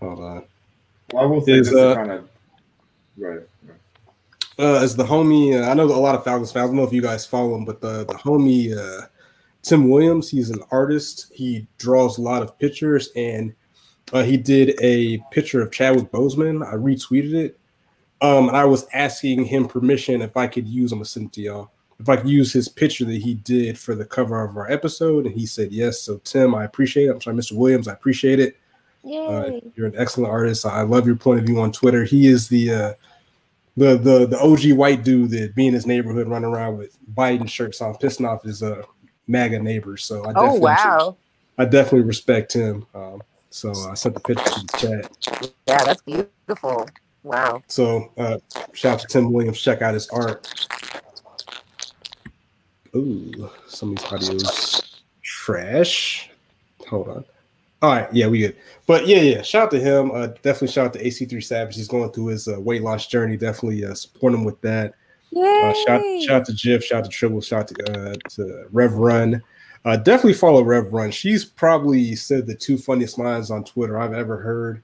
hold 0.00 0.20
on. 0.20 0.44
Well, 1.12 1.22
I 1.22 1.26
will 1.26 1.40
say 1.42 1.52
is, 1.52 1.70
this 1.70 1.78
uh, 1.78 1.94
kind 1.94 2.10
of 2.10 2.28
right. 3.16 3.40
Uh, 4.56 4.74
as 4.82 4.94
the 4.94 5.04
homie, 5.04 5.60
uh, 5.60 5.68
I 5.68 5.74
know 5.74 5.84
a 5.84 5.86
lot 5.86 6.14
of 6.14 6.22
Falcons 6.22 6.52
fans. 6.52 6.64
I 6.64 6.66
don't 6.68 6.76
know 6.76 6.84
if 6.84 6.92
you 6.92 7.02
guys 7.02 7.26
follow 7.26 7.56
him, 7.56 7.64
but 7.64 7.80
the 7.80 8.04
the 8.04 8.14
homie 8.14 8.76
uh, 8.76 9.06
Tim 9.62 9.88
Williams, 9.88 10.28
he's 10.28 10.50
an 10.50 10.62
artist. 10.70 11.32
He 11.34 11.66
draws 11.78 12.18
a 12.18 12.22
lot 12.22 12.42
of 12.42 12.58
pictures 12.58 13.08
and 13.16 13.54
uh, 14.12 14.22
he 14.22 14.36
did 14.36 14.78
a 14.80 15.18
picture 15.30 15.62
of 15.62 15.72
Chadwick 15.72 16.10
Boseman. 16.10 16.66
I 16.66 16.74
retweeted 16.74 17.34
it. 17.34 17.58
Um, 18.20 18.48
and 18.48 18.56
I 18.56 18.64
was 18.64 18.86
asking 18.92 19.44
him 19.44 19.66
permission 19.66 20.22
if 20.22 20.36
I 20.36 20.46
could 20.46 20.66
use. 20.66 20.92
I'm 20.92 20.98
gonna 20.98 21.06
send 21.06 21.26
it 21.26 21.32
to 21.34 21.40
y'all. 21.42 21.70
If 22.00 22.08
I 22.08 22.16
could 22.16 22.28
use 22.28 22.52
his 22.52 22.68
picture 22.68 23.04
that 23.04 23.22
he 23.22 23.34
did 23.34 23.78
for 23.78 23.94
the 23.94 24.04
cover 24.04 24.42
of 24.42 24.56
our 24.56 24.70
episode, 24.70 25.26
and 25.26 25.34
he 25.34 25.46
said 25.46 25.72
yes. 25.72 26.00
So 26.00 26.18
Tim, 26.24 26.54
I 26.54 26.64
appreciate 26.64 27.06
it. 27.06 27.10
I'm 27.10 27.20
sorry, 27.20 27.36
Mr. 27.36 27.52
Williams, 27.52 27.88
I 27.88 27.92
appreciate 27.92 28.40
it. 28.40 28.56
Uh, 29.04 29.60
you're 29.76 29.86
an 29.86 29.94
excellent 29.96 30.30
artist. 30.30 30.64
I 30.64 30.82
love 30.82 31.06
your 31.06 31.16
point 31.16 31.40
of 31.40 31.46
view 31.46 31.60
on 31.60 31.72
Twitter. 31.72 32.04
He 32.04 32.26
is 32.26 32.48
the 32.48 32.72
uh, 32.72 32.92
the 33.76 33.96
the 33.98 34.26
the 34.26 34.40
OG 34.40 34.78
white 34.78 35.04
dude 35.04 35.30
that 35.32 35.54
be 35.54 35.66
in 35.66 35.74
his 35.74 35.86
neighborhood 35.86 36.28
running 36.28 36.50
around 36.50 36.78
with 36.78 36.96
Biden 37.14 37.48
shirts 37.48 37.80
on, 37.82 37.94
pissing 37.96 38.28
off 38.28 38.42
his 38.42 38.62
uh 38.62 38.82
MAGA 39.26 39.58
neighbors. 39.58 40.04
So 40.04 40.24
I 40.24 40.30
oh, 40.30 40.32
definitely, 40.32 40.58
oh 40.58 40.60
wow, 40.60 41.16
I 41.58 41.64
definitely 41.66 42.02
respect 42.02 42.54
him. 42.54 42.86
Um, 42.94 43.22
so 43.54 43.72
I 43.88 43.94
sent 43.94 44.16
the 44.16 44.20
picture 44.20 44.44
to 44.44 44.60
the 44.66 44.78
chat. 45.28 45.52
Yeah, 45.68 45.84
that's 45.84 46.02
beautiful. 46.02 46.88
Wow. 47.22 47.62
So 47.68 48.10
uh, 48.18 48.38
shout 48.72 48.94
out 48.94 48.98
to 49.00 49.06
Tim 49.06 49.32
Williams. 49.32 49.60
Check 49.60 49.80
out 49.80 49.94
his 49.94 50.08
art. 50.08 50.66
Ooh, 52.96 53.48
some 53.68 53.92
of 53.92 53.98
these 53.98 54.06
audios 54.06 55.00
trash. 55.22 56.30
Hold 56.88 57.08
on. 57.08 57.24
All 57.80 57.90
right, 57.90 58.12
yeah, 58.12 58.26
we 58.26 58.40
good. 58.40 58.56
But 58.88 59.06
yeah, 59.06 59.20
yeah, 59.20 59.42
shout 59.42 59.66
out 59.66 59.70
to 59.70 59.80
him. 59.80 60.10
Uh, 60.10 60.26
definitely 60.42 60.68
shout 60.68 60.86
out 60.86 60.92
to 60.94 61.04
AC3 61.04 61.44
Savage. 61.44 61.76
He's 61.76 61.86
going 61.86 62.10
through 62.10 62.26
his 62.26 62.48
uh, 62.48 62.60
weight 62.60 62.82
loss 62.82 63.06
journey. 63.06 63.36
Definitely 63.36 63.84
uh, 63.84 63.94
support 63.94 64.34
him 64.34 64.42
with 64.42 64.60
that. 64.62 64.94
Uh, 65.36 65.72
shout, 65.86 66.02
shout 66.22 66.36
out 66.40 66.46
to 66.46 66.54
Jiff, 66.54 66.82
shout 66.82 66.98
out 66.98 67.04
to 67.04 67.10
Triple, 67.10 67.40
shout 67.40 67.60
out 67.60 67.68
to, 67.68 68.10
uh, 68.10 68.14
to 68.30 68.66
Rev 68.72 68.94
Run. 68.94 69.42
Uh, 69.84 69.96
definitely 69.96 70.32
follow 70.32 70.62
Rev 70.62 70.92
Run. 70.92 71.10
She's 71.10 71.44
probably 71.44 72.14
said 72.14 72.46
the 72.46 72.54
two 72.54 72.78
funniest 72.78 73.18
lines 73.18 73.50
on 73.50 73.64
Twitter 73.64 73.98
I've 73.98 74.14
ever 74.14 74.38
heard. 74.38 74.82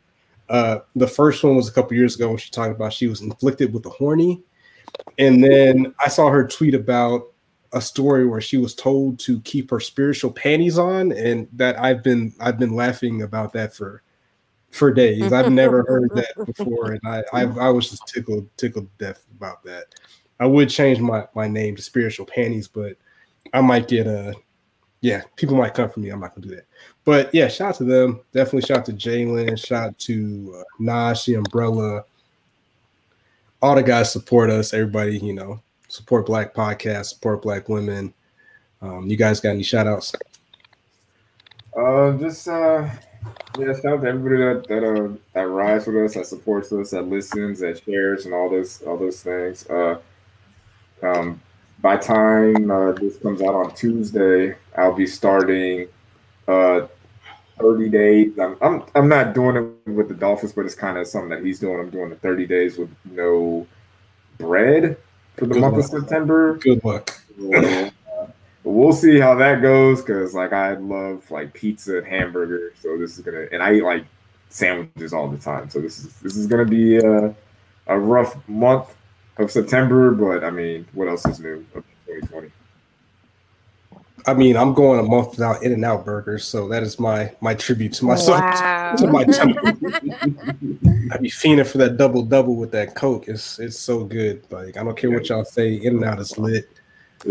Uh, 0.51 0.81
the 0.97 1.07
first 1.07 1.43
one 1.43 1.57
was 1.57 1.69
a 1.69 1.73
couple 1.73 1.97
years 1.97 2.17
ago 2.17 2.29
when 2.29 2.37
she 2.37 2.51
talked 2.51 2.75
about 2.75 2.93
she 2.93 3.07
was 3.07 3.23
inflicted 3.23 3.73
with 3.73 3.87
a 3.87 3.91
horny, 3.91 4.43
and 5.19 5.43
then 5.43 5.95
I 6.05 6.09
saw 6.09 6.29
her 6.29 6.47
tweet 6.47 6.75
about 6.75 7.33
a 7.73 7.81
story 7.81 8.27
where 8.27 8.41
she 8.41 8.57
was 8.57 8.75
told 8.75 9.21
to 9.21 9.41
keep 9.43 9.71
her 9.71 9.81
spiritual 9.81 10.33
panties 10.33 10.77
on, 10.77 11.13
and 11.13 11.49
that 11.53 11.79
I've 11.79 12.03
been 12.03 12.35
I've 12.41 12.59
been 12.59 12.75
laughing 12.75 13.23
about 13.23 13.53
that 13.55 13.75
for 13.75 14.03
for 14.71 14.93
days. 14.93 15.33
I've 15.33 15.53
never 15.53 15.83
heard 15.89 16.11
that 16.15 16.35
before, 16.45 16.93
and 16.93 17.01
I 17.05 17.23
I, 17.33 17.43
I 17.43 17.71
was 17.71 17.91
just 17.91 18.07
tickled 18.09 18.49
tickled 18.57 18.89
death 18.99 19.25
about 19.37 19.63
that. 19.65 19.95
I 20.41 20.47
would 20.47 20.69
change 20.69 20.99
my 20.99 21.27
my 21.35 21.47
name 21.47 21.77
to 21.77 21.83
spiritual 21.83 22.27
panties, 22.27 22.67
but 22.67 22.97
I 23.55 23.61
might 23.61 23.89
get 23.89 24.07
a 24.07 24.35
yeah, 25.01 25.23
people 25.37 25.57
might 25.57 25.75
come 25.75 25.89
for 25.89 26.01
me. 26.01 26.11
I'm 26.11 26.21
not 26.21 26.35
gonna 26.35 26.47
do 26.47 26.55
that. 26.55 26.67
But 27.05 27.35
yeah, 27.35 27.49
shout 27.49 27.71
out 27.71 27.75
to 27.77 27.85
them. 27.85 28.21
Definitely 28.33 28.63
shout 28.63 28.79
out 28.79 28.87
to 28.87 28.93
Jalen. 28.93 29.59
Shout 29.59 29.89
out 29.89 29.99
to 30.01 30.55
uh, 30.59 30.65
Nash, 30.79 31.25
the 31.25 31.35
Umbrella. 31.35 32.05
All 33.63 33.75
the 33.75 33.83
guys 33.83 34.13
support 34.13 34.51
us. 34.51 34.75
Everybody, 34.75 35.19
you 35.19 35.33
know, 35.33 35.61
support 35.89 36.27
Black 36.27 36.55
podcasts, 36.55 37.07
support 37.07 37.43
Black 37.43 37.69
women. 37.69 38.13
Um, 38.83 39.07
you 39.09 39.17
guys 39.17 39.41
got 39.41 39.51
any 39.51 39.63
shout 39.63 39.87
outs? 39.87 40.15
Uh, 41.77 42.13
just 42.13 42.49
uh, 42.49 42.89
yeah, 43.59 43.73
shout 43.75 43.87
out 43.87 44.03
to 44.03 44.09
everybody 44.09 44.37
that 44.37 44.69
that 44.69 44.85
uh 44.85 45.09
that 45.35 45.49
rides 45.49 45.87
with 45.87 45.97
us, 45.97 46.15
that 46.15 46.27
supports 46.27 46.73
us, 46.73 46.91
that 46.91 47.03
listens, 47.03 47.61
that 47.61 47.83
shares, 47.85 48.27
and 48.27 48.35
all 48.35 48.51
those 48.51 48.83
all 48.83 48.97
those 48.97 49.23
things. 49.23 49.67
Uh, 49.69 49.99
um, 51.03 51.41
by 51.81 51.97
time 51.97 52.71
uh, 52.71 52.93
this 52.93 53.17
comes 53.19 53.43
out 53.43 53.55
on 53.55 53.75
Tuesday, 53.75 54.57
I'll 54.81 54.95
be 54.95 55.07
starting 55.07 55.89
uh 56.49 56.89
30 57.61 57.91
days. 57.91 58.39
I'm, 58.39 58.57
I'm 58.63 58.85
I'm 58.95 59.09
not 59.09 59.35
doing 59.35 59.57
it 59.87 59.91
with 59.91 60.09
the 60.09 60.15
Dolphins, 60.15 60.53
but 60.53 60.67
it's 60.67 60.75
kind 60.75 60.99
of 60.99 61.07
something 61.07 61.31
that 61.31 61.45
he's 61.45 61.61
doing. 61.61 61.81
I'm 61.81 61.91
doing 61.91 62.11
the 62.11 62.17
30 62.17 62.47
days 62.47 62.79
with 62.79 62.91
no 63.05 63.67
bread 64.39 64.99
for 65.39 65.47
the 65.47 65.55
Good 65.55 65.61
month 65.61 65.77
luck. 65.77 65.79
of 65.79 65.87
September. 65.87 66.61
Good 66.61 66.85
luck. 66.85 67.11
Uh, 67.55 68.27
we'll 68.65 68.93
see 68.93 69.19
how 69.21 69.35
that 69.37 69.63
goes 69.63 70.03
because 70.03 70.35
like 70.35 70.53
I 70.53 70.75
love 70.75 71.31
like 71.31 71.55
pizza 71.55 71.99
and 71.99 72.07
hamburger, 72.07 72.73
so 72.81 72.99
this 72.99 73.19
is 73.19 73.25
gonna 73.25 73.47
and 73.53 73.63
I 73.63 73.75
eat 73.75 73.85
like 73.85 74.07
sandwiches 74.51 75.13
all 75.13 75.29
the 75.29 75.39
time. 75.39 75.71
So 75.71 75.81
this 75.81 76.01
is 76.01 76.15
this 76.21 76.37
is 76.37 76.47
gonna 76.47 76.67
be 76.67 76.99
a, 76.99 77.35
a 77.89 77.99
rough 77.99 78.37
month 78.49 78.97
of 79.39 79.51
September, 79.51 80.13
but 80.13 80.45
I 80.45 80.51
mean, 80.51 80.87
what 80.93 81.09
else 81.09 81.27
is 81.27 81.41
new 81.41 81.67
of 81.75 81.85
2020? 82.07 82.51
I 84.27 84.35
mean, 84.35 84.57
I'm 84.57 84.75
going 84.75 85.01
a 85.01 85.03
month 85.03 85.31
without 85.33 85.63
In 85.63 85.73
and 85.73 85.85
Out 85.85 86.05
burgers, 86.05 86.45
so 86.45 86.69
that 86.69 86.83
is 86.83 86.99
my 86.99 87.33
my 87.41 87.55
tribute 87.55 87.93
to 87.95 88.05
myself. 88.05 88.41
Wow. 88.51 88.95
To 88.97 89.07
my 89.07 89.25
temple. 89.25 89.63
I 91.13 91.17
be 91.19 91.31
fiending 91.31 91.67
for 91.67 91.79
that 91.79 91.97
double 91.97 92.23
double 92.23 92.57
with 92.57 92.71
that 92.73 92.95
Coke. 92.95 93.29
It's 93.29 93.59
it's 93.59 93.79
so 93.79 94.05
good. 94.05 94.43
Like 94.51 94.77
I 94.77 94.85
don't 94.85 94.97
care 94.97 95.11
what 95.11 95.29
y'all 95.29 95.45
say, 95.45 95.75
In 95.75 95.97
and 95.97 96.05
Out 96.05 96.19
is 96.19 96.37
lit. 96.39 96.69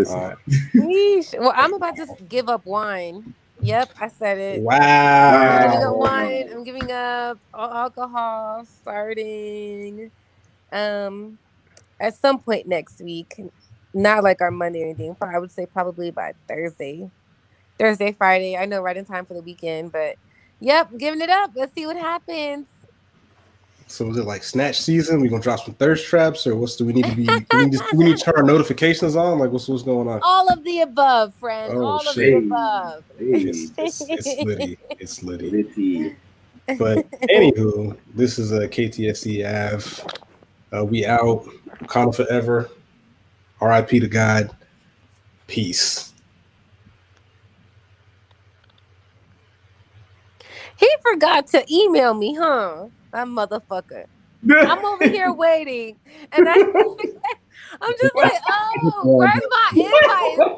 Uh, 0.07 0.35
Well, 0.73 1.53
I'm 1.55 1.73
about 1.73 1.95
to 1.97 2.07
give 2.27 2.49
up 2.49 2.65
wine. 2.65 3.33
Yep, 3.61 3.91
I 3.99 4.07
said 4.07 4.37
it. 4.37 4.61
Wow. 4.61 4.77
I'm 4.77 5.71
giving 5.71 5.85
up 5.85 5.95
wine. 5.95 6.49
I'm 6.51 6.63
giving 6.63 6.91
up 6.91 7.39
all 7.53 7.71
alcohol 7.73 8.65
starting 8.65 10.11
um 10.71 11.37
at 11.99 12.15
some 12.15 12.39
point 12.39 12.67
next 12.67 13.01
week. 13.01 13.41
Not 13.93 14.23
like 14.23 14.41
our 14.41 14.51
Monday 14.51 14.81
or 14.81 14.85
anything. 14.85 15.15
But 15.19 15.29
I 15.29 15.39
would 15.39 15.51
say 15.51 15.65
probably 15.65 16.11
by 16.11 16.33
Thursday. 16.47 17.09
Thursday, 17.77 18.11
Friday. 18.11 18.57
I 18.57 18.65
know 18.65 18.81
right 18.81 18.97
in 18.97 19.05
time 19.05 19.25
for 19.25 19.33
the 19.33 19.41
weekend, 19.41 19.91
but 19.91 20.15
yep, 20.59 20.89
giving 20.97 21.21
it 21.21 21.29
up. 21.29 21.51
Let's 21.55 21.73
see 21.73 21.85
what 21.85 21.95
happens. 21.95 22.67
So 23.87 24.07
is 24.11 24.17
it 24.17 24.25
like 24.25 24.43
snatch 24.43 24.79
season? 24.79 25.19
We 25.19 25.29
gonna 25.29 25.41
drop 25.41 25.61
some 25.61 25.73
thirst 25.73 26.05
traps, 26.05 26.45
or 26.45 26.55
what's 26.55 26.75
do 26.75 26.85
we 26.85 26.93
need 26.93 27.05
to 27.05 27.15
be? 27.15 27.25
Do 27.25 27.39
we 27.53 27.65
need 27.65 27.71
to, 27.73 27.85
we 27.95 28.05
need 28.05 28.17
to 28.17 28.23
turn 28.23 28.35
our 28.37 28.43
notifications 28.53 29.15
on? 29.15 29.39
Like 29.39 29.49
what's 29.49 29.67
what's 29.67 29.81
going 29.81 30.07
on? 30.07 30.19
All 30.21 30.47
of 30.47 30.63
the 30.63 30.81
above, 30.81 31.33
friend. 31.35 31.73
Oh, 31.73 31.83
all 31.83 32.07
of 32.07 32.15
the 32.15 32.37
above. 32.37 33.03
It's, 33.19 33.71
it's, 33.77 34.01
it's 34.07 34.43
litty. 34.43 34.77
It's 34.91 35.23
litty. 35.23 35.49
Litty. 35.49 36.15
But 36.77 37.09
anywho, 37.23 37.97
this 38.13 38.37
is 38.37 38.51
a 38.51 38.67
KTSE 38.67 39.43
Ave. 39.43 40.19
Uh, 40.71 40.85
we 40.85 41.05
out. 41.05 41.45
Wakanda 41.81 42.15
forever. 42.15 42.69
R.I.P. 43.61 43.99
to 43.99 44.07
God. 44.07 44.51
Peace. 45.47 46.13
He 50.77 50.89
forgot 51.11 51.47
to 51.47 51.65
email 51.71 52.13
me, 52.13 52.35
huh? 52.35 52.87
That 53.13 53.27
motherfucker. 53.27 54.05
I'm 54.65 54.85
over 54.85 55.05
here 55.09 55.33
waiting, 55.33 55.97
and 56.31 56.47
I, 56.49 56.55
I'm 57.81 57.95
just 57.97 58.15
like, 58.15 58.41
oh, 58.47 59.13
where's 59.17 59.43
my 59.49 59.71
invite? 59.77 60.49